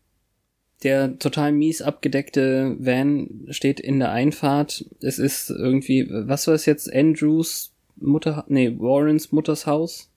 Der 0.83 1.17
total 1.19 1.51
mies 1.51 1.81
abgedeckte 1.81 2.75
Van 2.79 3.47
steht 3.49 3.79
in 3.79 3.99
der 3.99 4.11
Einfahrt. 4.11 4.85
Es 5.01 5.19
ist 5.19 5.49
irgendwie, 5.49 6.07
was 6.09 6.47
war 6.47 6.53
es 6.53 6.65
jetzt? 6.65 6.93
Andrews 6.93 7.73
Mutter, 7.95 8.45
nee, 8.47 8.75
Warrens 8.77 9.31
Mutters 9.31 9.65
Haus? 9.65 10.09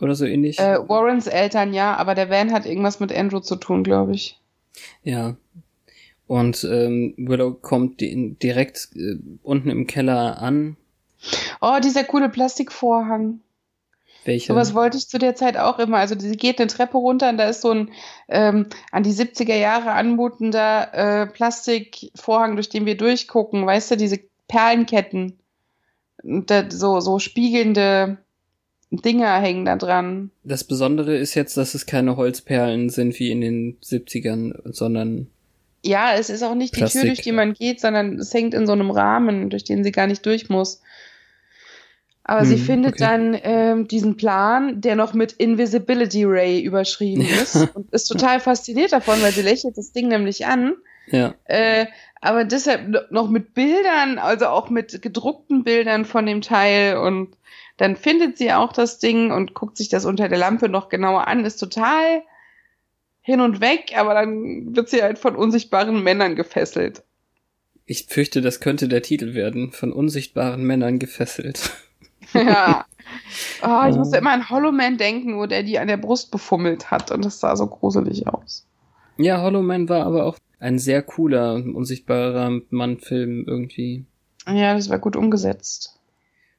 Oder 0.00 0.14
so 0.14 0.26
ähnlich? 0.26 0.58
Äh, 0.58 0.78
Warrens 0.88 1.26
Eltern, 1.26 1.72
ja, 1.72 1.96
aber 1.96 2.14
der 2.14 2.28
Van 2.28 2.52
hat 2.52 2.66
irgendwas 2.66 3.00
mit 3.00 3.16
Andrew 3.16 3.40
zu 3.40 3.56
tun, 3.56 3.82
glaube 3.82 4.14
ich. 4.14 4.38
Ja. 5.02 5.36
Und 6.26 6.64
ähm, 6.70 7.14
Willow 7.16 7.54
kommt 7.54 8.00
di 8.00 8.36
direkt 8.42 8.90
äh, 8.96 9.16
unten 9.42 9.70
im 9.70 9.86
Keller 9.86 10.42
an. 10.42 10.76
Oh, 11.60 11.78
dieser 11.82 12.04
coole 12.04 12.28
Plastikvorhang. 12.28 13.40
Welche? 14.24 14.48
Sowas 14.48 14.74
wollte 14.74 14.98
ich 14.98 15.08
zu 15.08 15.18
der 15.18 15.36
Zeit 15.36 15.56
auch 15.56 15.78
immer. 15.78 15.98
Also 15.98 16.18
sie 16.18 16.36
geht 16.36 16.60
eine 16.60 16.66
Treppe 16.66 16.98
runter 16.98 17.28
und 17.28 17.38
da 17.38 17.48
ist 17.48 17.62
so 17.62 17.70
ein 17.70 17.90
ähm, 18.28 18.66
an 18.90 19.02
die 19.04 19.12
70er 19.12 19.54
Jahre 19.54 19.92
anmutender 19.92 20.92
äh, 20.94 21.26
Plastikvorhang, 21.26 22.56
durch 22.56 22.68
den 22.68 22.86
wir 22.86 22.96
durchgucken. 22.96 23.64
Weißt 23.66 23.90
du, 23.90 23.96
diese 23.96 24.18
Perlenketten. 24.48 25.38
Da, 26.22 26.68
so, 26.68 26.98
so 27.00 27.20
spiegelnde 27.20 28.18
Dinger 28.90 29.40
hängen 29.40 29.64
da 29.64 29.76
dran. 29.76 30.30
Das 30.44 30.64
Besondere 30.64 31.16
ist 31.16 31.34
jetzt, 31.34 31.56
dass 31.56 31.74
es 31.74 31.86
keine 31.86 32.16
Holzperlen 32.16 32.88
sind 32.88 33.18
wie 33.18 33.30
in 33.30 33.40
den 33.40 33.78
70ern, 33.80 34.54
sondern. 34.72 35.28
Ja, 35.84 36.14
es 36.14 36.30
ist 36.30 36.42
auch 36.42 36.54
nicht 36.54 36.74
Plastik. 36.74 37.02
die 37.02 37.06
Tür, 37.06 37.14
durch 37.14 37.22
die 37.22 37.32
man 37.32 37.52
geht, 37.52 37.80
sondern 37.80 38.18
es 38.18 38.32
hängt 38.34 38.54
in 38.54 38.66
so 38.66 38.72
einem 38.72 38.90
Rahmen, 38.90 39.50
durch 39.50 39.64
den 39.64 39.84
sie 39.84 39.92
gar 39.92 40.06
nicht 40.06 40.24
durch 40.26 40.48
muss. 40.48 40.82
Aber 42.28 42.40
hm, 42.40 42.46
sie 42.48 42.58
findet 42.58 42.94
okay. 42.94 43.04
dann 43.04 43.38
ähm, 43.40 43.88
diesen 43.88 44.16
Plan, 44.16 44.80
der 44.80 44.96
noch 44.96 45.14
mit 45.14 45.32
Invisibility 45.32 46.24
Ray 46.24 46.60
überschrieben 46.60 47.22
ist 47.22 47.54
und 47.74 47.92
ist 47.92 48.08
total 48.08 48.40
fasziniert 48.40 48.92
davon, 48.92 49.22
weil 49.22 49.30
sie 49.30 49.42
lächelt 49.42 49.78
das 49.78 49.92
Ding 49.92 50.08
nämlich 50.08 50.44
an. 50.44 50.74
Ja. 51.06 51.34
Äh, 51.44 51.86
aber 52.20 52.44
deshalb 52.44 53.12
noch 53.12 53.30
mit 53.30 53.54
Bildern, 53.54 54.18
also 54.18 54.46
auch 54.46 54.70
mit 54.70 55.00
gedruckten 55.02 55.62
Bildern 55.62 56.04
von 56.04 56.26
dem 56.26 56.40
Teil 56.40 56.96
und 56.96 57.36
dann 57.76 57.94
findet 57.94 58.38
sie 58.38 58.52
auch 58.52 58.72
das 58.72 58.98
Ding 58.98 59.30
und 59.30 59.54
guckt 59.54 59.76
sich 59.76 59.88
das 59.88 60.04
unter 60.04 60.28
der 60.28 60.38
Lampe 60.38 60.68
noch 60.68 60.88
genauer 60.88 61.28
an, 61.28 61.44
ist 61.44 61.58
total 61.58 62.22
hin 63.20 63.40
und 63.40 63.60
weg, 63.60 63.92
aber 63.96 64.14
dann 64.14 64.74
wird 64.74 64.88
sie 64.88 65.02
halt 65.02 65.18
von 65.18 65.36
unsichtbaren 65.36 66.02
Männern 66.02 66.34
gefesselt. 66.34 67.04
Ich 67.84 68.06
fürchte, 68.06 68.40
das 68.40 68.58
könnte 68.58 68.88
der 68.88 69.02
Titel 69.02 69.34
werden, 69.34 69.70
von 69.70 69.92
unsichtbaren 69.92 70.64
Männern 70.64 70.98
gefesselt. 70.98 71.70
Ja. 72.32 72.84
Oh, 73.62 73.82
ich 73.88 73.96
musste 73.96 74.18
immer 74.18 74.32
an 74.32 74.48
Hollow 74.48 74.72
Man 74.72 74.98
denken, 74.98 75.38
wo 75.38 75.46
der 75.46 75.62
die 75.62 75.78
an 75.78 75.88
der 75.88 75.96
Brust 75.96 76.30
befummelt 76.30 76.90
hat 76.90 77.10
und 77.10 77.24
das 77.24 77.40
sah 77.40 77.56
so 77.56 77.66
gruselig 77.66 78.26
aus. 78.28 78.66
Ja, 79.16 79.40
Hollow 79.40 79.62
Man 79.62 79.88
war 79.88 80.04
aber 80.06 80.24
auch 80.24 80.38
ein 80.58 80.78
sehr 80.78 81.02
cooler, 81.02 81.54
unsichtbarer 81.54 82.60
Mann-Film 82.70 83.44
irgendwie. 83.46 84.04
Ja, 84.46 84.74
das 84.74 84.88
war 84.88 84.98
gut 84.98 85.16
umgesetzt. 85.16 85.98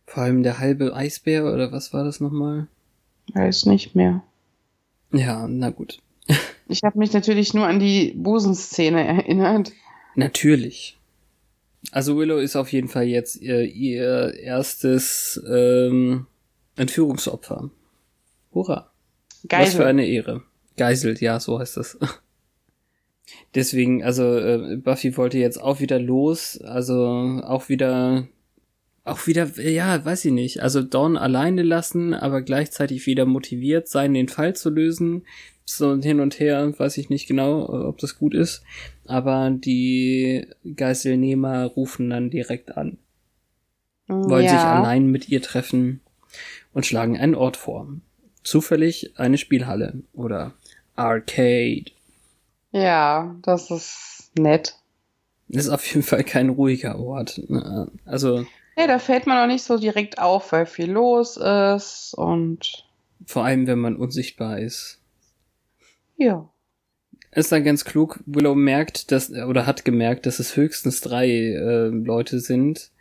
Vor 0.05 0.23
allem 0.23 0.43
der 0.43 0.59
halbe 0.59 0.95
Eisbär 0.95 1.45
oder 1.45 1.71
was 1.71 1.93
war 1.93 2.03
das 2.03 2.19
nochmal? 2.19 2.67
Weiß 3.33 3.65
nicht 3.65 3.95
mehr. 3.95 4.23
Ja, 5.11 5.47
na 5.47 5.69
gut. 5.69 5.99
ich 6.67 6.83
habe 6.83 6.99
mich 6.99 7.13
natürlich 7.13 7.53
nur 7.53 7.67
an 7.67 7.79
die 7.79 8.13
Busenszene 8.15 9.05
erinnert. 9.05 9.71
Natürlich. 10.15 10.96
Also 11.91 12.17
Willow 12.17 12.37
ist 12.37 12.55
auf 12.55 12.71
jeden 12.71 12.89
Fall 12.89 13.05
jetzt 13.05 13.37
ihr, 13.37 13.63
ihr 13.63 14.33
erstes 14.33 15.41
ähm, 15.49 16.27
Entführungsopfer. 16.75 17.71
Hurra. 18.53 18.91
Geisel. 19.47 19.65
Was 19.65 19.75
für 19.75 19.85
eine 19.85 20.05
Ehre. 20.05 20.43
Geisel, 20.75 21.17
ja, 21.19 21.39
so 21.39 21.59
heißt 21.59 21.77
das. 21.77 21.97
Deswegen, 23.55 24.03
also 24.03 24.37
äh, 24.37 24.77
Buffy 24.77 25.15
wollte 25.17 25.37
jetzt 25.37 25.61
auch 25.61 25.79
wieder 25.79 25.99
los, 25.99 26.61
also 26.61 27.41
auch 27.43 27.69
wieder, 27.69 28.27
auch 29.03 29.25
wieder, 29.27 29.47
ja, 29.59 30.03
weiß 30.03 30.25
ich 30.25 30.31
nicht, 30.31 30.61
also 30.61 30.81
Dawn 30.81 31.17
alleine 31.17 31.63
lassen, 31.63 32.13
aber 32.13 32.41
gleichzeitig 32.41 33.05
wieder 33.05 33.25
motiviert 33.25 33.87
sein, 33.87 34.13
den 34.13 34.29
Fall 34.29 34.55
zu 34.55 34.69
lösen 34.69 35.23
so 35.69 35.95
hin 35.97 36.19
und 36.19 36.39
her, 36.39 36.73
weiß 36.77 36.97
ich 36.97 37.09
nicht 37.09 37.27
genau, 37.27 37.67
ob 37.67 37.97
das 37.97 38.17
gut 38.17 38.33
ist, 38.33 38.63
aber 39.05 39.51
die 39.51 40.47
Geiselnehmer 40.75 41.65
rufen 41.65 42.09
dann 42.09 42.29
direkt 42.29 42.77
an. 42.77 42.97
Wollen 44.07 44.45
ja. 44.45 44.51
sich 44.51 44.59
allein 44.59 45.07
mit 45.07 45.27
ihr 45.27 45.41
treffen 45.41 45.99
und 46.73 46.85
schlagen 46.85 47.17
einen 47.17 47.35
Ort 47.35 47.57
vor. 47.57 47.87
Zufällig 48.43 49.19
eine 49.19 49.37
Spielhalle 49.37 50.01
oder 50.13 50.53
Arcade. 50.95 51.91
Ja, 52.71 53.35
das 53.41 53.69
ist 53.69 54.31
nett. 54.37 54.75
ist 55.49 55.69
auf 55.69 55.85
jeden 55.85 56.03
Fall 56.03 56.23
kein 56.23 56.49
ruhiger 56.49 56.97
Ort. 56.97 57.41
Ne? 57.49 57.91
Also. 58.05 58.45
Ja, 58.77 58.87
da 58.87 58.99
fällt 58.99 59.27
man 59.27 59.37
auch 59.37 59.51
nicht 59.51 59.63
so 59.63 59.77
direkt 59.77 60.19
auf, 60.19 60.53
weil 60.53 60.65
viel 60.65 60.91
los 60.91 61.35
ist 61.35 62.13
und. 62.15 62.85
Vor 63.25 63.43
allem, 63.43 63.67
wenn 63.67 63.79
man 63.79 63.97
unsichtbar 63.97 64.59
ist. 64.59 64.96
Ja. 66.17 66.49
Ist 67.31 67.51
dann 67.51 67.63
ganz 67.63 67.85
klug. 67.85 68.19
Willow 68.25 68.55
merkt, 68.55 69.11
dass, 69.11 69.31
oder 69.31 69.65
hat 69.65 69.85
gemerkt, 69.85 70.25
dass 70.25 70.39
es 70.39 70.55
höchstens 70.55 71.01
drei 71.01 71.29
äh, 71.29 71.87
Leute 71.87 72.39
sind. 72.39 72.91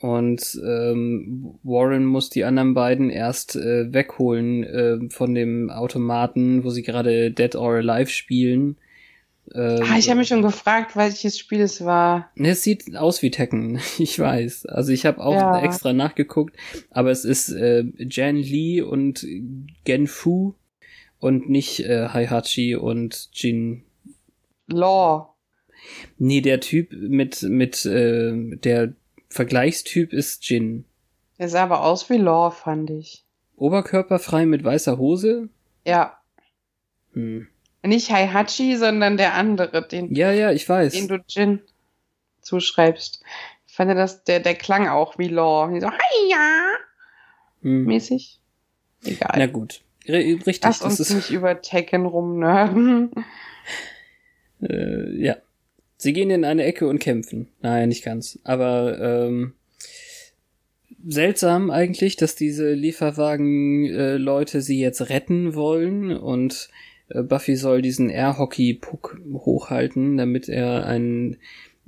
Und 0.00 0.60
ähm, 0.64 1.58
Warren 1.62 2.04
muss 2.04 2.28
die 2.28 2.44
anderen 2.44 2.74
beiden 2.74 3.10
erst 3.10 3.56
äh, 3.56 3.92
wegholen 3.92 4.64
äh, 4.64 4.98
von 5.10 5.34
dem 5.34 5.70
Automaten, 5.70 6.62
wo 6.64 6.70
sie 6.70 6.82
gerade 6.82 7.30
Dead 7.30 7.56
or 7.56 7.76
Alive 7.76 8.10
spielen. 8.10 8.76
Äh, 9.52 9.80
ah, 9.82 9.98
ich 9.98 10.08
habe 10.08 10.18
mich 10.18 10.28
schon 10.28 10.42
gefragt, 10.42 10.96
welches 10.96 11.38
Spiel 11.38 11.60
es 11.60 11.84
war. 11.84 12.30
Ne, 12.34 12.50
es 12.50 12.62
sieht 12.62 12.96
aus 12.96 13.22
wie 13.22 13.30
Tekken, 13.30 13.80
ich 13.98 14.18
weiß. 14.18 14.66
Also 14.66 14.92
ich 14.92 15.06
habe 15.06 15.22
auch 15.22 15.34
ja. 15.34 15.62
extra 15.62 15.92
nachgeguckt, 15.92 16.56
aber 16.90 17.10
es 17.10 17.24
ist 17.24 17.50
äh, 17.50 17.84
Jan 17.98 18.36
Lee 18.36 18.82
und 18.82 19.26
Gen 19.84 20.06
Fu 20.06 20.54
und 21.24 21.48
nicht 21.48 21.80
äh, 21.80 22.10
Heihachi 22.10 22.76
und 22.76 23.30
Jin 23.32 23.82
Law. 24.66 25.34
Nee, 26.18 26.42
der 26.42 26.60
Typ 26.60 26.92
mit 26.92 27.42
mit 27.42 27.86
äh, 27.86 28.34
der 28.56 28.92
Vergleichstyp 29.30 30.12
ist 30.12 30.46
Jin. 30.46 30.84
Der 31.38 31.48
sah 31.48 31.62
aber 31.62 31.82
aus 31.82 32.10
wie 32.10 32.18
Law, 32.18 32.50
fand 32.50 32.90
ich. 32.90 33.24
Oberkörperfrei 33.56 34.44
mit 34.44 34.64
weißer 34.64 34.98
Hose? 34.98 35.48
Ja. 35.86 36.18
Hm. 37.14 37.48
Nicht 37.82 38.10
Heihachi, 38.10 38.76
sondern 38.76 39.16
der 39.16 39.32
andere, 39.32 39.88
den. 39.88 40.14
Ja, 40.14 40.30
ja, 40.30 40.52
ich 40.52 40.68
weiß. 40.68 40.92
Den 40.92 41.08
du 41.08 41.24
Jin 41.26 41.62
zuschreibst. 42.42 43.22
Ich 43.66 43.74
fand 43.74 43.90
das, 43.96 44.24
der, 44.24 44.40
der 44.40 44.56
klang 44.56 44.88
auch 44.88 45.16
wie 45.16 45.28
Law. 45.28 45.70
Die 45.72 45.80
so, 45.80 45.86
ja. 46.30 46.66
Hm. 47.62 47.86
Mäßig. 47.86 48.40
Egal. 49.04 49.34
Na 49.38 49.46
gut. 49.46 49.80
Richtig. 50.08 50.60
Lass 50.62 50.82
uns 50.82 51.00
ist... 51.00 51.14
nicht 51.14 51.30
über 51.30 51.60
Tekken 51.60 52.06
rumnörden. 52.06 53.10
äh, 54.62 55.10
ja. 55.16 55.36
Sie 55.96 56.12
gehen 56.12 56.30
in 56.30 56.44
eine 56.44 56.64
Ecke 56.64 56.86
und 56.86 56.98
kämpfen. 56.98 57.48
Nein, 57.62 57.88
nicht 57.88 58.04
ganz. 58.04 58.38
Aber 58.44 58.98
ähm, 59.00 59.54
seltsam 61.06 61.70
eigentlich, 61.70 62.16
dass 62.16 62.34
diese 62.34 62.72
Lieferwagen-Leute 62.72 64.58
äh, 64.58 64.60
sie 64.60 64.80
jetzt 64.80 65.08
retten 65.08 65.54
wollen 65.54 66.14
und 66.14 66.68
äh, 67.08 67.22
Buffy 67.22 67.56
soll 67.56 67.82
diesen 67.82 68.10
Air-Hockey-Puck 68.10 69.18
hochhalten, 69.32 70.16
damit 70.16 70.48
er 70.48 70.86
einen 70.86 71.38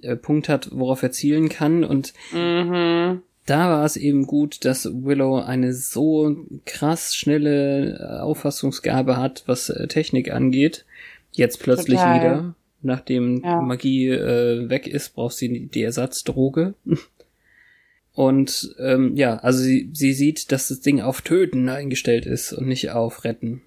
äh, 0.02 0.16
Punkt 0.16 0.48
hat, 0.48 0.70
worauf 0.72 1.02
er 1.02 1.12
zielen 1.12 1.48
kann. 1.48 1.84
Und 1.84 2.14
mhm. 2.32 3.22
Da 3.46 3.70
war 3.70 3.84
es 3.84 3.96
eben 3.96 4.26
gut, 4.26 4.64
dass 4.64 4.84
Willow 4.92 5.40
eine 5.40 5.72
so 5.72 6.36
krass 6.64 7.14
schnelle 7.14 7.98
äh, 7.98 8.20
Auffassungsgabe 8.20 9.16
hat, 9.16 9.44
was 9.46 9.70
äh, 9.70 9.88
Technik 9.88 10.32
angeht. 10.32 10.84
Jetzt 11.32 11.60
plötzlich 11.60 11.98
Total. 11.98 12.20
wieder 12.20 12.54
nachdem 12.86 13.42
ja. 13.44 13.60
Magie 13.60 14.08
äh, 14.08 14.70
weg 14.70 14.86
ist, 14.86 15.14
braucht 15.14 15.36
sie 15.36 15.66
die 15.66 15.82
Ersatzdroge. 15.82 16.74
Und 18.14 18.74
ähm, 18.78 19.14
ja, 19.14 19.36
also 19.36 19.62
sie, 19.62 19.90
sie 19.92 20.14
sieht, 20.14 20.50
dass 20.50 20.68
das 20.68 20.80
Ding 20.80 21.02
auf 21.02 21.20
Töten 21.20 21.68
eingestellt 21.68 22.24
ist 22.24 22.50
und 22.54 22.66
nicht 22.66 22.90
auf 22.90 23.24
Retten. 23.24 23.60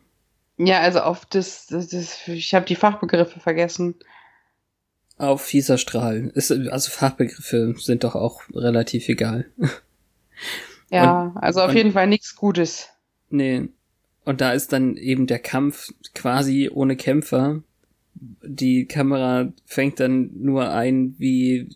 Ja, 0.58 0.80
also 0.80 1.02
auf 1.02 1.24
das, 1.28 1.68
das, 1.68 1.90
das 1.90 2.28
ich 2.28 2.56
habe 2.56 2.66
die 2.66 2.76
Fachbegriffe 2.76 3.40
vergessen. 3.40 3.94
Auf 5.20 5.42
fieser 5.42 5.78
Strahl. 5.78 6.32
Ist, 6.34 6.52
also 6.52 6.90
Fachbegriffe 6.90 7.76
sind 7.78 8.04
doch 8.04 8.16
auch 8.16 8.42
relativ 8.54 9.08
egal. 9.10 9.46
Ja, 10.92 11.26
und, 11.26 11.38
also 11.38 11.62
auf 11.62 11.70
und, 11.70 11.76
jeden 11.76 11.92
Fall 11.92 12.08
nichts 12.08 12.36
Gutes. 12.36 12.90
Nee. 13.30 13.70
Und 14.26 14.42
da 14.42 14.54
ist 14.54 14.74
dann 14.74 14.98
eben 14.98 15.28
der 15.28 15.38
Kampf 15.38 15.94
quasi 16.16 16.68
ohne 16.74 16.96
Kämpfer 16.96 17.62
die 18.42 18.86
Kamera 18.86 19.52
fängt 19.66 20.00
dann 20.00 20.32
nur 20.34 20.72
ein, 20.72 21.16
wie 21.18 21.70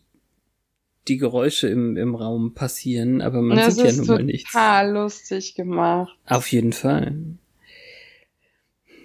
die 1.08 1.18
Geräusche 1.18 1.68
im, 1.68 1.98
im 1.98 2.16
Raum 2.16 2.54
passieren, 2.54 3.22
aber 3.22 3.42
man 3.42 3.58
das 3.58 3.76
sieht 3.76 3.86
ja 3.86 3.92
nun 3.94 4.08
mal 4.08 4.24
nichts. 4.24 4.52
total 4.52 4.92
lustig 4.92 5.56
gemacht. 5.56 6.18
Auf 6.26 6.52
jeden 6.52 6.74
Fall. 6.74 7.18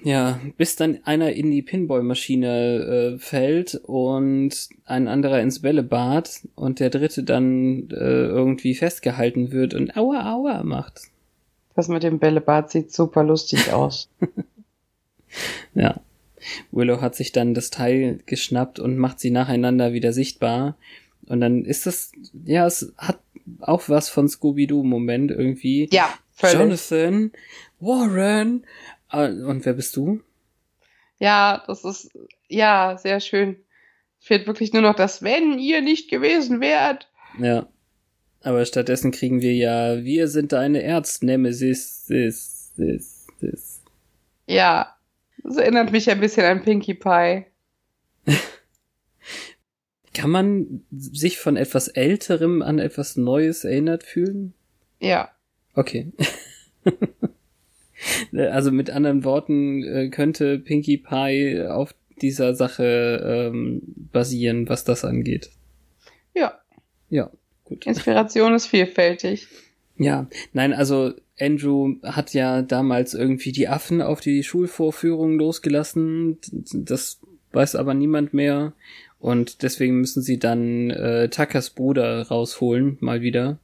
Ja, 0.04 0.40
bis 0.56 0.76
dann 0.76 1.00
einer 1.04 1.32
in 1.32 1.50
die 1.50 1.62
Pinballmaschine 1.62 3.16
äh, 3.16 3.18
fällt 3.18 3.74
und 3.74 4.68
ein 4.84 5.08
anderer 5.08 5.40
ins 5.40 5.60
Bällebad 5.60 6.42
und 6.54 6.80
der 6.80 6.90
dritte 6.90 7.24
dann 7.24 7.90
äh, 7.90 7.94
irgendwie 8.26 8.74
festgehalten 8.74 9.50
wird 9.50 9.74
und 9.74 9.96
aua 9.96 10.32
aua 10.32 10.62
macht. 10.62 11.02
Das 11.74 11.88
mit 11.88 12.02
dem 12.02 12.18
Bällebad 12.18 12.70
sieht 12.70 12.92
super 12.92 13.24
lustig 13.24 13.72
aus. 13.72 14.08
ja. 15.74 16.00
Willow 16.70 17.00
hat 17.00 17.14
sich 17.14 17.32
dann 17.32 17.54
das 17.54 17.70
Teil 17.70 18.20
geschnappt 18.26 18.78
und 18.78 18.96
macht 18.96 19.20
sie 19.20 19.30
nacheinander 19.30 19.92
wieder 19.92 20.12
sichtbar. 20.12 20.76
Und 21.26 21.40
dann 21.40 21.64
ist 21.64 21.86
das, 21.86 22.12
ja, 22.44 22.66
es 22.66 22.92
hat 22.96 23.18
auch 23.60 23.88
was 23.88 24.08
von 24.08 24.28
Scooby-Doo-Moment 24.28 25.30
irgendwie. 25.30 25.88
Ja, 25.92 26.08
völlig. 26.32 26.58
Jonathan, 26.58 27.32
Warren. 27.80 28.64
Ah, 29.08 29.26
und 29.26 29.64
wer 29.64 29.72
bist 29.72 29.96
du? 29.96 30.20
Ja, 31.18 31.64
das 31.66 31.84
ist, 31.84 32.10
ja, 32.48 32.96
sehr 32.98 33.20
schön. 33.20 33.56
Fehlt 34.20 34.46
wirklich 34.46 34.72
nur 34.72 34.82
noch 34.82 34.94
das, 34.94 35.22
wenn 35.22 35.58
ihr 35.58 35.80
nicht 35.80 36.10
gewesen 36.10 36.60
wärt. 36.60 37.10
Ja. 37.38 37.66
Aber 38.42 38.64
stattdessen 38.64 39.10
kriegen 39.10 39.40
wir 39.40 39.54
ja, 39.54 40.04
wir 40.04 40.28
sind 40.28 40.52
deine 40.52 40.82
Erznemesis, 40.82 42.06
sis, 42.06 42.72
sis, 42.76 43.26
sis. 43.40 43.82
Ja, 44.46 44.96
das 45.42 45.56
erinnert 45.56 45.90
mich 45.90 46.10
ein 46.10 46.20
bisschen 46.20 46.44
an 46.44 46.62
Pinkie 46.62 46.94
Pie. 46.94 47.46
Kann 50.14 50.30
man 50.30 50.84
sich 50.90 51.38
von 51.38 51.56
etwas 51.56 51.88
Älterem 51.88 52.62
an 52.62 52.78
etwas 52.78 53.16
Neues 53.16 53.64
erinnert 53.64 54.04
fühlen? 54.04 54.54
Ja. 55.00 55.30
Okay. 55.74 56.12
also 58.36 58.70
mit 58.70 58.90
anderen 58.90 59.24
Worten 59.24 59.82
äh, 59.82 60.08
könnte 60.08 60.58
Pinkie 60.58 60.98
Pie 60.98 61.66
auf 61.68 61.94
dieser 62.20 62.54
Sache 62.54 63.50
ähm, 63.52 63.82
basieren, 64.12 64.68
was 64.68 64.84
das 64.84 65.04
angeht. 65.04 65.50
Ja. 66.34 66.58
Ja, 67.10 67.30
gut. 67.64 67.86
Inspiration 67.86 68.54
ist 68.54 68.66
vielfältig. 68.66 69.48
Ja, 69.96 70.28
nein, 70.52 70.72
also 70.72 71.12
Andrew 71.40 71.94
hat 72.02 72.34
ja 72.34 72.62
damals 72.62 73.14
irgendwie 73.14 73.52
die 73.52 73.68
Affen 73.68 74.02
auf 74.02 74.20
die 74.20 74.42
Schulvorführung 74.42 75.38
losgelassen. 75.38 76.38
Das 76.72 77.20
weiß 77.52 77.76
aber 77.76 77.94
niemand 77.94 78.34
mehr. 78.34 78.74
Und 79.18 79.62
deswegen 79.62 80.00
müssen 80.00 80.22
sie 80.22 80.38
dann 80.38 80.90
äh, 80.90 81.28
Tuckers 81.28 81.70
Bruder 81.70 82.28
rausholen, 82.28 82.98
mal 83.00 83.20
wieder, 83.20 83.58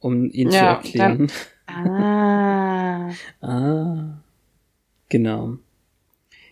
um 0.00 0.30
ihn 0.30 0.50
ja, 0.50 0.80
zu 0.80 0.88
erklären. 0.88 1.30
Dann, 1.66 1.86
ah. 1.90 2.57
Ah. 3.40 4.18
Genau. 5.08 5.58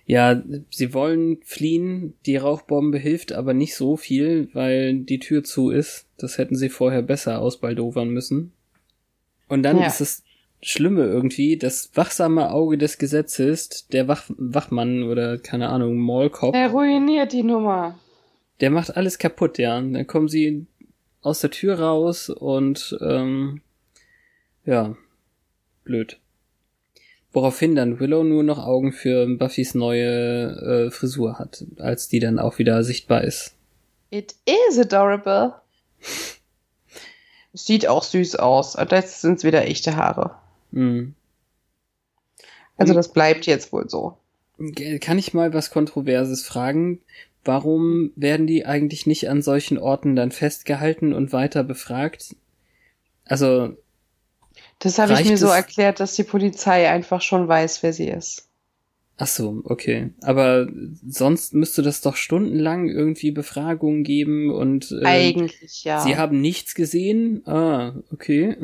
Ja, 0.07 0.40
sie 0.70 0.94
wollen 0.94 1.38
fliehen. 1.42 2.14
Die 2.26 2.36
Rauchbombe 2.36 2.99
hilft 2.99 3.32
aber 3.32 3.55
nicht 3.55 3.74
so 3.74 3.97
viel, 3.97 4.49
weil 4.53 5.01
die 5.01 5.18
Tür 5.18 5.42
zu 5.42 5.70
ist. 5.70 6.07
Das 6.16 6.38
hätten 6.38 6.55
sie 6.55 6.68
vorher 6.68 7.03
besser 7.03 7.40
ausbaldowern 7.40 8.09
müssen. 8.09 8.53
Und 9.48 9.64
dann 9.64 9.78
ja. 9.78 9.86
ist 9.86 10.01
es 10.01 10.23
Schlimme 10.62 11.05
irgendwie, 11.05 11.59
das 11.59 11.90
wachsame 11.94 12.51
Auge 12.51 12.78
des 12.78 12.98
Gesetzes, 12.98 13.89
der 13.89 14.09
Wach 14.09 14.24
Wachmann 14.28 15.02
oder 15.02 15.39
keine 15.39 15.68
Ahnung, 15.68 15.98
Mallcop. 15.98 16.55
Der 16.55 16.70
ruiniert 16.70 17.32
die 17.32 17.43
Nummer. 17.43 17.98
Der 18.60 18.70
macht 18.70 18.97
alles 18.97 19.18
kaputt, 19.18 19.59
ja. 19.59 19.81
Dann 19.81 20.06
kommen 20.06 20.28
sie 20.28 20.66
aus 21.20 21.40
der 21.40 21.51
Tür 21.51 21.81
raus 21.81 22.31
und 22.31 22.97
ähm, 23.01 23.60
ja, 24.64 24.97
blöd. 25.85 26.18
Woraufhin 27.37 27.75
dann 27.75 28.01
Willow 28.01 28.25
nur 28.25 28.43
noch 28.43 28.59
Augen 28.59 28.93
für 28.93 29.27
Buffys 29.27 29.75
neue 29.75 30.87
äh, 30.87 30.91
Frisur 30.91 31.39
hat, 31.39 31.67
als 31.77 32.09
die 32.09 32.19
dann 32.19 32.39
auch 32.39 32.57
wieder 32.57 32.83
sichtbar 32.83 33.25
ist. 33.25 33.55
It 34.09 34.35
is 34.47 34.79
adorable. 34.79 35.53
Sieht 37.53 37.89
auch 37.89 38.05
süß 38.05 38.37
aus. 38.37 38.75
Und 38.75 38.91
jetzt 38.91 39.21
sind 39.21 39.37
es 39.37 39.45
wieder 39.45 39.67
echte 39.67 39.97
Haare. 39.97 40.37
Mhm. 40.71 41.15
Also 42.79 42.95
das 42.95 43.13
bleibt 43.13 43.45
jetzt 43.45 43.71
wohl 43.71 43.91
so. 43.91 44.17
Kann 45.03 45.19
ich 45.19 45.35
mal 45.35 45.53
was 45.53 45.69
Kontroverses 45.69 46.43
fragen? 46.43 47.03
Warum 47.45 48.13
werden 48.17 48.47
die 48.47 48.65
eigentlich 48.65 49.07
nicht 49.07 49.29
an 49.29 49.43
solchen 49.43 49.77
Orten 49.77 50.17
dann 50.17 50.33
festgehalten 50.33 51.13
und 51.13 51.35
weiter 51.35 51.65
befragt? 51.65 52.35
Also. 53.27 53.77
Das 54.78 54.98
habe 54.98 55.15
ich 55.15 55.24
mir 55.24 55.39
so 55.39 55.48
erklärt, 55.48 56.01
dass 56.01 56.15
die 56.15 56.24
Polizei 56.24 56.89
einfach 56.89 57.23
schon 57.23 57.48
weiß, 57.48 57.82
wer 57.82 57.93
sie 57.93 58.09
ist. 58.09 58.48
Ach 59.19 59.27
so, 59.27 59.62
okay. 59.65 60.11
Aber 60.20 60.69
sonst 61.09 61.55
müsste 61.55 61.81
das 61.81 62.03
doch 62.03 62.16
stundenlang 62.16 62.90
irgendwie 62.90 63.31
Befragungen 63.31 64.05
geben 64.05 64.51
und 64.51 64.93
äh, 64.93 65.07
eigentlich 65.07 65.85
ja. 65.85 66.01
Sie 66.01 66.16
haben 66.16 66.43
nichts 66.43 66.74
gesehen. 66.74 67.47
Ah, 67.47 67.94
okay. 68.12 68.57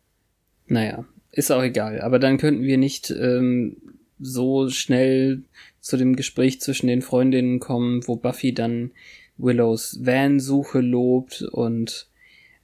naja, 0.66 1.06
ist 1.32 1.50
auch 1.50 1.62
egal. 1.62 2.02
Aber 2.02 2.18
dann 2.18 2.36
könnten 2.36 2.62
wir 2.62 2.76
nicht 2.76 3.10
ähm, 3.10 3.78
so 4.18 4.68
schnell 4.68 5.42
zu 5.80 5.96
dem 5.96 6.14
Gespräch 6.14 6.60
zwischen 6.60 6.88
den 6.88 7.00
Freundinnen 7.00 7.58
kommen, 7.58 8.06
wo 8.06 8.16
Buffy 8.16 8.52
dann 8.52 8.90
Willows 9.38 9.98
Van-Suche 10.02 10.80
lobt 10.80 11.42
und 11.42 12.08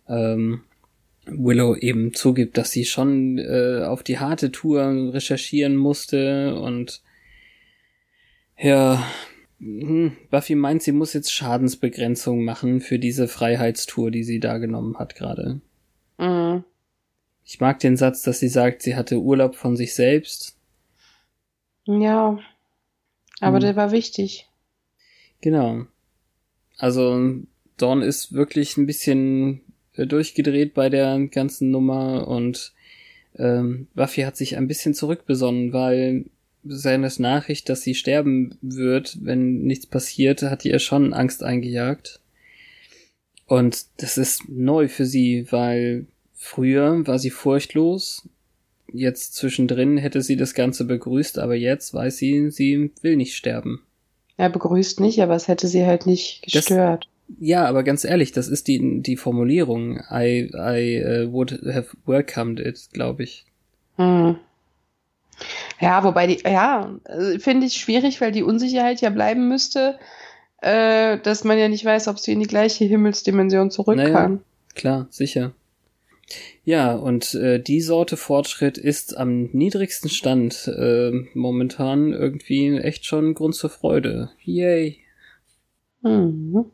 ähm, 0.06 0.62
Willow 1.26 1.76
eben 1.76 2.12
zugibt, 2.14 2.56
dass 2.58 2.70
sie 2.72 2.84
schon 2.84 3.38
äh, 3.38 3.84
auf 3.84 4.02
die 4.02 4.18
harte 4.18 4.50
Tour 4.50 5.12
recherchieren 5.12 5.76
musste 5.76 6.54
und 6.60 7.02
ja, 8.58 9.04
hm, 9.58 10.16
Buffy 10.30 10.54
meint, 10.54 10.82
sie 10.82 10.92
muss 10.92 11.12
jetzt 11.12 11.32
Schadensbegrenzung 11.32 12.44
machen 12.44 12.80
für 12.80 12.98
diese 12.98 13.28
Freiheitstour, 13.28 14.10
die 14.10 14.24
sie 14.24 14.40
da 14.40 14.58
genommen 14.58 14.98
hat 14.98 15.14
gerade. 15.14 15.60
Mhm. 16.18 16.64
Ich 17.44 17.60
mag 17.60 17.78
den 17.80 17.96
Satz, 17.96 18.22
dass 18.22 18.38
sie 18.38 18.48
sagt, 18.48 18.82
sie 18.82 18.94
hatte 18.94 19.18
Urlaub 19.20 19.56
von 19.56 19.76
sich 19.76 19.94
selbst. 19.94 20.56
Ja, 21.86 22.38
aber 23.40 23.56
Mhm. 23.56 23.62
der 23.62 23.76
war 23.76 23.90
wichtig. 23.90 24.48
Genau. 25.40 25.86
Also 26.78 27.34
Dawn 27.76 28.02
ist 28.02 28.32
wirklich 28.32 28.76
ein 28.76 28.86
bisschen 28.86 29.60
durchgedreht 29.96 30.74
bei 30.74 30.88
der 30.88 31.18
ganzen 31.28 31.70
Nummer 31.70 32.26
und 32.28 32.72
ähm, 33.38 33.88
Buffy 33.94 34.22
hat 34.22 34.36
sich 34.36 34.56
ein 34.56 34.68
bisschen 34.68 34.94
zurückbesonnen, 34.94 35.72
weil 35.72 36.26
seines 36.64 37.18
Nachricht, 37.18 37.68
dass 37.68 37.82
sie 37.82 37.94
sterben 37.94 38.56
wird, 38.62 39.18
wenn 39.22 39.62
nichts 39.62 39.86
passiert, 39.86 40.42
hat 40.42 40.64
ihr 40.64 40.78
schon 40.78 41.12
Angst 41.12 41.42
eingejagt. 41.42 42.20
Und 43.46 43.86
das 43.98 44.16
ist 44.16 44.48
neu 44.48 44.88
für 44.88 45.04
sie, 45.04 45.46
weil 45.50 46.06
früher 46.34 47.06
war 47.06 47.18
sie 47.18 47.30
furchtlos. 47.30 48.28
Jetzt 48.92 49.34
zwischendrin 49.34 49.98
hätte 49.98 50.22
sie 50.22 50.36
das 50.36 50.54
Ganze 50.54 50.84
begrüßt, 50.84 51.38
aber 51.38 51.54
jetzt 51.54 51.94
weiß 51.94 52.16
sie, 52.16 52.50
sie 52.50 52.90
will 53.00 53.16
nicht 53.16 53.34
sterben. 53.34 53.82
Er 54.36 54.50
begrüßt 54.50 55.00
nicht, 55.00 55.20
aber 55.20 55.34
es 55.34 55.48
hätte 55.48 55.66
sie 55.66 55.84
halt 55.84 56.06
nicht 56.06 56.42
gestört. 56.42 57.08
Ja, 57.38 57.66
aber 57.66 57.82
ganz 57.82 58.04
ehrlich, 58.04 58.32
das 58.32 58.48
ist 58.48 58.68
die, 58.68 59.02
die 59.02 59.16
Formulierung. 59.16 60.00
I, 60.10 60.50
I 60.54 61.02
uh, 61.04 61.32
would 61.32 61.52
have 61.72 61.88
welcomed 62.06 62.60
it, 62.60 62.88
glaube 62.92 63.24
ich. 63.24 63.44
Hm. 63.96 64.36
Ja, 65.80 66.04
wobei 66.04 66.26
die, 66.26 66.38
ja, 66.44 66.98
also 67.04 67.38
finde 67.38 67.66
ich 67.66 67.74
schwierig, 67.74 68.20
weil 68.20 68.32
die 68.32 68.42
Unsicherheit 68.42 69.00
ja 69.00 69.10
bleiben 69.10 69.48
müsste, 69.48 69.98
äh, 70.60 71.18
dass 71.18 71.44
man 71.44 71.58
ja 71.58 71.68
nicht 71.68 71.84
weiß, 71.84 72.08
ob 72.08 72.18
sie 72.18 72.32
in 72.32 72.40
die 72.40 72.46
gleiche 72.46 72.84
Himmelsdimension 72.84 73.70
zurück 73.70 73.96
Naja. 73.96 74.12
kann. 74.12 74.40
Klar, 74.74 75.06
sicher. 75.10 75.52
Ja, 76.64 76.94
und 76.94 77.34
äh, 77.34 77.60
die 77.60 77.80
Sorte 77.80 78.16
Fortschritt 78.16 78.78
ist 78.78 79.16
am 79.16 79.50
niedrigsten 79.52 80.08
Stand 80.08 80.68
äh, 80.68 81.10
momentan 81.34 82.12
irgendwie 82.12 82.78
echt 82.78 83.04
schon 83.04 83.34
Grund 83.34 83.54
zur 83.54 83.70
Freude. 83.70 84.30
Yay. 84.44 84.98
Mhm. 86.02 86.66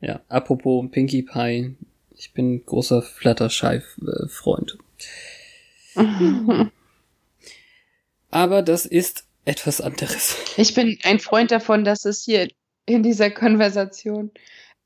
Ja, 0.00 0.20
apropos 0.28 0.90
Pinkie 0.90 1.22
Pie, 1.22 1.74
ich 2.14 2.32
bin 2.32 2.64
großer 2.64 3.02
Fluttershy-Freund. 3.02 4.78
Aber 8.30 8.62
das 8.62 8.86
ist 8.86 9.24
etwas 9.44 9.80
anderes. 9.80 10.36
Ich 10.56 10.74
bin 10.74 10.98
ein 11.04 11.18
Freund 11.18 11.50
davon, 11.50 11.84
dass 11.84 12.04
es 12.04 12.22
hier 12.22 12.48
in 12.86 13.02
dieser 13.02 13.30
Konversation 13.30 14.30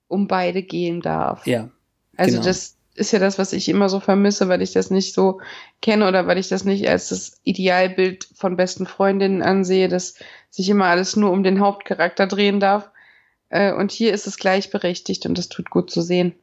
um 0.09 0.29
beide 0.29 0.63
gehen 0.63 1.01
darf. 1.01 1.47
Ja, 1.47 1.71
Also 2.17 2.35
genau. 2.35 2.45
das 2.45 2.77
ist 2.95 3.13
ja 3.13 3.19
das, 3.19 3.39
was 3.39 3.53
ich 3.53 3.69
immer 3.69 3.89
so 3.89 4.01
vermisse, 4.01 4.49
weil 4.49 4.61
ich 4.61 4.73
das 4.73 4.91
nicht 4.91 5.15
so 5.15 5.41
kenne 5.81 6.07
oder 6.07 6.27
weil 6.27 6.39
ich 6.39 6.49
das 6.49 6.65
nicht 6.65 6.87
als 6.89 7.09
das 7.09 7.41
Idealbild 7.43 8.29
von 8.35 8.57
besten 8.57 8.87
Freundinnen 8.87 9.43
ansehe, 9.43 9.89
dass 9.89 10.15
sich 10.51 10.69
immer 10.69 10.87
alles 10.87 11.17
nur 11.17 11.31
um 11.31 11.43
den 11.43 11.61
Hauptcharakter 11.61 12.27
drehen 12.27 12.61
darf. 12.61 12.91
Äh, 13.53 13.73
Und 13.73 13.93
hier 13.93 14.13
ist 14.15 14.27
es 14.27 14.39
gleichberechtigt 14.39 15.27
und 15.27 15.37
das 15.37 15.49
tut 15.49 15.71
gut 15.71 15.91
zu 15.91 16.01
sehen. 16.01 16.35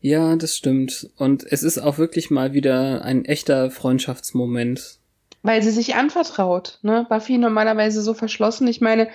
Ja, 0.00 0.36
das 0.36 0.56
stimmt. 0.56 1.08
Und 1.16 1.44
es 1.50 1.62
ist 1.62 1.78
auch 1.78 1.96
wirklich 1.96 2.30
mal 2.30 2.52
wieder 2.52 3.02
ein 3.02 3.24
echter 3.24 3.70
Freundschaftsmoment. 3.70 4.98
Weil 5.42 5.62
sie 5.62 5.70
sich 5.70 5.94
anvertraut. 5.94 6.78
Ne? 6.82 7.06
Buffy 7.08 7.38
normalerweise 7.38 8.02
so 8.02 8.12
verschlossen. 8.12 8.68
Ich 8.68 8.80
meine, 8.80 9.08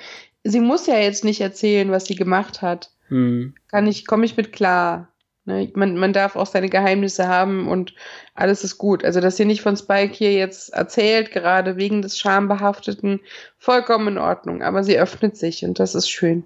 sie 0.43 0.59
muss 0.59 0.87
ja 0.87 0.97
jetzt 0.97 1.23
nicht 1.23 1.39
erzählen, 1.39 1.91
was 1.91 2.05
sie 2.05 2.15
gemacht 2.15 2.61
hat. 2.61 2.91
Hm. 3.09 3.53
Kann 3.69 3.85
ich, 3.85 4.07
komme 4.07 4.25
ich 4.25 4.35
mit 4.35 4.51
klar. 4.51 5.09
Ne? 5.45 5.71
Man, 5.75 5.97
man 5.97 6.13
darf 6.13 6.35
auch 6.35 6.47
seine 6.47 6.69
Geheimnisse 6.69 7.27
haben 7.27 7.67
und 7.67 7.93
alles 8.33 8.63
ist 8.63 8.77
gut. 8.79 9.05
Also, 9.05 9.19
dass 9.19 9.37
sie 9.37 9.45
nicht 9.45 9.61
von 9.61 9.77
Spike 9.77 10.13
hier 10.13 10.33
jetzt 10.33 10.73
erzählt, 10.73 11.31
gerade 11.31 11.77
wegen 11.77 12.01
des 12.01 12.17
Schambehafteten, 12.17 13.19
vollkommen 13.57 14.07
in 14.07 14.17
Ordnung. 14.17 14.63
Aber 14.63 14.83
sie 14.83 14.97
öffnet 14.97 15.37
sich 15.37 15.63
und 15.63 15.79
das 15.79 15.93
ist 15.93 16.09
schön. 16.09 16.43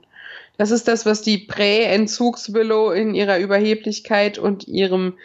Das 0.58 0.72
ist 0.72 0.88
das, 0.88 1.06
was 1.06 1.22
die 1.22 1.38
Prä-Entzugs-Willow 1.40 2.92
in 2.92 3.16
ihrer 3.16 3.40
Überheblichkeit 3.40 4.38
und 4.38 4.68
ihrem 4.68 5.18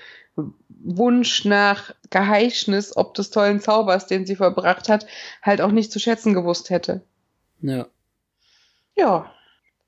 Wunsch 0.68 1.44
nach 1.44 1.94
Geheischnis 2.10 2.96
ob 2.96 3.14
des 3.14 3.30
tollen 3.30 3.60
Zaubers, 3.60 4.06
den 4.06 4.24
sie 4.26 4.36
verbracht 4.36 4.88
hat, 4.88 5.06
halt 5.42 5.60
auch 5.60 5.72
nicht 5.72 5.90
zu 5.92 5.98
schätzen 5.98 6.34
gewusst 6.34 6.70
hätte. 6.70 7.02
Ja, 7.60 7.86
Ja, 8.96 9.32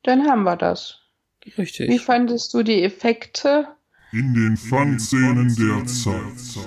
dann 0.03 0.29
haben 0.29 0.43
wir 0.43 0.57
das. 0.57 1.01
richtig. 1.57 1.89
Wie 1.89 1.99
fandest 1.99 2.53
du 2.55 2.63
die 2.63 2.83
Effekte? 2.83 3.69
In 4.13 4.35
den 4.35 4.57
Fun-Szenen 4.57 5.55
der 5.55 5.87
Zeit. 5.87 6.65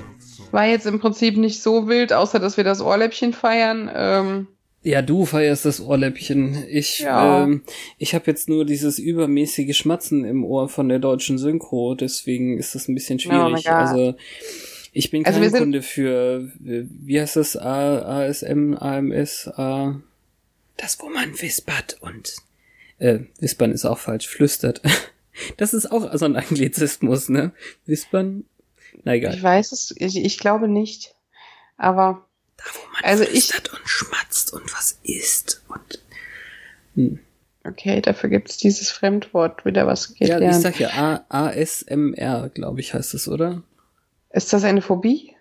War 0.52 0.66
jetzt 0.66 0.86
im 0.86 1.00
Prinzip 1.00 1.38
nicht 1.38 1.62
so 1.62 1.88
wild, 1.88 2.14
außer 2.14 2.40
dass 2.40 2.58
wir 2.58 2.64
das 2.64 2.82
Ohrläppchen 2.82 3.34
feiern. 3.34 3.90
Ähm, 3.94 4.48
Ja, 4.84 5.02
du 5.04 5.26
feierst 5.26 5.66
das 5.66 5.80
Ohrläppchen. 5.80 6.66
Ich, 6.68 7.00
Ja. 7.02 7.44
ähm, 7.44 7.62
ich 8.00 8.16
habe 8.16 8.26
jetzt 8.32 8.50
nur 8.50 8.66
dieses 8.66 8.98
übermäßige 8.98 9.78
Schmatzen 9.78 10.26
im 10.26 10.44
Ohr 10.44 10.70
von 10.70 10.90
der 10.90 10.98
deutschen 11.00 11.38
Synchro, 11.38 11.94
deswegen 11.96 12.58
ist 12.58 12.74
das 12.74 12.88
ein 12.88 12.96
bisschen 12.96 13.18
Oh 13.18 13.22
schwierig. 13.22 13.64
God. 13.66 13.74
also 13.74 14.16
ich 14.92 15.12
bin 15.12 15.26
Also 15.26 15.40
kein 15.40 15.52
Kunde 15.52 15.82
für, 15.84 16.52
wie 16.60 17.20
heißt 17.22 17.36
das, 17.36 17.56
A, 17.56 18.24
ASM, 18.24 18.74
AMS, 18.74 19.48
A, 19.50 20.02
das, 20.78 21.00
wo 21.00 21.10
man 21.10 21.40
wispert 21.42 21.98
und, 22.02 22.36
äh, 22.98 23.20
wispern 23.40 23.72
ist 23.72 23.86
auch 23.86 24.00
falsch, 24.00 24.28
flüstert. 24.28 24.82
Das 25.56 25.74
ist 25.74 25.90
auch 25.92 26.14
so 26.18 26.26
ein 26.26 26.36
Anglizismus, 26.36 27.30
ne? 27.30 27.54
Wispern? 27.86 28.44
Na 29.06 29.14
egal. 29.16 29.34
ich 29.34 29.42
weiß 29.42 29.72
es, 29.72 29.94
ich, 29.98 30.18
ich 30.18 30.38
glaube 30.38 30.68
nicht. 30.68 31.16
Aber 31.78 32.28
Da, 32.66 32.72
wo 32.80 32.92
man 32.94 33.04
Also 33.04 33.24
ich- 33.24 33.54
und 33.54 33.82
schmatzt 33.86 34.54
und 34.54 34.74
was 34.74 35.00
isst 35.04 35.62
und 35.68 36.00
Hm. 36.96 37.20
okay, 37.64 38.02
dafür 38.02 38.30
gibt 38.30 38.50
es 38.50 38.58
dieses 38.58 38.90
Fremdwort 38.92 39.64
wieder 39.66 39.88
was 39.88 40.14
Ja, 40.20 40.36
gelernt. 40.40 40.56
ich 40.56 40.62
sag 40.62 40.80
ja 40.80 40.90
A 40.90 41.26
ASMR, 41.48 42.50
glaube 42.54 42.82
ich, 42.82 42.94
heißt 42.94 43.14
es, 43.14 43.28
oder? 43.28 43.64
Ist 44.32 44.52
das 44.54 44.64
eine 44.64 44.82
Phobie? 44.82 45.36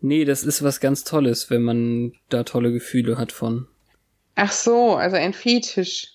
Nee, 0.00 0.24
das 0.24 0.44
ist 0.44 0.62
was 0.62 0.80
ganz 0.80 1.04
Tolles, 1.04 1.50
wenn 1.50 1.62
man 1.62 2.12
da 2.30 2.42
tolle 2.44 2.72
Gefühle 2.72 3.18
hat 3.18 3.32
von. 3.32 3.66
Ach 4.34 4.52
so, 4.52 4.94
also 4.96 5.16
ein 5.16 5.34
Fetisch. 5.34 6.14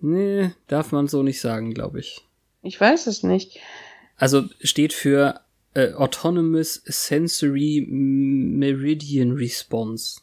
Nee, 0.00 0.50
darf 0.66 0.92
man 0.92 1.06
so 1.08 1.22
nicht 1.22 1.40
sagen, 1.40 1.72
glaube 1.72 2.00
ich. 2.00 2.20
Ich 2.62 2.78
weiß 2.78 3.06
es 3.06 3.22
nicht. 3.22 3.58
Also 4.16 4.44
steht 4.60 4.92
für 4.92 5.40
äh, 5.74 5.92
Autonomous 5.94 6.82
Sensory 6.84 7.86
Meridian 7.88 9.32
Response. 9.32 10.20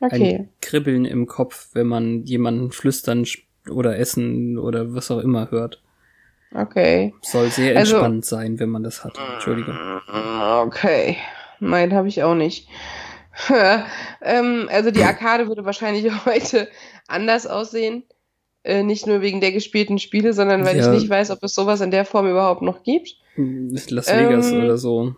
Okay. 0.00 0.36
Ein 0.36 0.48
Kribbeln 0.60 1.04
im 1.04 1.26
Kopf, 1.26 1.68
wenn 1.72 1.86
man 1.86 2.22
jemanden 2.24 2.70
flüstern 2.70 3.24
oder 3.70 3.98
essen 3.98 4.58
oder 4.58 4.94
was 4.94 5.10
auch 5.10 5.18
immer 5.20 5.50
hört. 5.50 5.82
Okay. 6.54 7.14
Soll 7.22 7.50
sehr 7.50 7.76
Also- 7.76 7.96
entspannt 7.96 8.24
sein, 8.24 8.58
wenn 8.60 8.70
man 8.70 8.82
das 8.82 9.04
hat. 9.04 9.18
Entschuldigung. 9.34 9.76
Okay. 10.62 11.16
Nein, 11.60 11.92
habe 11.94 12.08
ich 12.08 12.22
auch 12.22 12.34
nicht. 12.34 12.68
ähm, 14.22 14.68
also 14.70 14.90
die 14.90 15.02
Arkade 15.02 15.48
würde 15.48 15.64
wahrscheinlich 15.64 16.10
heute 16.26 16.68
anders 17.06 17.46
aussehen. 17.46 18.04
Äh, 18.64 18.82
nicht 18.82 19.06
nur 19.06 19.20
wegen 19.20 19.40
der 19.40 19.52
gespielten 19.52 19.98
Spiele, 19.98 20.32
sondern 20.32 20.64
weil 20.64 20.76
Ja. 20.76 20.82
ich 20.84 20.88
nicht 21.00 21.08
weiß, 21.10 21.30
ob 21.30 21.42
es 21.42 21.54
sowas 21.54 21.80
in 21.80 21.90
der 21.90 22.04
Form 22.04 22.28
überhaupt 22.28 22.62
noch 22.62 22.82
gibt. 22.82 23.16
Las 23.38 24.08
Vegas 24.08 24.50
Ähm, 24.50 24.64
oder 24.64 24.78
so. 24.78 25.14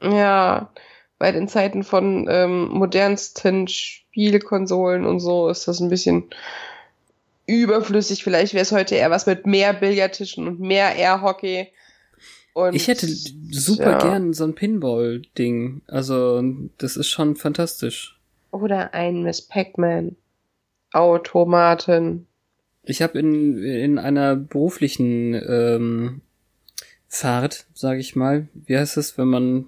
Ja, 0.00 0.70
weil 1.18 1.34
in 1.34 1.48
Zeiten 1.48 1.82
von 1.84 2.26
ähm, 2.28 2.68
modernsten 2.68 3.68
Spielkonsolen 3.68 5.06
und 5.06 5.20
so 5.20 5.48
ist 5.48 5.68
das 5.68 5.80
ein 5.80 5.88
bisschen 5.88 6.24
überflüssig. 7.46 8.24
Vielleicht 8.24 8.54
wäre 8.54 8.62
es 8.62 8.72
heute 8.72 8.94
eher 8.94 9.10
was 9.10 9.26
mit 9.26 9.46
mehr 9.46 9.72
Billardtischen 9.72 10.48
und 10.48 10.60
mehr 10.60 10.96
Airhockey. 10.96 11.68
Und, 12.54 12.74
Ich 12.74 12.88
hätte 12.88 13.06
super 13.06 13.92
ja. 13.92 13.98
gern 13.98 14.32
so 14.32 14.44
ein 14.44 14.54
Pinball-Ding. 14.54 15.82
Also, 15.86 16.42
das 16.78 16.96
ist 16.96 17.08
schon 17.08 17.36
fantastisch. 17.36 18.18
Oder 18.50 18.92
ein 18.92 19.22
Miss 19.22 19.40
Pac-Man. 19.40 20.16
Automaten. 20.92 22.26
Ich 22.82 23.00
habe 23.00 23.18
in, 23.18 23.62
in 23.62 23.98
einer 23.98 24.36
beruflichen 24.36 25.34
ähm, 25.34 26.20
Fahrt, 27.14 27.66
sage 27.74 28.00
ich 28.00 28.16
mal, 28.16 28.48
wie 28.54 28.78
heißt 28.78 28.96
es, 28.96 29.18
wenn 29.18 29.28
man 29.28 29.66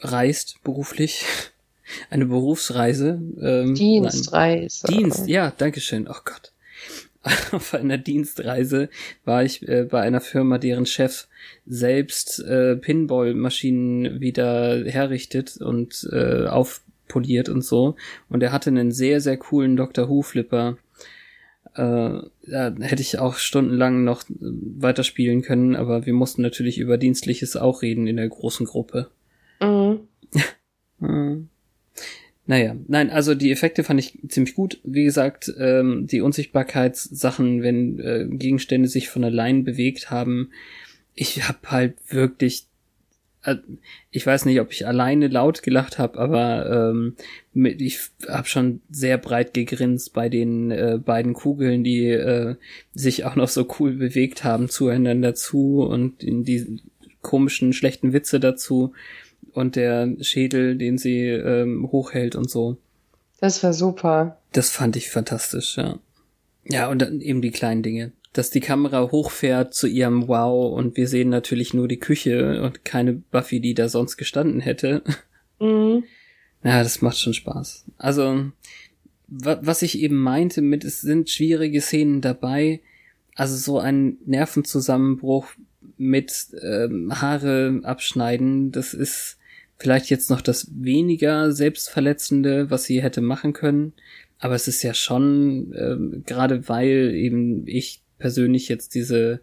reist 0.00 0.62
beruflich? 0.62 1.24
Eine 2.10 2.26
Berufsreise. 2.26 3.18
Ähm, 3.40 3.74
Dienstreise. 3.74 4.86
Nein. 4.86 4.98
Dienst, 4.98 5.26
ja, 5.26 5.54
danke 5.56 5.80
schön. 5.80 6.06
Oh 6.06 6.20
Gott. 6.26 6.52
auf 7.52 7.72
einer 7.72 7.96
Dienstreise 7.96 8.90
war 9.24 9.42
ich 9.42 9.66
äh, 9.66 9.84
bei 9.84 10.02
einer 10.02 10.20
Firma, 10.20 10.58
deren 10.58 10.84
Chef 10.84 11.28
selbst 11.64 12.40
äh, 12.40 12.76
Pinball-Maschinen 12.76 14.20
wieder 14.20 14.84
herrichtet 14.84 15.56
und 15.56 16.06
äh, 16.12 16.44
aufpoliert 16.44 17.48
und 17.48 17.64
so. 17.64 17.96
Und 18.28 18.42
er 18.42 18.52
hatte 18.52 18.68
einen 18.68 18.92
sehr, 18.92 19.22
sehr 19.22 19.38
coolen 19.38 19.78
Dr. 19.78 20.10
Who-Flipper. 20.10 20.76
Äh, 21.78 22.22
da 22.50 22.74
hätte 22.80 23.02
ich 23.02 23.20
auch 23.20 23.36
stundenlang 23.36 24.02
noch 24.02 24.24
weiterspielen 24.28 25.42
können, 25.42 25.76
aber 25.76 26.06
wir 26.06 26.12
mussten 26.12 26.42
natürlich 26.42 26.78
über 26.78 26.98
Dienstliches 26.98 27.56
auch 27.56 27.82
reden 27.82 28.08
in 28.08 28.16
der 28.16 28.28
großen 28.28 28.66
Gruppe. 28.66 29.10
Mhm. 29.60 30.00
Naja, 32.46 32.74
nein, 32.88 33.10
also 33.10 33.34
die 33.34 33.52
Effekte 33.52 33.84
fand 33.84 34.00
ich 34.00 34.18
ziemlich 34.28 34.54
gut. 34.54 34.80
Wie 34.82 35.04
gesagt, 35.04 35.52
ähm, 35.58 36.06
die 36.06 36.22
Unsichtbarkeitssachen, 36.22 37.62
wenn 37.62 37.98
äh, 37.98 38.26
Gegenstände 38.26 38.88
sich 38.88 39.10
von 39.10 39.22
allein 39.22 39.64
bewegt 39.64 40.10
haben, 40.10 40.50
ich 41.14 41.46
habe 41.46 41.58
halt 41.66 41.96
wirklich, 42.08 42.64
äh, 42.64 42.67
ich 44.10 44.26
weiß 44.26 44.44
nicht, 44.44 44.60
ob 44.60 44.72
ich 44.72 44.86
alleine 44.86 45.28
laut 45.28 45.62
gelacht 45.62 45.98
habe, 45.98 46.18
aber 46.18 46.90
ähm, 46.90 47.16
mit, 47.54 47.80
ich 47.80 48.00
habe 48.28 48.48
schon 48.48 48.80
sehr 48.90 49.16
breit 49.16 49.54
gegrinst 49.54 50.12
bei 50.12 50.28
den 50.28 50.70
äh, 50.70 50.98
beiden 51.02 51.34
Kugeln, 51.34 51.84
die 51.84 52.08
äh, 52.08 52.56
sich 52.94 53.24
auch 53.24 53.36
noch 53.36 53.48
so 53.48 53.66
cool 53.78 53.92
bewegt 53.92 54.44
haben 54.44 54.68
zueinander 54.68 55.34
zu 55.34 55.82
und 55.82 56.22
in 56.22 56.44
die 56.44 56.80
komischen 57.22 57.72
schlechten 57.72 58.12
Witze 58.12 58.40
dazu 58.40 58.92
und 59.52 59.76
der 59.76 60.16
Schädel, 60.20 60.76
den 60.76 60.98
sie 60.98 61.26
ähm, 61.26 61.88
hochhält 61.90 62.36
und 62.36 62.50
so. 62.50 62.76
Das 63.40 63.62
war 63.62 63.72
super. 63.72 64.38
Das 64.52 64.70
fand 64.70 64.96
ich 64.96 65.10
fantastisch, 65.10 65.76
ja. 65.76 65.98
Ja, 66.64 66.88
und 66.88 67.00
dann 67.00 67.20
eben 67.20 67.40
die 67.40 67.50
kleinen 67.50 67.82
Dinge. 67.82 68.12
Dass 68.32 68.50
die 68.50 68.60
Kamera 68.60 69.10
hochfährt 69.10 69.74
zu 69.74 69.86
ihrem 69.86 70.28
Wow 70.28 70.76
und 70.76 70.96
wir 70.96 71.08
sehen 71.08 71.30
natürlich 71.30 71.74
nur 71.74 71.88
die 71.88 71.98
Küche 71.98 72.62
und 72.62 72.84
keine 72.84 73.14
Buffy, 73.14 73.60
die 73.60 73.74
da 73.74 73.88
sonst 73.88 74.16
gestanden 74.16 74.60
hätte. 74.60 75.02
Mhm. 75.60 76.04
Ja, 76.62 76.82
das 76.82 77.02
macht 77.02 77.18
schon 77.18 77.34
Spaß. 77.34 77.84
Also, 77.96 78.50
wa 79.28 79.58
was 79.62 79.82
ich 79.82 79.98
eben 80.00 80.20
meinte 80.20 80.60
mit, 80.60 80.84
es 80.84 81.00
sind 81.00 81.30
schwierige 81.30 81.80
Szenen 81.80 82.20
dabei. 82.20 82.80
Also 83.34 83.56
so 83.56 83.78
ein 83.78 84.18
Nervenzusammenbruch 84.26 85.46
mit 85.96 86.48
ähm, 86.62 87.20
Haare 87.20 87.80
abschneiden, 87.82 88.72
das 88.72 88.94
ist 88.94 89.38
vielleicht 89.78 90.10
jetzt 90.10 90.28
noch 90.28 90.40
das 90.40 90.70
weniger 90.74 91.52
selbstverletzende, 91.52 92.70
was 92.70 92.84
sie 92.84 93.02
hätte 93.02 93.20
machen 93.20 93.52
können. 93.52 93.92
Aber 94.38 94.54
es 94.54 94.68
ist 94.68 94.82
ja 94.82 94.94
schon, 94.94 95.72
ähm, 95.76 96.22
gerade 96.26 96.68
weil 96.68 97.12
eben 97.14 97.66
ich 97.66 98.02
persönlich 98.18 98.68
jetzt 98.68 98.94
diese 98.94 99.40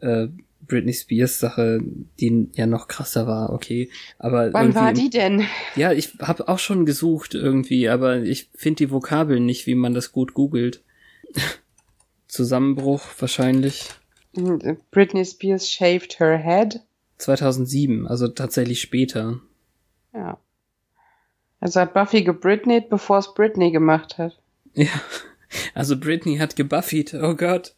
äh, 0.00 0.28
Britney 0.66 0.92
Spears 0.92 1.38
Sache, 1.38 1.80
die 2.20 2.48
ja 2.54 2.66
noch 2.66 2.88
krasser 2.88 3.26
war, 3.26 3.52
okay. 3.52 3.90
Aber 4.18 4.52
wann 4.52 4.74
war 4.74 4.92
die 4.92 5.10
denn? 5.10 5.44
Ja, 5.76 5.92
ich 5.92 6.18
habe 6.20 6.48
auch 6.48 6.58
schon 6.58 6.84
gesucht 6.84 7.34
irgendwie, 7.34 7.88
aber 7.88 8.22
ich 8.22 8.50
finde 8.54 8.84
die 8.84 8.90
Vokabeln 8.90 9.46
nicht, 9.46 9.66
wie 9.66 9.74
man 9.74 9.94
das 9.94 10.12
gut 10.12 10.34
googelt. 10.34 10.82
Zusammenbruch 12.28 13.02
wahrscheinlich. 13.18 13.88
Britney 14.90 15.24
Spears 15.24 15.70
shaved 15.70 16.20
her 16.20 16.36
head. 16.36 16.80
2007, 17.16 18.06
also 18.06 18.28
tatsächlich 18.28 18.80
später. 18.80 19.40
Ja. 20.12 20.38
Also 21.60 21.80
hat 21.80 21.94
Buffy 21.94 22.22
gebritneyt, 22.22 22.88
bevor 22.88 23.18
es 23.18 23.34
Britney 23.34 23.72
gemacht 23.72 24.18
hat. 24.18 24.38
Ja. 24.74 24.88
Also 25.74 25.98
Britney 25.98 26.38
hat 26.38 26.56
gebuffied, 26.56 27.14
oh 27.14 27.34
Gott. 27.34 27.74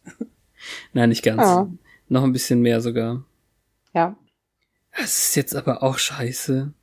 Nein, 0.93 1.09
nicht 1.09 1.23
ganz. 1.23 1.41
Ja. 1.41 1.69
Noch 2.09 2.23
ein 2.23 2.33
bisschen 2.33 2.61
mehr 2.61 2.81
sogar. 2.81 3.23
Ja. 3.93 4.15
Das 4.97 5.27
ist 5.29 5.35
jetzt 5.35 5.55
aber 5.55 5.83
auch 5.83 5.97
scheiße. 5.97 6.73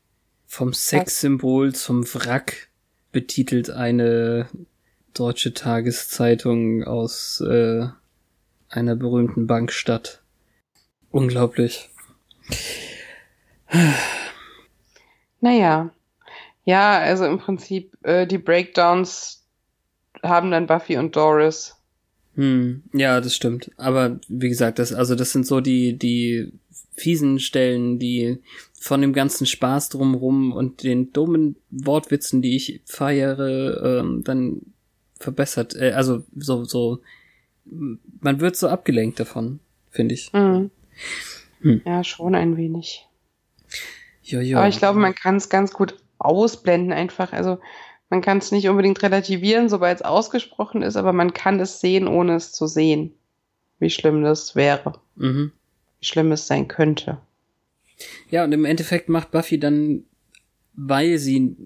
Vom 0.47 0.73
Sexsymbol 0.73 1.75
zum 1.75 2.05
Wrack 2.15 2.69
betitelt 3.13 3.71
eine 3.71 4.49
deutsche 5.13 5.53
Tageszeitung 5.53 6.85
aus 6.85 7.41
äh, 7.43 7.87
einer 8.69 8.97
berühmten 8.97 9.47
Bankstadt. 9.47 10.23
Unglaublich. 11.11 11.91
Naja. 15.41 15.91
Ja, 16.65 16.99
also 16.99 17.25
im 17.25 17.39
Prinzip, 17.39 17.97
äh, 18.03 18.27
die 18.27 18.39
Breakdowns 18.39 19.38
haben 20.23 20.51
dann 20.51 20.67
Buffy 20.67 20.97
und 20.97 21.15
Doris. 21.17 21.77
Hm, 22.35 22.85
ja, 22.93 23.21
das 23.21 23.35
stimmt. 23.35 23.71
Aber 23.77 24.21
wie 24.29 24.49
gesagt, 24.49 24.79
das, 24.79 24.93
also 24.93 25.15
das 25.15 25.33
sind 25.33 25.47
so 25.47 25.61
die, 25.61 25.99
die 25.99 26.53
fiesen 26.95 27.39
Stellen, 27.41 27.99
die 27.99 28.39
von 28.81 29.01
dem 29.01 29.13
ganzen 29.13 29.47
Spaß 29.47 29.89
drumrum 29.89 30.53
und 30.53 30.83
den 30.83 31.13
dummen 31.13 31.57
Wortwitzen, 31.71 32.43
die 32.43 32.57
ich 32.57 32.81
feiere, 32.85 34.01
ähm, 34.01 34.23
dann 34.25 34.61
verbessert, 35.19 35.75
äh, 35.75 35.93
also 35.93 36.23
so, 36.37 36.65
so, 36.65 37.01
man 37.65 38.41
wird 38.41 38.57
so 38.57 38.69
abgelenkt 38.69 39.19
davon, 39.19 39.61
finde 39.91 40.15
ich. 40.15 40.33
Mhm. 40.33 40.71
Hm. 41.61 41.83
Ja, 41.85 42.05
schon 42.05 42.35
ein 42.35 42.57
wenig. 42.57 43.07
Ja, 44.23 44.41
ja. 44.41 44.59
Aber 44.59 44.69
ich 44.69 44.79
glaube, 44.79 45.01
man 45.01 45.15
kann 45.15 45.37
es 45.37 45.49
ganz 45.49 45.73
gut 45.73 45.97
ausblenden 46.19 46.93
einfach. 46.93 47.33
Also 47.33 47.59
man 48.11 48.23
kann 48.23 48.39
es 48.39 48.53
nicht 48.53 48.69
unbedingt 48.69 49.03
relativieren, 49.03 49.69
sobald 49.69 49.99
es 49.99 50.05
ausgesprochen 50.05 50.83
ist, 50.83 50.97
aber 50.97 51.13
man 51.13 51.35
kann 51.35 51.61
es 51.61 51.81
sehen, 51.81 52.09
ohne 52.09 52.37
es 52.37 52.53
zu 52.53 52.67
sehen. 52.67 53.13
Wie 53.79 53.91
schlimm 53.91 54.23
das 54.23 54.57
wäre. 54.57 54.99
Mhm. 55.17 55.53
Wie 56.01 56.07
schlimm 56.07 56.33
es 56.33 56.47
sein 56.47 56.69
könnte. 56.69 57.19
Ja, 58.31 58.45
und 58.45 58.53
im 58.53 58.65
Endeffekt 58.65 59.09
macht 59.09 59.31
Buffy 59.31 59.59
dann, 59.59 60.05
weil 60.75 61.19
sie 61.19 61.57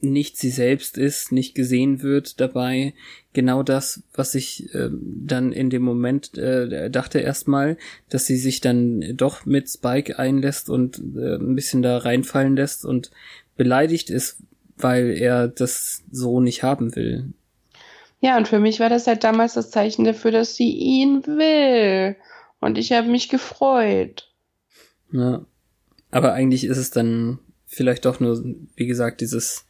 nicht 0.00 0.36
sie 0.36 0.50
selbst 0.50 0.98
ist, 0.98 1.30
nicht 1.30 1.54
gesehen 1.54 2.02
wird 2.02 2.40
dabei. 2.40 2.92
Genau 3.32 3.62
das, 3.62 4.02
was 4.12 4.34
ich 4.34 4.74
äh, 4.74 4.90
dann 4.90 5.52
in 5.52 5.70
dem 5.70 5.82
Moment 5.82 6.36
äh, 6.36 6.90
dachte 6.90 7.20
erstmal, 7.20 7.76
dass 8.08 8.26
sie 8.26 8.36
sich 8.36 8.60
dann 8.60 9.16
doch 9.16 9.46
mit 9.46 9.70
Spike 9.70 10.18
einlässt 10.18 10.68
und 10.68 10.98
äh, 11.16 11.36
ein 11.36 11.54
bisschen 11.54 11.82
da 11.82 11.98
reinfallen 11.98 12.56
lässt 12.56 12.84
und 12.84 13.12
beleidigt 13.56 14.10
ist, 14.10 14.38
weil 14.76 15.10
er 15.10 15.48
das 15.48 16.02
so 16.10 16.40
nicht 16.40 16.62
haben 16.62 16.94
will. 16.96 17.32
Ja, 18.20 18.36
und 18.36 18.46
für 18.46 18.60
mich 18.60 18.78
war 18.78 18.88
das 18.88 19.06
halt 19.06 19.24
damals 19.24 19.54
das 19.54 19.70
Zeichen 19.70 20.04
dafür, 20.04 20.30
dass 20.30 20.54
sie 20.54 20.70
ihn 20.70 21.26
will. 21.26 22.16
Und 22.60 22.78
ich 22.78 22.92
habe 22.92 23.08
mich 23.08 23.28
gefreut. 23.28 24.30
Ja. 25.10 25.44
Aber 26.12 26.32
eigentlich 26.32 26.64
ist 26.64 26.78
es 26.78 26.90
dann 26.90 27.40
vielleicht 27.66 28.04
doch 28.04 28.20
nur, 28.20 28.42
wie 28.76 28.86
gesagt, 28.86 29.20
dieses 29.20 29.66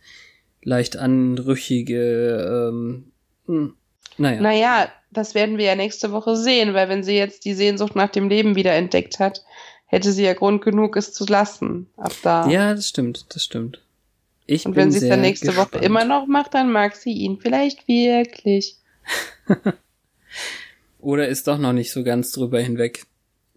leicht 0.63 0.97
anrüchige, 0.97 2.71
ähm, 2.71 3.13
hm, 3.47 3.75
naja. 4.19 4.41
Naja, 4.41 4.89
das 5.11 5.35
werden 5.35 5.59
wir 5.59 5.65
ja 5.65 5.75
nächste 5.75 6.13
Woche 6.13 6.37
sehen, 6.37 6.75
weil 6.75 6.89
wenn 6.89 7.03
sie 7.03 7.17
jetzt 7.17 7.45
die 7.45 7.55
Sehnsucht 7.55 7.97
nach 7.97 8.11
dem 8.11 8.29
Leben 8.29 8.57
wieder 8.57 8.73
entdeckt 8.73 9.19
hat, 9.19 9.45
hätte 9.87 10.13
sie 10.13 10.25
ja 10.25 10.35
Grund 10.35 10.63
genug, 10.63 10.97
es 10.97 11.13
zu 11.13 11.25
lassen. 11.27 11.89
Ab 11.97 12.13
da. 12.23 12.49
Ja, 12.49 12.75
das 12.75 12.89
stimmt, 12.89 13.27
das 13.35 13.45
stimmt. 13.45 13.82
Ich 14.53 14.67
Und 14.67 14.77
wenn 14.77 14.91
sie 14.91 14.99
es 14.99 15.09
dann 15.09 15.23
nächste 15.23 15.47
gespannt. 15.47 15.73
Woche 15.73 15.83
immer 15.83 16.05
noch 16.05 16.27
macht, 16.27 16.53
dann 16.53 16.71
mag 16.71 16.95
sie 16.95 17.13
ihn 17.13 17.39
vielleicht 17.41 17.89
wirklich. 17.89 18.77
Oder 21.01 21.29
ist 21.29 21.49
doch 21.49 21.57
noch 21.57 21.73
nicht 21.73 21.91
so 21.91 22.05
ganz 22.05 22.33
drüber 22.33 22.61
hinweg. 22.61 23.07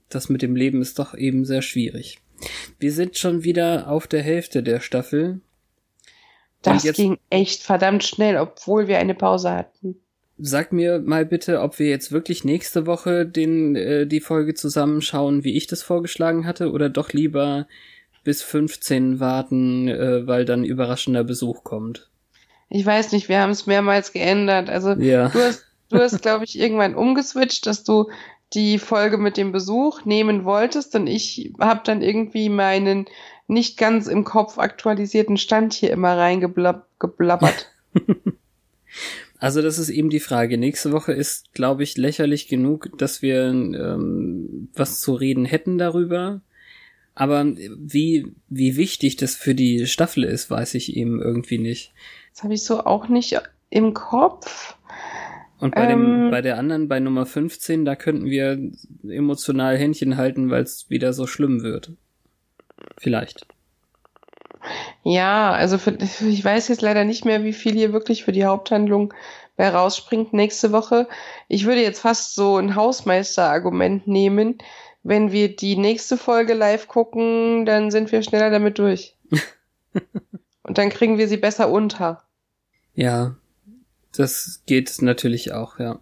Das 0.08 0.30
mit 0.30 0.42
dem 0.42 0.56
Leben 0.56 0.82
ist 0.82 0.98
doch 0.98 1.14
eben 1.14 1.44
sehr 1.44 1.62
schwierig. 1.62 2.20
Wir 2.80 2.94
sind 2.94 3.18
schon 3.18 3.44
wieder 3.44 3.90
auf 3.90 4.08
der 4.08 4.22
Hälfte 4.22 4.64
der 4.64 4.80
Staffel. 4.80 5.42
Das 6.62 6.84
ging 6.94 7.18
echt 7.30 7.62
verdammt 7.62 8.06
schnell, 8.06 8.38
obwohl 8.38 8.88
wir 8.88 8.98
eine 8.98 9.16
Pause 9.16 9.52
hatten. 9.52 9.98
Sag 10.38 10.72
mir 10.72 11.00
mal 11.00 11.26
bitte, 11.26 11.60
ob 11.60 11.78
wir 11.78 11.90
jetzt 11.90 12.14
wirklich 12.14 12.46
nächste 12.46 12.86
Woche 12.86 13.26
den, 13.26 13.76
äh, 13.76 14.08
die 14.08 14.22
Folge 14.22 14.54
zusammenschauen, 14.54 15.44
wie 15.44 15.58
ich 15.58 15.68
das 15.68 15.84
vorgeschlagen 15.84 16.46
hatte, 16.46 16.72
oder 16.72 16.90
doch 16.90 17.12
lieber 17.12 17.68
bis 18.26 18.44
15 18.44 19.22
warten, 19.22 19.88
äh, 19.88 20.28
weil 20.28 20.44
dann 20.44 20.66
überraschender 20.66 21.24
Besuch 21.24 21.64
kommt. 21.64 22.10
Ich 22.70 22.86
weiß 22.86 23.14
nicht, 23.14 23.30
wir 23.30 23.40
haben 23.40 23.52
es 23.52 23.68
mehrmals 23.68 24.12
geändert. 24.12 24.70
Also 24.70 24.92
ja. 24.94 25.30
du 25.30 25.40
hast, 25.40 25.64
du 25.90 26.00
hast, 26.00 26.22
glaube 26.22 26.44
ich, 26.44 26.60
irgendwann 26.60 26.96
umgeswitcht, 26.96 27.66
dass 27.66 27.86
du 27.86 28.10
die 28.54 28.80
Folge 28.80 29.18
mit 29.18 29.38
dem 29.38 29.54
Besuch 29.54 30.04
nehmen 30.04 30.44
wolltest 30.44 30.96
und 30.96 31.08
ich 31.08 31.54
habe 31.60 31.82
dann 31.84 32.02
irgendwie 32.02 32.50
meinen 32.50 33.06
nicht 33.48 33.78
ganz 33.78 34.08
im 34.08 34.24
Kopf 34.24 34.58
aktualisierten 34.58 35.38
Stand 35.38 35.74
hier 35.74 35.92
immer 35.92 36.18
reingeblabbert. 36.18 37.72
Also 39.38 39.62
das 39.62 39.78
ist 39.78 39.90
eben 39.90 40.10
die 40.10 40.20
Frage. 40.22 40.58
Nächste 40.58 40.92
Woche 40.92 41.12
ist, 41.12 41.54
glaube 41.54 41.84
ich, 41.84 41.98
lächerlich 41.98 42.48
genug, 42.48 42.90
dass 42.98 43.22
wir 43.22 43.44
ähm, 43.50 44.70
was 44.74 45.02
zu 45.02 45.14
reden 45.14 45.46
hätten 45.46 45.78
darüber. 45.78 46.42
Aber 47.16 47.46
wie, 47.46 48.36
wie 48.50 48.76
wichtig 48.76 49.16
das 49.16 49.36
für 49.36 49.56
die 49.56 49.88
Staffel 49.88 50.26
ist, 50.26 50.50
weiß 50.52 50.76
ich 50.76 50.96
eben 50.96 51.22
irgendwie 51.22 51.58
nicht. 51.58 51.94
Das 52.34 52.44
habe 52.44 52.54
ich 52.54 52.64
so 52.64 52.86
auch 52.86 53.08
nicht 53.08 53.40
im 53.70 53.94
Kopf. 53.94 54.78
Und 55.60 55.74
bei, 55.74 55.86
dem, 55.88 56.30
bei 56.32 56.42
der 56.42 56.58
anderen, 56.58 56.90
bei 56.90 57.00
Nummer 57.00 57.26
15, 57.26 57.86
da 57.86 57.96
könnten 57.96 58.26
wir 58.26 58.60
emotional 59.08 59.78
Händchen 59.78 60.18
halten, 60.18 60.50
weil 60.50 60.64
es 60.64 60.90
wieder 60.90 61.14
so 61.14 61.26
schlimm 61.26 61.64
wird. 61.64 61.94
Vielleicht. 62.98 63.48
Ja, 65.04 65.54
also 65.54 65.78
für, 65.78 65.92
ich 65.92 66.44
weiß 66.44 66.68
jetzt 66.68 66.82
leider 66.82 67.06
nicht 67.06 67.24
mehr, 67.24 67.44
wie 67.44 67.54
viel 67.54 67.74
hier 67.74 67.94
wirklich 67.94 68.26
für 68.26 68.34
die 68.34 68.46
Haupthandlung 68.46 69.14
bei 69.56 69.70
rausspringt 69.70 70.34
nächste 70.34 70.72
Woche. 70.72 71.08
Ich 71.48 71.66
würde 71.66 71.82
jetzt 71.82 72.02
fast 72.02 72.36
so 72.36 72.58
ein 72.58 72.76
Hausmeister-Argument 72.76 74.08
nehmen. 74.08 74.58
Wenn 75.04 75.32
wir 75.32 75.56
die 75.56 75.78
nächste 75.78 76.18
Folge 76.18 76.54
live 76.54 76.88
gucken, 76.88 77.66
dann 77.66 77.92
sind 77.92 78.12
wir 78.12 78.24
schneller 78.24 78.50
damit 78.50 78.80
durch. 78.80 79.16
Und 80.64 80.78
dann 80.78 80.90
kriegen 80.90 81.18
wir 81.18 81.28
sie 81.28 81.38
besser 81.38 81.70
unter. 81.70 82.24
Ja, 82.96 83.36
das 84.16 84.62
geht 84.66 85.02
natürlich 85.02 85.54
auch, 85.54 85.80
ja. 85.80 86.00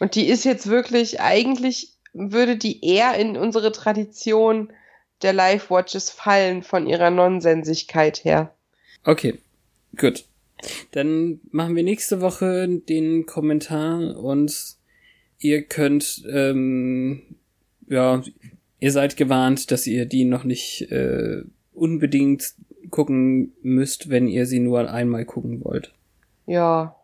Und 0.00 0.14
die 0.14 0.26
ist 0.26 0.44
jetzt 0.44 0.68
wirklich, 0.68 1.20
eigentlich 1.20 1.92
würde 2.12 2.56
die 2.56 2.84
eher 2.84 3.14
in 3.14 3.36
unsere 3.36 3.72
Tradition 3.72 4.72
der 5.22 5.32
Live-Watches 5.32 6.10
fallen 6.10 6.62
von 6.62 6.86
ihrer 6.86 7.10
Nonsensigkeit 7.10 8.24
her. 8.24 8.54
Okay, 9.04 9.38
gut. 9.96 10.24
Dann 10.92 11.40
machen 11.50 11.76
wir 11.76 11.82
nächste 11.82 12.20
Woche 12.20 12.68
den 12.68 13.26
Kommentar 13.26 14.16
und 14.18 14.76
ihr 15.38 15.62
könnt, 15.62 16.24
ähm, 16.30 17.22
ja, 17.88 18.22
ihr 18.80 18.92
seid 18.92 19.16
gewarnt, 19.16 19.70
dass 19.70 19.86
ihr 19.86 20.06
die 20.06 20.24
noch 20.24 20.44
nicht 20.44 20.90
äh, 20.90 21.42
unbedingt 21.72 22.54
gucken 22.90 23.52
müsst, 23.62 24.10
wenn 24.10 24.28
ihr 24.28 24.46
sie 24.46 24.60
nur 24.60 24.90
einmal 24.90 25.24
gucken 25.24 25.64
wollt. 25.64 25.92
Ja. 26.46 26.96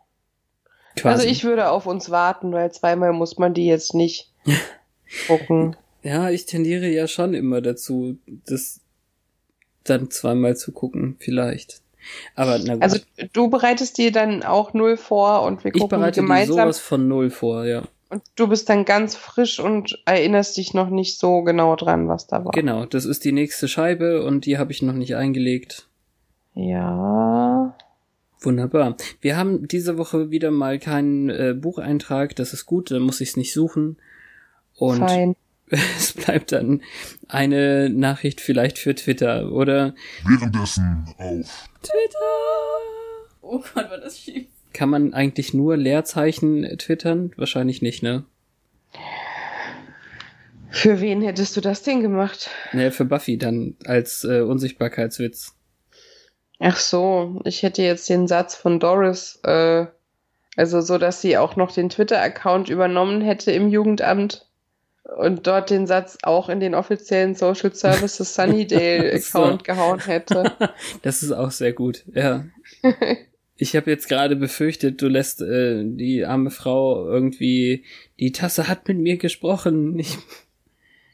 Quasi. 0.96 1.14
Also 1.14 1.28
ich 1.28 1.44
würde 1.44 1.70
auf 1.70 1.86
uns 1.86 2.10
warten, 2.10 2.52
weil 2.52 2.72
zweimal 2.72 3.12
muss 3.12 3.38
man 3.38 3.54
die 3.54 3.66
jetzt 3.66 3.94
nicht 3.94 4.32
gucken. 5.26 5.76
Ja, 6.02 6.30
ich 6.30 6.46
tendiere 6.46 6.88
ja 6.88 7.06
schon 7.06 7.34
immer 7.34 7.60
dazu, 7.60 8.18
das 8.46 8.80
dann 9.84 10.10
zweimal 10.10 10.56
zu 10.56 10.72
gucken, 10.72 11.16
vielleicht. 11.18 11.82
Aber 12.34 12.58
na 12.58 12.74
gut. 12.74 12.82
Also 12.82 12.98
du 13.32 13.50
bereitest 13.50 13.98
dir 13.98 14.12
dann 14.12 14.42
auch 14.42 14.74
null 14.74 14.96
vor 14.96 15.42
und 15.42 15.64
wir 15.64 15.72
gucken 15.72 15.86
ich 15.86 15.90
bereite 15.90 16.20
gemeinsam. 16.20 16.56
Dir 16.56 16.62
sowas 16.62 16.78
von 16.78 17.08
null 17.08 17.30
vor, 17.30 17.64
ja. 17.64 17.82
Und 18.10 18.22
du 18.36 18.48
bist 18.48 18.70
dann 18.70 18.84
ganz 18.84 19.14
frisch 19.16 19.60
und 19.60 19.98
erinnerst 20.06 20.56
dich 20.56 20.72
noch 20.72 20.88
nicht 20.88 21.18
so 21.18 21.42
genau 21.42 21.76
dran, 21.76 22.08
was 22.08 22.26
da 22.26 22.44
war. 22.44 22.52
Genau, 22.52 22.86
das 22.86 23.04
ist 23.04 23.24
die 23.24 23.32
nächste 23.32 23.68
Scheibe 23.68 24.24
und 24.24 24.46
die 24.46 24.56
habe 24.56 24.72
ich 24.72 24.80
noch 24.80 24.94
nicht 24.94 25.14
eingelegt. 25.14 25.88
Ja. 26.54 27.74
Wunderbar. 28.40 28.96
Wir 29.20 29.36
haben 29.36 29.68
diese 29.68 29.98
Woche 29.98 30.30
wieder 30.30 30.50
mal 30.50 30.78
keinen 30.78 31.28
äh, 31.28 31.54
Bucheintrag, 31.54 32.34
das 32.36 32.52
ist 32.54 32.66
gut, 32.66 32.90
dann 32.90 33.02
muss 33.02 33.20
ich 33.20 33.30
es 33.30 33.36
nicht 33.36 33.52
suchen. 33.52 33.98
Und 34.76 34.98
Fein. 34.98 35.36
es 35.98 36.12
bleibt 36.12 36.52
dann 36.52 36.82
eine 37.28 37.90
Nachricht 37.90 38.40
vielleicht 38.40 38.78
für 38.78 38.94
Twitter 38.94 39.52
oder 39.52 39.94
währenddessen 40.24 41.04
auf 41.18 41.68
Twitter. 41.82 42.18
Oh 43.40 43.62
Gott, 43.74 43.90
war 43.90 43.98
das 43.98 44.18
schief. 44.18 44.46
Kann 44.72 44.90
man 44.90 45.14
eigentlich 45.14 45.54
nur 45.54 45.76
Leerzeichen 45.76 46.64
twittern? 46.78 47.32
Wahrscheinlich 47.36 47.82
nicht, 47.82 48.02
ne? 48.02 48.24
Für 50.70 51.00
wen 51.00 51.22
hättest 51.22 51.56
du 51.56 51.60
das 51.60 51.82
denn 51.82 52.02
gemacht? 52.02 52.50
Ne, 52.72 52.90
für 52.90 53.04
Buffy 53.04 53.38
dann 53.38 53.76
als 53.86 54.24
äh, 54.24 54.40
Unsichtbarkeitswitz. 54.42 55.54
Ach 56.60 56.76
so, 56.76 57.40
ich 57.44 57.62
hätte 57.62 57.82
jetzt 57.82 58.08
den 58.08 58.26
Satz 58.26 58.54
von 58.54 58.78
Doris, 58.78 59.40
äh, 59.44 59.86
also 60.56 60.80
so, 60.80 60.98
dass 60.98 61.22
sie 61.22 61.38
auch 61.38 61.56
noch 61.56 61.72
den 61.72 61.88
Twitter-Account 61.88 62.68
übernommen 62.68 63.22
hätte 63.22 63.52
im 63.52 63.68
Jugendamt 63.68 64.47
und 65.16 65.46
dort 65.46 65.70
den 65.70 65.86
Satz 65.86 66.18
auch 66.22 66.48
in 66.48 66.60
den 66.60 66.74
offiziellen 66.74 67.34
Social 67.34 67.74
Services 67.74 68.34
Sunnydale-Account 68.34 69.22
so. 69.60 69.64
gehauen 69.64 70.00
hätte. 70.00 70.52
Das 71.02 71.22
ist 71.22 71.32
auch 71.32 71.50
sehr 71.50 71.72
gut, 71.72 72.04
ja. 72.14 72.44
Ich 73.60 73.74
habe 73.74 73.90
jetzt 73.90 74.08
gerade 74.08 74.36
befürchtet, 74.36 75.02
du 75.02 75.08
lässt 75.08 75.42
äh, 75.42 75.82
die 75.84 76.24
arme 76.24 76.52
Frau 76.52 77.08
irgendwie, 77.08 77.82
die 78.20 78.30
Tasse 78.30 78.68
hat 78.68 78.86
mit 78.86 78.98
mir 78.98 79.16
gesprochen. 79.16 79.98
Ich 79.98 80.16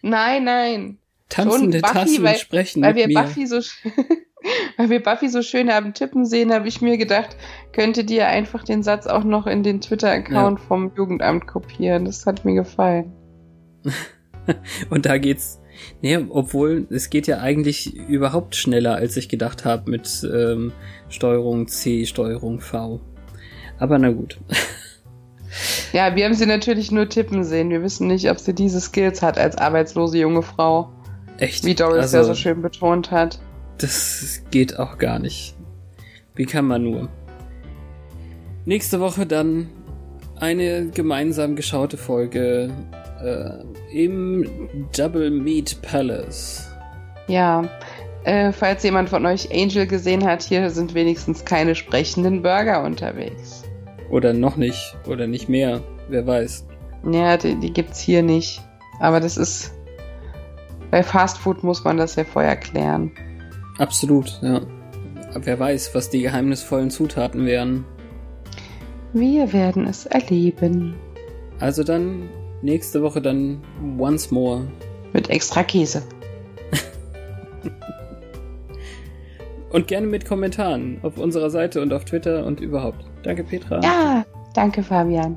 nein, 0.03 0.45
nein. 0.45 0.99
Tanzende 1.31 1.81
Buffy, 1.81 1.95
Tassen 1.95 2.23
weil, 2.23 2.37
sprechen 2.37 2.83
weil 2.83 2.97
wir 2.97 3.07
mir. 3.07 3.15
Buffy 3.15 3.47
so 3.47 3.61
weil 4.77 4.91
wir 4.91 5.03
Buffy 5.03 5.31
so 5.31 5.41
schön 5.41 5.73
haben 5.73 5.95
tippen 5.95 6.27
sehen, 6.27 6.53
habe 6.53 6.69
ich 6.69 6.83
mir 6.83 6.99
gedacht, 6.99 7.35
könnte 7.73 8.05
dir 8.05 8.29
einfach 8.29 8.63
den 8.63 8.83
Satz 8.83 9.07
auch 9.07 9.25
noch 9.25 9.47
in 9.47 9.63
den 9.63 9.81
Twitter-Account 9.81 10.59
ja. 10.59 10.65
vom 10.67 10.93
Jugendamt 10.95 11.47
kopieren. 11.47 12.05
Das 12.05 12.27
hat 12.27 12.45
mir 12.45 12.55
gefallen. 12.55 13.11
Und 14.91 15.07
da 15.07 15.19
geht's, 15.19 15.61
nee, 16.03 16.19
obwohl 16.29 16.87
es 16.91 17.11
geht 17.11 17.27
ja 17.27 17.39
eigentlich 17.39 17.95
überhaupt 17.95 18.57
schneller, 18.57 18.95
als 18.95 19.17
ich 19.17 19.29
gedacht 19.29 19.65
habe 19.65 19.91
mit 19.91 20.27
ähm, 20.33 20.73
Steuerung 21.09 21.69
C, 21.69 22.07
Steuerung 22.07 22.61
V. 22.61 23.01
Aber 23.79 23.99
na 23.99 24.11
gut. 24.11 24.39
Ja, 25.93 26.17
wir 26.17 26.25
haben 26.25 26.35
sie 26.35 26.47
natürlich 26.47 26.91
nur 26.91 27.09
tippen 27.09 27.45
sehen. 27.45 27.71
Wir 27.71 27.81
wissen 27.85 28.09
nicht, 28.09 28.29
ob 28.29 28.41
sie 28.41 28.53
diese 28.53 28.81
Skills 28.81 29.23
hat 29.23 29.39
als 29.39 29.57
arbeitslose 29.57 30.19
junge 30.19 30.43
Frau. 30.43 30.93
Echt? 31.39 31.65
Wie 31.65 31.77
Doris 31.77 32.03
also, 32.03 32.17
ja 32.17 32.25
so 32.25 32.35
schön 32.35 32.63
betont 32.63 33.13
hat. 33.13 33.39
Das 33.79 34.43
geht 34.51 34.77
auch 34.77 34.99
gar 34.99 35.21
nicht. 35.21 35.55
Wie 36.35 36.47
kann 36.47 36.67
man 36.67 36.83
nur? 36.83 37.09
Nächste 38.65 38.99
Woche 38.99 39.27
dann 39.27 39.69
eine 40.37 40.89
gemeinsam 40.89 41.55
geschaute 41.55 41.97
Folge 41.97 42.71
äh, 43.25 43.65
im 43.93 44.69
Double 44.97 45.31
Meat 45.31 45.81
Palace. 45.83 46.71
Ja, 47.27 47.63
äh, 48.25 48.53
falls 48.53 48.83
jemand 48.83 49.09
von 49.09 49.25
euch 49.27 49.51
Angel 49.53 49.87
gesehen 49.87 50.25
hat, 50.25 50.43
hier 50.43 50.71
sind 50.71 50.95
wenigstens 50.95 51.45
keine 51.45 51.75
sprechenden 51.75 52.43
Burger 52.43 52.83
unterwegs. 52.83 53.65
Oder 54.11 54.33
noch 54.33 54.57
nicht, 54.57 54.97
oder 55.07 55.27
nicht 55.27 55.49
mehr, 55.49 55.83
wer 56.09 56.27
weiß. 56.27 56.67
Ja, 57.11 57.37
die, 57.37 57.55
die 57.57 57.73
gibt's 57.73 58.01
hier 58.01 58.23
nicht. 58.23 58.63
Aber 59.01 59.21
das 59.21 59.37
ist. 59.37 59.73
Bei 60.91 61.03
Fastfood 61.03 61.65
muss 61.65 61.83
man 61.85 61.97
das 61.97 62.15
ja 62.15 62.25
vorher 62.25 62.57
klären. 62.57 63.11
Absolut, 63.79 64.39
ja. 64.43 64.61
Aber 65.35 65.47
wer 65.47 65.59
weiß, 65.59 65.95
was 65.95 66.09
die 66.09 66.23
geheimnisvollen 66.23 66.91
Zutaten 66.91 67.45
wären. 67.45 67.85
Wir 69.13 69.53
werden 69.53 69.87
es 69.87 70.07
erleben. 70.07 70.95
Also 71.59 71.83
dann 71.83 72.29
nächste 72.65 73.03
Woche 73.03 73.21
dann 73.21 73.61
once 73.99 74.31
more. 74.31 74.67
Mit 75.13 75.31
extra 75.31 75.63
Käse. 75.63 76.03
und 79.71 79.87
gerne 79.87 80.07
mit 80.07 80.25
Kommentaren 80.25 80.99
auf 81.03 81.19
unserer 81.19 81.51
Seite 81.51 81.81
und 81.81 81.93
auf 81.93 82.05
Twitter 82.05 82.45
und 82.45 82.61
überhaupt. 82.61 83.05
Danke, 83.23 83.45
Petra. 83.45 83.81
Ja, 83.83 84.25
danke, 84.55 84.83
Fabian. 84.83 85.37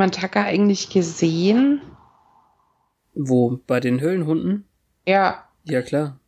Man 0.00 0.10
Tucker 0.10 0.44
eigentlich 0.44 0.90
gesehen? 0.90 1.80
Wo? 3.14 3.60
Bei 3.66 3.80
den 3.80 4.00
Höhlenhunden? 4.00 4.64
Ja. 5.06 5.44
Ja, 5.64 5.82
klar. 5.82 6.18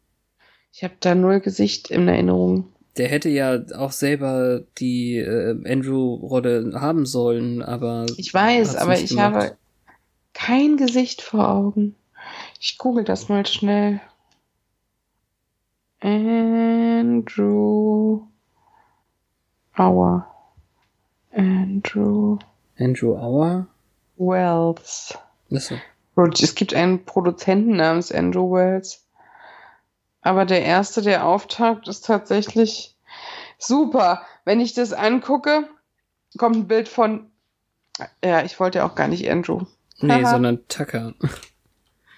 Ich 0.73 0.85
habe 0.85 0.95
da 1.01 1.15
null 1.15 1.41
Gesicht 1.41 1.91
in 1.91 2.07
Erinnerung. 2.07 2.69
Der 2.99 3.09
hätte 3.09 3.31
ja 3.31 3.59
auch 3.77 3.93
selber 3.93 4.61
die 4.79 5.17
äh, 5.17 5.59
Andrew-Rolle 5.67 6.73
haben 6.75 7.07
sollen, 7.07 7.63
aber. 7.63 8.05
Ich 8.19 8.35
weiß, 8.35 8.77
aber 8.77 8.99
ich 8.99 9.09
gemacht. 9.11 9.35
habe 9.35 9.57
kein 10.35 10.77
Gesicht 10.77 11.23
vor 11.23 11.49
Augen. 11.49 11.95
Ich 12.61 12.77
google 12.77 13.05
das 13.05 13.31
mal 13.31 13.47
schnell. 13.47 14.01
Andrew 16.01 17.23
Auer. 19.75 20.27
Andrew 21.35 22.39
Andrew 22.83 23.17
Auer? 23.17 23.67
Wells. 24.17 25.17
Achso. 25.53 25.77
Es 26.41 26.55
gibt 26.55 26.75
einen 26.75 27.05
Produzenten 27.05 27.77
namens 27.77 28.13
Andrew 28.13 28.53
Wells. 28.53 29.07
Aber 30.21 30.45
der 30.45 30.63
erste, 30.63 31.03
der 31.03 31.27
auftaucht, 31.27 31.89
ist 31.89 32.07
tatsächlich 32.07 32.93
Super. 33.63 34.23
Wenn 34.45 34.61
ich 34.61 34.75
das 34.75 34.93
angucke, 34.93 35.69
kommt 36.37 36.57
ein 36.57 36.67
Bild 36.67 36.89
von. 36.89 37.31
Ja, 38.25 38.43
ich 38.43 38.59
wollte 38.59 38.79
ja 38.79 38.87
auch 38.87 38.95
gar 38.95 39.09
nicht 39.09 39.31
Andrew. 39.31 39.63
Nee, 39.99 40.25
sondern 40.25 40.67
Tucker. 40.67 41.15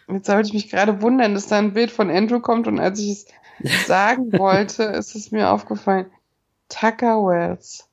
Jetzt 0.09 0.27
sollte 0.27 0.49
ich 0.49 0.55
mich 0.55 0.71
gerade 0.71 1.03
wundern, 1.03 1.35
dass 1.35 1.49
da 1.49 1.59
ein 1.59 1.75
Bild 1.75 1.91
von 1.91 2.11
Andrew 2.11 2.41
kommt 2.41 2.67
und 2.67 2.79
als 2.79 2.99
ich 2.99 3.27
es 3.61 3.87
sagen 3.87 4.33
wollte, 4.33 4.85
ist 4.85 5.15
es 5.15 5.33
mir 5.33 5.51
aufgefallen. 5.51 6.07
Tucker 6.69 7.27
Wells. 7.27 7.89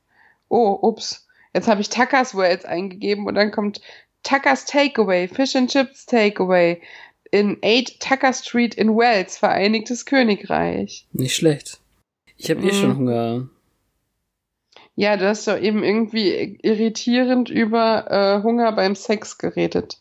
Oh, 0.47 0.77
ups. 0.81 1.27
Jetzt 1.53 1.67
habe 1.67 1.81
ich 1.81 1.89
Tuckers 1.89 2.35
Wells 2.35 2.65
eingegeben 2.65 3.27
und 3.27 3.35
dann 3.35 3.51
kommt 3.51 3.81
Tuckers 4.23 4.65
Takeaway, 4.65 5.27
Fish 5.27 5.55
and 5.55 5.69
Chips 5.69 6.05
Takeaway 6.05 6.81
in 7.31 7.57
8 7.63 7.99
Tucker 7.99 8.33
Street 8.33 8.75
in 8.75 8.95
Wells, 8.95 9.37
Vereinigtes 9.37 10.05
Königreich. 10.05 11.07
Nicht 11.13 11.35
schlecht. 11.35 11.79
Ich 12.37 12.49
habe 12.49 12.61
eh 12.61 12.73
schon 12.73 12.97
Hunger. 12.97 13.49
Ja, 14.95 15.15
du 15.17 15.27
hast 15.27 15.47
doch 15.47 15.57
eben 15.57 15.83
irgendwie 15.83 16.59
irritierend 16.61 17.49
über 17.49 18.11
äh, 18.11 18.43
Hunger 18.43 18.71
beim 18.73 18.95
Sex 18.95 19.37
geredet. 19.37 19.99